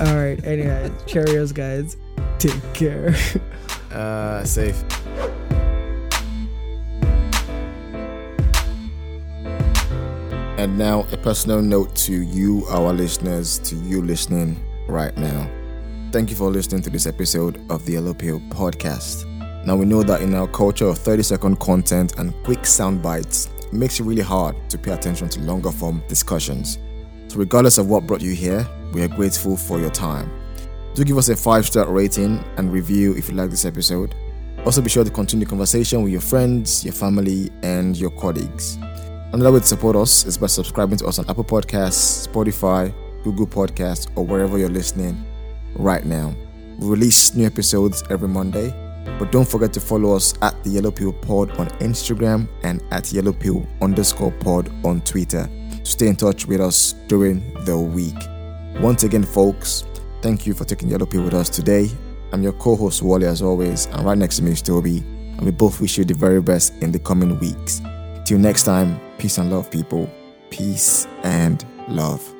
All 0.00 0.16
right. 0.16 0.42
Anyway, 0.46 0.90
cheerios, 1.04 1.52
guys. 1.52 1.98
Take 2.38 2.72
care. 2.72 3.14
Uh, 3.92 4.42
safe. 4.44 4.82
And 10.56 10.78
now, 10.78 11.04
a 11.10 11.16
personal 11.16 11.60
note 11.60 11.96
to 11.96 12.22
you, 12.22 12.64
our 12.68 12.92
listeners, 12.92 13.58
to 13.58 13.74
you 13.74 14.00
listening 14.00 14.64
right 14.86 15.16
now. 15.16 15.50
Thank 16.12 16.30
you 16.30 16.36
for 16.36 16.48
listening 16.48 16.80
to 16.82 16.90
this 16.90 17.08
episode 17.08 17.60
of 17.72 17.84
the 17.84 17.94
Pill 18.16 18.38
podcast. 18.50 19.26
Now, 19.66 19.74
we 19.74 19.84
know 19.84 20.04
that 20.04 20.22
in 20.22 20.32
our 20.32 20.46
culture 20.46 20.86
of 20.86 20.98
30 20.98 21.24
second 21.24 21.58
content 21.58 22.18
and 22.18 22.32
quick 22.44 22.66
sound 22.66 23.02
bites, 23.02 23.50
it 23.58 23.72
makes 23.72 23.98
it 23.98 24.04
really 24.04 24.22
hard 24.22 24.54
to 24.70 24.78
pay 24.78 24.92
attention 24.92 25.28
to 25.30 25.40
longer 25.40 25.72
form 25.72 26.00
discussions. 26.06 26.78
So, 27.26 27.38
regardless 27.38 27.76
of 27.78 27.88
what 27.88 28.06
brought 28.06 28.20
you 28.20 28.32
here, 28.32 28.64
we 28.92 29.02
are 29.02 29.08
grateful 29.08 29.56
for 29.56 29.80
your 29.80 29.90
time. 29.90 30.30
Do 30.94 31.02
give 31.02 31.18
us 31.18 31.30
a 31.30 31.34
five 31.34 31.66
star 31.66 31.90
rating 31.90 32.44
and 32.58 32.72
review 32.72 33.16
if 33.16 33.28
you 33.28 33.34
like 33.34 33.50
this 33.50 33.64
episode. 33.64 34.14
Also, 34.64 34.80
be 34.80 34.88
sure 34.88 35.02
to 35.02 35.10
continue 35.10 35.46
the 35.46 35.50
conversation 35.50 36.04
with 36.04 36.12
your 36.12 36.20
friends, 36.20 36.84
your 36.84 36.94
family, 36.94 37.50
and 37.64 37.96
your 37.96 38.10
colleagues. 38.10 38.78
Another 39.34 39.50
way 39.50 39.58
to 39.58 39.66
support 39.66 39.96
us 39.96 40.24
is 40.26 40.38
by 40.38 40.46
subscribing 40.46 40.96
to 40.98 41.06
us 41.08 41.18
on 41.18 41.28
Apple 41.28 41.42
Podcasts, 41.42 42.28
Spotify, 42.28 42.94
Google 43.24 43.48
Podcasts, 43.48 44.08
or 44.14 44.24
wherever 44.24 44.58
you're 44.58 44.68
listening 44.68 45.26
right 45.74 46.04
now. 46.04 46.32
We 46.78 46.86
release 46.86 47.34
new 47.34 47.44
episodes 47.44 48.04
every 48.10 48.28
Monday, 48.28 48.70
but 49.18 49.32
don't 49.32 49.48
forget 49.48 49.72
to 49.72 49.80
follow 49.80 50.14
us 50.14 50.34
at 50.40 50.62
the 50.62 50.70
Yellow 50.70 50.92
Pill 50.92 51.12
Pod 51.12 51.50
on 51.58 51.66
Instagram 51.80 52.48
and 52.62 52.80
at 52.92 53.12
Yellow 53.12 53.32
Pill 53.32 53.66
underscore 53.82 54.30
pod 54.30 54.70
on 54.84 55.00
Twitter 55.00 55.50
to 55.82 55.84
stay 55.84 56.06
in 56.06 56.14
touch 56.14 56.46
with 56.46 56.60
us 56.60 56.92
during 57.08 57.40
the 57.64 57.76
week. 57.76 58.14
Once 58.80 59.02
again, 59.02 59.24
folks, 59.24 59.82
thank 60.22 60.46
you 60.46 60.54
for 60.54 60.64
taking 60.64 60.88
Yellow 60.88 61.06
Pill 61.06 61.24
with 61.24 61.34
us 61.34 61.48
today. 61.48 61.90
I'm 62.32 62.44
your 62.44 62.52
co-host 62.52 63.02
Wole 63.02 63.24
as 63.24 63.42
always, 63.42 63.86
and 63.86 64.06
right 64.06 64.16
next 64.16 64.36
to 64.36 64.44
me 64.44 64.52
is 64.52 64.62
Tobi, 64.62 64.98
and 65.00 65.40
we 65.40 65.50
both 65.50 65.80
wish 65.80 65.98
you 65.98 66.04
the 66.04 66.14
very 66.14 66.40
best 66.40 66.72
in 66.84 66.92
the 66.92 67.00
coming 67.00 67.36
weeks. 67.40 67.82
Till 68.24 68.38
next 68.38 68.62
time, 68.64 68.98
peace 69.18 69.36
and 69.36 69.50
love, 69.50 69.70
people. 69.70 70.08
Peace 70.48 71.06
and 71.24 71.62
love. 71.88 72.33